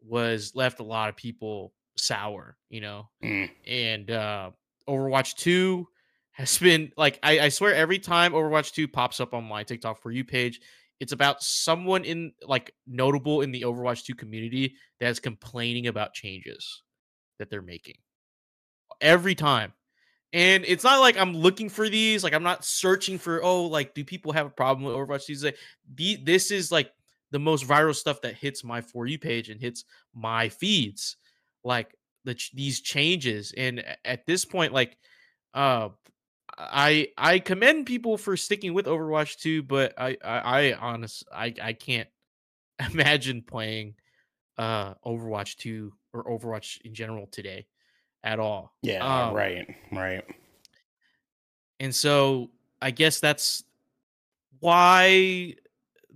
was 0.05 0.51
left 0.53 0.81
a 0.81 0.83
lot 0.83 1.07
of 1.07 1.15
people 1.15 1.73
sour, 1.95 2.57
you 2.69 2.81
know 2.81 3.07
Mm. 3.23 3.49
and 3.65 4.11
uh 4.11 4.51
Overwatch 4.87 5.35
2 5.37 5.87
has 6.33 6.57
been 6.57 6.91
like 6.97 7.19
I, 7.23 7.39
I 7.39 7.49
swear 7.49 7.73
every 7.73 7.99
time 7.99 8.33
Overwatch 8.33 8.73
2 8.73 8.87
pops 8.89 9.19
up 9.21 9.33
on 9.33 9.45
my 9.45 9.63
TikTok 9.63 10.01
for 10.01 10.11
you 10.11 10.25
page, 10.25 10.59
it's 10.99 11.11
about 11.11 11.43
someone 11.43 12.05
in 12.05 12.33
like 12.45 12.73
notable 12.87 13.41
in 13.41 13.51
the 13.51 13.61
Overwatch 13.61 14.05
2 14.05 14.15
community 14.15 14.75
that's 14.99 15.19
complaining 15.19 15.87
about 15.87 16.13
changes 16.13 16.83
that 17.39 17.49
they're 17.49 17.61
making. 17.61 17.97
Every 19.01 19.35
time. 19.35 19.73
And 20.31 20.63
it's 20.65 20.83
not 20.83 20.99
like 20.99 21.17
I'm 21.17 21.33
looking 21.35 21.69
for 21.69 21.89
these, 21.89 22.23
like 22.23 22.33
I'm 22.33 22.43
not 22.43 22.65
searching 22.65 23.19
for 23.19 23.43
oh, 23.43 23.65
like 23.65 23.93
do 23.93 24.03
people 24.03 24.31
have 24.31 24.47
a 24.47 24.51
problem 24.51 24.85
with 24.85 24.95
Overwatch 24.95 25.25
2? 25.25 25.33
It's 25.33 25.43
Like 25.43 25.57
this 26.23 26.51
is 26.51 26.71
like 26.71 26.91
the 27.31 27.39
most 27.39 27.67
viral 27.67 27.95
stuff 27.95 28.21
that 28.21 28.35
hits 28.35 28.63
my 28.63 28.81
for 28.81 29.05
you 29.05 29.19
page 29.19 29.49
and 29.49 29.59
hits 29.61 29.85
my 30.13 30.49
feeds. 30.49 31.17
Like 31.63 31.95
the 32.25 32.39
these 32.53 32.81
changes 32.81 33.53
and 33.55 33.83
at 34.05 34.25
this 34.25 34.45
point 34.45 34.73
like 34.73 34.97
uh 35.53 35.89
i 36.57 37.07
i 37.17 37.39
commend 37.39 37.85
people 37.85 38.17
for 38.17 38.37
sticking 38.37 38.73
with 38.73 38.85
overwatch 38.85 39.37
2 39.37 39.63
but 39.63 39.93
i 39.97 40.17
i, 40.23 40.37
I 40.69 40.73
honest 40.73 41.23
i 41.33 41.53
i 41.61 41.73
can't 41.73 42.09
imagine 42.93 43.41
playing 43.41 43.95
uh 44.57 44.93
overwatch 45.05 45.55
2 45.57 45.93
or 46.13 46.23
overwatch 46.25 46.81
in 46.81 46.93
general 46.93 47.27
today 47.27 47.67
at 48.23 48.39
all 48.39 48.73
Yeah, 48.81 49.29
Um, 49.29 49.35
right, 49.35 49.75
right. 49.91 50.23
and 51.79 51.93
so 51.93 52.51
I 52.81 52.91
guess 52.91 53.19
that's 53.19 53.63
why 54.59 55.55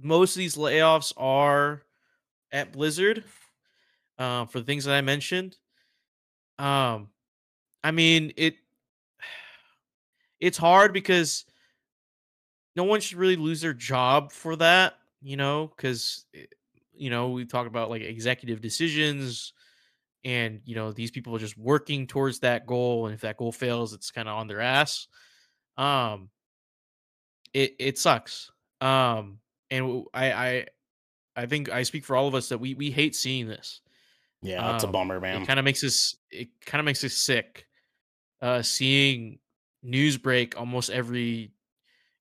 most 0.01 0.35
of 0.35 0.39
these 0.39 0.55
layoffs 0.55 1.13
are 1.17 1.83
at 2.51 2.71
Blizzard 2.71 3.23
uh, 4.17 4.45
for 4.45 4.59
the 4.59 4.65
things 4.65 4.85
that 4.85 4.93
I 4.95 5.01
mentioned. 5.01 5.57
Um, 6.59 7.09
I 7.83 7.91
mean 7.91 8.33
it. 8.37 8.55
It's 10.39 10.57
hard 10.57 10.93
because 10.93 11.45
no 12.75 12.83
one 12.83 13.01
should 13.01 13.17
really 13.17 13.35
lose 13.35 13.61
their 13.61 13.73
job 13.73 14.31
for 14.31 14.55
that, 14.57 14.95
you 15.21 15.37
know, 15.37 15.67
because 15.75 16.25
you 16.93 17.09
know 17.09 17.29
we 17.29 17.45
talk 17.45 17.67
about 17.67 17.89
like 17.89 18.01
executive 18.01 18.61
decisions 18.61 19.53
and 20.23 20.61
you 20.65 20.75
know 20.75 20.91
these 20.91 21.11
people 21.11 21.35
are 21.35 21.39
just 21.39 21.57
working 21.57 22.07
towards 22.07 22.39
that 22.39 22.65
goal 22.65 23.05
and 23.05 23.13
if 23.13 23.21
that 23.21 23.37
goal 23.37 23.51
fails 23.51 23.93
it's 23.93 24.11
kind 24.11 24.27
of 24.27 24.35
on 24.35 24.47
their 24.47 24.59
ass 24.59 25.07
um 25.77 26.29
it 27.53 27.75
it 27.79 27.97
sucks 27.97 28.51
um 28.81 29.39
and 29.69 30.05
I 30.13 30.31
I 30.31 30.65
I 31.35 31.45
think 31.45 31.69
i 31.69 31.83
speak 31.83 32.03
for 32.03 32.15
all 32.15 32.27
of 32.27 32.35
us 32.35 32.49
that 32.49 32.57
we 32.57 32.73
we 32.73 32.89
hate 32.89 33.15
seeing 33.15 33.47
this 33.47 33.81
Yeah, 34.41 34.63
that's 34.63 34.83
a 34.83 34.87
um, 34.87 34.93
bummer, 34.93 35.19
man. 35.19 35.43
it 35.43 35.47
kind 35.47 35.59
of 35.59 35.65
makes 35.65 35.83
us 35.83 36.15
it 36.31 36.49
kind 36.65 36.79
of 36.79 36.85
makes 36.85 37.03
us 37.03 37.13
sick 37.13 37.67
uh 38.41 38.61
seeing 38.61 39.39
news 39.87 40.17
break 40.17 40.57
almost 40.59 40.89
every 40.89 41.51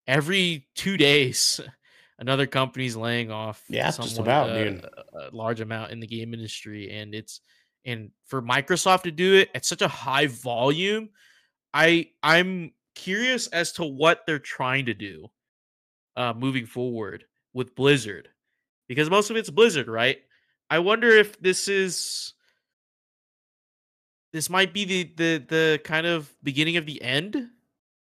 every 0.06 0.66
two 0.74 0.96
days 0.96 1.60
another 2.18 2.46
company's 2.46 2.96
laying 2.96 3.30
off 3.30 3.62
Yeah, 3.68 3.90
just 3.90 4.18
about, 4.18 4.50
uh, 4.50 4.80
a, 5.12 5.18
a 5.18 5.30
large 5.32 5.60
amount 5.60 5.92
in 5.92 6.00
the 6.00 6.06
game 6.06 6.32
industry 6.32 6.90
and 6.90 7.14
it's 7.14 7.40
and 7.84 8.10
for 8.26 8.40
microsoft 8.40 9.02
to 9.02 9.10
do 9.10 9.34
it 9.34 9.50
at 9.54 9.64
such 9.64 9.82
a 9.82 9.88
high 9.88 10.26
volume 10.26 11.10
i 11.74 12.08
i'm 12.22 12.72
curious 12.94 13.46
as 13.48 13.72
to 13.72 13.84
what 13.84 14.20
they're 14.26 14.38
trying 14.38 14.86
to 14.86 14.94
do 14.94 15.26
uh 16.16 16.32
moving 16.32 16.66
forward 16.66 17.24
with 17.52 17.74
blizzard 17.74 18.28
because 18.88 19.10
most 19.10 19.30
of 19.30 19.36
it's 19.36 19.50
blizzard 19.50 19.88
right? 19.88 20.18
I 20.68 20.80
wonder 20.80 21.08
if 21.08 21.40
this 21.40 21.68
is 21.68 22.34
this 24.32 24.50
might 24.50 24.72
be 24.72 24.84
the 24.84 25.04
the 25.16 25.44
the 25.48 25.80
kind 25.84 26.06
of 26.06 26.32
beginning 26.42 26.76
of 26.76 26.86
the 26.86 27.00
end 27.02 27.48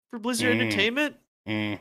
for 0.10 0.20
blizzard 0.20 0.56
Mm. 0.56 0.62
entertainment 0.62 1.16
Mm. 1.48 1.80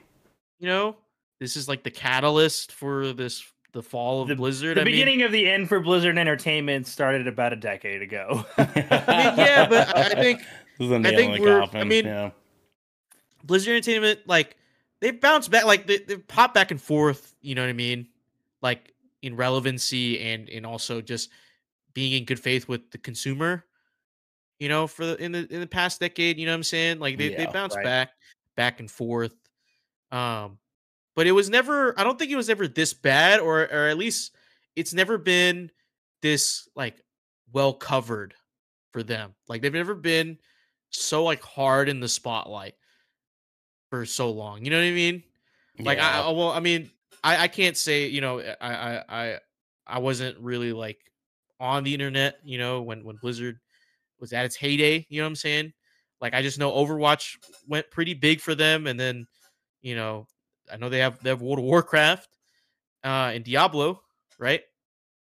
you 0.58 0.66
know 0.68 0.96
this 1.40 1.56
is 1.56 1.68
like 1.68 1.82
the 1.82 1.90
catalyst 1.90 2.72
for 2.72 3.12
this 3.12 3.44
the 3.72 3.82
fall 3.82 4.22
of 4.22 4.28
The- 4.28 4.36
blizzard 4.36 4.76
the 4.76 4.80
I 4.82 4.84
mean, 4.84 4.92
beginning 4.94 5.22
of 5.22 5.32
the 5.32 5.48
end 5.50 5.68
for 5.68 5.80
Blizzard 5.80 6.16
Entertainment 6.16 6.86
started 6.86 7.26
about 7.28 7.52
a 7.52 7.56
decade 7.56 8.00
ago. 8.00 8.46
I 8.56 8.64
mean, 8.64 8.84
yeah, 8.88 9.66
but 9.68 9.94
I- 9.94 10.02
I 10.02 10.14
think- 10.14 10.40
This 10.78 10.86
is 10.86 10.92
a 10.92 10.96
I 10.96 11.14
think 11.14 11.38
we're- 11.40 11.68
I 11.74 11.84
mean, 11.84 12.06
yeah. 12.06 12.30
blizzard 13.44 13.74
entertainment 13.74 14.20
like 14.26 14.56
they 15.00 15.10
bounce 15.10 15.48
back 15.48 15.64
like 15.66 15.86
they, 15.86 15.98
they've 15.98 16.26
popped 16.26 16.54
back 16.54 16.70
and 16.70 16.80
forth 16.80 17.34
you 17.42 17.54
know 17.54 17.62
what 17.62 17.68
i 17.68 17.72
mean 17.74 18.08
like 18.62 18.94
in 19.22 19.36
relevancy 19.36 20.20
and 20.20 20.48
and 20.48 20.64
also 20.66 21.00
just 21.02 21.28
being 21.92 22.12
in 22.12 22.24
good 22.24 22.40
faith 22.40 22.66
with 22.68 22.90
the 22.92 22.98
consumer 22.98 23.64
you 24.58 24.68
know 24.68 24.86
for 24.86 25.06
the 25.06 25.22
in 25.22 25.32
the 25.32 25.46
in 25.52 25.60
the 25.60 25.66
past 25.66 26.00
decade 26.00 26.38
you 26.38 26.46
know 26.46 26.52
what 26.52 26.56
i'm 26.56 26.62
saying? 26.62 26.98
Like 26.98 27.18
they, 27.18 27.28
they 27.28 27.44
Yeah, 27.44 27.52
bounced 27.52 27.76
right. 27.76 27.84
back 27.84 28.10
back 28.56 28.80
and 28.80 28.90
forth 28.90 29.32
um 30.12 30.58
but 31.14 31.26
it 31.26 31.32
was 31.32 31.50
never 31.50 31.98
i 31.98 32.04
don't 32.04 32.18
think 32.18 32.30
it 32.30 32.36
was 32.36 32.48
ever 32.48 32.68
this 32.68 32.94
bad 32.94 33.40
or 33.40 33.62
or 33.62 33.88
at 33.88 33.98
least 33.98 34.34
it's 34.76 34.94
never 34.94 35.18
been 35.18 35.70
this 36.22 36.68
like 36.76 37.02
well 37.52 37.72
covered 37.72 38.34
for 38.92 39.02
them. 39.02 39.34
Like 39.48 39.62
they've 39.62 39.72
never 39.72 39.94
been 39.94 40.38
so 40.90 41.24
like 41.24 41.42
hard 41.42 41.88
in 41.88 42.00
the 42.00 42.08
spotlight 42.08 42.74
for 43.90 44.04
so 44.04 44.30
long 44.30 44.64
you 44.64 44.70
know 44.70 44.78
what 44.78 44.86
i 44.86 44.92
mean? 44.92 45.22
Like 45.78 45.98
I, 45.98 46.20
I 46.20 46.30
well 46.30 46.50
i 46.50 46.60
mean 46.60 46.90
i 47.22 47.44
i 47.44 47.48
can't 47.48 47.76
say 47.76 48.06
you 48.06 48.20
know 48.20 48.40
i 48.40 48.56
i 48.60 49.04
i 49.08 49.38
i 49.86 49.98
wasn't 49.98 50.38
really 50.38 50.72
like 50.72 50.98
on 51.60 51.84
the 51.84 51.92
internet 51.92 52.38
you 52.44 52.56
know 52.58 52.82
when 52.82 53.04
when 53.04 53.16
blizzard 53.16 53.60
was 54.20 54.32
at 54.32 54.44
its 54.44 54.56
heyday 54.56 55.06
you 55.08 55.20
know 55.20 55.24
what 55.24 55.30
i'm 55.30 55.36
saying? 55.36 55.72
Like 56.20 56.34
i 56.34 56.42
just 56.42 56.58
know 56.58 56.72
overwatch 56.72 57.36
went 57.66 57.90
pretty 57.90 58.14
big 58.14 58.40
for 58.40 58.54
them 58.54 58.86
and 58.86 58.98
then 58.98 59.26
you 59.82 59.94
know 59.94 60.26
i 60.72 60.76
know 60.76 60.88
they 60.88 61.00
have 61.00 61.22
they 61.22 61.30
have 61.30 61.42
world 61.42 61.58
of 61.58 61.64
warcraft 61.64 62.28
uh 63.04 63.30
and 63.34 63.44
diablo 63.44 64.00
right? 64.38 64.62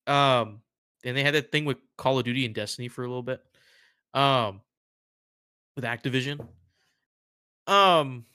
Um 0.06 0.62
and 1.06 1.16
they 1.16 1.24
had 1.24 1.36
that 1.36 1.52
thing 1.52 1.66
with 1.66 1.78
call 1.98 2.18
of 2.18 2.26
duty 2.26 2.46
and 2.46 2.56
destiny 2.56 2.88
for 2.88 3.04
a 3.04 3.08
little 3.08 3.24
bit 3.24 3.42
um 4.14 4.62
with 5.76 5.86
activision. 5.86 6.40
Um 7.68 8.26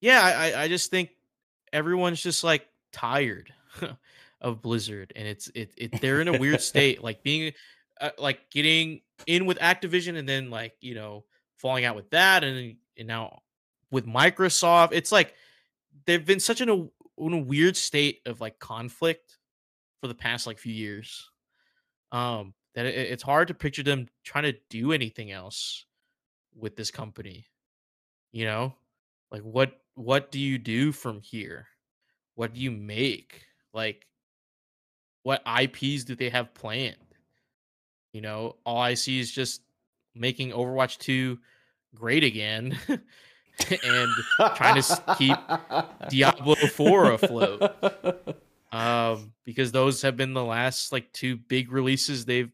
yeah 0.00 0.22
i 0.22 0.32
i, 0.32 0.62
I 0.62 0.68
just 0.68 0.90
think 0.90 1.10
everyone's 1.72 2.22
just 2.22 2.42
like 2.42 2.66
tired 2.92 3.52
of 4.40 4.62
blizzard 4.62 5.12
and 5.14 5.28
it's 5.28 5.48
it, 5.54 5.72
it 5.76 6.00
they're 6.00 6.20
in 6.20 6.28
a 6.28 6.38
weird 6.38 6.60
state 6.72 7.02
like 7.02 7.22
being 7.22 7.52
uh, 8.00 8.10
like 8.18 8.50
getting 8.50 9.00
in 9.26 9.46
with 9.46 9.58
activision 9.58 10.16
and 10.16 10.28
then 10.28 10.50
like 10.50 10.74
you 10.80 10.94
know 10.94 11.24
falling 11.56 11.84
out 11.84 11.96
with 11.96 12.08
that 12.10 12.42
and 12.42 12.76
and 12.96 13.08
now 13.08 13.40
with 13.90 14.06
microsoft 14.06 14.90
it's 14.92 15.12
like 15.12 15.34
they've 16.06 16.24
been 16.24 16.40
such 16.40 16.60
in 16.60 16.68
a 16.68 16.74
in 17.18 17.32
a 17.34 17.38
weird 17.38 17.76
state 17.76 18.20
of 18.26 18.40
like 18.40 18.58
conflict 18.58 19.38
for 20.00 20.08
the 20.08 20.14
past 20.14 20.46
like 20.46 20.58
few 20.58 20.72
years 20.72 21.30
um, 22.12 22.54
that 22.74 22.86
it, 22.86 22.94
it's 22.94 23.22
hard 23.22 23.48
to 23.48 23.54
picture 23.54 23.82
them 23.82 24.08
trying 24.24 24.44
to 24.44 24.54
do 24.68 24.92
anything 24.92 25.30
else 25.30 25.84
with 26.56 26.76
this 26.76 26.90
company. 26.90 27.46
You 28.32 28.44
know, 28.44 28.74
like 29.30 29.42
what 29.42 29.80
what 29.94 30.30
do 30.30 30.38
you 30.38 30.58
do 30.58 30.92
from 30.92 31.20
here? 31.20 31.66
What 32.34 32.54
do 32.54 32.60
you 32.60 32.70
make? 32.70 33.44
Like, 33.74 34.06
what 35.22 35.42
IPs 35.46 36.04
do 36.04 36.14
they 36.14 36.30
have 36.30 36.54
planned? 36.54 36.96
You 38.12 38.20
know, 38.20 38.56
all 38.64 38.78
I 38.78 38.94
see 38.94 39.20
is 39.20 39.30
just 39.30 39.62
making 40.14 40.50
Overwatch 40.50 40.98
2 40.98 41.38
great 41.94 42.24
again 42.24 42.76
and 42.88 44.10
trying 44.56 44.80
to 44.82 45.02
keep 45.18 45.36
Diablo 46.08 46.54
4 46.54 47.12
afloat. 47.12 47.72
Um, 48.72 49.32
because 49.44 49.72
those 49.72 50.02
have 50.02 50.16
been 50.16 50.32
the 50.32 50.44
last 50.44 50.92
like 50.92 51.12
two 51.12 51.36
big 51.36 51.72
releases 51.72 52.24
they've 52.24 52.52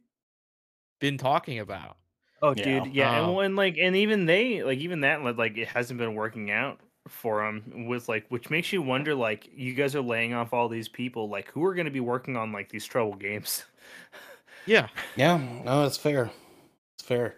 been 0.98 1.18
talking 1.18 1.58
about. 1.58 1.96
Oh, 2.42 2.54
Yeah. 2.56 2.64
dude, 2.64 2.94
yeah, 2.94 3.10
Um, 3.20 3.28
and 3.28 3.36
when 3.36 3.56
like, 3.56 3.76
and 3.78 3.96
even 3.96 4.26
they, 4.26 4.62
like, 4.62 4.78
even 4.78 5.00
that, 5.00 5.22
like, 5.22 5.36
like, 5.36 5.56
it 5.56 5.68
hasn't 5.68 5.98
been 5.98 6.14
working 6.14 6.50
out 6.50 6.80
for 7.08 7.42
them. 7.42 7.86
With 7.86 8.08
like, 8.08 8.26
which 8.28 8.50
makes 8.50 8.72
you 8.72 8.82
wonder, 8.82 9.14
like, 9.14 9.48
you 9.54 9.74
guys 9.74 9.94
are 9.94 10.02
laying 10.02 10.34
off 10.34 10.52
all 10.52 10.68
these 10.68 10.88
people, 10.88 11.28
like, 11.28 11.50
who 11.50 11.64
are 11.64 11.74
going 11.74 11.86
to 11.86 11.90
be 11.90 12.00
working 12.00 12.36
on 12.36 12.52
like 12.52 12.68
these 12.68 12.84
trouble 12.84 13.14
games? 13.14 13.64
Yeah. 14.66 14.88
Yeah, 15.16 15.36
no, 15.64 15.82
that's 15.82 15.96
fair. 15.96 16.30
It's 16.98 17.06
fair. 17.06 17.36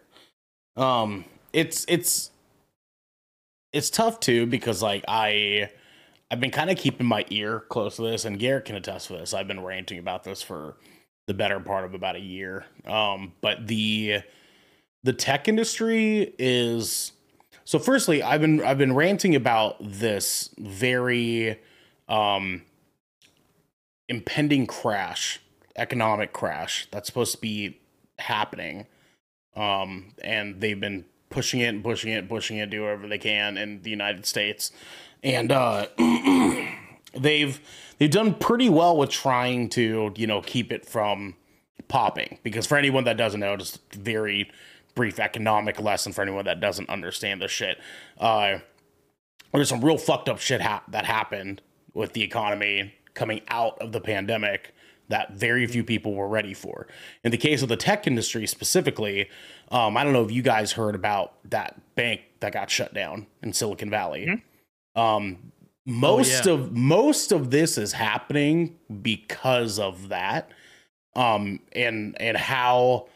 Um, 0.77 1.25
it's 1.53 1.85
it's 1.89 2.31
it's 3.73 3.91
tough 3.91 4.21
too 4.21 4.47
because 4.47 4.83
like 4.83 5.05
I 5.09 5.71
I've 6.31 6.41
been 6.41 6.51
kind 6.51 6.71
of 6.71 6.77
keeping 6.77 7.07
my 7.07 7.25
ear 7.31 7.61
close 7.61 7.97
to 7.97 8.03
this, 8.03 8.25
and 8.25 8.39
Garrick 8.39 8.67
can 8.67 8.77
attest 8.77 9.09
to 9.09 9.15
this. 9.15 9.35
I've 9.35 9.49
been 9.49 9.63
ranting 9.63 9.99
about 9.99 10.25
this 10.25 10.43
for 10.43 10.77
the 11.27 11.35
better 11.35 11.61
part 11.61 11.85
of 11.85 11.95
about 11.95 12.17
a 12.17 12.21
year. 12.21 12.65
Um, 12.87 13.33
but 13.41 13.67
the 13.67 14.21
the 15.05 15.13
tech 15.13 15.49
industry 15.49 16.35
is 16.39 17.13
so. 17.65 17.79
Firstly, 17.79 18.23
I've 18.23 18.41
been 18.41 18.63
I've 18.63 18.79
been 18.79 18.95
ranting 18.95 19.35
about 19.35 19.77
this 19.81 20.51
very 20.59 21.59
um 22.09 22.63
impending 24.09 24.67
crash, 24.67 25.41
economic 25.79 26.33
crash 26.33 26.89
that's 26.91 27.07
supposed 27.07 27.33
to 27.33 27.41
be 27.41 27.79
happening. 28.19 28.87
Um, 29.57 30.15
and 30.23 30.61
they've 30.61 30.79
been 30.79 31.05
pushing 31.31 31.61
it 31.61 31.69
and 31.69 31.83
pushing 31.83 32.13
it, 32.13 32.19
and 32.19 32.29
pushing 32.29 32.59
it, 32.59 32.71
do 32.71 32.83
whatever 32.83 33.09
they 33.09 33.19
can 33.19 33.57
in 33.57 33.83
the 33.83 33.91
United 33.91 34.27
States. 34.27 34.73
And 35.23 35.51
uh 35.53 35.87
they've 37.15 37.61
they've 37.99 38.11
done 38.11 38.35
pretty 38.35 38.69
well 38.69 38.97
with 38.97 39.11
trying 39.11 39.69
to, 39.71 40.13
you 40.17 40.27
know, 40.27 40.41
keep 40.41 40.73
it 40.73 40.87
from 40.87 41.35
popping. 41.89 42.39
Because 42.43 42.67
for 42.67 42.77
anyone 42.77 43.05
that 43.05 43.17
doesn't 43.17 43.41
know, 43.41 43.57
just 43.57 43.81
very 43.95 44.51
brief 44.95 45.19
economic 45.19 45.81
lesson 45.81 46.13
for 46.13 46.23
anyone 46.23 46.45
that 46.45 46.61
doesn't 46.61 46.89
understand 46.89 47.43
the 47.43 47.49
shit. 47.49 47.79
Uh 48.19 48.59
there's 49.53 49.69
some 49.69 49.85
real 49.85 49.99
fucked 49.99 50.29
up 50.29 50.39
shit 50.39 50.61
hap 50.61 50.91
that 50.93 51.07
happened 51.07 51.63
with 51.95 52.13
the 52.13 52.23
economy 52.23 52.95
coming 53.15 53.41
out 53.49 53.79
of 53.81 53.93
the 53.93 54.01
pandemic 54.01 54.73
that 55.09 55.33
very 55.33 55.67
few 55.67 55.83
people 55.83 56.15
were 56.15 56.29
ready 56.29 56.55
for. 56.55 56.87
In 57.25 57.31
the 57.31 57.37
case 57.37 57.63
of 57.63 57.69
the 57.69 57.77
tech 57.77 58.07
industry 58.07 58.47
specifically, 58.47 59.29
um, 59.71 59.97
I 59.97 60.05
don't 60.05 60.13
know 60.13 60.25
if 60.25 60.31
you 60.31 60.43
guys 60.43 60.73
heard 60.73 60.95
about 60.95 61.35
that 61.51 61.81
bank 61.95 62.23
that 62.41 62.53
got 62.53 62.71
shut 62.71 62.95
down 62.95 63.27
in 63.43 63.53
Silicon 63.53 63.91
Valley. 63.91 64.43
Um, 64.95 65.53
most 65.87 66.45
yeah. 66.47 66.53
of 66.53 66.77
most 66.77 67.33
of 67.33 67.51
this 67.51 67.79
is 67.79 67.93
happening 67.93 68.77
because 69.01 69.79
of 69.79 70.11
that, 70.11 70.51
um, 71.17 71.61
and 71.73 72.21
and 72.21 72.37
how 72.37 73.09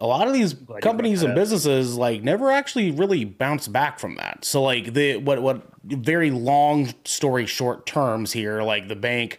a 0.00 0.06
lot 0.06 0.26
of 0.26 0.32
these 0.32 0.54
Glad 0.54 0.60
you 0.60 0.66
brought 0.66 0.82
companies 0.82 1.22
and 1.22 1.34
businesses 1.34 1.96
like 1.96 2.22
never 2.22 2.50
actually 2.50 2.90
really 2.90 3.24
bounce 3.24 3.68
back 3.68 3.98
from 3.98 4.16
that. 4.16 4.44
So 4.44 4.62
like 4.62 4.94
the 4.94 5.18
what 5.18 5.42
what 5.42 5.62
very 5.84 6.30
long 6.30 6.94
story 7.04 7.44
short 7.44 7.84
terms 7.84 8.32
here, 8.32 8.62
like 8.62 8.88
the 8.88 8.96
bank 8.96 9.38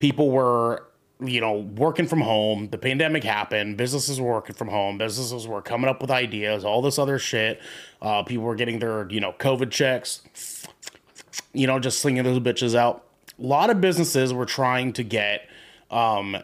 people 0.00 0.30
were 0.30 0.86
you 1.22 1.40
know 1.40 1.58
working 1.76 2.06
from 2.06 2.20
home 2.20 2.68
the 2.70 2.78
pandemic 2.78 3.22
happened 3.22 3.76
businesses 3.76 4.20
were 4.20 4.32
working 4.32 4.54
from 4.54 4.68
home 4.68 4.96
businesses 4.96 5.46
were 5.46 5.60
coming 5.60 5.88
up 5.88 6.00
with 6.00 6.10
ideas 6.10 6.64
all 6.64 6.82
this 6.82 6.98
other 6.98 7.18
shit. 7.18 7.60
Uh, 8.00 8.22
people 8.22 8.44
were 8.44 8.54
getting 8.54 8.78
their 8.78 9.10
you 9.10 9.20
know 9.20 9.32
covid 9.38 9.70
checks 9.70 10.22
you 11.52 11.66
know 11.66 11.78
just 11.78 12.00
slinging 12.00 12.24
those 12.24 12.40
bitches 12.40 12.74
out. 12.74 13.04
A 13.38 13.42
lot 13.42 13.70
of 13.70 13.80
businesses 13.80 14.32
were 14.32 14.46
trying 14.46 14.92
to 14.94 15.02
get 15.02 15.48
um, 15.90 16.36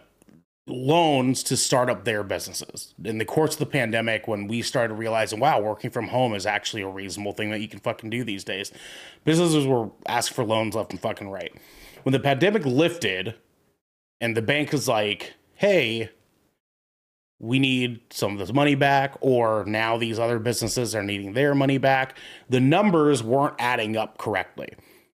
loans 0.66 1.42
to 1.44 1.56
start 1.56 1.88
up 1.90 2.04
their 2.04 2.22
businesses. 2.22 2.94
In 3.04 3.18
the 3.18 3.24
course 3.24 3.52
of 3.52 3.58
the 3.58 3.66
pandemic 3.66 4.26
when 4.26 4.48
we 4.48 4.62
started 4.62 4.94
realizing 4.94 5.40
wow 5.40 5.60
working 5.60 5.90
from 5.90 6.08
home 6.08 6.34
is 6.34 6.46
actually 6.46 6.82
a 6.82 6.88
reasonable 6.88 7.32
thing 7.32 7.50
that 7.50 7.60
you 7.60 7.68
can 7.68 7.80
fucking 7.80 8.10
do 8.10 8.24
these 8.24 8.44
days 8.44 8.72
businesses 9.24 9.66
were 9.66 9.90
asking 10.06 10.34
for 10.34 10.44
loans 10.44 10.74
left 10.74 10.92
and 10.92 11.00
fucking 11.00 11.28
right. 11.28 11.52
When 12.02 12.12
the 12.12 12.20
pandemic 12.20 12.64
lifted 12.64 13.34
and 14.20 14.36
the 14.36 14.42
bank 14.42 14.72
is 14.72 14.88
like 14.88 15.34
hey 15.54 16.10
we 17.38 17.58
need 17.58 18.00
some 18.10 18.32
of 18.32 18.38
this 18.38 18.52
money 18.52 18.74
back 18.74 19.14
or 19.20 19.64
now 19.66 19.96
these 19.98 20.18
other 20.18 20.38
businesses 20.38 20.94
are 20.94 21.02
needing 21.02 21.32
their 21.32 21.54
money 21.54 21.78
back 21.78 22.16
the 22.48 22.60
numbers 22.60 23.22
weren't 23.22 23.54
adding 23.58 23.96
up 23.96 24.18
correctly 24.18 24.68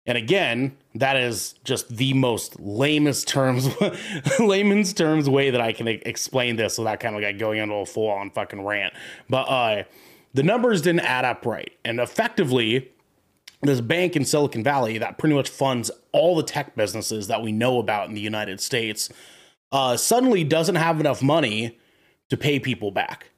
and 0.08 0.16
again, 0.16 0.74
that 0.94 1.16
is 1.16 1.54
just 1.64 1.94
the 1.94 2.14
most 2.14 2.58
lamest 2.58 3.28
terms, 3.28 3.68
layman's 4.40 4.94
terms 4.94 5.28
way 5.28 5.50
that 5.50 5.60
I 5.60 5.74
can 5.74 5.86
explain 5.86 6.56
this 6.56 6.78
without 6.78 6.98
kind 6.98 7.14
of 7.14 7.20
like 7.20 7.38
going 7.38 7.58
into 7.58 7.74
a 7.74 7.84
full 7.84 8.08
on 8.08 8.30
fucking 8.30 8.64
rant. 8.64 8.94
But 9.28 9.42
uh, 9.42 9.82
the 10.32 10.42
numbers 10.42 10.80
didn't 10.80 11.00
add 11.00 11.26
up 11.26 11.44
right. 11.44 11.70
And 11.84 12.00
effectively, 12.00 12.90
this 13.62 13.80
bank 13.80 14.14
in 14.14 14.24
Silicon 14.24 14.62
Valley 14.62 14.98
that 14.98 15.18
pretty 15.18 15.34
much 15.34 15.48
funds 15.48 15.90
all 16.12 16.36
the 16.36 16.42
tech 16.42 16.76
businesses 16.76 17.26
that 17.26 17.42
we 17.42 17.52
know 17.52 17.78
about 17.78 18.08
in 18.08 18.14
the 18.14 18.20
United 18.20 18.60
States 18.60 19.08
uh, 19.72 19.96
suddenly 19.96 20.44
doesn't 20.44 20.76
have 20.76 21.00
enough 21.00 21.22
money 21.22 21.78
to 22.30 22.36
pay 22.36 22.60
people 22.60 22.90
back. 22.90 23.30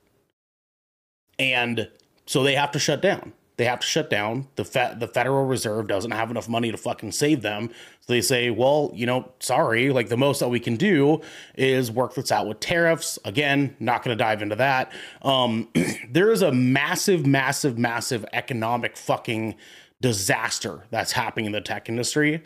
And 1.39 1.89
so 2.27 2.43
they 2.43 2.55
have 2.55 2.71
to 2.73 2.79
shut 2.79 3.01
down. 3.01 3.33
They 3.57 3.67
have 3.67 3.81
to 3.81 3.87
shut 3.87 4.09
down. 4.09 4.49
The 4.57 4.65
fe- 4.65 4.95
the 4.99 5.07
Federal 5.07 5.45
Reserve 5.45 5.87
doesn't 5.87 6.13
have 6.13 6.31
enough 6.31 6.49
money 6.49 6.71
to 6.71 6.79
fucking 6.79 7.13
save 7.13 7.43
them. 7.43 7.69
So 8.01 8.13
they 8.15 8.23
say, 8.23 8.49
well, 8.49 8.91
you 8.95 9.05
know, 9.05 9.33
sorry, 9.39 9.91
like 9.91 10.09
the 10.09 10.17
most 10.17 10.41
that 10.41 10.49
we 10.49 10.61
can 10.61 10.77
do 10.77 11.21
is 11.57 11.91
work 11.91 12.15
this 12.15 12.33
out 12.33 12.47
with 12.47 12.61
tariffs. 12.61 13.19
Again, 13.25 13.77
not 13.79 14.03
going 14.03 14.17
to 14.17 14.25
dive 14.25 14.41
into 14.41 14.57
that. 14.57 14.91
Um, 15.21 15.69
there 16.11 16.31
is 16.31 16.41
a 16.41 16.53
massive, 16.53 17.27
massive, 17.27 17.77
massive 17.77 18.25
economic 18.33 18.97
fucking 18.97 19.57
disaster 20.01 20.85
that's 20.91 21.13
happening 21.13 21.47
in 21.47 21.53
the 21.53 21.61
tech 21.61 21.89
industry. 21.89 22.43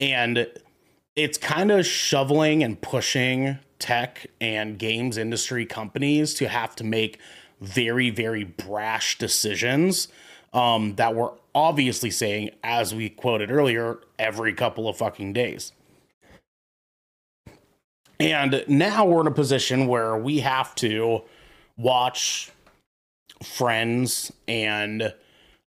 And 0.00 0.46
it's 1.16 1.38
kind 1.38 1.70
of 1.70 1.86
shoveling 1.86 2.62
and 2.62 2.80
pushing 2.80 3.58
tech 3.78 4.26
and 4.40 4.78
games 4.78 5.16
industry 5.16 5.66
companies 5.66 6.34
to 6.34 6.48
have 6.48 6.74
to 6.76 6.84
make 6.84 7.18
very, 7.60 8.10
very 8.10 8.44
brash 8.44 9.18
decisions 9.18 10.08
um, 10.52 10.94
that 10.96 11.14
we're 11.14 11.32
obviously 11.54 12.10
saying, 12.10 12.50
as 12.62 12.94
we 12.94 13.08
quoted 13.08 13.50
earlier, 13.50 13.98
every 14.18 14.52
couple 14.54 14.88
of 14.88 14.96
fucking 14.96 15.32
days. 15.32 15.72
And 18.20 18.64
now 18.68 19.04
we're 19.04 19.20
in 19.20 19.26
a 19.26 19.32
position 19.32 19.86
where 19.86 20.16
we 20.16 20.40
have 20.40 20.74
to 20.76 21.22
watch 21.76 22.50
friends 23.42 24.32
and 24.46 25.12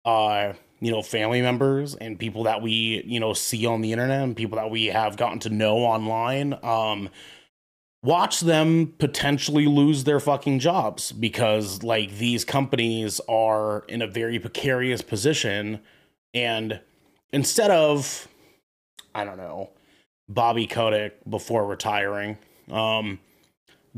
uh 0.05 0.53
you 0.79 0.91
know 0.91 1.01
family 1.01 1.41
members 1.41 1.95
and 1.95 2.17
people 2.17 2.43
that 2.43 2.61
we 2.61 3.03
you 3.05 3.19
know 3.19 3.33
see 3.33 3.65
on 3.65 3.81
the 3.81 3.91
internet 3.91 4.21
and 4.21 4.35
people 4.35 4.57
that 4.57 4.69
we 4.69 4.87
have 4.87 5.17
gotten 5.17 5.39
to 5.39 5.49
know 5.49 5.77
online 5.77 6.57
um 6.63 7.09
watch 8.01 8.39
them 8.39 8.93
potentially 8.97 9.65
lose 9.65 10.05
their 10.05 10.19
fucking 10.19 10.59
jobs 10.59 11.11
because 11.11 11.83
like 11.83 12.17
these 12.17 12.45
companies 12.45 13.19
are 13.27 13.83
in 13.89 14.01
a 14.01 14.07
very 14.07 14.39
precarious 14.39 15.01
position. 15.01 15.81
And 16.33 16.79
instead 17.31 17.71
of 17.71 18.27
i 19.13 19.23
don't 19.23 19.37
know 19.37 19.69
bobby 20.27 20.67
kotick 20.67 21.17
before 21.29 21.65
retiring 21.65 22.37
um 22.71 23.19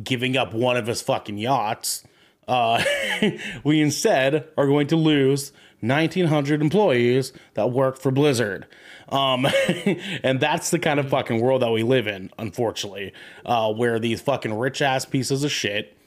giving 0.01 0.37
up 0.37 0.53
one 0.53 0.77
of 0.77 0.87
his 0.87 1.01
fucking 1.01 1.37
yachts 1.37 2.03
uh 2.47 2.83
we 3.63 3.81
instead 3.81 4.47
are 4.57 4.67
going 4.67 4.87
to 4.87 4.95
lose 4.95 5.51
1900 5.81 6.61
employees 6.61 7.33
that 7.55 7.71
work 7.71 7.97
for 7.99 8.11
blizzard. 8.11 8.65
Um 9.09 9.45
and 10.23 10.39
that's 10.39 10.69
the 10.69 10.79
kind 10.79 10.99
of 10.99 11.09
fucking 11.09 11.41
world 11.41 11.61
that 11.63 11.71
we 11.71 11.83
live 11.83 12.07
in 12.07 12.29
unfortunately 12.39 13.11
uh 13.45 13.73
where 13.73 13.99
these 13.99 14.21
fucking 14.21 14.53
rich 14.57 14.81
ass 14.81 15.05
pieces 15.05 15.43
of 15.43 15.51
shit 15.51 15.97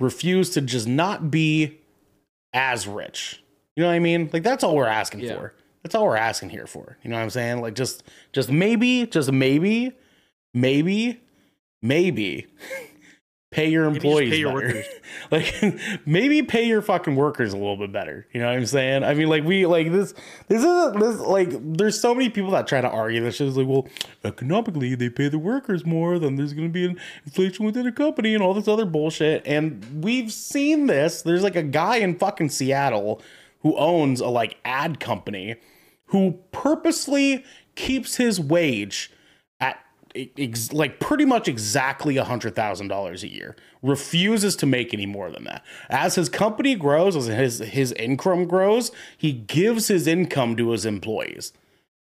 refuse 0.00 0.50
to 0.50 0.60
just 0.60 0.88
not 0.88 1.30
be 1.30 1.78
as 2.52 2.86
rich. 2.88 3.42
You 3.76 3.82
know 3.82 3.88
what 3.88 3.94
i 3.94 3.98
mean? 4.00 4.28
Like 4.32 4.42
that's 4.42 4.64
all 4.64 4.74
we're 4.76 4.86
asking 4.86 5.20
Yeah. 5.20 5.36
for. 5.36 5.54
That's 5.82 5.94
all 5.94 6.04
we're 6.06 6.16
asking 6.16 6.50
here 6.50 6.66
for. 6.66 6.96
You 7.02 7.10
know 7.10 7.16
what 7.16 7.22
i'm 7.22 7.30
saying? 7.30 7.60
Like 7.60 7.74
just 7.74 8.02
just 8.32 8.50
maybe 8.50 9.06
just 9.06 9.30
maybe 9.32 9.92
maybe 10.54 11.20
maybe 11.82 12.46
pay 13.52 13.68
your 13.68 13.84
employees 13.84 14.30
pay 14.30 14.38
your 14.38 14.52
workers. 14.52 14.86
like 15.30 15.54
maybe 16.06 16.42
pay 16.42 16.66
your 16.66 16.82
fucking 16.82 17.14
workers 17.14 17.52
a 17.52 17.56
little 17.56 17.76
bit 17.76 17.92
better. 17.92 18.26
You 18.32 18.40
know 18.40 18.46
what 18.46 18.56
I'm 18.56 18.66
saying? 18.66 19.04
I 19.04 19.14
mean, 19.14 19.28
like 19.28 19.44
we 19.44 19.66
like 19.66 19.92
this. 19.92 20.14
This 20.48 20.64
is 20.64 20.92
this 20.94 21.20
like. 21.20 21.50
There's 21.52 22.00
so 22.00 22.14
many 22.14 22.30
people 22.30 22.50
that 22.52 22.66
try 22.66 22.80
to 22.80 22.88
argue 22.88 23.22
this 23.22 23.36
shit. 23.36 23.46
It's 23.46 23.56
like, 23.56 23.68
well, 23.68 23.86
economically 24.24 24.94
they 24.94 25.10
pay 25.10 25.28
the 25.28 25.38
workers 25.38 25.86
more, 25.86 26.18
then 26.18 26.36
there's 26.36 26.54
gonna 26.54 26.68
be 26.70 26.86
an 26.86 26.98
inflation 27.24 27.64
within 27.64 27.86
a 27.86 27.92
company 27.92 28.34
and 28.34 28.42
all 28.42 28.54
this 28.54 28.66
other 28.66 28.86
bullshit. 28.86 29.46
And 29.46 30.02
we've 30.02 30.32
seen 30.32 30.86
this. 30.86 31.22
There's 31.22 31.42
like 31.42 31.56
a 31.56 31.62
guy 31.62 31.96
in 31.96 32.18
fucking 32.18 32.48
Seattle 32.48 33.22
who 33.60 33.76
owns 33.76 34.20
a 34.20 34.28
like 34.28 34.56
ad 34.64 34.98
company 34.98 35.56
who 36.06 36.38
purposely 36.50 37.44
keeps 37.74 38.16
his 38.16 38.40
wage 38.40 39.10
ex- 40.14 40.72
like 40.72 41.00
pretty 41.00 41.24
much 41.24 41.48
exactly 41.48 42.16
a 42.16 42.24
hundred 42.24 42.54
thousand 42.54 42.88
dollars 42.88 43.22
a 43.22 43.28
year. 43.28 43.56
Refuses 43.82 44.56
to 44.56 44.66
make 44.66 44.92
any 44.94 45.06
more 45.06 45.30
than 45.30 45.44
that. 45.44 45.64
As 45.88 46.14
his 46.14 46.28
company 46.28 46.74
grows, 46.74 47.16
as 47.16 47.26
his 47.26 47.58
his 47.58 47.92
income 47.92 48.46
grows, 48.46 48.92
he 49.16 49.32
gives 49.32 49.88
his 49.88 50.06
income 50.06 50.56
to 50.56 50.70
his 50.70 50.86
employees, 50.86 51.52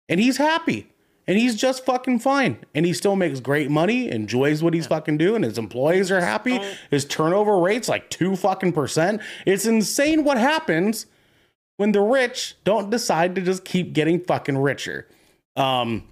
and 0.08 0.20
he's 0.20 0.36
happy. 0.36 0.88
And 1.26 1.38
he's 1.38 1.54
just 1.54 1.84
fucking 1.84 2.18
fine. 2.20 2.58
And 2.74 2.84
he 2.84 2.92
still 2.92 3.14
makes 3.14 3.38
great 3.38 3.70
money, 3.70 4.10
enjoys 4.10 4.64
what 4.64 4.74
he's 4.74 4.88
fucking 4.88 5.18
doing. 5.18 5.44
His 5.44 5.58
employees 5.58 6.10
are 6.10 6.20
happy. 6.20 6.58
His 6.90 7.04
turnover 7.04 7.58
rate's 7.58 7.88
like 7.88 8.10
two 8.10 8.34
fucking 8.34 8.72
percent. 8.72 9.22
It's 9.46 9.64
insane 9.64 10.24
what 10.24 10.38
happens 10.38 11.06
when 11.76 11.92
the 11.92 12.00
rich 12.00 12.56
don't 12.64 12.90
decide 12.90 13.36
to 13.36 13.42
just 13.42 13.64
keep 13.64 13.92
getting 13.92 14.18
fucking 14.24 14.58
richer. 14.58 15.06
Um, 15.54 16.08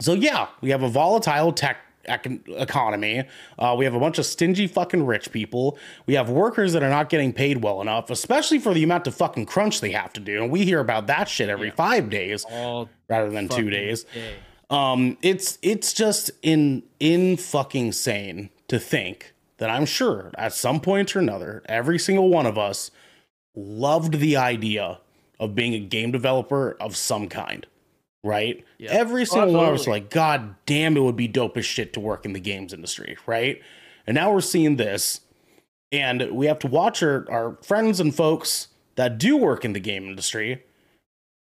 so 0.00 0.12
yeah, 0.12 0.48
we 0.60 0.70
have 0.70 0.82
a 0.82 0.88
volatile 0.88 1.52
tech 1.52 1.78
economy. 2.06 3.24
Uh, 3.58 3.74
we 3.78 3.84
have 3.84 3.94
a 3.94 4.00
bunch 4.00 4.18
of 4.18 4.26
stingy 4.26 4.66
fucking 4.66 5.04
rich 5.04 5.30
people. 5.30 5.78
We 6.06 6.14
have 6.14 6.30
workers 6.30 6.72
that 6.72 6.82
are 6.82 6.88
not 6.88 7.08
getting 7.08 7.32
paid 7.32 7.62
well 7.62 7.80
enough, 7.80 8.10
especially 8.10 8.58
for 8.58 8.72
the 8.74 8.82
amount 8.82 9.06
of 9.06 9.14
fucking 9.14 9.46
crunch 9.46 9.80
they 9.80 9.90
have 9.92 10.12
to 10.14 10.20
do. 10.20 10.42
And 10.42 10.50
we 10.50 10.64
hear 10.64 10.80
about 10.80 11.06
that 11.08 11.28
shit 11.28 11.48
every 11.48 11.70
five 11.70 12.10
days 12.10 12.44
All 12.50 12.88
rather 13.08 13.30
than 13.30 13.48
two 13.48 13.70
days. 13.70 14.04
day. 14.04 14.34
Um, 14.70 15.16
it's 15.22 15.58
it's 15.62 15.92
just 15.92 16.30
in 16.42 16.82
in 17.00 17.36
fucking 17.36 17.92
sane 17.92 18.50
to 18.68 18.78
think 18.78 19.34
that 19.56 19.70
I'm 19.70 19.86
sure 19.86 20.30
at 20.36 20.52
some 20.52 20.80
point 20.80 21.16
or 21.16 21.18
another, 21.18 21.62
every 21.66 21.98
single 21.98 22.28
one 22.28 22.46
of 22.46 22.58
us 22.58 22.90
loved 23.54 24.20
the 24.20 24.36
idea 24.36 25.00
of 25.40 25.54
being 25.54 25.74
a 25.74 25.80
game 25.80 26.10
developer 26.12 26.76
of 26.80 26.96
some 26.96 27.28
kind. 27.28 27.66
Right? 28.24 28.64
Every 28.80 29.22
oh, 29.22 29.24
single 29.24 29.54
one 29.54 29.68
of 29.68 29.74
us 29.74 29.86
like, 29.86 30.10
God 30.10 30.56
damn, 30.66 30.96
it 30.96 31.00
would 31.00 31.16
be 31.16 31.28
dope 31.28 31.56
as 31.56 31.64
shit 31.64 31.92
to 31.92 32.00
work 32.00 32.24
in 32.24 32.32
the 32.32 32.40
games 32.40 32.72
industry, 32.72 33.16
right? 33.26 33.60
And 34.06 34.14
now 34.14 34.32
we're 34.32 34.40
seeing 34.40 34.76
this, 34.76 35.20
and 35.92 36.30
we 36.32 36.46
have 36.46 36.58
to 36.60 36.66
watch 36.66 37.02
our, 37.02 37.30
our 37.30 37.58
friends 37.62 38.00
and 38.00 38.14
folks 38.14 38.68
that 38.96 39.18
do 39.18 39.36
work 39.36 39.64
in 39.64 39.72
the 39.72 39.80
game 39.80 40.04
industry 40.04 40.64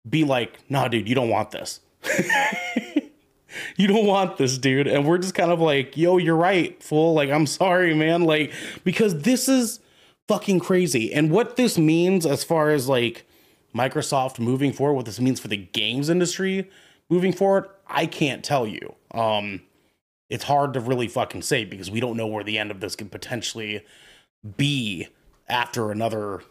be 0.08 0.24
like, 0.24 0.58
nah, 0.70 0.88
dude, 0.88 1.08
you 1.08 1.14
don't 1.14 1.28
want 1.28 1.50
this. 1.50 1.80
you 3.76 3.86
don't 3.86 4.06
want 4.06 4.36
this, 4.36 4.58
dude. 4.58 4.86
And 4.86 5.06
we're 5.06 5.18
just 5.18 5.34
kind 5.34 5.50
of 5.50 5.60
like, 5.60 5.96
yo, 5.96 6.18
you're 6.18 6.36
right, 6.36 6.80
fool. 6.82 7.14
Like, 7.14 7.30
I'm 7.30 7.46
sorry, 7.46 7.94
man. 7.94 8.22
Like, 8.22 8.52
because 8.84 9.22
this 9.22 9.48
is 9.48 9.80
fucking 10.28 10.60
crazy. 10.60 11.12
And 11.12 11.30
what 11.30 11.56
this 11.56 11.78
means 11.78 12.26
as 12.26 12.44
far 12.44 12.70
as 12.70 12.88
like 12.88 13.26
Microsoft 13.74 14.38
moving 14.38 14.72
forward, 14.72 14.94
what 14.94 15.06
this 15.06 15.20
means 15.20 15.40
for 15.40 15.48
the 15.48 15.56
games 15.56 16.08
industry 16.08 16.70
moving 17.10 17.32
forward, 17.32 17.68
I 17.86 18.06
can't 18.06 18.44
tell 18.44 18.66
you. 18.66 18.94
Um, 19.12 19.62
it's 20.28 20.44
hard 20.44 20.74
to 20.74 20.80
really 20.80 21.08
fucking 21.08 21.42
say 21.42 21.64
because 21.64 21.90
we 21.90 22.00
don't 22.00 22.16
know 22.16 22.26
where 22.26 22.44
the 22.44 22.58
end 22.58 22.70
of 22.70 22.80
this 22.80 22.96
could 22.96 23.10
potentially 23.10 23.84
be 24.56 25.08
after 25.48 25.90
another 25.90 26.42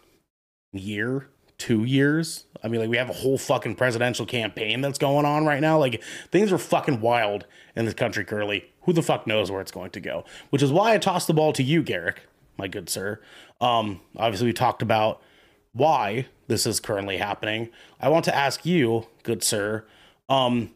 year, 0.72 1.28
two 1.58 1.84
years. 1.84 2.46
I 2.64 2.68
mean, 2.68 2.82
like 2.82 2.90
we 2.90 2.98
have 2.98 3.10
a 3.10 3.14
whole 3.14 3.38
fucking 3.38 3.76
presidential 3.76 4.26
campaign 4.26 4.82
that's 4.82 5.00
going 5.00 5.26
on 5.26 5.46
right 5.46 5.60
now. 5.60 5.80
Like 5.80 6.02
things 6.32 6.52
are 6.52 6.58
fucking 6.58 7.02
wild 7.02 7.46
in 7.76 7.86
this 7.86 7.94
country 7.94 8.24
currently. 8.24 8.66
Who 8.84 8.94
the 8.94 9.02
fuck 9.02 9.28
knows 9.28 9.50
where 9.50 9.62
it's 9.62 9.72
going 9.72 9.92
to 9.92 10.00
go? 10.00 10.26
Which 10.50 10.62
is 10.62 10.72
why 10.72 10.94
I 10.94 10.98
tossed 10.98 11.28
the 11.28 11.34
ball 11.34 11.54
to 11.54 11.64
you, 11.64 11.84
Garrick, 11.84 12.22
my 12.58 12.68
good 12.68 12.90
sir. 12.90 13.20
Um, 13.60 14.02
obviously 14.16 14.48
we 14.48 14.54
talked 14.54 14.82
about 14.82 15.22
why 15.74 16.28
this 16.48 16.66
is 16.66 16.80
currently 16.80 17.18
happening. 17.18 17.70
I 18.00 18.10
want 18.10 18.26
to 18.26 18.36
ask 18.36 18.66
you, 18.66 19.08
good 19.24 19.44
sir, 19.44 19.86
um, 20.30 20.72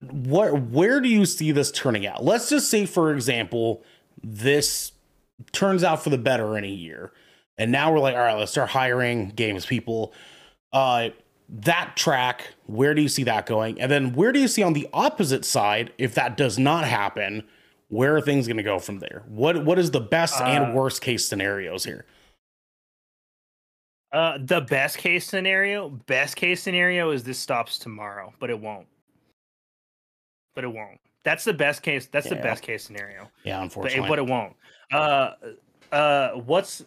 what 0.00 0.60
where 0.62 1.00
do 1.00 1.08
you 1.08 1.26
see 1.26 1.52
this 1.52 1.70
turning 1.72 2.06
out? 2.06 2.24
Let's 2.24 2.48
just 2.48 2.70
say, 2.70 2.86
for 2.86 3.12
example, 3.12 3.82
this 4.22 4.92
turns 5.52 5.82
out 5.84 6.02
for 6.02 6.10
the 6.10 6.18
better 6.18 6.56
in 6.56 6.64
a 6.64 6.68
year, 6.68 7.12
and 7.56 7.72
now 7.72 7.92
we're 7.92 7.98
like, 7.98 8.14
all 8.14 8.22
right, 8.22 8.38
let's 8.38 8.52
start 8.52 8.70
hiring 8.70 9.30
games 9.30 9.66
people. 9.66 10.12
Uh, 10.72 11.08
that 11.48 11.94
track, 11.96 12.54
where 12.66 12.94
do 12.94 13.00
you 13.02 13.08
see 13.08 13.24
that 13.24 13.46
going? 13.46 13.80
And 13.80 13.90
then 13.90 14.12
where 14.12 14.32
do 14.32 14.38
you 14.38 14.48
see 14.48 14.62
on 14.62 14.74
the 14.74 14.88
opposite 14.92 15.44
side 15.44 15.92
if 15.98 16.14
that 16.14 16.36
does 16.36 16.58
not 16.58 16.84
happen? 16.84 17.42
Where 17.88 18.14
are 18.14 18.20
things 18.20 18.46
going 18.46 18.58
to 18.58 18.62
go 18.62 18.78
from 18.78 18.98
there? 18.98 19.24
What 19.26 19.64
what 19.64 19.78
is 19.78 19.90
the 19.90 20.00
best 20.00 20.40
Uh, 20.40 20.44
and 20.44 20.74
worst 20.74 21.00
case 21.00 21.24
scenarios 21.24 21.84
here? 21.84 22.04
Uh, 24.12 24.38
the 24.40 24.62
best 24.62 24.96
case 24.98 25.26
scenario, 25.26 25.90
best 26.06 26.34
case 26.36 26.62
scenario 26.62 27.10
is 27.10 27.22
this 27.24 27.38
stops 27.38 27.78
tomorrow, 27.78 28.32
but 28.38 28.48
it 28.48 28.58
won't. 28.58 28.86
But 30.54 30.64
it 30.64 30.68
won't. 30.68 30.98
That's 31.24 31.44
the 31.44 31.52
best 31.52 31.82
case. 31.82 32.06
That's 32.06 32.28
the 32.28 32.36
Yeah. 32.36 32.42
best 32.42 32.62
case 32.62 32.84
scenario. 32.84 33.30
Yeah, 33.44 33.58
But 33.58 33.62
unfortunately. 33.64 34.06
it, 34.06 34.08
but 34.08 34.18
it 34.18 34.26
won't. 34.26 34.56
Uh, 34.90 35.34
uh, 35.92 36.30
what's 36.40 36.86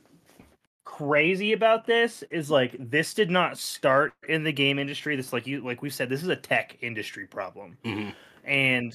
crazy 0.84 1.54
about 1.54 1.86
this 1.86 2.24
is 2.32 2.50
like 2.50 2.76
this 2.80 3.14
did 3.14 3.30
not 3.30 3.58
start 3.58 4.14
in 4.28 4.44
the 4.44 4.52
game 4.52 4.80
industry. 4.80 5.16
This 5.16 5.32
like 5.32 5.46
you 5.46 5.62
like 5.62 5.84
we 5.84 5.90
said, 5.92 6.10
this 6.10 6.24
is 6.24 6.30
a 6.30 6.36
tech 6.36 6.78
industry 6.82 7.28
problem, 7.28 7.78
Mhm. 7.84 8.16
and 8.44 8.94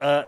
uh, 0.00 0.24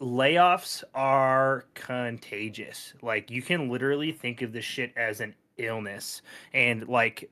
layoffs 0.00 0.82
are 0.94 1.66
contagious. 1.74 2.94
Like 3.00 3.30
you 3.30 3.42
can 3.42 3.68
literally 3.68 4.10
think 4.10 4.42
of 4.42 4.52
this 4.52 4.64
shit 4.64 4.92
as 4.96 5.20
an 5.20 5.34
illness, 5.58 6.22
and 6.54 6.88
like 6.88 7.28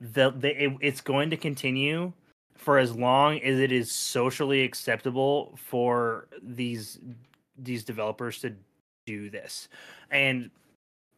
the, 0.00 0.30
the 0.30 0.64
it, 0.64 0.72
it's 0.80 1.00
going 1.00 1.30
to 1.30 1.36
continue 1.36 2.12
for 2.56 2.78
as 2.78 2.94
long 2.94 3.40
as 3.40 3.58
it 3.58 3.72
is 3.72 3.90
socially 3.90 4.62
acceptable 4.62 5.52
for 5.56 6.28
these 6.42 7.00
these 7.58 7.84
developers 7.84 8.38
to 8.40 8.54
do 9.06 9.30
this. 9.30 9.68
And 10.10 10.50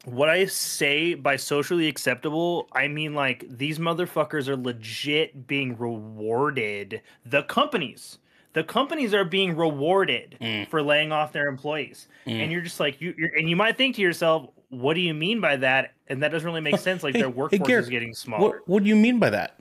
what 0.05 0.28
I 0.28 0.44
say 0.44 1.14
by 1.14 1.36
socially 1.36 1.89
acceptable, 1.89 2.68
I 2.72 2.89
mean 2.89 3.14
like 3.14 3.44
these 3.48 3.78
motherfuckers 3.78 4.48
are 4.48 4.56
legit 4.56 5.47
being 5.47 5.76
rewarded. 5.78 7.01
The 7.24 7.43
companies, 7.44 8.18
the 8.52 8.64
companies 8.64 9.14
are 9.14 9.24
being 9.24 9.56
rewarded 9.56 10.36
Mm. 10.40 10.68
for 10.68 10.82
laying 10.82 11.10
off 11.10 11.32
their 11.32 11.48
employees, 11.48 12.09
Mm. 12.26 12.43
and 12.43 12.52
you're 12.52 12.60
just 12.60 12.81
like 12.81 13.01
you. 13.01 13.14
You're, 13.16 13.35
and 13.35 13.48
you 13.48 13.56
might 13.56 13.76
think 13.78 13.97
to 13.97 14.02
yourself, 14.02 14.51
"What 14.68 14.94
do 14.94 15.01
you 15.01 15.14
mean 15.14 15.40
by 15.40 15.56
that?" 15.56 15.94
And 16.09 16.22
that 16.22 16.28
doesn't 16.28 16.47
really 16.47 16.60
make 16.60 16.78
sense. 16.78 17.02
Like 17.02 17.14
Hey- 17.14 17.20
their 17.22 17.31
hey, 17.31 17.35
workforce 17.35 17.66
Garrick, 17.68 17.85
is 17.85 17.90
getting 17.90 18.14
smaller. 18.14 18.43
What 18.43 18.68
what 18.68 18.82
do 18.82 18.89
you 18.89 18.97
mean 18.97 19.18
by 19.18 19.31
that? 19.31 19.59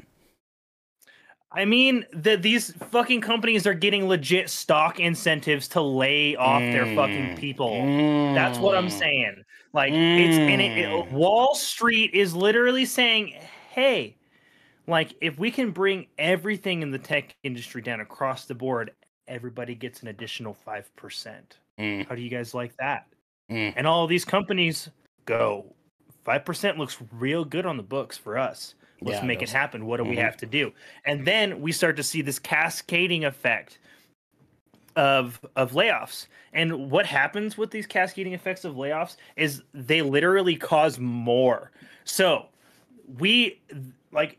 I 1.52 1.66
mean 1.66 2.06
that 2.14 2.42
these 2.42 2.72
fucking 2.90 3.22
companies 3.22 3.68
are 3.68 3.76
getting 3.76 4.08
legit 4.08 4.50
stock 4.50 5.00
incentives 5.00 5.68
to 5.70 5.82
lay 5.82 6.36
off 6.36 6.62
their 6.62 6.86
fucking 6.96 7.36
Mm. 7.36 7.38
people. 7.38 7.70
That's 8.34 8.58
what 8.58 8.76
I'm 8.76 8.88
Mm. 8.88 8.92
saying. 9.00 9.44
Like 9.72 9.94
it's 9.94 10.38
and 10.38 10.62
it, 10.62 10.78
it- 10.80 10.90
Mm. 10.90 11.12
Wall 11.12 11.54
Street 11.56 12.14
is 12.14 12.34
literally 12.36 12.86
saying, 12.86 13.36
"Hey, 13.70 14.16
like 14.88 15.14
if 15.22 15.38
we 15.38 15.52
can 15.52 15.70
bring 15.72 16.08
everything 16.18 16.82
in 16.82 16.90
the 16.92 17.00
tech 17.00 17.36
industry 17.44 17.82
down 17.84 18.02
across 18.02 18.46
the 18.46 18.56
board, 18.56 18.92
everybody 19.28 19.76
gets 19.76 20.02
an 20.02 20.08
additional 20.10 20.54
5%. 20.56 21.60
Mm. 21.80 22.08
How 22.08 22.16
do 22.16 22.22
you 22.22 22.30
guys 22.30 22.54
like 22.56 22.76
that?" 22.78 23.06
Mm. 23.52 23.74
And 23.76 23.86
all 23.88 24.04
of 24.04 24.10
these 24.10 24.26
companies 24.26 24.90
go, 25.26 25.76
5% 26.26 26.78
looks 26.78 26.98
real 27.12 27.46
good 27.46 27.66
on 27.66 27.78
the 27.78 27.84
books 27.84 28.18
for 28.18 28.38
us. 28.38 28.76
Let's 29.02 29.20
Yeah, 29.20 29.26
make 29.28 29.42
it 29.42 29.48
does. 29.48 29.54
happen. 29.54 29.86
What 29.86 29.98
do 29.98 30.06
we 30.06 30.16
Mhm. 30.16 30.22
have 30.22 30.38
to 30.38 30.46
do? 30.46 30.72
And 31.06 31.26
then 31.26 31.62
we 31.62 31.72
start 31.72 31.98
to 31.98 32.04
see 32.04 32.22
this 32.22 32.40
cascading 32.40 33.26
effect 33.26 33.80
of 34.96 35.44
of 35.56 35.72
layoffs. 35.72 36.28
And 36.54 36.92
what 36.92 37.06
happens 37.06 37.58
with 37.58 37.72
these 37.72 37.88
cascading 37.88 38.34
effects 38.34 38.64
of 38.64 38.76
layoffs 38.76 39.18
is 39.36 39.64
they 39.74 40.02
literally 40.02 40.56
cause 40.56 41.00
more. 41.00 41.72
So 42.06 42.48
we 43.18 43.60
like 44.12 44.38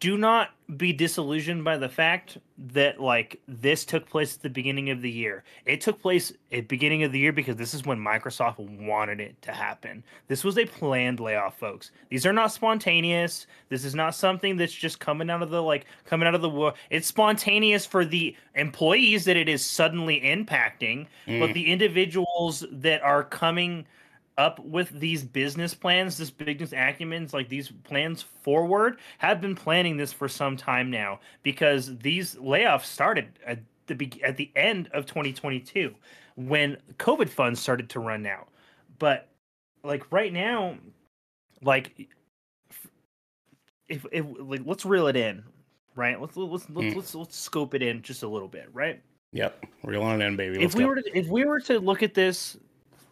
do 0.00 0.16
not 0.16 0.50
be 0.76 0.92
disillusioned 0.92 1.62
by 1.62 1.76
the 1.76 1.88
fact 1.88 2.38
that 2.72 2.98
like 2.98 3.40
this 3.46 3.84
took 3.84 4.08
place 4.08 4.34
at 4.34 4.42
the 4.42 4.48
beginning 4.48 4.90
of 4.90 5.02
the 5.02 5.10
year. 5.10 5.44
It 5.66 5.82
took 5.82 6.00
place 6.00 6.30
at 6.30 6.36
the 6.50 6.60
beginning 6.62 7.02
of 7.02 7.12
the 7.12 7.18
year 7.18 7.32
because 7.32 7.56
this 7.56 7.74
is 7.74 7.84
when 7.84 7.98
Microsoft 7.98 8.58
wanted 8.58 9.20
it 9.20 9.40
to 9.42 9.52
happen. 9.52 10.02
This 10.28 10.44
was 10.44 10.56
a 10.56 10.64
planned 10.64 11.20
layoff, 11.20 11.58
folks. 11.58 11.90
These 12.08 12.24
are 12.24 12.32
not 12.32 12.52
spontaneous. 12.52 13.46
This 13.68 13.84
is 13.84 13.94
not 13.94 14.14
something 14.14 14.56
that's 14.56 14.72
just 14.72 14.98
coming 14.98 15.28
out 15.28 15.42
of 15.42 15.50
the 15.50 15.62
like 15.62 15.84
coming 16.06 16.26
out 16.26 16.34
of 16.34 16.42
the 16.42 16.48
war. 16.48 16.72
It's 16.88 17.06
spontaneous 17.06 17.84
for 17.84 18.04
the 18.04 18.34
employees 18.54 19.26
that 19.26 19.36
it 19.36 19.48
is 19.48 19.64
suddenly 19.64 20.20
impacting, 20.22 21.06
mm. 21.26 21.40
but 21.40 21.52
the 21.52 21.70
individuals 21.70 22.64
that 22.72 23.02
are 23.02 23.24
coming 23.24 23.86
up 24.38 24.58
with 24.60 24.90
these 25.00 25.24
business 25.24 25.74
plans, 25.74 26.18
this 26.18 26.30
business 26.30 26.72
acumen, 26.72 27.28
like 27.32 27.48
these 27.48 27.70
plans 27.84 28.22
forward, 28.22 28.98
have 29.18 29.40
been 29.40 29.54
planning 29.54 29.96
this 29.96 30.12
for 30.12 30.28
some 30.28 30.56
time 30.56 30.90
now 30.90 31.20
because 31.42 31.96
these 31.98 32.34
layoffs 32.36 32.84
started 32.84 33.38
at 33.46 33.60
the 33.86 33.94
be- 33.94 34.22
at 34.22 34.36
the 34.36 34.50
end 34.56 34.88
of 34.92 35.06
2022 35.06 35.94
when 36.36 36.76
COVID 36.98 37.28
funds 37.28 37.60
started 37.60 37.88
to 37.90 38.00
run 38.00 38.26
out. 38.26 38.48
But 38.98 39.28
like 39.82 40.10
right 40.12 40.32
now, 40.32 40.76
like 41.62 42.08
if 43.88 44.04
if 44.12 44.26
like 44.38 44.62
let's 44.64 44.84
reel 44.84 45.06
it 45.06 45.16
in, 45.16 45.42
right? 45.94 46.20
Let's 46.20 46.36
let's 46.36 46.66
let's 46.70 46.86
mm. 46.86 46.96
let's, 46.96 47.14
let's 47.14 47.36
scope 47.36 47.74
it 47.74 47.82
in 47.82 48.02
just 48.02 48.22
a 48.22 48.28
little 48.28 48.48
bit, 48.48 48.68
right? 48.72 49.02
Yep, 49.32 49.66
reeling 49.82 50.20
it 50.20 50.24
in, 50.24 50.36
baby. 50.36 50.58
Let's 50.58 50.74
if 50.74 50.78
we 50.78 50.84
go. 50.84 50.88
were 50.88 50.96
to 50.96 51.18
if 51.18 51.26
we 51.28 51.44
were 51.44 51.60
to 51.60 51.80
look 51.80 52.02
at 52.02 52.14
this 52.14 52.56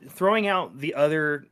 throwing 0.08 0.46
out 0.46 0.78
the 0.78 0.94
other 0.94 1.46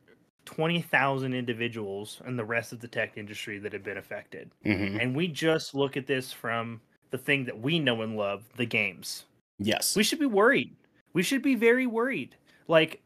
20,000 0.45 1.35
individuals 1.35 2.21
and 2.25 2.39
the 2.39 2.45
rest 2.45 2.73
of 2.73 2.81
the 2.81 2.89
tech 2.89 3.17
industry 3.17 3.59
that 3.59 3.73
have 3.73 3.85
been 3.85 3.99
affected. 3.99 4.51
Mm-hmm. 4.67 5.01
And 5.01 5.15
we 5.15 5.29
just 5.29 5.75
look 5.75 5.97
at 5.97 6.07
this 6.07 6.33
from 6.33 6.81
the 7.11 7.19
thing 7.19 7.45
that 7.45 7.59
we 7.59 7.79
know 7.79 8.03
and 8.03 8.17
love, 8.17 8.45
the 8.57 8.67
games. 8.67 9.25
Yes. 9.59 9.95
We 9.95 10.03
should 10.03 10.19
be 10.19 10.27
worried. 10.27 10.75
We 11.13 11.23
should 11.23 11.43
be 11.43 11.55
very 11.55 11.87
worried. 11.87 12.37
Like 12.67 13.03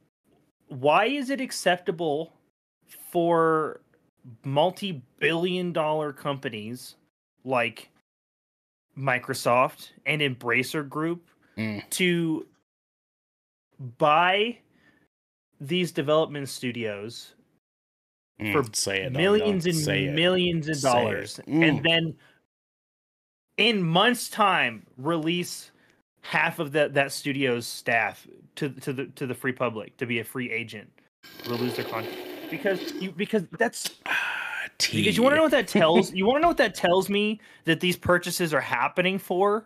why 0.69 1.07
is 1.07 1.31
it 1.31 1.41
acceptable 1.41 2.33
for 3.11 3.81
multi-billion 4.45 5.73
dollar 5.73 6.13
companies 6.13 6.97
like 7.45 7.91
Microsoft 8.99 9.91
and 10.07 10.21
Embracer 10.21 10.89
Group 10.89 11.29
mm. 11.57 11.89
to 11.91 12.47
buy 13.99 14.59
these 15.61 15.93
development 15.93 16.49
studios 16.49 17.35
mm, 18.41 18.53
for 18.53 18.93
it, 18.93 19.13
millions 19.13 19.67
and 19.67 20.15
millions 20.15 20.69
of 20.69 20.81
dollars, 20.81 21.41
mm. 21.47 21.69
and 21.69 21.83
then 21.85 22.15
in 23.57 23.83
months' 23.83 24.29
time 24.29 24.87
release 24.99 25.71
half 26.21 26.59
of 26.59 26.73
that 26.73 26.95
that 26.95 27.13
studio's 27.13 27.67
staff 27.67 28.27
to 28.57 28.69
to 28.69 28.93
the 28.93 29.07
to 29.07 29.27
the 29.27 29.35
free 29.35 29.53
public 29.53 29.97
to 29.97 30.07
be 30.07 30.21
a 30.21 30.25
free 30.25 30.51
agent, 30.51 30.91
or 31.49 31.55
lose 31.55 31.75
their 31.77 31.85
contract 31.85 32.19
because 32.51 32.93
you 32.95 33.13
because 33.13 33.45
that's. 33.59 33.91
Because 34.93 35.17
you 35.17 35.23
want 35.23 35.33
to 35.33 35.37
know 35.37 35.43
what 35.45 35.53
that 35.53 35.69
tells 35.69 36.13
you 36.13 36.27
want 36.27 36.37
to 36.37 36.43
know 36.43 36.49
what 36.49 36.59
that 36.59 36.75
tells 36.75 37.09
me 37.09 37.41
that 37.65 37.81
these 37.81 37.97
purchases 37.97 38.53
are 38.53 38.61
happening 38.61 39.19
for. 39.19 39.65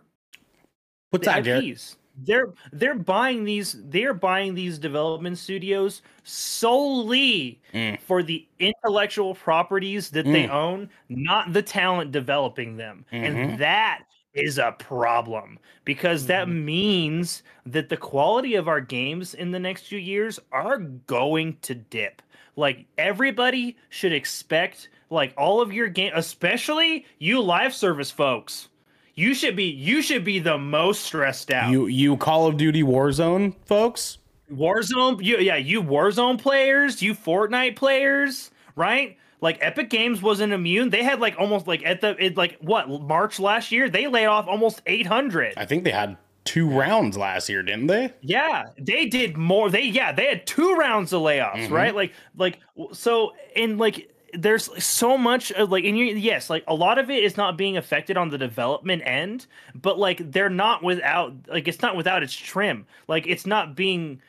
What's 1.09 1.25
the 1.25 1.41
that, 1.41 1.47
IPs 1.47 1.97
they're 2.23 2.53
they're 2.71 2.95
buying 2.95 3.43
these 3.43 3.75
they're 3.85 4.13
buying 4.13 4.53
these 4.53 4.77
development 4.77 5.37
studios 5.37 6.01
solely 6.23 7.61
mm. 7.73 7.99
for 8.01 8.23
the 8.23 8.47
intellectual 8.59 9.35
properties 9.35 10.09
that 10.09 10.25
mm. 10.25 10.31
they 10.31 10.47
own 10.47 10.89
not 11.09 11.51
the 11.53 11.61
talent 11.61 12.11
developing 12.11 12.77
them 12.77 13.05
mm-hmm. 13.11 13.23
and 13.23 13.59
that 13.59 14.03
is 14.33 14.57
a 14.57 14.75
problem 14.79 15.59
because 15.83 16.21
mm-hmm. 16.21 16.27
that 16.27 16.49
means 16.49 17.43
that 17.65 17.89
the 17.89 17.97
quality 17.97 18.55
of 18.55 18.67
our 18.67 18.81
games 18.81 19.33
in 19.33 19.51
the 19.51 19.59
next 19.59 19.83
few 19.83 19.99
years 19.99 20.39
are 20.51 20.77
going 20.77 21.57
to 21.61 21.75
dip 21.75 22.21
like 22.55 22.85
everybody 22.97 23.77
should 23.89 24.13
expect 24.13 24.89
like 25.09 25.33
all 25.37 25.61
of 25.61 25.73
your 25.73 25.87
game 25.87 26.11
especially 26.15 27.05
you 27.19 27.41
live 27.41 27.73
service 27.73 28.11
folks 28.11 28.69
you 29.15 29.33
should 29.33 29.55
be 29.55 29.65
you 29.65 30.01
should 30.01 30.23
be 30.23 30.39
the 30.39 30.57
most 30.57 31.01
stressed 31.03 31.51
out. 31.51 31.71
You 31.71 31.87
you 31.87 32.17
Call 32.17 32.47
of 32.47 32.57
Duty 32.57 32.83
Warzone 32.83 33.55
folks? 33.65 34.17
Warzone, 34.51 35.23
you, 35.23 35.37
yeah, 35.37 35.55
you 35.55 35.81
Warzone 35.81 36.39
players, 36.39 37.01
you 37.01 37.13
Fortnite 37.13 37.75
players, 37.75 38.51
right? 38.75 39.17
Like 39.39 39.57
Epic 39.61 39.89
Games 39.89 40.21
wasn't 40.21 40.53
immune. 40.53 40.89
They 40.89 41.03
had 41.03 41.19
like 41.19 41.35
almost 41.39 41.67
like 41.67 41.83
at 41.85 42.01
the 42.01 42.15
it, 42.23 42.37
like 42.37 42.57
what 42.59 42.87
March 42.89 43.39
last 43.39 43.71
year, 43.71 43.89
they 43.89 44.07
laid 44.07 44.27
off 44.27 44.47
almost 44.47 44.81
800. 44.85 45.53
I 45.57 45.65
think 45.65 45.83
they 45.83 45.91
had 45.91 46.17
two 46.43 46.69
rounds 46.69 47.17
last 47.17 47.49
year, 47.49 47.63
didn't 47.63 47.87
they? 47.87 48.13
Yeah, 48.21 48.65
they 48.77 49.05
did 49.07 49.37
more. 49.37 49.69
They 49.69 49.83
yeah, 49.83 50.11
they 50.11 50.25
had 50.25 50.45
two 50.45 50.75
rounds 50.75 51.11
of 51.11 51.21
layoffs, 51.21 51.55
mm-hmm. 51.55 51.73
right? 51.73 51.95
Like 51.95 52.13
like 52.37 52.59
so 52.93 53.33
and 53.55 53.79
like 53.79 54.13
there's 54.33 54.83
so 54.83 55.17
much 55.17 55.51
like 55.57 55.83
and 55.83 55.97
you 55.97 56.05
yes 56.05 56.49
like 56.49 56.63
a 56.67 56.73
lot 56.73 56.97
of 56.97 57.09
it 57.09 57.23
is 57.23 57.37
not 57.37 57.57
being 57.57 57.77
affected 57.77 58.17
on 58.17 58.29
the 58.29 58.37
development 58.37 59.01
end 59.05 59.45
but 59.75 59.99
like 59.99 60.31
they're 60.31 60.49
not 60.49 60.83
without 60.83 61.33
like 61.47 61.67
it's 61.67 61.81
not 61.81 61.95
without 61.95 62.23
its 62.23 62.33
trim. 62.33 62.85
Like 63.07 63.27
it's 63.27 63.45
not 63.45 63.75
being 63.75 64.21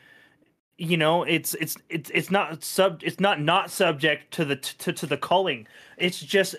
you 0.78 0.96
know 0.96 1.22
it's 1.22 1.54
it's 1.54 1.76
it's 1.88 2.10
it's 2.10 2.30
not 2.30 2.62
sub 2.64 3.02
it's 3.02 3.20
not 3.20 3.40
not 3.40 3.70
subject 3.70 4.32
to 4.34 4.44
the 4.44 4.56
to, 4.56 4.92
to 4.92 5.06
the 5.06 5.16
culling. 5.16 5.66
It's 5.96 6.20
just 6.20 6.56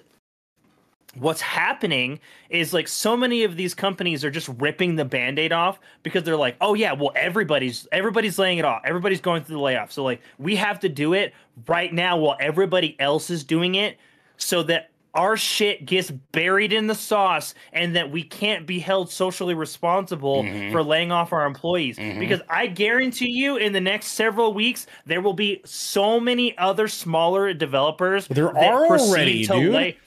what's 1.15 1.41
happening 1.41 2.19
is 2.49 2.73
like 2.73 2.88
so 2.88 3.15
many 3.15 3.44
of 3.44 3.56
these 3.56 3.73
companies 3.76 4.26
are 4.26 4.31
just 4.31 4.49
ripping 4.57 4.95
the 4.95 5.06
band-aid 5.06 5.52
off 5.52 5.80
because 6.02 6.23
they're 6.23 6.38
like 6.38 6.56
oh 6.60 6.73
yeah 6.73 6.91
well 6.91 7.11
everybody's 7.15 7.88
everybody's 7.91 8.40
laying 8.40 8.57
it 8.57 8.65
off 8.65 8.81
everybody's 8.84 9.22
going 9.22 9.44
through 9.44 9.56
the 9.56 9.61
layoff 9.61 9.91
so 9.91 10.03
like 10.03 10.22
we 10.40 10.56
have 10.56 10.80
to 10.80 10.90
do 10.90 11.14
it 11.14 11.34
right 11.68 11.94
now 11.94 12.18
while 12.18 12.35
everybody 12.40 12.99
else 12.99 13.30
is 13.30 13.44
doing 13.44 13.76
it 13.76 13.98
so 14.38 14.64
that 14.64 14.90
our 15.14 15.38
shit 15.38 15.85
gets 15.85 16.10
buried 16.10 16.73
in 16.73 16.88
the 16.88 16.95
sauce 16.95 17.53
and 17.72 17.95
that 17.95 18.10
we 18.10 18.23
can't 18.23 18.65
be 18.65 18.80
held 18.80 19.11
socially 19.11 19.53
responsible 19.53 20.41
mm-hmm. 20.44 20.72
for 20.72 20.81
laying 20.81 21.11
off 21.11 21.31
our 21.31 21.45
employees 21.45 21.98
mm-hmm. 21.98 22.19
because 22.19 22.41
i 22.49 22.65
guarantee 22.65 23.30
you 23.30 23.57
in 23.57 23.72
the 23.72 23.81
next 23.81 24.07
several 24.07 24.53
weeks 24.53 24.88
there 25.06 25.22
will 25.22 25.34
be 25.34 25.61
so 25.64 26.19
many 26.19 26.57
other 26.57 26.88
smaller 26.88 27.53
developers 27.53 28.27
there 28.30 28.57
are 28.57 28.88
already 28.88 29.45
dude. 29.45 29.73
Lay- 29.73 29.98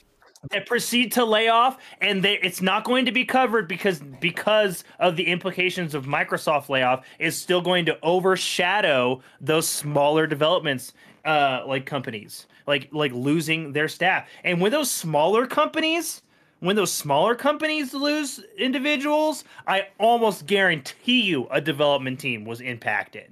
that 0.51 0.65
proceed 0.65 1.11
to 1.13 1.25
lay 1.25 1.47
off 1.47 1.77
and 2.01 2.23
they, 2.23 2.35
it's 2.39 2.61
not 2.61 2.83
going 2.83 3.05
to 3.05 3.11
be 3.11 3.25
covered 3.25 3.67
because 3.67 3.99
because 3.99 4.83
of 4.99 5.15
the 5.15 5.27
implications 5.27 5.93
of 5.93 6.05
Microsoft 6.05 6.69
layoff 6.69 7.05
is 7.19 7.39
still 7.39 7.61
going 7.61 7.85
to 7.85 7.97
overshadow 8.01 9.21
those 9.41 9.67
smaller 9.67 10.27
developments 10.27 10.93
uh 11.25 11.63
like 11.65 11.85
companies 11.85 12.47
like 12.67 12.89
like 12.91 13.11
losing 13.11 13.73
their 13.73 13.87
staff. 13.87 14.27
And 14.43 14.61
when 14.61 14.71
those 14.71 14.91
smaller 14.91 15.47
companies 15.47 16.21
when 16.59 16.75
those 16.75 16.91
smaller 16.91 17.35
companies 17.35 17.93
lose 17.93 18.39
individuals 18.57 19.43
i 19.67 19.87
almost 19.99 20.47
guarantee 20.47 21.21
you 21.21 21.47
a 21.51 21.61
development 21.61 22.19
team 22.19 22.45
was 22.45 22.61
impacted 22.61 23.31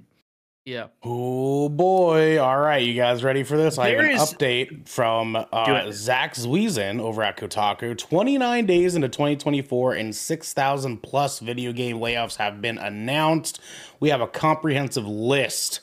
yeah. 0.66 0.88
Oh 1.04 1.68
boy! 1.68 2.38
All 2.38 2.58
right, 2.58 2.84
you 2.84 2.94
guys 2.94 3.22
ready 3.22 3.44
for 3.44 3.56
this? 3.56 3.78
I 3.78 3.90
have 3.90 4.00
an 4.00 4.16
update 4.16 4.88
from 4.88 5.36
uh, 5.36 5.92
Zack 5.92 6.34
Zwiezen 6.34 7.00
over 7.00 7.22
at 7.22 7.36
Kotaku. 7.36 7.96
Twenty 7.96 8.36
nine 8.36 8.66
days 8.66 8.96
into 8.96 9.08
twenty 9.08 9.36
twenty 9.36 9.62
four, 9.62 9.94
and 9.94 10.14
six 10.14 10.52
thousand 10.52 11.04
plus 11.04 11.38
video 11.38 11.72
game 11.72 11.98
layoffs 11.98 12.36
have 12.36 12.60
been 12.60 12.78
announced. 12.78 13.60
We 14.00 14.10
have 14.10 14.20
a 14.20 14.26
comprehensive 14.26 15.06
list 15.06 15.80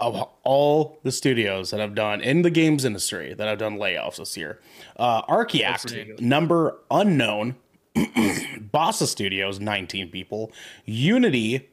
of 0.00 0.26
all 0.42 0.98
the 1.02 1.12
studios 1.12 1.70
that 1.70 1.80
have 1.80 1.94
done 1.94 2.22
in 2.22 2.42
the 2.42 2.50
games 2.50 2.84
industry 2.84 3.34
that 3.34 3.46
have 3.46 3.58
done 3.58 3.76
layoffs 3.76 4.16
this 4.16 4.38
year. 4.38 4.58
Uh, 4.98 5.20
Archiact, 5.28 6.20
number 6.20 6.78
unknown. 6.90 7.56
Bossa 7.96 9.06
Studios, 9.06 9.58
19 9.58 10.10
people. 10.10 10.52
Unity, 10.84 11.68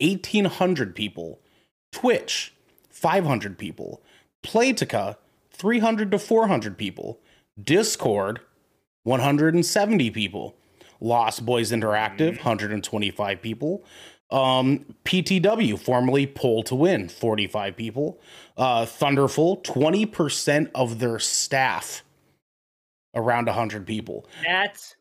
1,800 0.00 0.94
people. 0.94 1.38
Twitch, 1.92 2.54
500 2.90 3.58
people. 3.58 4.02
Playtika, 4.42 5.16
300 5.52 6.10
to 6.10 6.18
400 6.18 6.76
people. 6.78 7.20
Discord, 7.62 8.40
170 9.04 10.10
people. 10.10 10.56
Lost 11.00 11.44
Boys 11.44 11.72
Interactive, 11.72 12.36
125 12.36 13.42
people. 13.42 13.84
Um, 14.30 14.96
PTW, 15.04 15.78
formerly 15.78 16.26
Pull 16.26 16.62
to 16.64 16.74
Win, 16.74 17.08
45 17.08 17.76
people. 17.76 18.18
Uh, 18.56 18.84
Thunderful, 18.86 19.58
20% 19.58 20.70
of 20.74 20.98
their 20.98 21.18
staff, 21.18 22.02
around 23.14 23.46
100 23.46 23.86
people. 23.86 24.26
That's 24.44 24.96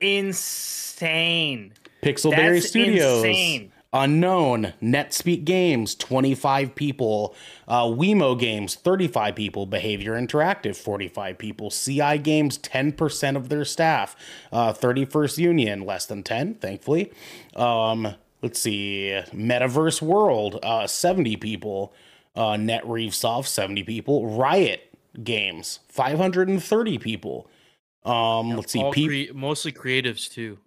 insane. 0.00 1.72
Pixelberry 2.02 2.62
Studios, 2.62 3.24
insane. 3.24 3.72
Unknown, 3.96 4.74
NetSpeak 4.82 5.44
Games, 5.44 5.94
25 5.94 6.74
people. 6.74 7.34
Uh, 7.66 7.84
Wemo 7.84 8.38
Games, 8.38 8.74
35 8.74 9.34
people. 9.34 9.64
Behavior 9.64 10.12
Interactive, 10.12 10.76
45 10.76 11.38
people. 11.38 11.70
CI 11.70 12.18
Games, 12.18 12.58
10% 12.58 13.36
of 13.36 13.48
their 13.48 13.64
staff. 13.64 14.14
Uh, 14.52 14.72
31st 14.72 15.38
Union, 15.38 15.86
less 15.86 16.04
than 16.04 16.22
10, 16.22 16.56
thankfully. 16.56 17.10
Um, 17.54 18.14
let's 18.42 18.60
see. 18.60 19.18
Metaverse 19.32 20.02
World, 20.02 20.58
uh, 20.62 20.86
70 20.86 21.36
people. 21.36 21.94
Uh, 22.34 22.52
NetReefsoft, 22.52 23.46
70 23.46 23.82
people. 23.84 24.26
Riot 24.26 24.94
Games, 25.24 25.80
530 25.88 26.98
people. 26.98 27.48
Um, 28.04 28.50
let's 28.56 28.72
see. 28.72 28.82
Pe- 28.92 29.06
crea- 29.06 29.30
mostly 29.34 29.72
creatives 29.72 30.30
too. 30.30 30.58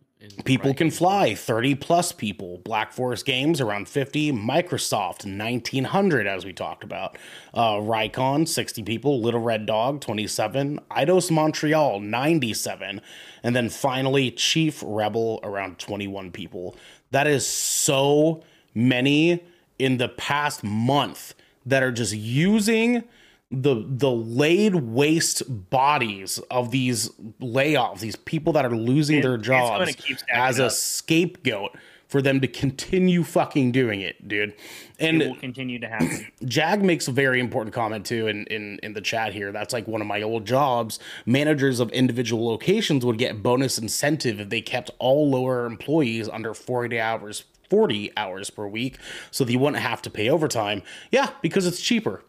People 0.44 0.72
Riot 0.72 0.78
Can 0.78 0.92
Fly, 0.92 1.34
30 1.34 1.76
plus 1.76 2.12
people. 2.12 2.58
Black 2.58 2.92
Forest 2.92 3.26
Games, 3.26 3.62
around 3.62 3.88
50. 3.88 4.34
Microsoft, 4.34 5.26
1900, 5.26 6.28
as 6.28 6.44
we 6.44 6.52
talked 6.52 6.84
about. 6.84 7.18
Uh, 7.54 7.76
Rycon, 7.76 8.46
60 8.46 8.84
people. 8.84 9.22
Little 9.22 9.40
Red 9.40 9.66
Dog, 9.66 10.02
27. 10.02 10.82
Eidos 10.92 11.32
Montreal, 11.32 12.02
97. 12.02 13.02
And 13.44 13.56
then 13.56 13.70
finally, 13.70 14.30
Chief 14.30 14.84
Rebel, 14.86 15.40
around 15.42 15.80
21 15.80 16.32
people. 16.32 16.76
That 17.12 17.26
is 17.26 17.48
so 17.48 18.44
many 18.76 19.42
in 19.78 19.98
the 19.98 20.10
past 20.10 20.66
month 20.66 21.34
that 21.66 21.82
are 21.82 21.94
just 21.94 22.14
using 22.14 23.06
the 23.52 23.84
the 23.88 24.12
laid 24.12 24.76
waste 24.76 25.70
bodies 25.70 26.38
of 26.52 26.72
these 26.72 27.10
layoffs, 27.42 28.00
these 28.00 28.16
people 28.16 28.54
that 28.54 28.66
are 28.66 28.76
losing 28.76 29.18
It- 29.20 29.24
their 29.24 29.38
jobs 29.38 29.96
as 30.32 30.60
a 30.60 30.70
scapegoat 30.70 31.72
for 32.08 32.22
them 32.24 32.42
to 32.42 32.48
continue 32.48 33.24
fucking 33.24 33.72
doing 33.72 34.02
it, 34.02 34.28
dude. 34.28 34.56
And 35.00 35.22
it 35.22 35.28
will 35.28 35.36
continue 35.36 35.78
to 35.80 35.88
happen. 35.88 36.28
Jag 36.46 36.84
makes 36.84 37.08
a 37.08 37.12
very 37.12 37.40
important 37.40 37.74
comment 37.74 38.06
too 38.06 38.28
in, 38.28 38.46
in 38.48 38.80
in 38.84 38.94
the 38.94 39.02
chat 39.02 39.34
here. 39.34 39.52
That's 39.52 39.74
like 39.74 39.88
one 39.88 40.02
of 40.02 40.08
my 40.08 40.22
old 40.22 40.46
jobs. 40.46 41.00
Managers 41.26 41.80
of 41.80 41.90
individual 41.92 42.46
locations 42.46 43.04
would 43.06 43.18
get 43.18 43.42
bonus 43.42 43.78
incentive 43.80 44.40
if 44.40 44.50
they 44.50 44.62
kept 44.62 44.92
all 45.00 45.30
lower 45.30 45.66
employees 45.66 46.30
under 46.30 46.54
40 46.54 47.00
hours 47.00 47.46
40 47.70 48.12
hours 48.18 48.50
per 48.50 48.68
week 48.68 48.98
so 49.30 49.44
they 49.44 49.56
wouldn't 49.56 49.82
have 49.82 50.02
to 50.02 50.10
pay 50.10 50.28
overtime. 50.30 50.82
Yeah, 51.12 51.30
because 51.42 51.68
it's 51.68 51.80
cheaper. 51.80 52.24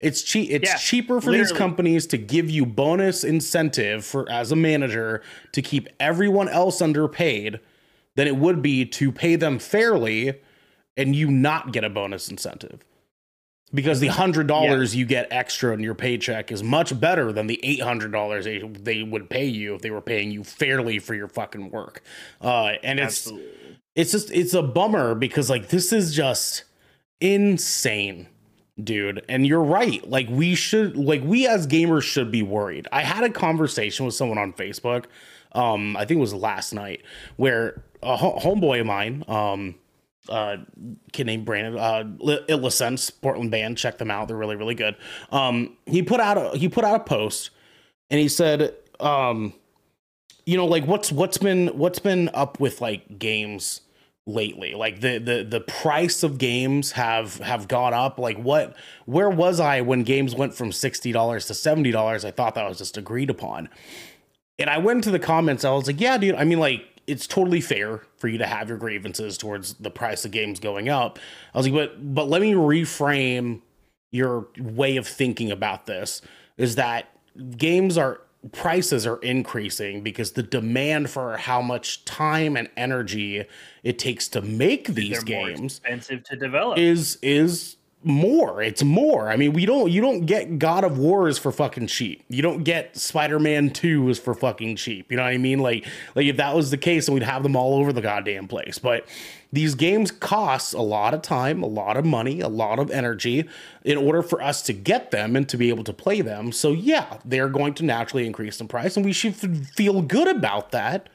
It's 0.00 0.22
cheap 0.22 0.50
it's 0.50 0.70
Yeah, 0.70 0.76
cheaper 0.76 1.20
for 1.20 1.32
these 1.32 1.52
companies 1.52 2.06
to 2.08 2.18
give 2.18 2.48
you 2.48 2.64
bonus 2.64 3.24
incentive 3.24 4.04
for 4.04 4.30
as 4.30 4.52
a 4.52 4.56
manager 4.56 5.22
to 5.52 5.62
keep 5.62 5.88
everyone 5.98 6.48
else 6.48 6.80
underpaid 6.80 7.60
than 8.14 8.26
it 8.26 8.36
would 8.36 8.62
be 8.62 8.84
to 8.84 9.10
pay 9.10 9.36
them 9.36 9.58
fairly 9.58 10.40
and 10.96 11.16
you 11.16 11.30
not 11.30 11.72
get 11.72 11.84
a 11.84 11.90
bonus 11.90 12.28
incentive 12.28 12.84
because 13.72 14.00
the 14.00 14.08
hundred 14.08 14.46
dollars 14.46 14.94
you 14.94 15.04
get 15.04 15.28
extra 15.30 15.72
in 15.72 15.80
your 15.80 15.94
paycheck 15.94 16.50
is 16.50 16.62
much 16.62 16.98
better 16.98 17.32
than 17.32 17.46
the 17.46 17.60
eight 17.62 17.80
hundred 17.80 18.12
dollars 18.12 18.44
they, 18.44 18.58
they 18.58 19.02
would 19.02 19.28
pay 19.28 19.46
you 19.46 19.74
if 19.74 19.82
they 19.82 19.90
were 19.90 20.00
paying 20.00 20.30
you 20.30 20.42
fairly 20.44 20.98
for 20.98 21.14
your 21.14 21.28
fucking 21.28 21.70
work. 21.70 22.02
Uh, 22.40 22.72
and 22.82 22.98
it's 22.98 23.26
Absolutely. 23.26 23.78
it's 23.94 24.12
just 24.12 24.30
it's 24.30 24.54
a 24.54 24.62
bummer 24.62 25.14
because 25.14 25.50
like 25.50 25.68
this 25.68 25.92
is 25.92 26.14
just 26.14 26.64
insane 27.20 28.28
dude 28.82 29.24
and 29.28 29.46
you're 29.46 29.62
right. 29.62 30.08
Like 30.08 30.28
we 30.30 30.54
should 30.54 30.96
like 30.96 31.22
we 31.22 31.46
as 31.46 31.66
gamers 31.66 32.02
should 32.02 32.30
be 32.30 32.42
worried. 32.42 32.86
I 32.92 33.02
had 33.02 33.24
a 33.24 33.30
conversation 33.30 34.06
with 34.06 34.14
someone 34.14 34.38
on 34.38 34.52
facebook 34.52 35.06
um 35.52 35.96
i 35.96 36.04
think 36.04 36.18
it 36.18 36.20
was 36.20 36.34
last 36.34 36.74
night 36.74 37.02
where 37.36 37.82
a 38.02 38.16
ho- 38.16 38.38
homeboy 38.38 38.80
of 38.80 38.86
mine 38.86 39.24
um 39.28 39.74
uh 40.28 40.58
kid 41.12 41.26
named 41.26 41.46
brandon 41.46 41.78
uh 41.78 42.04
Li- 42.18 42.44
Illisense, 42.48 43.10
portland 43.22 43.50
band 43.50 43.78
check 43.78 43.96
them 43.96 44.10
out. 44.10 44.28
They're 44.28 44.36
really 44.36 44.56
really 44.56 44.74
good. 44.74 44.94
Um 45.30 45.76
he 45.86 46.02
put 46.02 46.20
out 46.20 46.36
a 46.36 46.58
he 46.58 46.68
put 46.68 46.84
out 46.84 47.00
a 47.00 47.04
post 47.04 47.50
and 48.10 48.20
he 48.20 48.28
said 48.28 48.74
um 49.00 49.54
you 50.44 50.56
know 50.58 50.66
like 50.66 50.84
what's 50.86 51.10
what's 51.10 51.38
been 51.38 51.68
what's 51.68 51.98
been 51.98 52.28
up 52.34 52.60
with 52.60 52.82
like 52.82 53.18
games 53.18 53.80
lately? 54.28 54.74
Like 54.74 55.00
the 55.00 55.18
the 55.18 55.42
the 55.42 55.60
price 55.60 56.22
of 56.22 56.38
games 56.38 56.92
have 56.92 57.38
have 57.38 57.66
gone 57.66 57.94
up. 57.94 58.18
Like 58.18 58.38
what 58.38 58.76
where 59.06 59.30
was 59.30 59.58
i 59.58 59.80
when 59.80 60.04
games 60.04 60.34
went 60.36 60.54
from 60.54 60.70
$60 60.70 61.02
to 61.02 61.12
$70 61.12 62.24
i 62.24 62.30
thought 62.30 62.54
that 62.54 62.68
was 62.68 62.78
just 62.78 62.96
agreed 62.96 63.30
upon. 63.30 63.68
And 64.60 64.70
i 64.70 64.78
went 64.78 64.98
into 64.98 65.10
the 65.10 65.18
comments 65.18 65.64
i 65.64 65.70
was 65.70 65.86
like 65.86 66.00
yeah 66.00 66.18
dude 66.18 66.34
i 66.34 66.44
mean 66.44 66.60
like 66.60 66.84
it's 67.08 67.26
totally 67.26 67.62
fair 67.62 68.02
for 68.18 68.28
you 68.28 68.36
to 68.36 68.46
have 68.46 68.68
your 68.68 68.76
grievances 68.76 69.38
towards 69.38 69.74
the 69.74 69.90
price 69.90 70.26
of 70.26 70.30
games 70.30 70.60
going 70.60 70.90
up. 70.90 71.18
I 71.54 71.58
was 71.58 71.66
like 71.66 71.74
but 71.74 72.14
but 72.14 72.28
let 72.28 72.42
me 72.42 72.52
reframe 72.52 73.62
your 74.10 74.48
way 74.58 74.96
of 74.96 75.06
thinking 75.06 75.50
about 75.50 75.86
this 75.86 76.22
is 76.56 76.74
that 76.74 77.08
games 77.56 77.96
are 77.96 78.20
prices 78.52 79.06
are 79.06 79.16
increasing 79.18 80.02
because 80.02 80.32
the 80.32 80.42
demand 80.42 81.10
for 81.10 81.36
how 81.36 81.60
much 81.60 82.04
time 82.04 82.56
and 82.56 82.68
energy 82.76 83.44
it 83.82 83.98
takes 83.98 84.28
to 84.28 84.40
make 84.40 84.88
these 84.88 85.22
They're 85.24 85.44
games 85.44 85.78
expensive 85.78 86.22
to 86.24 86.36
develop. 86.36 86.78
is 86.78 87.18
is 87.20 87.76
more. 88.04 88.62
It's 88.62 88.84
more. 88.84 89.28
I 89.28 89.36
mean 89.36 89.52
we 89.52 89.66
don't 89.66 89.90
you 89.90 90.00
don't 90.00 90.24
get 90.24 90.58
god 90.58 90.84
of 90.84 90.98
wars 90.98 91.36
for 91.36 91.50
fucking 91.50 91.88
cheap. 91.88 92.24
You 92.28 92.42
don't 92.42 92.62
get 92.62 92.96
spider-man 92.96 93.70
2 93.70 94.08
is 94.08 94.20
for 94.20 94.34
fucking 94.34 94.76
cheap. 94.76 95.10
You 95.10 95.16
know 95.16 95.24
what 95.24 95.32
i 95.32 95.36
mean? 95.38 95.58
Like 95.58 95.84
like 96.14 96.26
if 96.26 96.36
that 96.36 96.54
was 96.54 96.70
the 96.70 96.76
case 96.76 97.06
then 97.06 97.14
we'd 97.14 97.24
have 97.24 97.42
them 97.42 97.56
all 97.56 97.74
over 97.80 97.92
the 97.92 98.00
goddamn 98.00 98.46
place. 98.46 98.78
But 98.78 99.08
these 99.52 99.74
games 99.74 100.10
cost 100.10 100.74
a 100.74 100.82
lot 100.82 101.14
of 101.14 101.22
time 101.22 101.62
a 101.62 101.66
lot 101.66 101.96
of 101.96 102.04
money 102.04 102.40
a 102.40 102.48
lot 102.48 102.78
of 102.78 102.90
energy 102.90 103.48
in 103.84 103.96
order 103.96 104.22
for 104.22 104.42
us 104.42 104.62
to 104.62 104.72
get 104.72 105.10
them 105.10 105.36
and 105.36 105.48
to 105.48 105.56
be 105.56 105.68
able 105.68 105.84
to 105.84 105.92
play 105.92 106.20
them 106.20 106.52
so 106.52 106.72
yeah 106.72 107.18
they're 107.24 107.48
going 107.48 107.74
to 107.74 107.84
naturally 107.84 108.26
increase 108.26 108.60
in 108.60 108.68
price 108.68 108.96
and 108.96 109.06
we 109.06 109.12
should 109.12 109.34
feel 109.34 110.02
good 110.02 110.28
about 110.28 110.70
that 110.70 111.08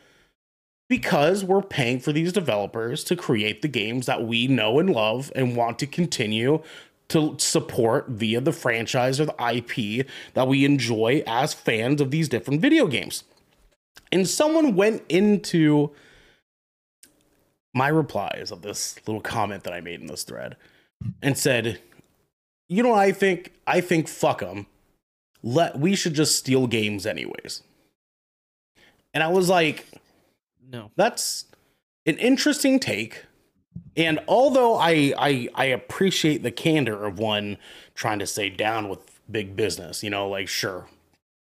because 0.90 1.44
we're 1.44 1.62
paying 1.62 2.00
for 2.00 2.12
these 2.12 2.32
developers 2.32 3.04
to 3.04 3.16
create 3.16 3.62
the 3.62 3.68
games 3.68 4.06
that 4.06 4.28
we 4.28 4.48
know 4.48 4.80
and 4.80 4.90
love 4.90 5.32
and 5.36 5.56
want 5.56 5.80
to 5.80 5.88
continue 5.88 6.62
to 7.10 7.36
support 7.40 8.08
via 8.10 8.42
the 8.42 8.52
franchise 8.52 9.20
or 9.20 9.26
the 9.26 9.54
IP 9.56 10.06
that 10.34 10.48
we 10.48 10.66
enjoy 10.66 11.24
as 11.26 11.54
fans 11.54 12.02
of 12.02 12.12
these 12.12 12.30
different 12.30 12.62
video 12.62 12.88
games. 12.88 13.24
And 14.12 14.28
someone 14.28 14.76
went 14.76 15.04
into 15.10 15.92
my 17.74 17.88
replies 17.88 18.52
of 18.52 18.62
this 18.62 18.96
little 19.08 19.22
comment 19.22 19.64
that 19.64 19.74
I 19.74 19.82
made 19.82 20.02
in 20.02 20.08
this 20.08 20.24
thread 20.24 20.56
and 21.22 21.38
said, 21.38 21.80
"You 22.70 22.84
know 22.84 22.94
I 22.94 23.12
think? 23.12 23.52
I 23.68 23.82
think 23.82 24.08
fuck 24.08 24.40
them. 24.40 24.68
Let 25.42 25.78
we 25.80 25.96
should 25.96 26.14
just 26.14 26.36
steal 26.38 26.68
games 26.68 27.06
anyways." 27.06 27.64
And 29.14 29.22
I 29.24 29.28
was 29.28 29.50
like, 29.50 29.86
No. 30.72 30.90
that's 30.96 31.46
an 32.06 32.18
interesting 32.18 32.80
take. 32.80 33.26
And 33.96 34.20
although 34.28 34.76
I, 34.76 35.14
I 35.18 35.50
I 35.56 35.66
appreciate 35.66 36.42
the 36.44 36.52
candor 36.52 37.06
of 37.06 37.20
one 37.20 37.58
trying 37.96 38.20
to 38.20 38.28
say 38.28 38.50
down 38.50 38.90
with 38.90 39.00
big 39.30 39.56
business, 39.56 40.04
you 40.04 40.10
know, 40.10 40.28
like 40.30 40.48
sure, 40.48 40.88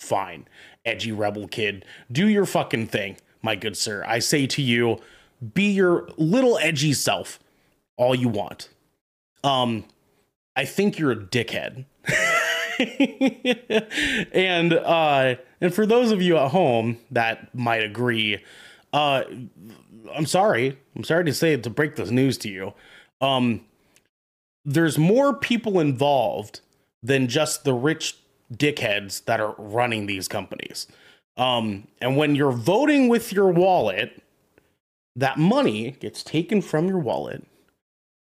fine, 0.01 0.47
edgy 0.85 1.13
rebel 1.13 1.49
kid, 1.49 1.85
do 2.11 2.29
your 2.29 2.45
fucking 2.47 2.89
thing, 2.89 3.17
my 3.43 3.57
good 3.57 3.77
sir. 3.77 4.05
I 4.07 4.19
say 4.19 4.47
to 4.49 4.63
you, 4.63 5.01
be 5.55 5.71
your 5.71 6.09
little 6.17 6.59
edgy 6.59 6.93
self, 6.93 7.39
all 7.97 8.15
you 8.15 8.29
want. 8.29 8.69
Um, 9.45 9.85
I 10.57 10.65
think 10.65 10.99
you're 10.99 11.13
a 11.13 11.17
dickhead. 11.17 11.87
and 14.33 14.73
uh 14.73 15.35
and 15.61 15.75
for 15.75 15.87
those 15.87 16.11
of 16.11 16.23
you 16.23 16.37
at 16.37 16.51
home 16.51 16.99
that 17.11 17.55
might 17.55 17.83
agree 17.83 18.43
uh 18.93 19.23
i'm 20.15 20.27
sorry 20.27 20.79
i'm 20.97 21.05
sorry 21.05 21.25
to 21.25 21.35
say 21.35 21.57
to 21.57 21.71
break 21.71 21.97
this 21.97 22.11
news 22.11 22.39
to 22.39 22.49
you 22.49 22.73
um 23.21 23.61
there's 24.65 24.99
more 24.99 25.35
people 25.35 25.79
involved 25.81 26.61
than 27.03 27.29
just 27.29 27.65
the 27.65 27.75
rich 27.75 28.17
dickheads 28.53 29.25
that 29.27 29.39
are 29.39 29.55
running 29.59 30.07
these 30.07 30.27
companies 30.27 30.87
um 31.37 31.87
and 32.01 32.17
when 32.17 32.35
you're 32.35 32.53
voting 32.53 33.09
with 33.09 33.33
your 33.33 33.49
wallet 33.49 34.22
that 35.17 35.39
money 35.39 35.93
gets 35.93 36.23
taken 36.23 36.63
from 36.63 36.89
your 36.89 36.99
wallet 36.99 37.45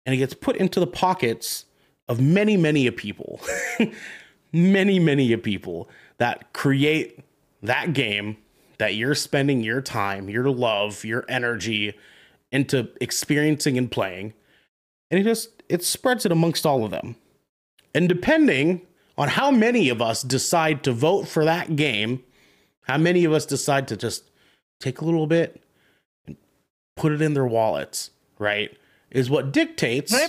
and 0.06 0.14
it 0.14 0.18
gets 0.18 0.34
put 0.34 0.56
into 0.56 0.80
the 0.80 0.86
pockets 0.86 1.66
of 2.08 2.20
many 2.20 2.56
many 2.56 2.86
a 2.86 2.92
people. 2.92 3.40
Many 4.56 5.00
many 5.00 5.32
a 5.32 5.38
people 5.38 5.88
that 6.18 6.52
create 6.52 7.18
that 7.64 7.92
game 7.92 8.36
that 8.78 8.94
you're 8.94 9.16
spending 9.16 9.64
your 9.64 9.80
time 9.80 10.30
your 10.30 10.48
love 10.48 11.04
your 11.04 11.24
energy 11.28 11.92
into 12.52 12.88
experiencing 13.00 13.76
and 13.76 13.90
playing. 13.90 14.32
And 15.10 15.18
it 15.18 15.24
just 15.24 15.64
it 15.68 15.82
spreads 15.82 16.24
it 16.24 16.30
amongst 16.30 16.64
all 16.64 16.84
of 16.84 16.92
them. 16.92 17.16
And 17.96 18.08
depending 18.08 18.82
on 19.18 19.28
how 19.28 19.50
many 19.50 19.88
of 19.88 20.00
us 20.00 20.22
decide 20.22 20.84
to 20.84 20.92
vote 20.92 21.26
for 21.26 21.44
that 21.44 21.74
game 21.74 22.22
how 22.82 22.98
many 22.98 23.24
of 23.24 23.32
us 23.32 23.46
decide 23.46 23.88
to 23.88 23.96
just 23.96 24.30
take 24.78 25.00
a 25.00 25.04
little 25.04 25.26
bit 25.26 25.63
put 26.96 27.12
it 27.12 27.20
in 27.22 27.34
their 27.34 27.46
wallets 27.46 28.10
right 28.38 28.76
is 29.10 29.30
what 29.30 29.52
dictates. 29.52 30.12
Can 30.12 30.20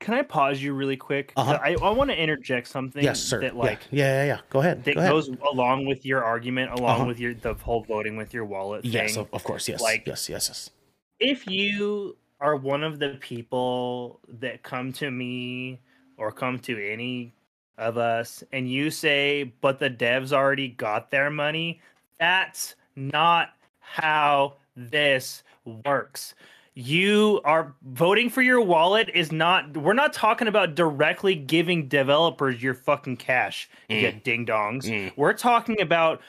can 0.00 0.14
I 0.14 0.22
pause 0.22 0.62
you 0.62 0.72
really 0.72 0.96
quick? 0.96 1.32
Uh-huh. 1.36 1.58
I, 1.62 1.74
I 1.82 1.90
want 1.90 2.10
to 2.10 2.16
interject 2.20 2.68
something. 2.68 3.02
yes, 3.02 3.20
sir. 3.20 3.40
That 3.40 3.56
like 3.56 3.80
yeah, 3.90 4.22
yeah, 4.22 4.24
yeah. 4.34 4.40
Go 4.50 4.60
ahead. 4.60 4.84
that 4.84 4.94
Go 4.94 5.00
ahead. 5.00 5.10
goes 5.12 5.30
along 5.52 5.86
with 5.86 6.06
your 6.06 6.22
argument, 6.24 6.72
along 6.72 6.96
Uh-huh. 7.00 7.06
with 7.06 7.18
your 7.20 7.34
the 7.34 7.54
whole 7.54 7.82
voting 7.82 8.16
with 8.16 8.32
your 8.32 8.44
wallet 8.44 8.82
thing. 8.82 8.92
yes, 8.92 9.16
of, 9.16 9.28
of 9.32 9.42
course. 9.44 9.68
Yes. 9.68 9.80
like- 9.80 10.06
yes. 10.06 10.28
Yes. 10.28 10.48
Yes. 10.48 10.70
if 11.18 11.46
you 11.48 12.16
are 12.40 12.54
one 12.54 12.84
of 12.84 13.00
the 13.00 13.16
people 13.20 14.20
that 14.28 14.62
come 14.62 14.92
to 14.92 15.10
me 15.10 15.80
or 16.16 16.30
come 16.30 16.58
to 16.60 16.78
any 16.92 17.32
of 17.78 17.98
us 17.98 18.44
and 18.52 18.70
you 18.70 18.90
say 18.90 19.52
but 19.60 19.78
the 19.80 19.90
devs 19.90 20.32
already 20.32 20.68
got 20.68 21.10
their 21.10 21.30
money 21.30 21.80
that's 22.20 22.74
not 22.94 23.50
how 23.80 24.54
this 24.78 25.42
works 25.64 26.34
you 26.74 27.40
are 27.44 27.74
voting 27.82 28.30
for 28.30 28.40
your 28.40 28.60
wallet 28.60 29.10
is 29.12 29.32
not 29.32 29.76
we're 29.76 29.92
not 29.92 30.12
talking 30.12 30.46
about 30.46 30.76
directly 30.76 31.34
giving 31.34 31.88
developers 31.88 32.62
your 32.62 32.74
fucking 32.74 33.16
cash 33.16 33.68
Mm. 33.90 34.00
get 34.00 34.24
ding 34.24 34.46
dongs 34.46 34.84
Mm. 34.84 35.12
we're 35.16 35.32
talking 35.32 35.80
about 35.80 36.20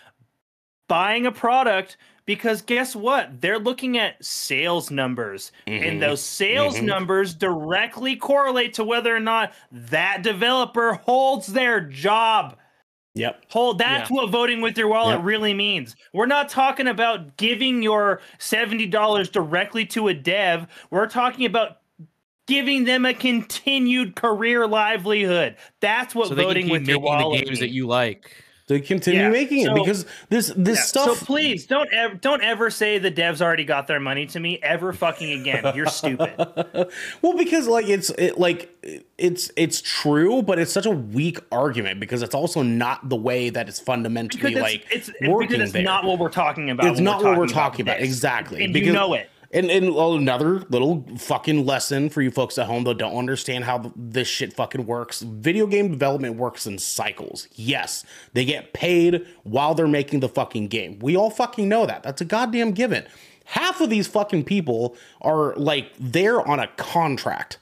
buying 0.87 1.27
a 1.27 1.31
product 1.31 1.97
because 2.25 2.61
guess 2.61 2.95
what? 2.95 3.41
They're 3.41 3.57
looking 3.57 3.97
at 3.97 4.23
sales 4.23 4.91
numbers, 4.91 5.51
Mhm. 5.65 5.87
and 5.87 6.01
those 6.01 6.21
sales 6.21 6.77
Mhm. 6.77 6.83
numbers 6.83 7.33
directly 7.33 8.15
correlate 8.15 8.75
to 8.75 8.83
whether 8.83 9.15
or 9.15 9.19
not 9.19 9.51
that 9.71 10.21
developer 10.21 10.93
holds 10.93 11.47
their 11.47 11.81
job. 11.81 12.55
Yep. 13.15 13.45
Hold 13.49 13.79
that's 13.79 14.09
what 14.09 14.29
voting 14.29 14.61
with 14.61 14.77
your 14.77 14.87
wallet 14.87 15.17
Yep. 15.17 15.25
really 15.25 15.53
means. 15.53 15.95
We're 16.13 16.27
not 16.27 16.47
talking 16.47 16.87
about 16.87 17.37
giving 17.37 17.81
your 17.81 18.21
$70 18.37 19.31
directly 19.31 19.85
to 19.87 20.09
a 20.09 20.13
dev. 20.13 20.67
We're 20.91 21.07
talking 21.07 21.45
about 21.45 21.79
giving 22.47 22.83
them 22.83 23.05
a 23.05 23.13
continued 23.13 24.15
career 24.15 24.67
livelihood. 24.67 25.55
That's 25.79 26.15
what 26.15 26.29
so 26.29 26.35
voting 26.35 26.69
with 26.69 26.87
your 26.87 26.99
making 26.99 27.17
the 27.17 27.25
wallet 27.25 27.45
games 27.45 27.59
that 27.59 27.69
you 27.69 27.87
like. 27.87 28.31
They 28.69 28.79
continue 28.79 29.21
Yeah, 29.21 29.29
making 29.29 29.65
so- 29.65 29.71
it 29.71 29.75
because 29.79 30.05
this 30.29 30.53
this 30.55 30.77
Yeah, 30.77 30.83
stuff. 30.83 31.17
So 31.19 31.25
please 31.25 31.65
don't 31.65 31.91
ever 31.91 32.13
don't 32.13 32.43
ever 32.43 32.69
say 32.69 32.99
the 32.99 33.11
devs 33.11 33.41
already 33.41 33.65
got 33.65 33.87
their 33.87 33.99
money 33.99 34.27
to 34.27 34.39
me 34.39 34.59
ever 34.61 34.93
fucking 34.93 35.41
again. 35.41 35.73
You're 35.75 35.87
stupid. 35.87 36.33
well, 37.23 37.35
because 37.35 37.67
like 37.67 37.89
it's 37.89 38.11
it, 38.11 38.37
like 38.39 38.69
it's 39.17 39.49
it's 39.57 39.81
true, 39.81 40.43
but 40.43 40.59
it's 40.59 40.71
such 40.71 40.85
a 40.85 40.91
weak 40.91 41.39
argument 41.51 41.99
because 41.99 42.21
it's 42.21 42.35
also 42.35 42.61
not 42.61 43.09
the 43.09 43.15
way 43.15 43.49
that 43.49 43.67
it's 43.67 43.79
fundamentally 43.79 44.39
Because 44.43 44.61
like 44.61 44.85
it's, 44.91 45.09
it's 45.09 45.27
working 45.27 45.47
because 45.49 45.63
it's 45.63 45.73
there. 45.73 45.81
not 45.81 46.05
what 46.05 46.19
we're 46.19 46.29
talking 46.29 46.69
about. 46.69 46.85
It's 46.85 46.99
not 46.99 47.23
what 47.23 47.39
we're 47.39 47.47
talking 47.47 47.81
about 47.81 47.97
this. 47.97 48.07
exactly, 48.07 48.63
and 48.63 48.71
because- 48.71 48.85
you 48.85 48.93
know 48.93 49.15
it. 49.15 49.31
And 49.51 49.71
and 49.71 49.95
another 49.95 50.59
little 50.69 51.05
fucking 51.17 51.65
lesson 51.65 52.09
for 52.09 52.21
you 52.21 52.29
folks 52.29 52.59
at 52.59 52.67
home 52.67 52.83
that 52.83 52.99
don't 52.99 53.17
understand 53.17 53.63
how 53.63 53.91
this 53.95 54.27
shit 54.27 54.53
fucking 54.53 54.85
works. 54.85 55.21
Video 55.21 55.65
game 55.65 55.89
development 55.89 56.35
works 56.35 56.67
in 56.67 56.77
cycles. 56.77 57.47
Yes, 57.53 58.05
they 58.33 58.45
get 58.45 58.73
paid 58.73 59.25
while 59.43 59.73
they're 59.73 59.87
making 59.87 60.19
the 60.19 60.29
fucking 60.29 60.67
game. 60.67 60.99
We 60.99 61.17
all 61.17 61.31
fucking 61.31 61.67
know 61.67 61.87
that. 61.87 62.03
That's 62.03 62.21
a 62.21 62.25
goddamn 62.25 62.73
given. 62.73 63.07
Half 63.45 63.81
of 63.81 63.89
these 63.89 64.07
fucking 64.07 64.43
people 64.43 64.95
are 65.21 65.55
like 65.55 65.93
they're 65.99 66.47
on 66.47 66.59
a 66.59 66.67
contract 66.67 67.57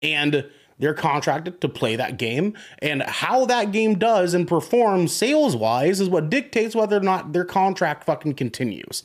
and 0.00 0.48
they're 0.78 0.94
contracted 0.94 1.60
to 1.60 1.68
play 1.68 1.96
that 1.96 2.16
game 2.16 2.54
and 2.80 3.02
how 3.02 3.44
that 3.44 3.72
game 3.72 3.98
does 3.98 4.32
and 4.32 4.48
performs 4.48 5.12
sales 5.12 5.54
wise 5.54 6.00
is 6.00 6.08
what 6.08 6.30
dictates 6.30 6.74
whether 6.74 6.96
or 6.96 7.00
not 7.00 7.34
their 7.34 7.44
contract 7.44 8.04
fucking 8.04 8.34
continues. 8.34 9.04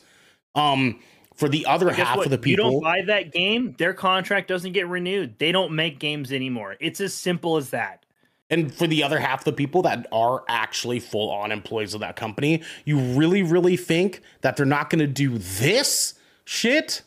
Um 0.54 1.00
for 1.34 1.48
the 1.48 1.66
other 1.66 1.86
Guess 1.86 1.96
half 1.96 2.16
what? 2.18 2.26
of 2.26 2.30
the 2.30 2.38
people 2.38 2.66
You 2.66 2.70
don't 2.72 2.82
buy 2.82 3.02
that 3.02 3.32
game, 3.32 3.74
their 3.78 3.94
contract 3.94 4.48
doesn't 4.48 4.72
get 4.72 4.88
renewed. 4.88 5.38
They 5.38 5.52
don't 5.52 5.72
make 5.72 5.98
games 5.98 6.32
anymore. 6.32 6.76
It's 6.80 7.00
as 7.00 7.14
simple 7.14 7.56
as 7.56 7.70
that. 7.70 8.04
And 8.50 8.72
for 8.72 8.86
the 8.86 9.02
other 9.02 9.18
half 9.18 9.40
of 9.40 9.44
the 9.46 9.52
people 9.52 9.80
that 9.82 10.06
are 10.12 10.44
actually 10.46 11.00
full 11.00 11.30
on 11.30 11.50
employees 11.50 11.94
of 11.94 12.00
that 12.00 12.16
company, 12.16 12.62
you 12.84 12.98
really, 12.98 13.42
really 13.42 13.78
think 13.78 14.20
that 14.42 14.56
they're 14.56 14.66
not 14.66 14.90
going 14.90 14.98
to 14.98 15.06
do 15.06 15.38
this 15.38 16.14
shit 16.44 17.02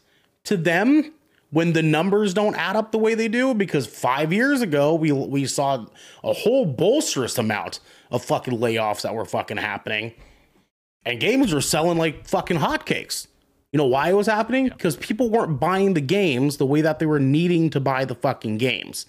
to 0.45 0.57
them 0.57 1.13
when 1.51 1.73
the 1.73 1.83
numbers 1.83 2.33
don't 2.33 2.55
add 2.55 2.75
up 2.75 2.91
the 2.91 2.97
way 2.97 3.13
they 3.13 3.27
do? 3.27 3.53
Because 3.53 3.85
five 3.87 4.33
years 4.33 4.61
ago, 4.61 4.95
we 4.95 5.11
we 5.11 5.45
saw 5.45 5.85
a 6.23 6.33
whole 6.33 6.65
bolsterous 6.65 7.37
amount 7.37 7.79
of 8.11 8.25
fucking 8.25 8.57
layoffs 8.57 9.03
that 9.03 9.13
were 9.13 9.23
fucking 9.23 9.57
happening, 9.57 10.13
and 11.05 11.19
games 11.19 11.53
were 11.53 11.61
selling 11.61 11.97
like 11.97 12.27
fucking 12.27 12.57
hotcakes. 12.57 13.27
You 13.71 13.77
know 13.77 13.85
why 13.85 14.09
it 14.09 14.13
was 14.13 14.27
happening? 14.27 14.69
Because 14.69 14.95
people 14.95 15.29
weren't 15.29 15.59
buying 15.59 15.93
the 15.95 16.01
games 16.01 16.57
the 16.57 16.65
way 16.65 16.81
that 16.81 16.99
they 16.99 17.05
were 17.05 17.19
needing 17.19 17.69
to 17.71 17.79
buy 17.79 18.05
the 18.05 18.15
fucking 18.15 18.57
games. 18.57 19.05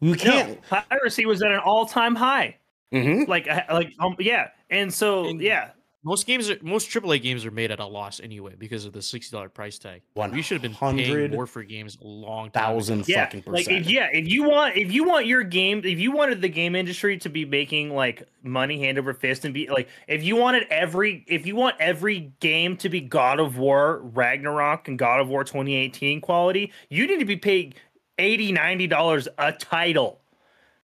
We 0.00 0.14
can't. 0.14 0.60
No, 0.70 0.78
piracy 0.90 1.26
was 1.26 1.42
at 1.42 1.50
an 1.50 1.58
all-time 1.58 2.14
high. 2.14 2.56
Mhm. 2.92 3.26
Like, 3.26 3.48
uh, 3.48 3.62
like, 3.72 3.92
um, 3.98 4.14
yeah. 4.20 4.48
And 4.70 4.94
so, 4.94 5.26
And- 5.26 5.40
yeah, 5.40 5.70
Most 6.08 6.26
games, 6.26 6.48
are, 6.48 6.56
most 6.62 6.88
AAA 6.88 7.20
games 7.20 7.44
are 7.44 7.50
made 7.50 7.70
at 7.70 7.80
a 7.80 7.84
loss 7.84 8.18
anyway 8.18 8.54
because 8.58 8.86
of 8.86 8.94
the 8.94 9.02
sixty 9.02 9.36
dollar 9.36 9.50
price 9.50 9.78
tag. 9.78 10.00
We 10.14 10.40
should 10.40 10.54
have 10.54 10.62
been 10.62 10.74
paying 10.74 10.96
100 10.96 11.32
more 11.32 11.46
for 11.46 11.62
games 11.62 11.98
a 12.00 12.06
long 12.06 12.50
time. 12.50 12.64
ago. 12.64 12.74
thousand 12.76 13.06
yeah, 13.06 13.26
fucking 13.26 13.42
like, 13.44 13.66
percent. 13.66 13.84
if, 13.84 13.90
yeah. 13.90 14.08
If 14.10 14.26
you 14.26 14.44
want, 14.48 14.78
if 14.78 14.90
you 14.90 15.04
want 15.04 15.26
your 15.26 15.42
game, 15.42 15.82
if 15.84 15.98
you 15.98 16.10
wanted 16.10 16.40
the 16.40 16.48
game 16.48 16.74
industry 16.74 17.18
to 17.18 17.28
be 17.28 17.44
making 17.44 17.90
like 17.94 18.26
money 18.42 18.80
hand 18.80 18.96
over 18.98 19.12
fist 19.12 19.44
and 19.44 19.52
be 19.52 19.68
like, 19.68 19.90
if 20.06 20.24
you 20.24 20.34
wanted 20.36 20.66
every, 20.70 21.26
if 21.28 21.46
you 21.46 21.54
want 21.54 21.76
every 21.78 22.32
game 22.40 22.78
to 22.78 22.88
be 22.88 23.02
God 23.02 23.38
of 23.38 23.58
War 23.58 24.00
Ragnarok 24.02 24.88
and 24.88 24.98
God 24.98 25.20
of 25.20 25.28
War 25.28 25.44
2018 25.44 26.22
quality, 26.22 26.72
you 26.88 27.06
need 27.06 27.18
to 27.18 27.26
be 27.26 27.36
paid 27.36 27.74
80 28.18 28.52
90 28.52 28.86
dollars 28.86 29.28
a 29.36 29.52
title, 29.52 30.22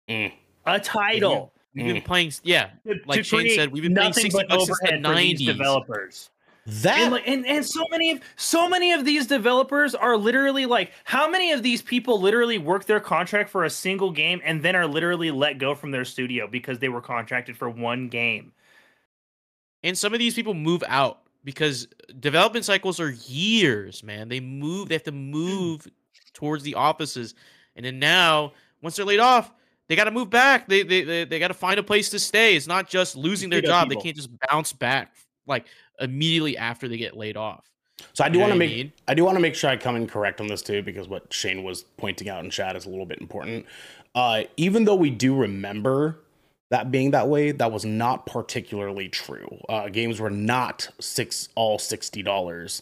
Mm. 0.09 0.33
a 0.65 0.79
title. 0.79 1.52
Mm. 1.77 1.85
We've 1.85 1.93
been 1.95 2.03
playing, 2.03 2.33
yeah, 2.43 2.71
like 3.05 3.25
Shane 3.25 3.49
said, 3.49 3.71
we've 3.71 3.83
been 3.83 3.95
paying 3.95 4.09
nothing 4.09 4.31
60 4.31 4.39
but 4.39 4.49
bucks 4.49 4.65
since 4.65 4.79
the 4.79 4.93
overhead 4.93 5.03
90s. 5.03 5.45
developers. 5.45 6.29
that 6.65 6.97
and 6.99 7.11
like 7.11 7.27
and, 7.27 7.45
and 7.45 7.65
so 7.65 7.83
many 7.91 8.11
of 8.11 8.21
so 8.37 8.69
many 8.69 8.93
of 8.93 9.05
these 9.05 9.27
developers 9.27 9.95
are 9.95 10.15
literally 10.17 10.65
like 10.65 10.91
how 11.03 11.29
many 11.29 11.51
of 11.51 11.61
these 11.63 11.81
people 11.81 12.21
literally 12.21 12.57
work 12.57 12.85
their 12.85 13.01
contract 13.01 13.49
for 13.49 13.65
a 13.65 13.69
single 13.69 14.11
game 14.11 14.41
and 14.45 14.61
then 14.63 14.75
are 14.75 14.87
literally 14.87 15.31
let 15.31 15.57
go 15.57 15.75
from 15.75 15.91
their 15.91 16.05
studio 16.05 16.47
because 16.47 16.79
they 16.79 16.89
were 16.89 17.01
contracted 17.01 17.57
for 17.57 17.69
one 17.69 18.07
game 18.07 18.53
And 19.83 19.97
some 19.97 20.13
of 20.13 20.19
these 20.19 20.33
people 20.35 20.53
move 20.53 20.83
out 20.87 21.21
because 21.43 21.87
development 22.19 22.65
cycles 22.65 22.99
are 22.99 23.11
years, 23.11 24.03
man. 24.03 24.29
They 24.29 24.39
move, 24.39 24.89
they 24.89 24.95
have 24.95 25.03
to 25.03 25.11
move 25.11 25.87
towards 26.33 26.63
the 26.63 26.75
offices. 26.75 27.35
And 27.75 27.85
then 27.85 27.99
now, 27.99 28.53
once 28.81 28.95
they're 28.95 29.05
laid 29.05 29.19
off, 29.19 29.51
they 29.89 29.95
got 29.95 30.05
to 30.05 30.11
move 30.11 30.29
back. 30.29 30.67
They 30.67 30.83
they 30.83 31.03
they, 31.03 31.25
they 31.25 31.39
got 31.39 31.49
to 31.49 31.53
find 31.53 31.79
a 31.79 31.83
place 31.83 32.09
to 32.11 32.19
stay. 32.19 32.55
It's 32.55 32.67
not 32.67 32.89
just 32.89 33.15
losing 33.15 33.49
their 33.49 33.61
job. 33.61 33.89
people. 33.89 34.01
They 34.01 34.05
can't 34.07 34.15
just 34.15 34.29
bounce 34.49 34.73
back 34.73 35.13
like 35.45 35.65
immediately 35.99 36.57
after 36.57 36.87
they 36.87 36.97
get 36.97 37.17
laid 37.17 37.37
off. 37.37 37.69
so 38.13 38.23
I 38.23 38.29
do 38.29 38.33
you 38.33 38.39
know 38.39 38.49
want 38.49 38.53
to 38.53 38.57
what 38.59 38.63
I 38.63 38.67
make 38.67 38.77
mean? 38.77 38.93
I 39.07 39.13
do 39.13 39.23
want 39.25 39.35
to 39.35 39.41
make 39.41 39.55
sure 39.55 39.69
I 39.69 39.77
come 39.77 39.95
in 39.95 40.07
correct 40.07 40.41
on 40.41 40.47
this 40.47 40.61
too 40.61 40.81
because 40.81 41.07
what 41.07 41.31
Shane 41.33 41.63
was 41.63 41.83
pointing 41.97 42.29
out 42.29 42.43
in 42.43 42.49
chat 42.49 42.75
is 42.75 42.85
a 42.85 42.89
little 42.89 43.05
bit 43.05 43.19
important. 43.19 43.65
Uh, 44.15 44.43
even 44.57 44.85
though 44.85 44.95
we 44.95 45.09
do 45.09 45.35
remember 45.35 46.19
that 46.69 46.89
being 46.91 47.11
that 47.11 47.27
way, 47.27 47.51
that 47.51 47.71
was 47.71 47.85
not 47.85 48.25
particularly 48.25 49.09
true. 49.09 49.59
Uh, 49.69 49.89
games 49.89 50.19
were 50.19 50.29
not 50.29 50.87
six 50.99 51.49
all 51.55 51.77
sixty 51.77 52.23
dollars 52.23 52.81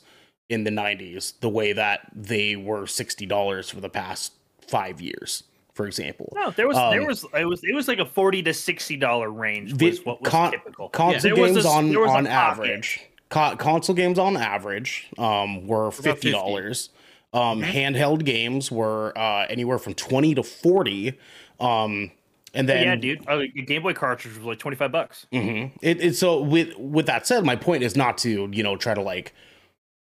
in 0.49 0.63
the 0.63 0.71
nineties 0.71 1.33
the 1.41 1.49
way 1.49 1.73
that 1.73 2.07
they 2.15 2.55
were 2.55 2.85
sixty 2.87 3.25
dollars 3.25 3.69
for 3.69 3.81
the 3.81 3.89
past 3.89 4.33
five 4.67 5.01
years, 5.01 5.43
for 5.73 5.87
example. 5.87 6.31
no 6.35 6.51
there 6.51 6.67
was 6.67 6.75
there 6.77 7.01
Um, 7.01 7.07
was 7.07 7.25
it 7.37 7.45
was 7.45 7.63
it 7.63 7.73
was 7.73 7.87
like 7.87 7.99
a 7.99 8.05
40 8.05 8.43
to 8.43 8.53
60 8.53 8.97
dollar 8.97 9.29
range 9.29 9.73
Vi- 9.73 9.89
was 9.89 10.05
what 10.05 10.21
was 10.21 10.29
con- 10.31 10.51
typical 10.51 10.89
console 10.89 11.21
There 11.35 11.41
was 11.41 11.53
games 11.53 11.65
a- 11.65 11.69
on 11.69 11.89
was 11.99 12.09
on 12.09 12.27
average 12.27 13.01
co- 13.29 13.55
console 13.55 13.95
games 13.95 14.19
on 14.19 14.35
average 14.37 15.07
um 15.17 15.65
were 15.67 15.87
about 15.87 15.95
fifty 15.95 16.31
dollars. 16.31 16.89
um 17.33 17.61
Mm-hmm. 17.61 17.71
handheld 17.71 18.25
games 18.25 18.69
were 18.71 19.17
uh 19.17 19.45
anywhere 19.49 19.77
from 19.79 19.93
20 19.93 20.35
to 20.35 20.43
40 20.43 21.13
um 21.59 22.11
and 22.53 22.67
then 22.67 22.83
yeah 22.85 22.95
dude 22.95 23.23
oh, 23.29 23.39
a 23.39 23.47
game 23.47 23.81
boy 23.83 23.93
cartridge 23.93 24.35
was 24.35 24.45
like 24.45 24.59
25 24.59 24.91
bucks 24.91 25.25
Mhm. 25.31 25.71
It, 25.81 26.01
it 26.03 26.15
so 26.17 26.41
with 26.41 26.77
with 26.77 27.05
that 27.05 27.25
said, 27.25 27.45
my 27.45 27.55
point 27.55 27.83
is 27.83 27.95
not 27.95 28.17
to 28.19 28.49
you 28.51 28.61
know 28.63 28.75
try 28.75 28.93
to 28.93 29.01
like 29.01 29.33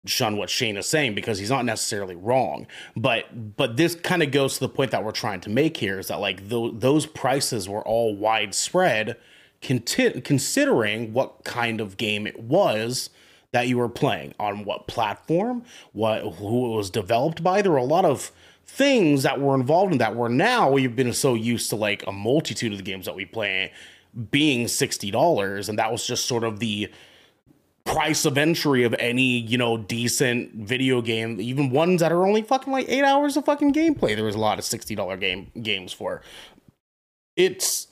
shun 0.04 0.36
what 0.36 0.50
Shane 0.50 0.76
is 0.76 0.86
saying 0.86 1.14
because 1.14 1.38
he's 1.38 1.50
not 1.50 1.64
necessarily 1.64 2.16
wrong. 2.16 2.66
But 2.96 3.56
but 3.56 3.76
this 3.76 3.94
kind 3.94 4.22
of 4.22 4.30
goes 4.30 4.54
to 4.54 4.60
the 4.60 4.68
point 4.68 4.90
that 4.90 5.04
we're 5.04 5.12
trying 5.12 5.40
to 5.42 5.50
make 5.50 5.76
here 5.76 5.98
is 5.98 6.08
that 6.08 6.20
like 6.20 6.48
tho- 6.48 6.72
those 6.72 7.06
prices 7.06 7.68
were 7.68 7.82
all 7.82 8.16
widespread, 8.16 9.16
conti- 9.60 10.20
considering 10.22 11.12
what 11.12 11.44
kind 11.44 11.80
of 11.80 11.96
game 11.96 12.26
it 12.26 12.40
was 12.40 13.10
that 13.52 13.68
you 13.68 13.78
were 13.78 13.88
playing 13.88 14.34
on 14.40 14.64
what 14.64 14.86
platform, 14.86 15.62
what 15.92 16.22
who 16.22 16.72
it 16.72 16.76
was 16.76 16.90
developed 16.90 17.42
by. 17.42 17.62
There 17.62 17.72
were 17.72 17.78
a 17.78 17.84
lot 17.84 18.04
of 18.04 18.32
things 18.66 19.22
that 19.22 19.40
were 19.40 19.54
involved 19.54 19.92
in 19.92 19.98
that 19.98 20.16
where 20.16 20.30
now 20.30 20.70
we've 20.70 20.96
been 20.96 21.12
so 21.12 21.34
used 21.34 21.68
to 21.70 21.76
like 21.76 22.06
a 22.06 22.12
multitude 22.12 22.72
of 22.72 22.78
the 22.78 22.84
games 22.84 23.04
that 23.06 23.14
we 23.14 23.26
play 23.26 23.72
being 24.30 24.66
$60 24.66 25.68
and 25.68 25.78
that 25.78 25.92
was 25.92 26.06
just 26.06 26.26
sort 26.26 26.44
of 26.44 26.58
the 26.58 26.90
price 27.84 28.24
of 28.24 28.38
entry 28.38 28.84
of 28.84 28.94
any 28.98 29.38
you 29.38 29.58
know 29.58 29.76
decent 29.76 30.54
video 30.54 31.02
game, 31.02 31.40
even 31.40 31.70
ones 31.70 32.00
that 32.00 32.12
are 32.12 32.26
only 32.26 32.42
fucking 32.42 32.72
like 32.72 32.88
eight 32.88 33.04
hours 33.04 33.36
of 33.36 33.44
fucking 33.44 33.72
gameplay. 33.72 34.14
There 34.14 34.24
was 34.24 34.34
a 34.34 34.38
lot 34.40 34.58
of 34.58 34.64
sixty 34.64 34.94
dollar 34.94 35.16
game 35.16 35.50
games 35.60 35.92
for. 35.92 36.22
It's 37.36 37.88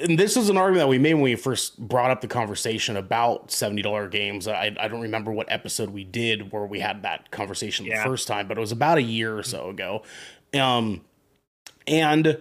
and 0.00 0.18
this 0.18 0.36
is 0.36 0.48
an 0.48 0.56
argument 0.56 0.80
that 0.84 0.88
we 0.88 0.98
made 0.98 1.14
when 1.14 1.24
we 1.24 1.34
first 1.34 1.78
brought 1.78 2.10
up 2.12 2.20
the 2.20 2.28
conversation 2.28 2.96
about 2.96 3.48
$70 3.48 4.08
games. 4.10 4.46
I, 4.46 4.74
I 4.78 4.86
don't 4.86 5.00
remember 5.00 5.32
what 5.32 5.50
episode 5.50 5.90
we 5.90 6.04
did 6.04 6.52
where 6.52 6.64
we 6.64 6.78
had 6.78 7.02
that 7.02 7.32
conversation 7.32 7.86
Yeah. 7.86 7.98
the 8.04 8.08
first 8.08 8.28
time, 8.28 8.46
but 8.46 8.56
it 8.56 8.60
was 8.60 8.70
about 8.70 8.98
a 8.98 9.02
year 9.02 9.36
or 9.36 9.42
so 9.42 9.68
ago. 9.68 10.02
Um, 10.54 11.00
and 11.88 12.38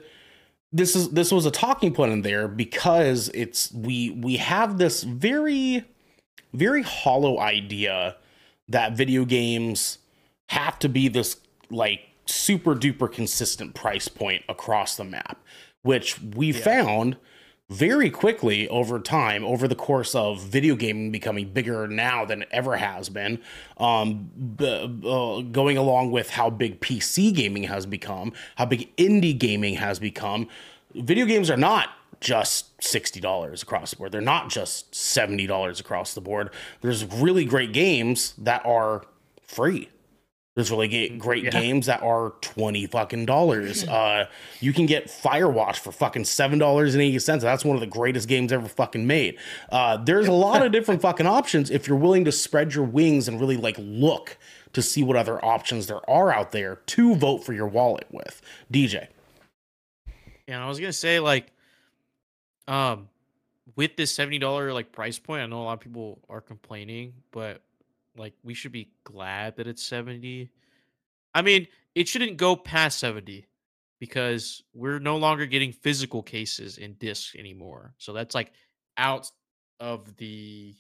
this 0.72 0.96
is 0.96 1.10
this 1.10 1.32
was 1.32 1.48
a 1.48 1.52
talking 1.52 1.92
point 1.92 2.12
in 2.12 2.22
there 2.22 2.48
because 2.48 3.30
it's 3.34 3.72
we 3.74 4.12
we 4.12 4.38
have 4.38 4.78
this 4.78 5.02
very 5.02 5.86
very 6.54 6.82
hollow 6.82 7.40
idea 7.40 8.16
that 8.68 8.94
video 8.94 9.26
games 9.26 10.00
have 10.48 10.80
to 10.80 10.90
be 10.90 11.08
this 11.08 11.38
like 11.70 12.02
super 12.26 12.76
duper 12.76 13.12
consistent 13.12 13.74
price 13.74 14.08
point 14.08 14.44
across 14.48 14.96
the 14.96 15.04
map, 15.04 15.40
which 15.82 16.22
we 16.22 16.52
found 16.52 17.18
very 17.70 18.10
quickly 18.10 18.68
over 18.70 19.00
time, 19.00 19.46
over 19.46 19.68
the 19.68 19.76
course 19.76 20.16
of 20.16 20.42
video 20.42 20.76
gaming 20.76 21.12
becoming 21.12 21.50
bigger 21.54 21.88
now 21.88 22.26
than 22.26 22.42
it 22.42 22.48
ever 22.52 22.78
has 22.78 23.10
been, 23.10 23.40
um, 23.78 24.30
b- 24.56 25.02
uh, 25.06 25.42
going 25.52 25.78
along 25.78 26.10
with 26.10 26.32
how 26.32 26.50
big 26.50 26.80
PC 26.80 27.34
gaming 27.34 27.64
has 27.64 27.86
become, 27.86 28.34
how 28.56 28.66
big 28.66 28.96
indie 28.98 29.38
gaming 29.38 29.76
has 29.76 30.00
become, 30.00 30.48
video 30.96 31.28
games 31.28 31.52
are 31.52 31.58
not 31.58 31.90
just 32.22 32.78
$60 32.80 33.64
across 33.64 33.92
the 33.92 33.98
board. 33.98 34.12
They're 34.12 34.22
not 34.22 34.50
just 34.50 34.92
$70 34.94 35.80
across 35.80 36.14
the 36.14 36.22
board. 36.22 36.50
There's 36.82 37.06
really 37.06 37.46
great 37.46 37.72
games 37.74 38.34
that 38.38 38.66
are 38.66 39.04
free. 39.44 39.90
There's 40.56 40.72
really 40.72 40.90
ga- 40.90 41.18
great 41.18 41.46
Yeah. 41.46 41.52
games 41.52 41.86
that 41.86 42.02
are 42.02 42.34
twenty 42.42 42.86
fucking 42.86 43.26
dollars. 43.28 43.84
Uh, 43.88 44.26
you 44.60 44.74
can 44.74 44.86
get 44.88 45.08
Firewatch 45.08 45.78
for 45.78 45.94
fucking 45.94 46.26
seven 46.26 46.60
dollars 46.60 46.96
and 46.96 47.02
eighty 47.02 47.20
cents. 47.20 47.44
That's 47.44 47.64
one 47.64 47.78
of 47.78 47.80
the 47.80 47.88
greatest 47.88 48.28
games 48.28 48.52
ever 48.52 48.68
fucking 48.68 49.08
made. 49.08 49.38
Uh, 49.72 49.96
there's 49.98 50.28
a 50.28 50.34
lot 50.34 50.66
of 50.66 50.74
different 50.74 51.02
fucking 51.02 51.28
options 51.28 51.70
if 51.70 51.88
you're 51.88 51.98
willing 51.98 52.26
to 52.26 52.32
spread 52.34 52.74
your 52.74 52.84
wings 52.84 53.30
and 53.30 53.40
really 53.40 53.56
like 53.56 53.76
look 53.80 54.38
to 54.74 54.82
see 54.82 55.02
what 55.02 55.16
other 55.16 55.44
options 55.46 55.88
there 55.88 56.08
are 56.10 56.34
out 56.34 56.52
there 56.52 56.78
to 56.88 57.16
vote 57.16 57.38
for 57.46 57.54
your 57.54 57.68
wallet 57.68 58.08
with. 58.12 58.42
DJ. 58.74 59.08
Yeah, 60.48 60.66
I 60.66 60.68
was 60.68 60.80
gonna 60.80 60.92
say 60.92 61.20
like, 61.22 61.48
um, 62.70 63.10
with 63.76 63.96
this 63.98 64.12
seventy 64.14 64.40
dollar 64.40 64.72
like 64.74 64.92
price 64.92 65.20
point, 65.20 65.42
I 65.42 65.46
know 65.48 65.62
a 65.62 65.66
lot 65.66 65.74
of 65.74 65.80
people 65.80 66.20
are 66.30 66.42
complaining, 66.42 67.14
but 67.32 67.62
like 68.18 68.34
we 68.44 68.54
should 68.54 68.72
be 68.72 68.92
glad 69.04 69.58
that 69.58 69.68
it's 69.68 69.84
seventy. 69.84 70.50
I 71.34 71.42
mean, 71.42 71.68
it 71.96 72.08
shouldn't 72.08 72.38
go 72.38 72.56
past 72.56 73.00
seventy 73.00 73.48
because 74.00 74.64
we're 74.74 75.00
no 75.00 75.18
longer 75.18 75.46
getting 75.46 75.74
physical 75.74 76.24
cases 76.24 76.78
in 76.78 76.94
discs 76.94 77.36
anymore. 77.36 77.94
So 77.98 78.14
that's 78.14 78.34
like 78.34 78.54
out 78.98 79.30
of 79.80 80.16
the 80.18 80.76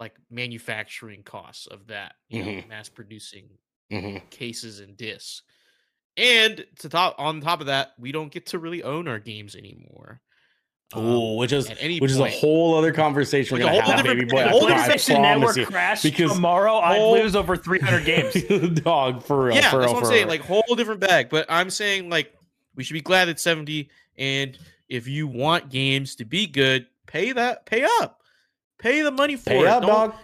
like 0.00 0.16
manufacturing 0.30 1.22
costs 1.22 1.66
of 1.66 1.86
that, 1.86 2.16
you 2.28 2.42
know, 2.42 2.50
Mhm. 2.50 2.68
mass 2.68 2.88
producing 2.88 3.48
Mm-hmm. 3.92 4.26
cases 4.30 4.80
and 4.80 4.96
discs. 4.96 5.42
And 6.16 6.66
to 6.80 6.88
top 6.88 7.16
on 7.18 7.40
top 7.40 7.60
of 7.60 7.66
that, 7.66 7.92
we 7.98 8.12
don't 8.12 8.32
get 8.32 8.46
to 8.46 8.58
really 8.58 8.82
own 8.82 9.08
our 9.08 9.18
games 9.18 9.54
anymore. 9.54 10.20
Um, 10.92 11.06
Ooh, 11.06 11.34
which 11.36 11.50
is 11.52 11.68
at 11.70 11.78
any 11.80 11.98
which 11.98 12.10
is 12.12 12.18
a 12.20 12.28
whole 12.30 12.76
other 12.76 12.92
conversation 12.92 13.56
we're 13.56 13.62
a 13.62 13.66
gonna 13.66 13.80
whole 13.82 13.90
have, 13.92 14.04
different- 14.04 14.20
baby 14.20 14.30
boy. 14.30 14.42
a 14.42 14.46
I, 14.46 14.48
whole 14.50 14.66
pro- 14.66 14.74
I 14.74 14.88
PlayStation 14.88 15.14
promise 15.16 15.38
Network 15.38 15.56
you. 15.56 15.66
crashed 15.66 16.02
because- 16.04 16.32
tomorrow. 16.32 16.76
I'd 16.78 16.98
whole- 16.98 17.12
lose 17.14 17.34
over 17.34 17.56
300 17.56 18.04
games. 18.50 18.80
Dog, 18.80 19.22
for 19.24 19.44
real. 19.46 19.56
yeah, 19.56 19.70
for 19.70 19.78
that's 19.78 19.86
real, 19.88 19.94
what 19.94 20.04
I'm 20.04 20.08
saying. 20.10 20.20
real. 20.26 20.28
Like 20.28 20.40
whole 20.42 20.76
different 20.76 21.00
bag. 21.00 21.30
But 21.30 21.46
I'm 21.48 21.70
saying 21.70 22.10
like 22.10 22.32
we 22.76 22.84
should 22.84 22.94
be 22.94 23.00
glad 23.00 23.28
it's 23.28 23.42
70. 23.42 23.88
And 24.18 24.56
if 24.88 25.08
you 25.08 25.26
want 25.26 25.70
games 25.70 26.14
to 26.16 26.24
be 26.24 26.46
good, 26.46 26.86
pay 27.06 27.32
that, 27.32 27.66
pay 27.66 27.84
up, 28.00 28.20
pay 28.78 29.02
the 29.02 29.10
money 29.10 29.34
for 29.36 29.50
pay 29.50 29.60
it. 29.60 29.66
up, 29.66 29.82
Don't- 29.82 29.90
dog. 29.90 30.14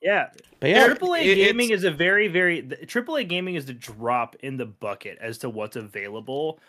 yeah, 0.00 0.28
Pay 0.60 0.74
up. 0.76 0.98
AAA 0.98 1.22
it- 1.24 1.34
gaming 1.36 1.70
is 1.70 1.82
a 1.82 1.90
very, 1.90 2.28
very 2.28 2.60
the- 2.60 2.76
AAA 2.86 3.26
gaming 3.28 3.56
is 3.56 3.66
the 3.66 3.72
drop 3.72 4.36
in 4.40 4.58
the 4.58 4.66
bucket 4.66 5.18
as 5.20 5.38
to 5.38 5.50
what's 5.50 5.74
available 5.76 6.60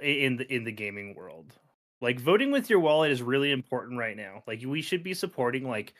in 0.00 0.36
the 0.36 0.54
in 0.54 0.62
the 0.64 0.72
gaming 0.72 1.14
world. 1.16 1.54
Like 2.00 2.18
voting 2.20 2.50
with 2.50 2.70
your 2.70 2.80
wallet 2.80 3.10
is 3.10 3.22
really 3.22 3.50
important 3.50 3.98
right 3.98 4.16
now. 4.16 4.42
Like 4.46 4.62
we 4.64 4.82
should 4.82 5.02
be 5.02 5.14
supporting 5.14 5.68
like 5.68 5.94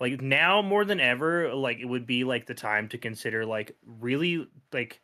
like 0.00 0.20
now 0.20 0.60
more 0.60 0.84
than 0.84 1.00
ever 1.00 1.54
like 1.54 1.78
it 1.78 1.86
would 1.86 2.06
be 2.06 2.24
like 2.24 2.46
the 2.46 2.54
time 2.54 2.88
to 2.90 2.98
consider 2.98 3.46
like 3.46 3.74
really 3.86 4.46
like 4.72 5.00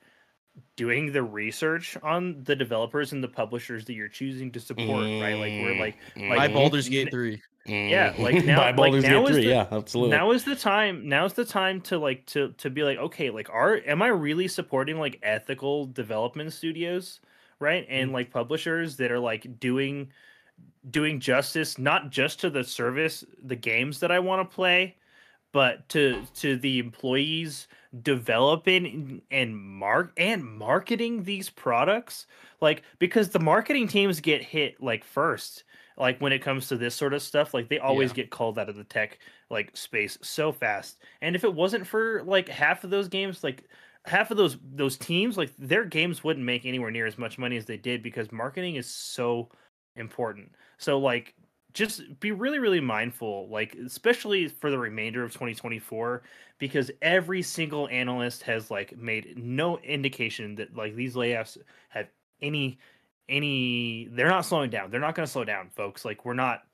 doing 0.77 1.13
the 1.13 1.23
research 1.23 1.97
on 2.03 2.45
the 2.45 2.55
developers 2.55 3.13
and 3.13 3.25
the 3.25 3.29
publishers 3.29 3.87
that 3.87 3.95
you're 3.95 4.09
choosing 4.09 4.53
to 4.53 4.61
support, 4.61 5.05
right? 5.05 5.35
Like 5.35 5.53
we're 5.53 5.79
like 5.81 5.97
Buy 6.15 6.49
Mhm. 6.49 6.53
Baldur's 6.53 6.89
Gate 6.91 7.11
3. 7.11 7.41
Yeah, 7.65 8.13
like 8.19 8.35
Mhm. 8.35 8.45
now- 8.47 8.73
Buy 8.73 8.91
like 8.91 9.03
now 9.03 9.21
Gate 9.25 9.31
is 9.31 9.37
3, 9.37 9.45
the- 9.45 9.49
yeah, 9.49 9.67
absolutely. 9.73 10.15
now 10.17 10.31
is 10.33 10.45
the 10.45 10.55
time 10.57 11.09
now's 11.09 11.33
the 11.33 11.47
time 11.47 11.81
to 11.83 11.97
like 11.99 12.27
to 12.27 12.53
to 12.59 12.69
be 12.69 12.83
like 12.83 12.99
okay 12.99 13.31
like 13.31 13.49
are 13.49 13.81
am 13.87 14.03
i 14.03 14.09
really 14.09 14.49
supporting 14.49 14.99
like 14.99 15.19
ethical 15.23 15.87
development 15.87 16.53
studios 16.53 17.21
right 17.59 17.87
and 17.89 18.11
Mm. 18.11 18.15
like 18.15 18.31
publishers 18.31 18.99
that 18.99 19.11
are 19.11 19.21
like 19.21 19.59
doing 19.59 20.13
doing 20.91 21.21
justice 21.21 21.79
not 21.79 22.11
just 22.11 22.41
to 22.41 22.51
the 22.51 22.65
service 22.65 23.25
the 23.45 23.57
games 23.57 24.01
that 24.01 24.11
i 24.11 24.19
want 24.19 24.49
to 24.49 24.55
play 24.55 24.97
but 25.53 25.89
to 25.89 26.25
to 26.35 26.57
the 26.57 26.79
employees 26.79 27.69
developing 28.03 29.21
and 29.31 29.57
mark 29.57 30.13
and 30.17 30.43
marketing 30.45 31.23
these 31.23 31.49
products 31.51 32.27
like 32.61 32.83
because 32.99 33.29
the 33.31 33.39
marketing 33.39 33.87
teams 33.87 34.21
get 34.21 34.43
hit 34.43 34.83
like 34.83 35.05
first 35.05 35.65
like 35.99 36.19
when 36.21 36.33
it 36.33 36.41
comes 36.41 36.69
to 36.69 36.77
this 36.77 36.95
sort 36.95 37.13
of 37.15 37.23
stuff 37.23 37.53
like 37.55 37.69
they 37.69 37.79
always 37.79 38.11
Yeah. 38.11 38.17
get 38.17 38.31
called 38.31 38.59
out 38.59 38.69
of 38.69 38.77
the 38.77 38.85
tech 38.85 39.19
like 39.51 39.77
space 39.77 40.19
so 40.23 40.51
fast 40.53 40.99
and 41.21 41.37
if 41.37 41.45
it 41.45 41.55
wasn't 41.55 41.87
for 41.87 42.23
like 42.25 42.49
half 42.49 42.83
of 42.83 42.91
those 42.91 43.09
games 43.09 43.45
like 43.45 43.69
half 44.07 44.31
of 44.31 44.37
those 44.37 44.57
those 44.75 44.97
teams 44.97 45.37
like 45.37 45.53
their 45.59 45.85
games 45.85 46.25
wouldn't 46.25 46.45
make 46.47 46.65
anywhere 46.67 46.91
near 46.91 47.07
as 47.07 47.19
much 47.19 47.39
money 47.39 47.57
as 47.57 47.67
they 47.67 47.77
did 47.77 48.03
because 48.03 48.33
marketing 48.33 48.77
is 48.77 48.89
so 48.89 49.49
important. 49.97 50.55
So 50.79 50.99
like 50.99 51.35
just 51.73 52.21
be 52.21 52.33
really 52.33 52.59
really 52.59 52.81
mindful 52.81 53.49
like 53.49 53.75
especially 53.77 54.47
for 54.47 54.71
the 54.71 54.79
remainder 54.79 55.25
of 55.25 55.33
2024 55.33 56.23
because 56.59 56.91
every 57.01 57.41
single 57.43 57.89
analyst 57.89 58.43
has 58.43 58.71
like 58.71 58.95
made 58.97 59.39
no 59.39 59.79
indication 59.79 60.55
that 60.57 60.75
like 60.77 60.95
these 60.95 61.15
layoffs 61.15 61.57
have 61.89 62.11
any 62.43 62.79
any 63.29 64.07
they're 64.13 64.29
not 64.29 64.45
slowing 64.45 64.71
down. 64.71 64.91
They're 64.91 65.01
not 65.01 65.15
going 65.15 65.27
to 65.27 65.33
slow 65.33 65.45
down 65.45 65.71
folks. 65.71 66.05
Like 66.05 66.25
we're 66.25 66.35
not 66.35 66.67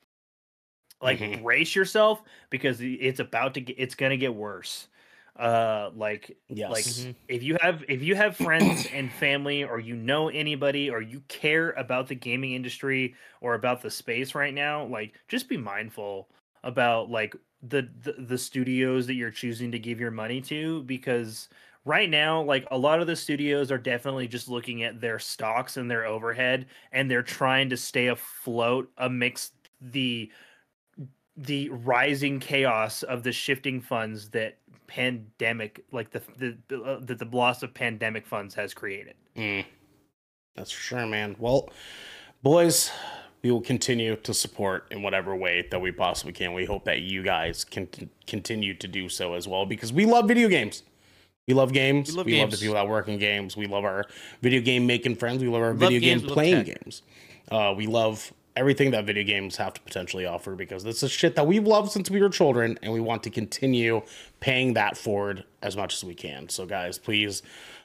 like 1.01 1.19
Mhm. 1.19 1.41
brace 1.41 1.75
yourself 1.75 2.21
because 2.49 2.81
it's 2.81 3.19
about 3.19 3.53
to 3.53 3.61
get 3.61 3.75
it's 3.79 3.95
going 3.95 4.09
to 4.09 4.17
get 4.17 4.33
worse 4.35 4.87
uh 5.39 5.91
like 5.95 6.37
yes. 6.49 6.67
like 6.67 6.87
Mhm. 6.87 7.15
if 7.27 7.43
you 7.43 7.57
have 7.61 7.83
if 7.89 8.03
you 8.03 8.15
have 8.15 8.37
friends 8.37 8.85
and 8.85 9.13
family 9.13 9.63
or 9.63 9.79
you 9.79 9.95
know 9.95 10.29
anybody 10.29 10.89
or 10.89 11.01
you 11.01 11.21
care 11.21 11.71
about 11.71 12.07
the 12.07 12.15
gaming 12.15 12.53
industry 12.53 13.15
or 13.41 13.55
about 13.55 13.81
the 13.81 13.91
space 13.91 14.35
right 14.35 14.53
now 14.53 14.85
like 14.85 15.15
just 15.27 15.49
be 15.49 15.57
mindful 15.57 16.29
about 16.63 17.09
like 17.09 17.35
the 17.61 17.83
the, 18.03 18.13
the 18.13 18.37
studios 18.37 19.07
that 19.07 19.15
you're 19.15 19.31
choosing 19.31 19.71
to 19.71 19.79
give 19.79 19.99
your 19.99 20.11
money 20.11 20.41
to 20.41 20.83
because 20.83 21.49
right 21.85 22.09
now 22.09 22.41
like 22.41 22.67
a 22.71 22.77
lot 22.77 23.01
of 23.01 23.07
the 23.07 23.15
studios 23.15 23.71
are 23.71 23.77
definitely 23.77 24.27
just 24.27 24.49
looking 24.49 24.83
at 24.83 25.01
their 25.01 25.19
stocks 25.19 25.77
and 25.77 25.89
their 25.89 26.05
overhead 26.05 26.67
and 26.91 27.09
they're 27.09 27.23
trying 27.23 27.69
to 27.69 27.77
stay 27.77 28.07
afloat 28.07 28.91
amidst 28.97 29.53
the 29.81 30.31
the 31.35 31.69
rising 31.69 32.39
chaos 32.39 33.03
of 33.03 33.23
the 33.23 33.31
shifting 33.31 33.79
funds 33.81 34.31
that 34.31 34.58
pandemic 34.89 35.85
like 35.91 36.09
the 36.11 36.21
the 36.67 36.81
uh, 36.83 36.99
that 37.01 37.19
the 37.19 37.25
loss 37.31 37.61
of 37.63 37.73
pandemic 37.73 38.25
funds 38.25 38.55
has 38.55 38.73
created 38.73 39.15
Mm. 39.37 39.63
That's 40.55 40.71
for 40.71 40.81
sure, 40.81 41.05
man. 41.05 41.35
Well, 41.39 41.69
boys, 42.43 42.91
we 43.41 43.51
will 43.51 43.61
continue 43.61 44.17
to 44.17 44.33
support 44.33 44.87
in 44.91 45.01
whatever 45.01 45.33
way 45.35 45.65
that 45.71 45.79
we 45.79 45.91
possibly 45.93 46.33
can. 46.33 46.51
We 46.53 46.65
hope 46.65 46.83
that 46.85 46.99
you 47.01 47.23
guys 47.23 47.63
can 47.63 47.87
t- 47.87 48.09
continue 48.27 48.73
to 48.73 48.87
do 48.87 49.07
so 49.07 49.33
as 49.35 49.47
well 49.47 49.65
because 49.65 49.93
we 49.93 50.05
love 50.05 50.27
video 50.27 50.49
games. 50.49 50.83
We 51.47 51.53
love 51.53 51.71
games. 51.71 52.09
We 52.09 52.23
We 52.23 52.31
love, 52.33 52.41
love 52.41 52.51
the 52.51 52.57
games. 52.57 52.59
people 52.61 52.73
that 52.75 52.87
work 52.89 53.07
in 53.07 53.17
games. 53.19 53.55
We 53.55 53.67
love 53.67 53.85
our 53.85 54.03
video 54.41 54.59
game 54.61 54.85
making 54.85 55.15
friends. 55.15 55.41
We 55.41 55.47
love 55.47 55.61
our 55.61 55.73
We 55.73 55.79
love 55.79 55.91
video 55.93 55.99
games, 56.01 56.21
game 56.23 56.31
playing 56.31 56.65
tech. 56.65 56.83
games. 56.83 57.01
Uh, 57.49 57.73
we 57.77 57.87
love 57.87 58.33
everything 58.59 58.91
that 58.91 59.05
video 59.05 59.23
games 59.23 59.55
have 59.55 59.73
to 59.73 59.79
potentially 59.81 60.25
offer 60.25 60.53
because 60.53 60.83
this 60.83 61.01
is 61.01 61.09
shit 61.09 61.33
that 61.37 61.47
we've 61.47 61.65
loved 61.65 61.89
since 61.89 62.11
we 62.11 62.19
were 62.19 62.27
children 62.27 62.77
and 62.83 62.91
we 62.91 62.99
want 62.99 63.23
to 63.23 63.29
continue 63.29 64.01
paying 64.41 64.73
that 64.73 64.97
forward 64.97 65.45
as 65.61 65.77
much 65.77 65.95
as 65.95 66.03
we 66.03 66.13
can. 66.13 66.49
So, 66.49 66.65
guys, 66.65 66.99
please 66.99 67.41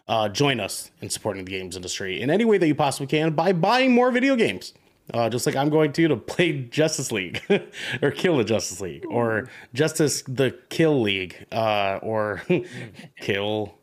uh, 0.08 0.28
join 0.28 0.58
us 0.58 0.90
in 1.00 1.08
supporting 1.10 1.44
the 1.44 1.50
games 1.52 1.76
industry 1.76 2.20
in 2.20 2.28
any 2.28 2.44
way 2.44 2.58
that 2.58 2.66
you 2.66 2.74
possibly 2.74 3.06
can 3.06 3.34
by 3.34 3.52
buying 3.52 3.92
more 3.92 4.10
video 4.10 4.34
games. 4.34 4.74
uh, 5.12 5.28
just 5.28 5.46
like 5.46 5.54
I'm 5.54 5.70
going 5.70 5.92
to 5.92 6.08
to 6.08 6.16
play 6.16 6.62
Justice 6.62 7.12
League 7.12 7.40
or 8.02 8.10
kill 8.10 8.38
the 8.38 8.44
Justice 8.44 8.80
League 8.80 9.04
or 9.08 9.48
Justice 9.74 10.22
the 10.22 10.58
Kill 10.70 11.00
League 11.00 11.46
uh, 11.52 12.00
or 12.02 12.42
kill 13.20 13.78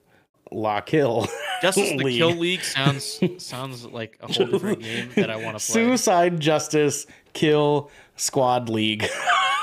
La 0.52 0.82
Kill. 0.82 1.28
Justice 1.62 1.90
the 1.92 1.98
League. 1.98 2.18
Kill 2.18 2.36
League 2.36 2.62
sounds 2.62 3.20
sounds 3.38 3.86
like 3.86 4.18
a 4.22 4.32
whole 4.32 4.48
different 4.48 4.82
game 4.82 5.10
that 5.16 5.30
I 5.30 5.36
want 5.38 5.58
to 5.60 5.66
play. 5.66 5.86
Suicide 5.86 6.40
Justice 6.40 7.06
Kill 7.34 7.90
Squad 8.16 8.70
League. 8.70 9.08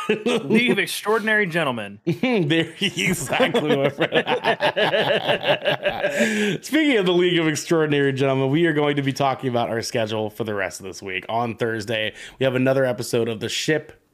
League 0.24 0.70
of 0.70 0.78
Extraordinary 0.78 1.46
Gentlemen. 1.46 2.00
there 2.06 2.72
exactly 2.80 3.76
my 3.76 3.90
friend. 3.90 4.24
Speaking 6.64 6.96
of 6.96 7.04
the 7.04 7.12
League 7.12 7.38
of 7.38 7.46
Extraordinary 7.46 8.14
Gentlemen, 8.14 8.48
we 8.48 8.64
are 8.64 8.72
going 8.72 8.96
to 8.96 9.02
be 9.02 9.12
talking 9.12 9.50
about 9.50 9.68
our 9.68 9.82
schedule 9.82 10.30
for 10.30 10.44
the 10.44 10.54
rest 10.54 10.80
of 10.80 10.86
this 10.86 11.02
week. 11.02 11.26
On 11.28 11.56
Thursday, 11.56 12.14
we 12.38 12.44
have 12.44 12.54
another 12.54 12.86
episode 12.86 13.28
of 13.28 13.40
the 13.40 13.50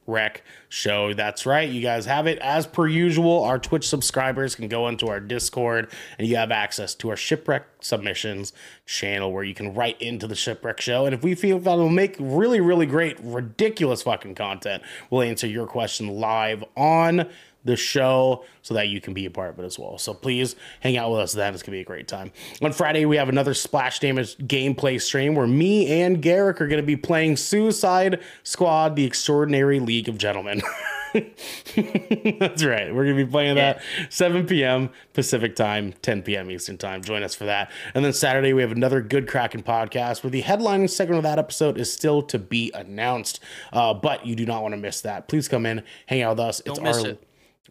Shipwreck 0.05 0.43
Show. 0.69 1.13
That's 1.13 1.45
right, 1.45 1.69
you 1.69 1.81
guys 1.81 2.05
have 2.05 2.27
it 2.27 2.37
as 2.39 2.67
per 2.67 2.87
usual. 2.87 3.43
Our 3.43 3.57
Twitch 3.59 3.87
subscribers 3.87 4.55
can 4.55 4.67
go 4.67 4.87
into 4.87 5.07
our 5.07 5.19
Discord, 5.19 5.91
and 6.17 6.27
you 6.27 6.35
have 6.35 6.51
access 6.51 6.93
to 6.95 7.09
our 7.09 7.15
Shipwreck 7.15 7.65
submissions 7.79 8.53
channel 8.85 9.31
where 9.31 9.43
you 9.43 9.53
can 9.53 9.73
write 9.73 10.01
into 10.01 10.27
the 10.27 10.35
Shipwreck 10.35 10.79
Show. 10.81 11.05
And 11.05 11.13
if 11.13 11.23
we 11.23 11.35
feel 11.35 11.59
that 11.59 11.75
will 11.75 11.89
make 11.89 12.15
really, 12.19 12.59
really 12.59 12.85
great, 12.85 13.17
ridiculous 13.21 14.03
fucking 14.03 14.35
content, 14.35 14.83
we'll 15.09 15.21
answer 15.21 15.47
your 15.47 15.67
question 15.67 16.07
live 16.07 16.63
on 16.75 17.29
the 17.65 17.75
show 17.75 18.45
so 18.61 18.73
that 18.75 18.87
you 18.87 19.01
can 19.01 19.13
be 19.13 19.25
a 19.25 19.29
part 19.29 19.49
of 19.49 19.59
it 19.59 19.65
as 19.65 19.77
well. 19.77 19.97
So 19.97 20.13
please 20.13 20.55
hang 20.79 20.97
out 20.97 21.11
with 21.11 21.19
us 21.19 21.33
then. 21.33 21.53
It's 21.53 21.63
going 21.63 21.73
to 21.73 21.77
be 21.77 21.81
a 21.81 21.85
great 21.85 22.07
time. 22.07 22.31
On 22.61 22.71
Friday, 22.71 23.05
we 23.05 23.17
have 23.17 23.27
another 23.27 23.53
Splash 23.53 23.99
Damage 23.99 24.37
gameplay 24.37 25.01
stream 25.01 25.35
where 25.35 25.47
me 25.47 26.01
and 26.01 26.21
Garrick 26.21 26.61
are 26.61 26.67
going 26.67 26.81
to 26.81 26.85
be 26.85 26.95
playing 26.95 27.37
Suicide 27.37 28.21
Squad, 28.43 28.95
the 28.95 29.03
Extraordinary 29.03 29.79
League 29.79 30.07
of 30.07 30.17
Gentlemen. 30.17 30.61
That's 31.13 32.63
right. 32.63 32.93
We're 32.93 33.05
going 33.05 33.17
to 33.17 33.25
be 33.25 33.31
playing 33.31 33.55
that 33.55 33.81
7 34.09 34.45
p.m. 34.45 34.89
Pacific 35.13 35.55
time, 35.55 35.93
10 36.01 36.23
p.m. 36.23 36.51
Eastern 36.51 36.77
time. 36.77 37.01
Join 37.01 37.23
us 37.23 37.33
for 37.33 37.45
that. 37.45 37.71
And 37.93 38.03
then 38.03 38.13
Saturday, 38.13 38.53
we 38.53 38.61
have 38.61 38.71
another 38.71 39.01
Good 39.01 39.27
Kraken 39.27 39.63
podcast 39.63 40.23
where 40.23 40.31
the 40.31 40.43
headlining 40.43 40.89
segment 40.89 41.17
of 41.17 41.23
that 41.23 41.39
episode 41.39 41.77
is 41.77 41.91
still 41.91 42.21
to 42.23 42.37
be 42.37 42.71
announced. 42.73 43.39
Uh, 43.71 43.93
but 43.93 44.25
you 44.25 44.35
do 44.35 44.45
not 44.45 44.61
want 44.61 44.73
to 44.73 44.77
miss 44.77 45.01
that. 45.01 45.27
Please 45.27 45.47
come 45.47 45.65
in, 45.65 45.83
hang 46.07 46.21
out 46.21 46.31
with 46.31 46.39
us. 46.41 46.61
Don't 46.65 46.77
it's 46.77 46.83
miss 46.83 47.03
our 47.03 47.09
it. 47.11 47.23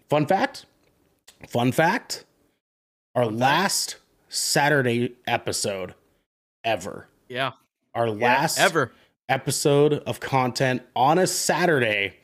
Fun 0.08 0.26
fact. 0.26 0.66
Fun 1.48 1.72
fact. 1.72 2.24
Our 3.14 3.26
last 3.26 3.96
Saturday 4.28 5.14
episode 5.26 5.94
ever. 6.64 7.08
Yeah, 7.28 7.52
Our 7.94 8.10
last 8.10 8.58
ever. 8.58 8.92
episode 9.28 9.94
of 9.94 10.20
content 10.20 10.82
on 10.96 11.18
a 11.18 11.26
Saturday 11.26 12.14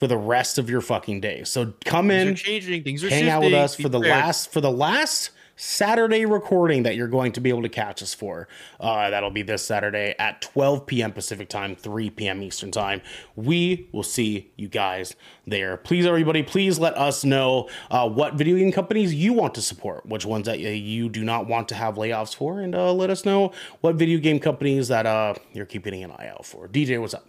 for 0.00 0.06
the 0.06 0.16
rest 0.16 0.58
of 0.58 0.70
your 0.70 0.80
fucking 0.80 1.20
day. 1.20 1.44
So 1.44 1.74
come 1.84 2.08
Things 2.08 2.28
in, 2.28 2.34
changing. 2.36 2.84
Things 2.84 3.04
are 3.04 3.10
hang 3.10 3.28
out 3.28 3.42
with 3.42 3.54
us 3.54 3.74
for 3.74 3.88
the 3.88 3.98
last 4.00 4.50
for 4.52 4.60
the 4.60 4.70
last 4.70 5.30
Saturday 5.60 6.24
recording 6.24 6.84
that 6.84 6.94
you're 6.94 7.08
going 7.08 7.32
to 7.32 7.40
be 7.40 7.50
able 7.50 7.62
to 7.62 7.68
catch 7.68 8.00
us 8.00 8.14
for. 8.14 8.46
Uh, 8.78 9.10
that'll 9.10 9.30
be 9.30 9.42
this 9.42 9.64
Saturday 9.64 10.14
at 10.20 10.40
12 10.40 10.86
p.m. 10.86 11.12
Pacific 11.12 11.48
time, 11.48 11.74
3 11.74 12.10
p.m. 12.10 12.42
Eastern 12.44 12.70
time. 12.70 13.02
We 13.34 13.88
will 13.90 14.04
see 14.04 14.52
you 14.56 14.68
guys 14.68 15.16
there. 15.48 15.76
Please, 15.76 16.06
everybody, 16.06 16.44
please 16.44 16.78
let 16.78 16.96
us 16.96 17.24
know 17.24 17.68
uh, 17.90 18.08
what 18.08 18.34
video 18.34 18.56
game 18.56 18.70
companies 18.70 19.12
you 19.12 19.32
want 19.32 19.52
to 19.56 19.62
support, 19.62 20.06
which 20.06 20.24
ones 20.24 20.46
that 20.46 20.60
you 20.60 21.08
do 21.08 21.24
not 21.24 21.48
want 21.48 21.68
to 21.70 21.74
have 21.74 21.96
layoffs 21.96 22.36
for, 22.36 22.60
and 22.60 22.76
uh, 22.76 22.92
let 22.92 23.10
us 23.10 23.24
know 23.24 23.50
what 23.80 23.96
video 23.96 24.20
game 24.20 24.38
companies 24.38 24.86
that 24.86 25.06
uh, 25.06 25.34
you're 25.52 25.66
keeping 25.66 26.04
an 26.04 26.12
eye 26.12 26.28
out 26.28 26.46
for. 26.46 26.68
DJ, 26.68 27.00
what's 27.00 27.14
up? 27.14 27.26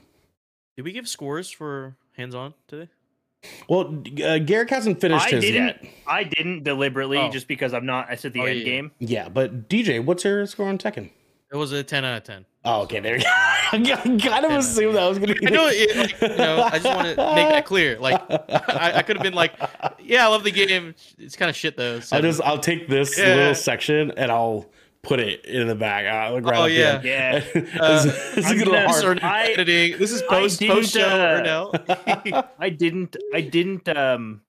Did 0.77 0.85
we 0.85 0.91
give 0.91 1.09
scores 1.09 1.49
for 1.49 1.95
hands-on 2.15 2.53
today? 2.67 2.89
Well, 3.69 4.03
uh, 4.23 4.39
Garrick 4.39 4.69
hasn't 4.69 4.99
finished 4.99 5.27
I 5.27 5.29
his 5.31 5.43
didn't. 5.45 5.65
yet. 5.83 5.85
I 6.05 6.23
didn't 6.25 6.63
deliberately 6.63 7.17
Oh. 7.17 7.29
just 7.31 7.47
because 7.47 7.73
I'm 7.73 7.85
not. 7.85 8.07
I 8.09 8.15
said 8.15 8.33
the 8.33 8.41
Oh, 8.41 8.45
end 8.45 8.59
yeah. 8.59 8.65
game. 8.65 8.91
Yeah, 8.99 9.29
but 9.29 9.69
DJ, 9.69 10.03
what's 10.03 10.23
your 10.25 10.45
score 10.45 10.67
on 10.67 10.77
Tekken? 10.77 11.09
It 11.51 11.55
was 11.55 11.71
a 11.71 11.81
ten 11.83 12.05
out 12.05 12.17
of 12.17 12.23
ten. 12.23 12.45
Oh, 12.65 12.81
okay, 12.81 12.99
there 12.99 13.15
you 13.15 13.23
go. 13.23 13.29
I 13.31 14.17
kind 14.21 14.45
of 14.45 14.51
assumed 14.51 14.95
that 14.95 15.07
was 15.07 15.17
going 15.17 15.33
to 15.33 15.39
be. 15.39 15.47
I 15.47 15.49
know, 15.49 15.67
it, 15.71 15.95
like, 15.97 16.21
you 16.21 16.37
know. 16.37 16.61
I 16.63 16.69
just 16.79 16.85
want 16.85 17.07
to 17.07 17.15
make 17.35 17.49
that 17.49 17.65
clear. 17.65 17.97
Like, 17.97 18.21
I, 18.29 18.93
I 18.97 19.01
could 19.01 19.15
have 19.15 19.23
been 19.23 19.33
like, 19.33 19.53
"Yeah, 19.99 20.25
I 20.25 20.29
love 20.29 20.43
the 20.43 20.51
game. 20.51 20.93
It's 21.17 21.35
kind 21.35 21.49
of 21.49 21.55
shit 21.55 21.77
though." 21.77 22.01
I'll 22.11 22.21
just 22.21 22.41
I'll 22.43 22.59
take 22.59 22.87
this 22.89 23.17
Yeah. 23.17 23.35
little 23.35 23.55
section 23.55 24.11
and 24.17 24.29
I'll 24.31 24.65
put 25.03 25.19
it 25.19 25.45
in 25.45 25.67
the 25.67 25.75
back. 25.75 26.05
Uh, 26.05 26.33
like 26.33 26.43
right 26.45 26.57
Oh, 26.57 26.63
up 26.63 26.69
yeah. 26.71 26.99
here. 26.99 27.11
Yeah. 27.13 27.39
This- 27.39 27.75
Uh, 27.79 28.03
this 28.35 28.37
is 28.37 28.45
I'm 28.45 28.57
gonna 28.59 28.65
gonna- 28.71 28.87
This 28.87 28.97
is 28.97 29.03
hard. 29.03 29.19
I- 29.23 29.47
editing. 29.51 29.97
This 29.99 30.11
is 30.11 30.21
I 30.23 30.27
post 30.27 30.59
didn't, 30.59 30.75
post 30.75 30.93
show 30.93 31.01
uh, 31.07 31.41
now. 31.43 32.43
I 32.59 32.69
didn't. 32.69 33.15
I 33.33 33.41
didn't. 33.41 33.87
Um, 33.89 34.41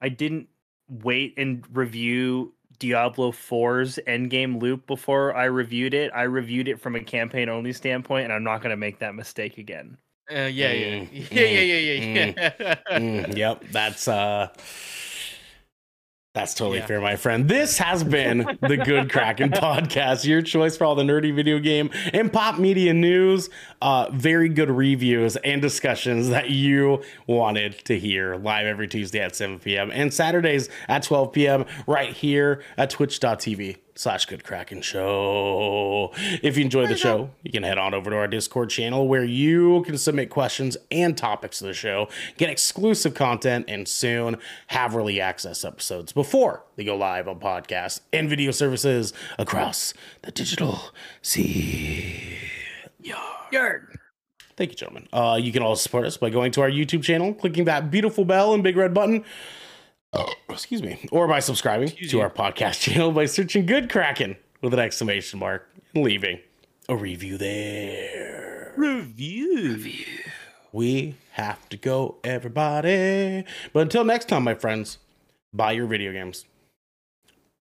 I 0.00 0.08
didn't 0.08 0.48
wait 0.88 1.34
and 1.36 1.64
review 1.76 2.54
Diablo 2.78 3.32
4's 3.32 3.98
endgame 4.06 4.60
loop 4.62 4.86
before 4.86 5.34
I 5.34 5.46
reviewed 5.46 5.92
it. 5.94 6.12
I 6.14 6.22
reviewed 6.22 6.68
it 6.68 6.80
from 6.80 6.94
a 6.94 7.00
campaign 7.00 7.48
only 7.48 7.72
standpoint, 7.72 8.24
and 8.24 8.32
I'm 8.32 8.44
not 8.44 8.58
going 8.60 8.70
to 8.70 8.76
make 8.76 9.00
that 9.00 9.14
mistake 9.16 9.58
again. 9.58 9.96
Uh, 10.30 10.42
yeah, 10.42 10.70
yeah, 10.72 10.86
Mm, 11.00 11.30
yeah, 11.30 11.42
yeah, 11.42 11.60
yeah, 11.62 11.78
yeah, 11.78 12.52
yeah. 12.60 12.74
Mm, 12.98 13.36
yep, 13.36 13.64
that's 13.72 14.06
uh 14.06 14.48
that's 16.38 16.54
totally 16.54 16.78
Yeah. 16.78 16.86
fair, 16.86 17.00
my 17.00 17.16
friend. 17.16 17.48
This 17.48 17.78
has 17.78 18.04
been 18.04 18.58
the 18.60 18.76
Good 18.76 19.10
Kraken 19.12 19.50
podcast, 19.50 20.24
your 20.24 20.40
choice 20.40 20.76
for 20.76 20.84
all 20.84 20.94
the 20.94 21.02
nerdy 21.02 21.34
video 21.34 21.58
game 21.58 21.90
and 22.12 22.32
pop 22.32 22.58
media 22.60 22.94
news. 22.94 23.50
Uh, 23.82 24.08
very 24.12 24.48
good 24.48 24.70
reviews 24.70 25.34
and 25.36 25.60
discussions 25.60 26.28
that 26.28 26.50
you 26.50 27.02
wanted 27.26 27.84
to 27.86 27.98
hear 27.98 28.36
live 28.36 28.66
every 28.66 28.86
Tuesday 28.86 29.18
at 29.20 29.34
7 29.34 29.58
p.m. 29.58 29.90
and 29.92 30.14
Saturdays 30.14 30.68
at 30.88 31.02
12 31.02 31.32
p.m. 31.32 31.64
right 31.88 32.12
here 32.12 32.62
at 32.76 32.90
twitch.tv 32.90 33.76
slash 33.98 34.26
good 34.26 34.44
kraken 34.44 34.80
show 34.80 36.12
if 36.42 36.56
you 36.56 36.64
enjoy 36.64 36.86
the 36.86 36.96
show 36.96 37.30
you 37.42 37.50
can 37.50 37.62
head 37.62 37.78
on 37.78 37.94
over 37.94 38.10
to 38.10 38.16
our 38.16 38.28
discord 38.28 38.70
channel 38.70 39.08
where 39.08 39.24
you 39.24 39.82
can 39.82 39.98
submit 39.98 40.30
questions 40.30 40.76
and 40.90 41.18
topics 41.18 41.58
to 41.58 41.64
the 41.64 41.74
show 41.74 42.08
get 42.36 42.48
exclusive 42.48 43.14
content 43.14 43.64
and 43.66 43.88
soon 43.88 44.36
have 44.68 44.94
early 44.94 45.20
access 45.20 45.64
episodes 45.64 46.12
before 46.12 46.64
they 46.76 46.84
go 46.84 46.96
live 46.96 47.26
on 47.26 47.40
podcasts 47.40 48.00
and 48.12 48.30
video 48.30 48.52
services 48.52 49.12
across 49.38 49.92
the 50.22 50.30
digital 50.30 50.78
sea 51.20 52.38
Yard. 53.52 53.98
Thank 54.56 54.70
you, 54.70 54.76
gentlemen. 54.76 55.08
Uh, 55.12 55.38
you 55.40 55.52
can 55.52 55.62
also 55.62 55.82
support 55.82 56.04
us 56.04 56.16
by 56.16 56.30
going 56.30 56.50
to 56.52 56.60
our 56.62 56.70
YouTube 56.70 57.02
channel, 57.02 57.32
clicking 57.32 57.64
that 57.64 57.90
beautiful 57.90 58.24
bell 58.24 58.54
and 58.54 58.62
big 58.62 58.76
red 58.76 58.92
button. 58.92 59.24
Oh, 60.12 60.32
excuse 60.48 60.82
me. 60.82 61.06
Or 61.12 61.28
by 61.28 61.40
subscribing 61.40 61.88
Excuse 61.88 62.10
to 62.12 62.16
you. 62.16 62.22
our 62.22 62.30
podcast 62.30 62.80
channel 62.80 63.12
by 63.12 63.26
searching 63.26 63.66
Good 63.66 63.90
Kraken 63.90 64.36
with 64.62 64.72
an 64.72 64.80
exclamation 64.80 65.38
mark 65.38 65.68
and 65.94 66.04
leaving 66.04 66.40
a 66.88 66.96
review 66.96 67.36
there. 67.36 68.72
Review. 68.76 69.72
Review. 69.72 70.06
We 70.72 71.16
have 71.32 71.68
to 71.70 71.76
go, 71.76 72.16
everybody. 72.24 73.44
But 73.72 73.80
until 73.80 74.04
next 74.04 74.28
time, 74.28 74.44
my 74.44 74.54
friends, 74.54 74.98
buy 75.52 75.72
your 75.72 75.86
video 75.86 76.12
games. 76.12 76.44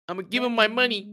I'm 0.07 0.17
gonna 0.17 0.27
give 0.27 0.43
him 0.43 0.55
my 0.55 0.67
money. 0.67 1.07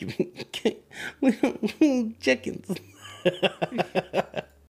Chickens. 2.20 2.76